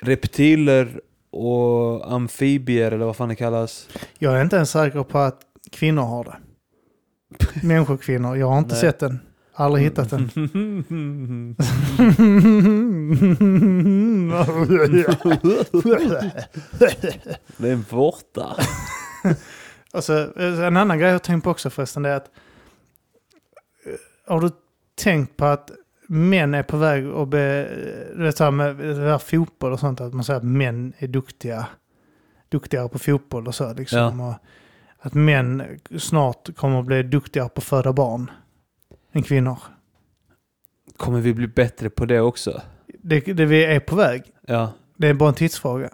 reptiler 0.02 1.00
och 1.30 2.12
amfibier 2.12 2.92
eller 2.92 3.04
vad 3.06 3.16
fan 3.16 3.28
det 3.28 3.34
kallas? 3.34 3.88
Jag 4.18 4.36
är 4.38 4.42
inte 4.42 4.56
ens 4.56 4.70
säker 4.70 5.02
på 5.02 5.18
att 5.18 5.40
kvinnor 5.72 6.02
har 6.02 6.24
det. 6.24 6.36
Människokvinnor. 7.66 8.36
Jag 8.36 8.48
har 8.48 8.58
inte 8.58 8.74
sett 8.74 8.98
den. 8.98 9.20
Aldrig 9.58 9.84
hittat 9.84 10.10
den. 10.10 10.30
Det 17.56 17.68
är 17.70 17.90
borta. 17.90 18.56
alltså, 19.92 20.32
en 20.38 20.76
annan 20.76 20.98
grej 20.98 21.10
jag 21.10 21.22
tänkt 21.22 21.44
på 21.44 21.50
också 21.50 21.70
förresten 21.70 22.04
är 22.04 22.10
att 22.10 22.30
eh, 23.86 23.92
har 24.32 24.40
du 24.40 24.50
tänkt 24.94 25.36
på 25.36 25.44
att 25.44 25.70
män 26.06 26.54
är 26.54 26.62
på 26.62 26.76
väg 26.76 27.06
att 27.06 27.28
be, 27.28 27.68
du 28.16 28.22
vet 28.22 28.36
så 28.36 28.44
här 28.44 28.50
med 28.50 28.76
det 28.76 29.10
här 29.10 29.18
fotboll 29.18 29.72
och 29.72 29.80
sånt, 29.80 30.00
att 30.00 30.14
man 30.14 30.24
säger 30.24 30.38
att 30.38 30.46
män 30.46 30.92
är 30.98 31.08
duktiga, 31.08 31.66
duktigare 32.48 32.88
på 32.88 32.98
fotboll 32.98 33.46
och 33.46 33.54
så 33.54 33.74
liksom. 33.74 34.20
Och 34.20 34.34
att 34.98 35.14
män 35.14 35.78
snart 35.98 36.56
kommer 36.56 36.80
att 36.80 36.86
bli 36.86 37.02
duktigare 37.02 37.48
på 37.48 37.58
att 37.58 37.64
föda 37.64 37.92
barn 37.92 38.30
än 39.16 39.22
kvinnor. 39.22 39.58
Kommer 40.96 41.20
vi 41.20 41.34
bli 41.34 41.46
bättre 41.46 41.90
på 41.90 42.04
det 42.04 42.20
också? 42.20 42.62
Det, 43.02 43.20
det 43.20 43.44
vi 43.46 43.64
är 43.64 43.80
på 43.80 43.96
väg, 43.96 44.22
Ja. 44.46 44.72
det 44.96 45.08
är 45.08 45.14
bara 45.14 45.28
en 45.28 45.34
tidsfråga. 45.34 45.90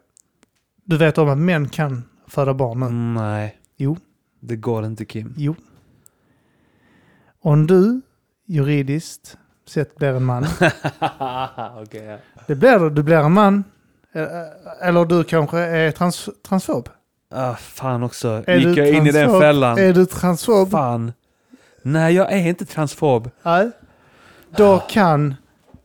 Du 0.85 0.97
vet 0.97 1.19
om 1.19 1.29
att 1.29 1.39
män 1.39 1.69
kan 1.69 2.05
föda 2.27 2.55
barn 2.55 2.81
nu? 2.81 2.89
Nej. 3.21 3.59
Jo. 3.77 3.97
Det 4.41 4.57
går 4.57 4.85
inte 4.87 5.05
Kim. 5.05 5.35
Jo. 5.37 5.55
Om 7.41 7.67
du 7.67 8.01
juridiskt 8.47 9.37
sett 9.69 9.97
blir 9.97 10.09
en 10.09 10.25
man, 10.25 10.45
Okej, 11.83 12.05
ja. 12.05 12.17
det 12.47 12.55
blir 12.55 12.79
du, 12.79 12.91
du 12.91 13.03
blir 13.03 13.17
en 13.17 13.33
man. 13.33 13.65
Eller 14.83 15.05
du 15.05 15.25
kanske 15.25 15.59
är 15.59 15.91
trans, 15.91 16.29
transfob. 16.49 16.89
Ah, 17.31 17.55
fan 17.55 18.03
också. 18.03 18.43
Är 18.47 18.57
Gick 18.57 18.79
jag 18.79 18.89
in 18.89 19.07
i 19.07 19.11
den 19.13 19.41
fällan? 19.41 19.79
Är 19.79 19.93
du 19.93 20.07
transfob? 20.07 20.71
Fan. 20.71 21.13
Nej, 21.83 22.15
jag 22.15 22.33
är 22.33 22.37
inte 22.49 22.65
transfob. 22.65 23.31
Nej. 23.43 23.71
Då 24.57 24.79
kan 24.79 25.35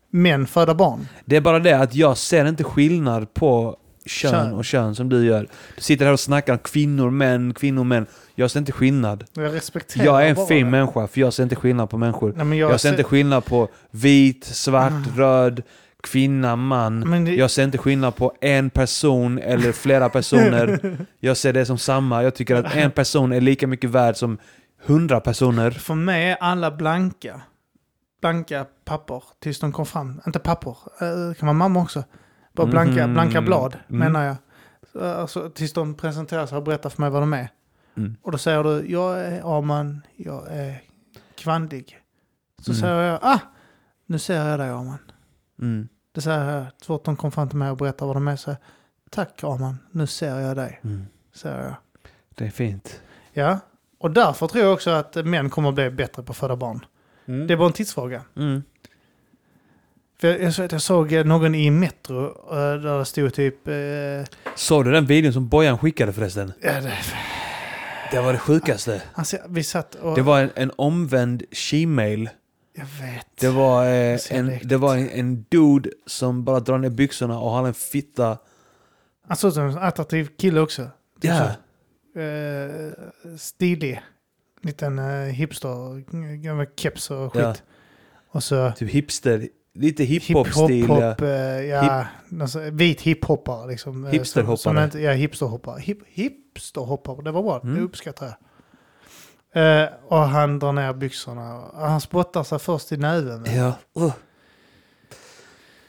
män 0.09 0.47
föda 0.47 0.73
barn. 0.75 1.07
Det 1.25 1.35
är 1.35 1.41
bara 1.41 1.59
det 1.59 1.73
att 1.73 1.95
jag 1.95 2.17
ser 2.17 2.45
inte 2.45 2.63
skillnad 2.63 3.33
på 3.33 3.77
kön, 4.05 4.31
Kön. 4.31 4.53
och 4.53 4.65
kön 4.65 4.95
som 4.95 5.09
du 5.09 5.25
gör. 5.25 5.47
Du 5.75 5.81
sitter 5.81 6.05
här 6.05 6.13
och 6.13 6.19
snackar 6.19 6.53
om 6.53 6.59
kvinnor, 6.59 7.09
män, 7.09 7.53
kvinnor, 7.53 7.83
män. 7.83 8.05
Jag 8.35 8.51
ser 8.51 8.59
inte 8.59 8.71
skillnad. 8.71 9.23
Jag 9.33 9.53
respekterar 9.55 10.05
Jag 10.05 10.23
är 10.25 10.29
en 10.29 10.35
bara 10.35 10.45
fin 10.47 10.65
det. 10.65 10.71
människa, 10.71 11.07
för 11.07 11.21
jag 11.21 11.33
ser 11.33 11.43
inte 11.43 11.55
skillnad 11.55 11.89
på 11.89 11.97
människor. 11.97 12.33
Nej, 12.35 12.45
men 12.45 12.57
Jag, 12.57 12.71
jag, 12.71 12.79
ser 12.79 12.89
inte 12.89 13.03
skillnad 13.03 13.45
på 13.45 13.67
vit, 13.91 14.45
svart, 14.45 14.93
Ah. 14.93 15.19
röd, 15.19 15.61
kvinna, 16.03 16.55
man. 16.55 16.99
Men 16.99 17.25
det, 17.25 17.35
Jag 17.35 17.51
ser 17.51 17.63
inte 17.63 17.77
skillnad 17.77 18.15
på 18.15 18.33
en 18.41 18.69
person 18.69 19.39
eller 19.39 19.71
flera 19.71 20.09
personer. 20.09 20.97
Jag 21.19 21.37
ser 21.37 21.53
det 21.53 21.65
som 21.65 21.77
samma. 21.77 22.23
Jag 22.23 22.35
tycker 22.35 22.55
att 22.55 22.75
en 22.75 22.91
person 22.91 23.31
är 23.31 23.41
lika 23.41 23.67
mycket 23.67 23.89
värd 23.89 24.15
som 24.15 24.37
hundra 24.87 25.19
personer. 25.19 25.71
För 25.71 25.95
mig 25.95 26.31
är 26.31 26.35
alla 26.39 26.71
blanka. 26.71 27.41
Blanka 28.21 28.65
papper 28.85 29.23
tills 29.39 29.59
de 29.59 29.71
kom 29.71 29.85
fram. 29.85 30.21
Inte 30.27 30.39
papper, 30.39 30.77
eh, 31.01 31.07
det 31.29 31.35
kan 31.39 31.47
vara 31.47 31.53
mamma 31.57 31.81
också. 31.81 32.03
Bara 32.53 32.67
blanka, 32.67 33.03
Mhm. 33.07 33.13
blanka 33.13 33.41
blad 33.41 33.77
Mm. 33.89 33.99
menar 33.99 34.23
jag. 34.25 34.35
Så, 34.91 35.03
Alltså, 35.05 35.49
tills 35.49 35.73
de 35.73 35.93
presenterar 35.93 36.45
sig 36.45 36.57
och 36.57 36.63
berättar 36.63 36.89
för 36.89 37.01
mig 37.01 37.09
vad 37.09 37.21
de 37.21 37.33
är. 37.33 37.49
Mm. 37.97 38.15
Och 38.21 38.31
då 38.31 38.37
säger 38.37 38.63
du, 38.63 38.91
jag 38.91 39.19
är 39.19 39.57
Arman, 39.57 40.01
jag 40.15 40.47
är 40.51 40.81
kvandig. 41.35 41.97
Så 42.61 42.71
Mm. 42.71 42.81
säger 42.81 43.01
jag, 43.01 43.19
ah, 43.21 43.39
nu 44.05 44.19
ser 44.19 44.45
jag 44.49 44.59
dig 44.59 44.69
Arman. 44.69 44.97
Mm. 45.61 45.87
Det 46.11 46.21
säger 46.21 46.53
jag 46.55 46.65
så 46.81 46.85
fort 46.85 47.05
de 47.05 47.15
kommer 47.15 47.31
fram 47.31 47.49
till 47.49 47.57
mig 47.57 47.69
och 47.71 47.77
berättar 47.77 48.05
vad 48.05 48.15
de 48.15 48.27
är. 48.27 48.35
Så 48.35 48.55
Tack 49.09 49.43
Arman, 49.43 49.77
nu 49.91 50.07
ser 50.07 50.39
jag 50.39 50.55
dig. 50.55 50.79
Mm. 50.83 51.05
Säger 51.33 51.63
jag. 51.63 51.75
Det 52.35 52.45
är 52.45 52.49
fint. 52.49 53.01
Ja, 53.33 53.59
och 53.97 54.11
därför 54.11 54.47
tror 54.47 54.63
jag 54.63 54.73
också 54.73 54.89
att 54.89 55.15
män 55.15 55.49
kommer 55.49 55.69
att 55.69 55.75
bli 55.75 55.89
bättre 55.89 56.23
på 56.23 56.31
att 56.31 56.37
föda 56.37 56.55
barn. 56.55 56.85
Det 57.25 57.53
är 57.53 57.57
bara 57.57 57.67
en 57.67 57.73
tidsfråga. 57.73 58.21
Mm. 58.35 58.63
För 60.21 60.27
jag, 60.27 60.41
jag, 60.41 60.53
såg- 60.53 60.73
jag 60.73 60.81
såg 60.81 61.11
någon 61.25 61.55
i 61.55 61.71
Metro 61.71 62.25
eh, 62.25 62.55
där 62.81 62.97
det 62.99 63.05
stod 63.05 63.33
typ... 63.33 63.67
Eh, 63.67 63.73
Såg 64.55 64.85
du 64.85 64.91
den 64.91 65.05
videon 65.05 65.33
som 65.33 65.47
Bojan 65.47 65.77
skickade 65.77 66.13
förresten? 66.13 66.53
ja, 66.61 66.81
det, 66.81 66.93
Det 68.11 68.21
var 68.21 68.33
det 68.33 68.39
sjukaste. 68.39 69.01
alltså, 69.13 69.37
vi 69.49 69.63
satt 69.63 69.95
och... 69.95 70.15
Det 70.15 70.21
var 70.21 70.39
en, 70.41 70.49
en 70.55 70.71
omvänd 70.75 71.43
she-mail. 71.51 72.29
Jag 72.73 72.85
vet. 72.85 73.27
Det 73.39 73.49
var, 73.49 73.85
eh, 73.85 74.19
en, 74.29 74.59
det 74.63 74.77
var 74.77 74.95
en, 74.95 75.09
en 75.09 75.45
dude 75.49 75.89
som 76.05 76.43
bara 76.43 76.59
drar 76.59 76.77
ner 76.77 76.89
byxorna 76.89 77.39
och 77.39 77.49
har 77.51 77.67
en 77.67 77.73
fitta. 77.73 78.37
Han 79.27 79.37
såg 79.37 79.47
ut 79.47 79.53
som 79.55 79.63
en 79.63 79.77
attraktiv 79.77 80.29
kille 80.39 80.59
också. 80.59 80.81
Typ 81.21 81.31
Ja. 81.31 81.37
så, 81.37 81.49
eh, 82.17 82.91
stilig. 83.37 84.01
Liten 84.61 84.99
eh, 84.99 85.05
hipster. 85.25 85.99
Gammal 86.35 86.65
keps 86.77 87.11
och 87.11 87.33
skit. 87.33 87.41
Ja. 87.41 87.55
Och 88.31 88.43
så... 88.43 88.71
Typ 88.77 88.89
hipster, 88.89 89.47
lite 89.73 90.03
hiphop-stil. 90.03 90.85
ja. 90.89 90.95
Hiphop, 91.09 91.21
eh, 91.21 91.29
ja, 91.65 92.05
alltså, 92.41 92.59
vit 92.59 93.01
hiphoppare 93.01 93.67
liksom. 93.67 94.05
eh, 94.05 94.11
Hipsterhoppare. 94.11 94.57
som- 94.57 94.75
som 94.75 94.83
inte- 94.83 94.99
Ja, 94.99 95.11
hipsterhoppare. 95.11 95.79
Hip, 95.81 95.99
hipsterhoppare, 96.07 97.21
det 97.23 97.31
var 97.31 97.43
bra. 97.43 97.59
Mm. 97.63 97.75
Det 97.75 97.81
uppskattar 97.81 98.25
jag. 98.25 98.35
Eh, 99.53 99.89
och 100.07 100.17
han 100.17 100.59
drar 100.59 100.71
ner 100.73 100.93
byxorna. 100.93 101.55
Och 101.61 101.87
Han 101.87 102.01
spottar 102.01 102.43
sig 102.43 102.59
först 102.59 102.91
i 102.91 102.97
näven. 102.97 103.45
Ja. 103.45 103.73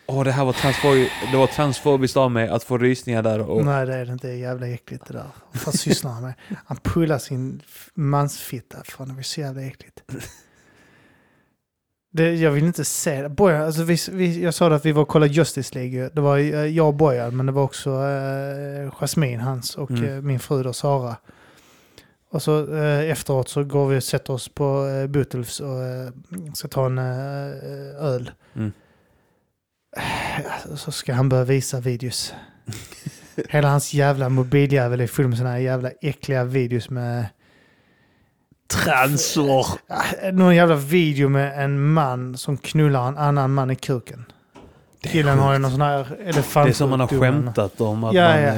Åh, 0.09 0.19
Åh, 0.19 0.25
det 0.25 0.33
här 0.33 0.45
var, 0.45 0.53
transfobi- 0.53 1.09
det 1.33 1.37
var 1.39 1.47
transfobiskt 1.47 2.17
av 2.17 2.31
mig 2.31 2.49
att 2.49 2.65
få 2.65 2.79
rysningar 2.79 3.23
där. 3.23 3.41
Och, 3.41 3.65
Nej, 3.65 3.87
det 3.87 3.95
är 3.95 4.05
det 4.07 4.13
inte. 4.13 4.27
Det 4.27 4.33
är 4.33 4.37
jävla 4.37 4.69
äckligt 4.69 5.07
det 5.07 5.15
där. 5.15 5.27
Vad 5.67 5.75
sysslar 5.75 6.11
han 6.11 6.23
med? 6.23 6.35
Han 6.67 6.77
pullar 6.77 7.19
sin 7.19 7.63
mansfitta. 7.95 8.79
Fan, 8.85 9.09
det 9.15 9.21
är 9.21 9.23
så 9.23 9.41
jävla 9.41 9.63
äckligt. 9.63 10.03
Det, 12.13 12.35
jag 12.35 12.51
vill 12.51 12.65
inte 12.65 12.85
se 12.85 13.23
det. 13.23 13.29
Bojan, 13.29 13.63
alltså 13.63 13.83
vi, 13.83 13.97
vi, 14.13 14.43
jag 14.43 14.55
sa 14.55 14.75
att 14.75 14.87
vi 14.87 14.93
var 14.93 15.03
och 15.03 15.09
kollade 15.09 15.33
Justice 15.33 15.75
League. 15.79 16.11
Det 16.13 16.21
var 16.21 16.39
eh, 16.39 16.45
jag 16.67 16.89
och 16.89 16.95
Bojan, 16.95 17.37
men 17.37 17.47
det 17.47 17.53
var 17.53 17.63
också 17.63 17.91
eh, 17.91 18.91
Jasmine, 19.01 19.43
hans, 19.43 19.77
och 19.77 19.91
Mm. 19.91 20.05
eh, 20.17 20.21
min 20.23 20.41
fru 20.41 20.63
då, 20.63 20.73
Sara. 20.73 21.17
Och 22.31 22.43
så 22.43 22.75
eh, 22.77 23.11
efteråt 23.11 23.49
så 23.49 23.65
går 23.65 23.89
vi 23.89 23.99
och 23.99 24.05
sätter 24.05 24.33
oss 24.33 24.49
på 24.49 24.87
eh, 24.87 25.07
Butulfs 25.07 25.61
och 25.61 25.83
eh, 25.85 26.09
ska 26.55 26.69
ta 26.69 26.87
en 26.87 26.99
eh, 26.99 28.05
öl. 28.05 28.31
Mm. 28.57 28.73
Så 30.77 30.93
ska 30.93 31.15
han 31.15 31.29
börja 31.29 31.45
visa 31.45 31.81
videos. 31.81 32.35
Hela 33.49 33.69
hans 33.69 33.95
jävla 33.95 34.29
mobiljävel 34.29 35.01
är 35.01 35.07
full 35.07 35.29
med 35.29 35.39
såna 35.39 35.51
här 35.51 35.59
jävla 35.59 35.91
äckliga 36.01 36.45
videos 36.45 36.91
med... 36.91 37.27
Transor! 38.67 39.67
Någon 40.33 40.57
jävla 40.57 40.75
video 40.75 41.29
med 41.29 41.65
en 41.65 41.93
man 41.93 42.37
som 42.39 42.57
knullar 42.57 43.09
en 43.09 43.19
annan 43.19 43.55
man 43.55 43.71
i 43.71 43.77
kuken. 43.77 44.25
Killen 45.03 45.39
har 45.39 45.53
ju 45.53 45.59
någon 45.59 45.71
sån 45.71 45.81
här 45.81 46.19
elefant. 46.25 46.67
Det 46.67 46.71
är 46.71 46.75
som 46.75 46.91
man 46.91 47.01
har 47.01 47.07
skämtat 47.09 47.81
om. 47.81 48.05
Att 48.05 48.15
Ja, 48.15 48.29
man, 48.29 48.43
ja. 48.43 48.55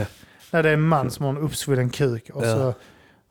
Nej, 0.50 0.62
det 0.62 0.68
är 0.68 0.74
en 0.74 0.80
man 0.82 1.10
som 1.10 1.24
har 1.24 1.32
en 1.32 1.38
uppsvullen 1.38 1.90
kuk 1.90 2.30
och, 2.30 2.46
Ja. 2.46 2.54
så, 2.56 2.74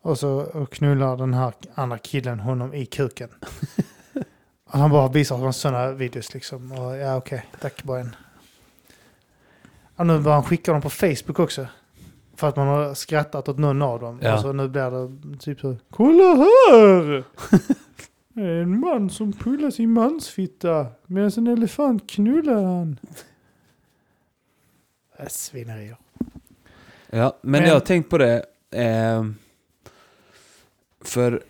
och 0.02 0.18
så 0.18 0.30
och 0.30 0.72
knullar 0.72 1.16
den 1.16 1.34
här 1.34 1.52
andra 1.74 1.98
killen 1.98 2.40
honom 2.40 2.74
i 2.74 2.86
kuken. 2.86 3.28
Han 4.72 4.90
bara 4.90 5.08
visar 5.08 5.52
sådana 5.52 5.92
videos 5.92 6.34
liksom. 6.34 6.72
Och, 6.72 6.96
ja, 6.96 7.16
okej. 7.16 7.46
Tack 7.60 7.82
Brian. 7.82 8.16
Och 9.96 10.06
nu 10.06 10.20
börjar 10.20 10.34
han 10.34 10.44
skicka 10.44 10.72
dem 10.72 10.82
på 10.82 10.90
Facebook 10.90 11.38
också. 11.38 11.66
För 12.36 12.48
att 12.48 12.56
man 12.56 12.66
har 12.66 12.94
skrattat 12.94 13.48
åt 13.48 13.58
någon 13.58 13.82
av 13.82 14.00
dem. 14.00 14.18
Ja. 14.22 14.34
Och 14.34 14.40
så 14.40 14.52
nu 14.52 14.68
blir 14.68 14.90
det 14.90 15.38
typ 15.38 15.60
så. 15.60 15.76
Kolla 15.90 16.24
här! 16.34 17.24
En 18.34 18.80
man 18.80 19.10
som 19.10 19.32
pullar 19.32 19.70
sin 19.70 19.90
mansfitta 19.92 20.86
medan 21.06 21.30
en 21.36 21.46
elefant 21.46 22.10
knullar 22.10 22.62
han. 22.64 22.98
Svinerier. 25.28 25.96
Ja, 27.10 27.38
men, 27.42 27.50
Men- 27.50 27.64
jag 27.68 27.72
har 27.74 27.80
tänkt 27.80 28.10
på 28.10 28.18
det. 28.18 28.44
Eh, 28.70 29.24
för 31.00 31.42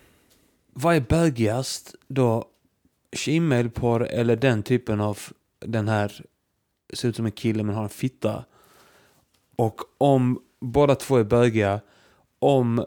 vad 0.73 0.95
är 0.95 0.99
bögigast 1.01 1.95
då? 2.07 2.45
Shemale-porr 3.15 4.05
eller 4.05 4.35
den 4.35 4.63
typen 4.63 5.01
av 5.01 5.19
den 5.59 5.87
här 5.87 6.25
ser 6.93 7.09
ut 7.09 7.15
som 7.15 7.25
en 7.25 7.31
kille 7.31 7.63
men 7.63 7.75
har 7.75 7.83
en 7.83 7.89
fitta. 7.89 8.45
Och 9.55 9.81
om 9.97 10.41
båda 10.59 10.95
två 10.95 11.17
är 11.17 11.23
bögiga, 11.23 11.81
om 12.39 12.85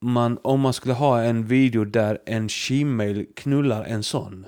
man, 0.00 0.38
om 0.42 0.60
man 0.60 0.72
skulle 0.72 0.94
ha 0.94 1.22
en 1.22 1.46
video 1.46 1.84
där 1.84 2.18
en 2.26 2.48
shemale 2.48 3.24
knullar 3.36 3.84
en 3.84 4.02
sån. 4.02 4.46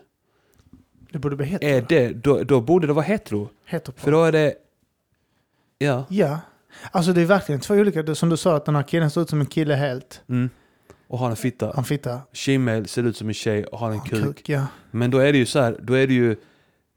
Det 1.13 1.19
borde 1.19 1.37
bli 1.37 1.47
hetero. 1.47 1.69
Är 1.69 1.85
det, 1.89 2.13
då, 2.13 2.43
då 2.43 2.61
borde 2.61 2.87
det 2.87 2.93
vara 2.93 3.05
hetero. 3.05 3.49
hetero 3.65 3.95
För 3.97 4.11
då 4.13 4.25
är 4.25 4.33
det... 4.33 4.55
Ja. 5.79 6.05
Ja. 6.09 6.41
Alltså 6.91 7.13
det 7.13 7.21
är 7.23 7.27
verkligen 7.27 7.61
två 7.61 7.75
olika. 7.75 8.15
Som 8.15 8.29
du 8.29 8.37
sa 8.37 8.57
att 8.57 8.65
den 8.65 8.75
här 8.75 8.83
killen 8.83 9.11
ser 9.11 9.21
ut 9.21 9.31
som 9.31 9.41
en 9.41 9.47
kille 9.47 9.75
helt. 9.75 10.23
Mm. 10.29 10.51
Och 11.11 11.19
har 11.19 11.31
en 11.31 11.37
fitta. 11.37 11.73
Han 11.75 11.85
fitta. 11.85 12.21
Shemale 12.33 12.87
ser 12.87 13.03
ut 13.03 13.17
som 13.17 13.29
en 13.29 13.35
tjej 13.35 13.65
och 13.65 13.79
har 13.79 13.91
en 13.91 13.99
Han 13.99 14.09
kuk. 14.09 14.49
Ja. 14.49 14.67
Men 14.91 15.11
då 15.11 15.19
är 15.19 15.33
det 15.33 15.39
ju 15.39 15.47
så 15.47 15.61
här, 15.61 15.77
då 15.83 15.95
är 15.95 16.07
det 16.07 16.15
ju 16.15 16.37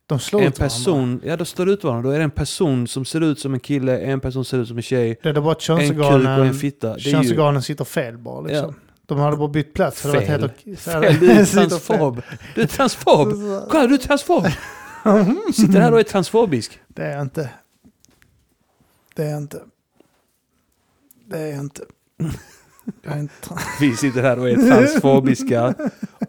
De 0.06 0.20
slår 0.20 0.42
en 0.42 0.48
ut 0.48 0.60
varandra. 0.60 0.76
person, 0.76 1.22
ja 1.26 1.38
då 1.38 1.46
står 1.46 1.66
det 1.66 1.72
ut 1.72 1.84
varandra. 1.84 2.10
Då 2.10 2.16
är 2.16 2.18
det 2.18 2.24
en 2.24 2.32
person 2.32 2.88
som 2.88 3.06
ser 3.06 3.22
ut 3.22 3.40
som 3.40 3.54
en 3.54 3.60
kille, 3.60 4.00
en 4.00 4.20
person 4.20 4.46
ser 4.46 4.58
ut 4.58 4.68
som 4.68 4.78
en 4.78 4.84
tjej, 4.84 5.20
Det 5.24 5.30
är 5.30 5.34
bara 5.34 5.52
en 5.54 5.56
kuk 5.56 5.70
och 5.70 5.80
en 5.82 5.88
könsorganen, 5.88 6.54
fitta. 6.54 6.88
Det 6.88 6.94
är 6.94 6.98
ju 7.06 7.12
könsorganen 7.12 7.62
sitter 7.62 7.86
fel 7.86 8.18
bara 8.18 8.42
liksom. 8.42 8.76
De 9.06 9.20
hade 9.20 9.38
bara 9.38 9.48
bytt 9.48 9.74
plats. 9.74 10.02
det 10.02 10.12
Fel. 10.12 10.42
varit 10.42 10.56
helt- 10.66 10.80
så 10.80 10.90
fel, 11.02 11.20
du 11.20 11.32
är 11.32 11.46
transfob. 11.70 12.22
Du 12.56 12.62
är 12.62 12.68
transfob! 12.68 13.34
Kolla, 13.70 13.88
du 13.88 13.94
är 13.94 13.98
transfob! 13.98 14.46
Sitter 15.54 15.80
här 15.82 15.92
och 15.92 16.00
är 16.00 16.04
transfobisk. 16.04 16.80
Det 16.88 17.04
är 17.04 17.12
jag 17.12 17.22
inte. 17.22 17.50
Det 19.16 19.24
är 19.24 19.30
jag 19.30 19.38
inte. 19.38 19.62
Det 21.26 21.38
är 21.40 21.48
jag 21.48 21.60
inte. 21.60 21.84
Vi 23.80 23.96
sitter 23.98 24.22
här 24.22 24.40
och 24.40 24.50
är 24.50 24.56
transfobiska 24.56 25.76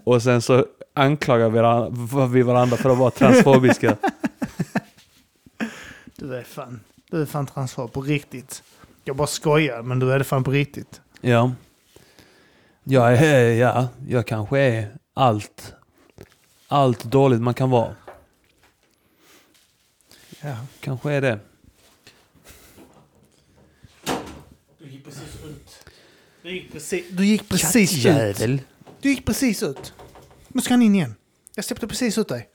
och 0.04 0.22
sen 0.22 0.42
så 0.42 0.66
anklagar 0.94 1.50
vi 1.50 1.58
varandra, 1.58 2.26
vi 2.26 2.42
varandra 2.42 2.76
för 2.76 2.90
att 2.90 2.98
vara 2.98 3.10
transfobiska. 3.10 3.96
Du 6.16 6.36
är 6.36 6.42
fan. 6.42 6.80
Du 7.10 7.22
är 7.22 7.26
fan 7.26 7.46
transfob 7.46 7.92
på 7.92 8.00
riktigt. 8.00 8.62
Jag 9.04 9.16
bara 9.16 9.26
skojar, 9.26 9.82
men 9.82 9.98
du 9.98 10.12
är 10.12 10.18
det 10.18 10.24
fan 10.24 10.44
på 10.44 10.50
riktigt. 10.50 11.00
Ja. 11.20 11.52
Jag 12.84 13.16
är, 13.16 13.52
ja, 13.52 13.88
jag 14.08 14.26
kanske 14.26 14.58
är 14.58 14.96
allt, 15.14 15.74
allt 16.68 17.04
dåligt 17.04 17.40
man 17.40 17.54
kan 17.54 17.70
vara. 17.70 17.94
Ja. 20.40 20.56
Kanske 20.80 21.12
är 21.12 21.20
det. 21.20 21.38
Du 24.78 24.88
gick 24.88 25.04
precis 25.04 25.44
ut. 25.44 25.90
Du 26.44 26.50
gick 26.50 26.72
precis, 26.72 27.04
du 27.10 27.26
gick 27.26 27.48
precis 27.48 28.06
ut. 28.06 28.62
Du 29.00 29.08
gick 29.08 29.26
precis 29.26 29.62
ut. 29.62 29.94
Nu 30.48 30.60
ska 30.60 30.74
han 30.74 30.82
in 30.82 30.94
igen. 30.94 31.14
Jag 31.54 31.64
släppte 31.64 31.86
precis 31.86 32.18
ut 32.18 32.28
dig. 32.28 32.48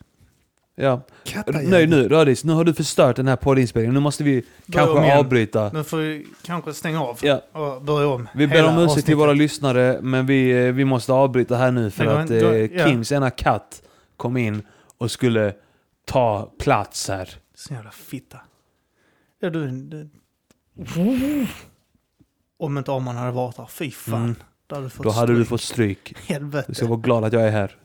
Ja. 0.76 1.02
Kattajävel. 1.24 1.70
Nej 1.70 1.88
nu 1.88 2.08
Rödis, 2.10 2.44
nu 2.44 2.54
har 2.54 2.64
du 2.64 2.74
förstört 2.74 3.16
den 3.16 3.28
här 3.28 3.36
poddinspelningen. 3.36 3.94
Nu 3.94 4.00
måste 4.00 4.24
vi 4.24 4.46
Börja 4.66 4.86
kanske 4.86 5.18
avbryta. 5.18 5.72
Nu 5.74 5.84
får 5.84 5.98
vi 5.98 6.28
kanske 6.42 6.74
stänga 6.74 7.04
av 7.04 7.20
Ja. 7.22 7.42
och 7.52 7.82
börja 7.82 8.08
om. 8.08 8.28
Vi 8.36 8.48
ber 8.48 8.68
om 8.68 8.78
ursäkt 8.78 9.06
till 9.06 9.16
våra 9.16 9.34
lyssnare, 9.34 10.00
men 10.02 10.26
vi, 10.26 10.66
eh, 10.68 10.74
vi 10.74 10.86
måste 10.86 11.14
avbryta 11.14 11.56
här 11.56 11.72
nu 11.72 11.92
för 11.92 12.06
att 12.06 12.30
eh, 12.30 12.38
ja. 12.38 12.88
Kims 12.88 13.12
ena 13.12 13.30
katt 13.30 13.82
kom 14.18 14.38
in 14.38 14.62
och 14.98 15.12
skulle 15.12 15.54
ta 16.06 16.52
plats 16.60 17.08
här. 17.08 17.30
Så 17.56 17.74
jävla 17.74 17.92
fitta. 17.92 18.38
Ja, 19.40 19.50
du... 19.50 19.72
du. 19.72 20.10
Om 22.60 22.78
inte 22.78 22.92
Arman 22.92 23.16
hade 23.16 23.32
varit 23.32 23.58
här. 23.58 23.66
Fy 23.66 23.92
fan. 23.92 24.24
Mm. 24.24 24.36
Då 24.68 24.76
hade 24.76 24.86
du 24.86 24.90
fått 24.90 25.04
Då 25.04 25.10
hade 25.10 25.32
du 25.34 25.36
stryk. 25.36 25.50
fått 25.50 25.62
stryk. 25.62 26.14
Helvete. 26.28 26.66
Du 26.68 26.74
ska 26.74 26.88
vara 26.88 27.00
glad 27.00 27.24
att 27.24 27.34
jag 27.34 27.42
är 27.44 27.52
här. 27.52 27.76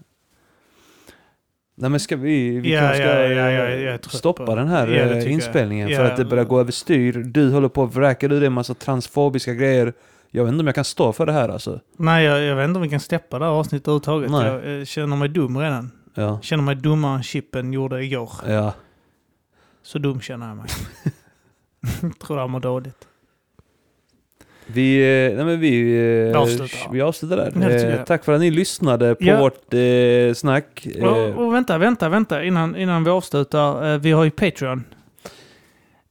Nej 1.77 1.91
men 1.91 2.01
ska 2.01 2.17
vi, 2.17 2.59
vi 2.61 2.73
Ja, 2.75 2.81
kanske 2.81 2.97
ska 2.97 3.29
ja, 3.33 3.51
ja, 3.51 3.69
jag 3.71 4.05
stoppa 4.05 4.47
på- 4.47 4.55
den 4.55 4.69
här 4.69 5.13
eh, 5.13 5.33
inspelningen 5.33 5.89
jag. 5.89 5.97
för 5.97 6.05
att 6.05 6.17
det 6.17 6.25
börjar 6.25 6.45
gå 6.45 6.61
överstyr. 6.61 7.13
Du 7.13 7.51
håller 7.53 7.69
på 7.69 7.83
att 7.83 7.95
vräka 7.95 8.27
ur 8.27 8.31
dig 8.31 8.47
en 8.47 8.53
massa 8.53 8.75
transfobiska 8.75 9.55
grejer. 9.55 9.93
Jag 10.31 10.45
vet 10.45 10.53
inte 10.53 10.61
om 10.61 10.67
jag 10.67 10.75
kan 10.75 10.85
stå 10.85 11.13
för 11.13 11.27
det 11.27 11.33
här 11.33 11.49
alltså. 11.49 11.81
Nej, 11.97 12.25
jag, 12.25 12.43
jag 12.43 12.57
vet 12.57 12.65
inte 12.65 12.77
om 12.79 12.83
vi 12.83 12.89
kan 12.89 13.01
släppa 13.01 13.39
det 13.39 13.45
här 13.45 13.53
avsnittet 13.53 13.89
överhuvudtaget. 13.89 14.31
Nej. 14.31 14.47
Jag 14.47 14.79
eh, 14.79 14.85
känner 14.85 15.17
mig 15.17 15.29
dum 15.29 15.59
redan. 15.59 15.91
Ja. 16.15 16.41
Känner 16.43 16.63
mig 16.63 16.75
dummare 16.75 17.17
än 17.17 17.23
Chippen 17.23 17.73
gjorde 17.73 18.05
igår. 18.05 18.31
Ja. 18.49 18.73
Så 19.83 19.99
dum 19.99 20.21
känner 20.21 20.49
jag 20.49 20.57
mig. 20.57 20.67
Tror 22.27 22.39
jag 22.39 22.51
mår 22.51 22.61
dåligt. 22.61 23.09
Vi, 24.67 24.97
eh, 25.27 25.37
nej 25.37 25.45
men 25.45 25.61
vi, 25.61 25.81
eh, 25.81 26.29
Vi 26.29 26.35
avslutar. 26.35 26.93
vi 26.93 27.01
avslutar 27.01 27.37
där. 27.37 27.53
Ja, 27.63 27.71
Eh, 27.71 28.05
tack 28.05 28.25
för 28.25 28.33
att 28.33 28.41
ni 28.41 28.51
lyssnade 28.51 29.15
på 29.15 29.25
Ja. 29.25 29.41
vårt 29.41 29.75
eh, 29.75 30.35
snack. 30.35 30.87
Eh, 30.97 31.05
Och, 31.05 31.45
och 31.47 31.55
vänta, 31.55 31.79
vänta, 31.79 32.09
vänta 32.09 32.45
innan, 32.45 32.77
innan 32.77 33.05
vi 33.05 33.11
avslutar. 33.11 33.99
Vi 33.99 34.13
har 34.13 34.25
ju 34.25 34.31
Patreon. 34.31 34.85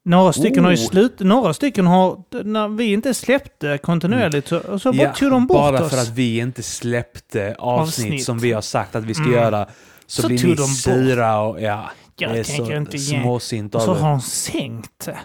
Några 0.06 0.34
stycken 0.34 0.64
har 0.64 0.72
ju 0.72 0.78
Oh. 0.78 0.90
slut, 0.90 1.20
några 1.20 1.54
stycken 1.54 1.88
har, 1.88 2.18
när 2.44 2.68
vi 2.68 2.94
inte 2.94 3.14
släppte 3.14 3.78
kontinuerligt 3.78 4.48
så, 4.48 4.80
så 4.80 4.94
bara 4.94 5.14
tog 5.14 5.32
de 5.32 5.48
bort 5.48 5.58
bara 5.58 5.84
oss. 5.84 5.92
för 5.92 5.98
att 5.98 6.10
vi 6.10 6.40
inte 6.40 6.64
släppte 6.64 7.56
avsnitt, 7.60 8.06
Avsnitt. 8.06 8.24
som 8.26 8.40
vi 8.40 8.52
har 8.52 8.62
sagt 8.62 8.96
att 8.96 9.04
vi 9.04 9.14
ska 9.14 9.24
Mm. 9.24 9.36
göra. 9.36 9.68
Så, 10.08 10.22
Så 10.22 10.28
blir 10.28 10.48
ni 10.48 10.56
de 10.56 10.64
sura 10.68 11.40
och 11.42 11.62
ja, 11.62 11.92
Jag 12.18 12.32
det 12.34 12.40
är 12.40 12.44
så 12.44 12.72
inte 12.72 12.98
ge- 12.98 13.20
småsint 13.22 13.76
Och 13.76 13.82
av 13.82 13.86
så 13.86 13.94
har 13.94 14.10
de 14.10 14.22
sänkt 14.22 15.06
det. 15.06 15.18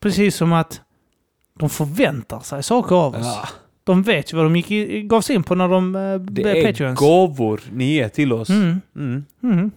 Precis 0.00 0.36
som 0.36 0.52
att 0.52 0.80
de 1.58 1.68
förväntar 1.70 2.40
sig 2.40 2.62
saker 2.62 2.96
av 2.96 3.14
oss. 3.14 3.20
Ja, 3.26 3.48
De 3.84 4.02
vet 4.02 4.32
ju 4.32 4.36
vad 4.36 4.46
de 4.46 4.56
gick 4.56 4.70
i, 4.70 5.02
gav 5.02 5.20
sig 5.20 5.36
in 5.36 5.42
på 5.42 5.54
när 5.54 5.68
de 5.68 5.92
det 5.92 6.18
blev 6.18 6.46
är 6.56 6.66
Patreons. 6.66 6.98
gåvor 6.98 7.60
ni 7.72 7.92
ger 7.94 8.08
till 8.08 8.32
oss. 8.32 8.48
Mm, 8.50 8.80
Mm. 8.96 9.24
mm. 9.42 9.70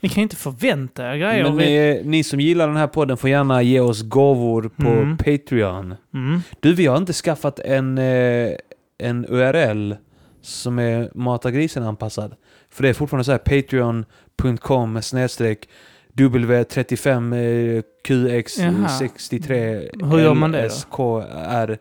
Ni 0.00 0.08
kan 0.08 0.22
inte 0.22 0.36
förvänta 0.36 1.12
er 1.12 1.16
grejer. 1.16 1.42
Men 1.44 1.56
Vi- 1.56 1.64
ni, 1.66 2.02
ni 2.04 2.24
som 2.24 2.40
gillar 2.40 2.66
den 2.68 2.76
här 2.76 2.86
podden 2.86 3.16
får 3.16 3.30
gärna 3.30 3.62
ge 3.62 3.80
oss 3.80 4.02
gåvor 4.02 4.70
på 4.76 4.88
Mm. 4.88 5.16
Patreon. 5.16 5.94
mm. 6.14 6.40
Du, 6.60 6.74
vi 6.74 6.86
har 6.86 6.96
inte 6.96 7.12
skaffat 7.12 7.58
en, 7.58 7.98
eh, 7.98 8.50
en 8.98 9.26
URL 9.28 9.94
som 10.42 10.78
är 10.78 11.10
Mata 11.14 11.50
grisen 11.50 11.82
anpassad. 11.82 12.34
För 12.70 12.82
det 12.82 12.88
är 12.88 12.92
fortfarande 12.94 13.24
så 13.24 13.30
här 13.30 13.38
patreon.com 13.38 15.02
snedstreck 15.02 15.68
W35 16.16 17.34
eh, 17.34 17.40
Jaha. 17.40 18.88
QX63 18.88 20.06
Hur 20.10 20.18
gör 20.18 20.34
man 20.34 20.52
det 20.52 20.60
då? 20.62 20.66
LSKR 20.66 21.78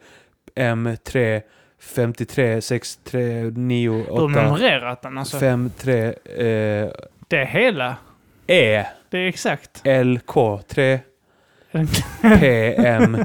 M3 0.55 1.41
53 1.79 2.61
63 2.61 3.51
9 3.55 3.91
Du 3.91 3.97
har 4.11 4.11
8 4.11 4.27
memorerat 4.27 5.01
den 5.01 5.17
alltså. 5.17 5.39
5 5.39 5.71
3 5.77 6.05
eh, 6.05 6.13
Det 7.27 7.37
är 7.37 7.45
hela. 7.45 7.95
E 8.47 8.85
Det 9.09 9.17
är 9.17 9.27
exakt. 9.27 9.81
LK 9.85 10.35
3 10.67 10.99
PM 12.39 13.17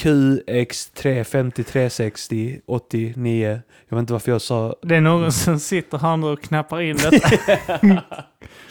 QX3 0.00 1.24
53 1.24 1.90
60 1.90 2.60
89 2.66 3.60
Jag 3.88 3.96
vet 3.96 4.00
inte 4.00 4.12
varför 4.12 4.32
jag 4.32 4.40
sa 4.40 4.74
Det 4.82 4.96
är 4.96 5.00
någon 5.00 5.32
som 5.32 5.58
sitter 5.58 5.98
här 5.98 6.16
nu 6.16 6.26
och 6.26 6.42
knappar 6.42 6.80
in 6.80 6.96
detta. 6.96 7.28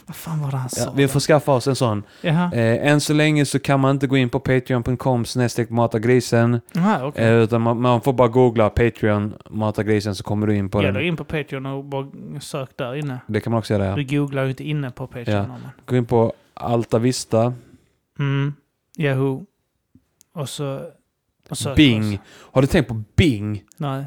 Vad 0.07 0.15
fan 0.15 0.41
var 0.41 0.51
det 0.51 0.57
han 0.57 0.69
ja, 0.77 0.83
sa? 0.85 0.91
Vi 0.95 1.07
får 1.07 1.19
skaffa 1.19 1.51
oss 1.51 1.67
en 1.67 1.75
sån. 1.75 2.03
Jaha. 2.21 2.51
Eh, 2.53 2.87
än 2.91 3.01
så 3.01 3.13
länge 3.13 3.45
så 3.45 3.59
kan 3.59 3.79
man 3.79 3.91
inte 3.95 4.07
gå 4.07 4.17
in 4.17 4.29
på 4.29 4.39
patreon.com 4.39 5.25
snedstreck 5.25 5.69
matagrisen. 5.69 6.61
Okej. 7.01 7.25
Eh, 7.25 7.33
utan 7.33 7.61
man, 7.61 7.81
man 7.81 8.01
får 8.01 8.13
bara 8.13 8.27
googla 8.27 8.69
Patreon 8.69 9.33
matagrisen 9.49 10.15
så 10.15 10.23
kommer 10.23 10.47
du 10.47 10.55
in 10.55 10.69
på 10.69 10.81
Gäller 10.81 10.99
den. 10.99 11.07
in 11.07 11.17
på 11.17 11.23
Patreon 11.23 11.65
och 11.65 11.83
bara 11.85 12.07
sök 12.41 12.69
där 12.77 12.95
inne. 12.95 13.19
Det 13.27 13.39
kan 13.39 13.51
man 13.51 13.59
också 13.59 13.73
göra 13.73 13.85
ja. 13.85 13.95
Du 13.95 14.03
googlar 14.03 14.43
ju 14.43 14.49
inte 14.49 14.63
inne 14.63 14.91
på 14.91 15.07
Patreon. 15.07 15.35
Ja. 15.35 15.47
man. 15.47 15.61
Gå 15.85 15.95
in 15.95 16.05
på 16.05 16.33
Alta 16.53 16.99
Vista, 16.99 17.53
Mm. 18.19 18.53
Yahoo. 18.97 19.45
Och 20.33 20.49
så... 20.49 20.81
Och 21.49 21.57
sök 21.57 21.75
Bing. 21.75 22.13
oss. 22.13 22.19
Har 22.51 22.61
du 22.61 22.67
tänkt 22.67 22.87
på 22.87 23.03
Bing? 23.15 23.63
Nej, 23.77 24.05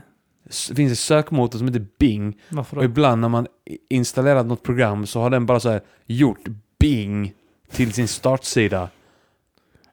S- 0.48 0.70
finns 0.77 0.90
en 0.93 0.97
sökmotor 0.97 1.59
som 1.59 1.66
heter 1.69 1.86
Bing. 1.98 2.39
varför 2.48 2.77
Och 2.77 2.82
då? 2.82 2.89
ibland 2.89 3.20
när 3.20 3.28
man 3.28 3.47
installerat 3.90 4.47
något 4.47 4.62
program 4.62 5.06
så 5.06 5.20
har 5.20 5.31
den 5.31 5.47
bara 5.47 5.60
så 5.60 5.70
här 5.70 5.81
gjort 6.06 6.48
Bing 6.78 7.32
till 7.70 7.93
sin 7.93 8.09
startsida. 8.09 8.89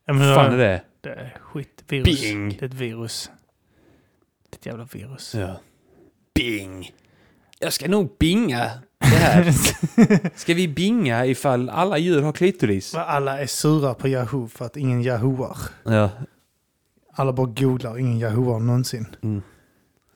Ja, 0.05 0.13
men 0.13 0.35
fan 0.35 0.53
är 0.53 0.57
det? 0.57 0.81
Det 1.01 1.09
är 1.09 1.37
skit. 1.41 1.83
Virus. 1.87 2.21
Bing. 2.21 2.49
Det 2.49 2.61
är 2.61 2.65
ett 2.69 2.73
virus. 2.73 3.29
Det 4.49 4.55
är 4.55 4.59
ett 4.59 4.65
jävla 4.65 4.83
virus. 4.93 5.35
Ja. 5.35 5.59
Bing. 6.35 6.91
Jag 7.59 7.73
ska 7.73 7.87
nog 7.87 8.15
binga 8.19 8.69
det 8.99 9.05
här. 9.05 9.51
Ska 10.37 10.53
vi 10.53 10.67
binga 10.67 11.25
ifall 11.25 11.69
alla 11.69 11.97
djur 11.97 12.21
har 12.21 12.31
klitoris? 12.33 12.95
Alla 12.95 13.41
är 13.41 13.47
sura 13.47 13.93
på 13.93 14.07
Yahoo 14.07 14.47
för 14.47 14.65
att 14.65 14.77
ingen 14.77 15.01
Yahooar. 15.01 15.57
Ja. 15.83 16.09
Alla 17.15 17.33
bara 17.33 17.47
googlar, 17.47 17.97
ingen 17.99 18.19
Yahooar 18.19 18.59
någonsin. 18.59 19.07
Mm. 19.23 19.41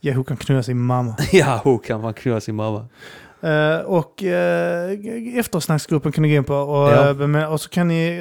Yahoo 0.01 0.23
kan 0.23 0.37
knulla 0.37 0.63
sin 0.63 0.77
mamma. 0.79 1.15
Ja, 1.31 1.61
hon 1.63 1.79
kan 1.79 2.01
man 2.01 2.13
knulla 2.13 2.41
sin 2.41 2.55
mamma. 2.55 2.85
Eh, 3.41 3.77
och 3.79 4.23
uh, 4.23 5.39
eftersnacksgruppen 5.39 6.11
kan 6.11 6.21
ni 6.21 6.29
gå 6.29 6.35
in 6.35 6.43
på. 6.43 6.55
Och, 6.55 6.89
Ja. 6.91 7.13
bemö- 7.13 7.45
och 7.47 7.61
så 7.61 7.69
kan 7.69 7.87
ni 7.87 8.15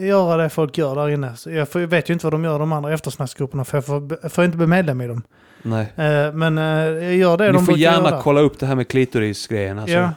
göra 0.00 0.42
det 0.42 0.48
folk 0.48 0.78
gör 0.78 0.94
där 0.94 1.08
inne. 1.08 1.36
Så 1.36 1.50
jag, 1.50 1.68
får, 1.68 1.80
jag 1.80 1.88
vet 1.88 2.10
ju 2.10 2.12
inte 2.14 2.26
vad 2.26 2.32
de 2.32 2.44
gör 2.44 2.58
de 2.58 2.72
andra 2.72 2.92
eftersnacksgrupperna 2.94 3.64
för 3.64 3.76
jag 3.76 3.86
får, 3.86 4.28
får 4.28 4.44
inte 4.44 4.56
bli 4.56 4.66
medlem 4.66 5.00
i 5.00 5.06
dem. 5.06 5.22
Nej. 5.62 5.92
Men 6.32 6.58
uh, 6.58 6.64
jag 7.04 7.16
gör 7.16 7.36
det 7.36 7.46
Ni 7.46 7.52
de 7.52 7.66
får 7.66 7.76
gärna 7.78 8.10
göra. 8.10 8.22
kolla 8.22 8.40
upp 8.40 8.58
det 8.58 8.66
här 8.66 8.74
med 8.74 8.88
klitoris-grejen. 8.88 9.78
Alltså. 9.78 9.96
Ja. 9.96 10.10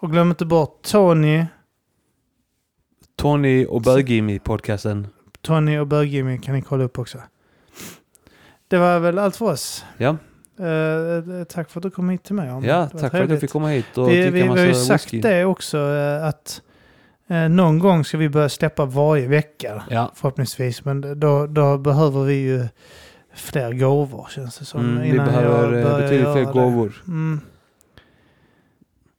Och 0.00 0.10
glöm 0.10 0.30
inte 0.30 0.44
bort 0.44 0.82
Tony, 0.82 1.44
Tony 3.16 3.64
och 3.66 3.82
Bög-Jimmy-podcasten. 3.82 5.06
Tony 5.44 5.78
och 5.78 5.86
Bög-Jimmy 5.86 6.38
kan 6.38 6.54
ni 6.54 6.62
kolla 6.62 6.84
upp 6.84 6.98
också. 6.98 7.18
Det 8.68 8.78
var 8.78 8.98
väl 9.00 9.18
allt 9.18 9.36
för 9.36 9.46
oss. 9.46 9.84
Ja, 9.98 10.16
Eh, 10.58 11.44
tack 11.44 11.70
för 11.70 11.78
att 11.80 11.82
du 11.82 11.90
kom 11.90 12.08
hit 12.10 12.22
till 12.24 12.34
mig. 12.34 12.48
Arman. 12.48 12.64
ja 12.64 12.88
tack 12.88 13.00
för 13.00 13.06
att 13.06 13.10
trevligt. 13.12 13.30
du 13.30 13.40
fick 13.40 13.50
komma 13.50 13.68
hit 13.68 13.98
och 13.98 14.08
Vi, 14.08 14.16
dricka 14.16 14.30
vi, 14.30 14.42
vi 14.42 14.48
har 14.48 14.58
ju 14.58 14.74
sagt 14.74 15.04
whisky. 15.04 15.20
det 15.20 15.44
också 15.44 15.78
eh, 15.78 16.26
att 16.26 16.62
eh, 17.28 17.48
någon 17.48 17.78
gång 17.78 18.04
ska 18.04 18.18
vi 18.18 18.28
börja 18.28 18.48
släppa 18.48 18.84
varje 18.84 19.28
vecka. 19.28 19.82
Ja, 19.90 20.12
Förhoppningsvis. 20.14 20.84
Men 20.84 21.20
då, 21.20 21.46
då 21.46 21.78
behöver 21.78 22.24
vi 22.24 22.34
ju 22.34 22.66
fler 23.34 23.72
gåvor 23.72 24.26
känns 24.30 24.58
det 24.58 24.64
som. 24.64 24.80
mm, 24.80 25.02
vi 25.02 25.08
innan 25.08 25.34
jag 25.34 25.42
behöver 25.44 25.78
eh, 25.92 25.98
betydligt 25.98 26.32
fler 26.32 26.44
gåvor. 26.44 27.02
Mm. 27.06 27.40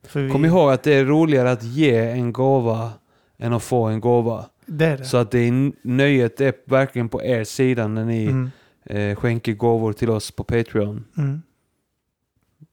För 0.07 0.19
vi, 0.22 0.31
Kom 0.31 0.45
ihåg 0.45 0.72
att 0.72 0.84
det 0.84 0.93
är 0.93 1.06
roligare 1.06 1.52
att 1.52 1.64
ge 1.64 1.95
en 2.10 2.34
gåva 2.34 2.91
än 3.38 3.53
att 3.53 3.64
få 3.64 3.84
en 3.85 3.99
gåva. 3.99 4.45
Det 4.66 4.86
är 4.86 4.98
det. 4.98 5.06
Så 5.06 5.18
att 5.18 5.32
det 5.32 5.40
är 5.40 5.72
nöjet 5.88 6.42
är 6.42 6.54
verkligen 6.66 7.10
på 7.10 7.24
er 7.24 7.44
sida 7.44 7.88
när 7.88 8.06
ni 8.06 8.26
Mm. 8.26 8.52
eh, 8.86 9.16
skänker 9.16 9.54
gåvor 9.54 9.94
till 9.94 10.10
oss 10.10 10.32
på 10.32 10.44
Patreon. 10.44 11.06
Mm. 11.18 11.42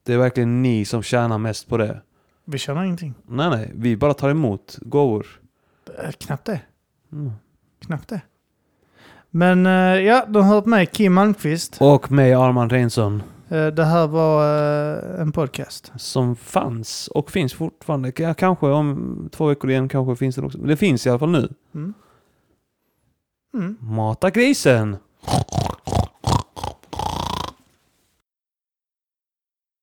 Det 0.02 0.12
är 0.14 0.18
verkligen 0.18 0.62
ni 0.62 0.84
som 0.84 1.02
tjänar 1.02 1.38
mest 1.38 1.68
på 1.68 1.76
det. 1.76 2.00
Vi 2.44 2.58
känner 2.58 2.84
ingenting. 2.84 3.14
Nej, 3.26 3.50
nej, 3.50 3.70
vi 3.74 3.96
bara 3.96 4.14
tar 4.14 4.30
emot 4.30 4.78
gåvor. 4.80 5.26
Eh, 6.04 6.10
Knappt 6.10 6.44
det. 6.46 6.60
Mm. 7.12 7.32
Knappt 7.86 8.08
det. 8.08 8.20
Men 9.30 9.66
eh, 9.66 9.72
ja, 10.02 10.26
de 10.28 10.42
har 10.44 10.54
hört 10.54 10.66
mig, 10.66 10.86
Kim 10.86 11.12
Malmqvist. 11.12 11.76
Och 11.80 12.12
mig, 12.12 12.34
Arman 12.34 12.70
Reinsson, 12.70 13.22
det 13.56 13.84
här 13.84 14.06
var 14.06 14.44
eh, 14.94 15.20
en 15.20 15.32
podcast. 15.32 15.92
som 15.96 16.36
fanns 16.36 17.08
och 17.08 17.30
finns 17.30 17.54
fortfarande. 17.54 18.12
Kanske 18.12 18.66
om 18.66 19.28
två 19.32 19.46
veckor 19.46 19.70
igen, 19.70 19.88
kanske 19.88 20.16
finns 20.16 20.34
den 20.34 20.44
också. 20.44 20.58
Men 20.58 20.68
det 20.68 20.76
finns 20.76 21.06
i 21.06 21.10
alla 21.10 21.18
fall 21.18 21.30
nu. 21.30 21.48
Mm. 21.74 21.94
Mm. 23.54 23.76
Mata 23.80 24.30
grisen! 24.30 24.96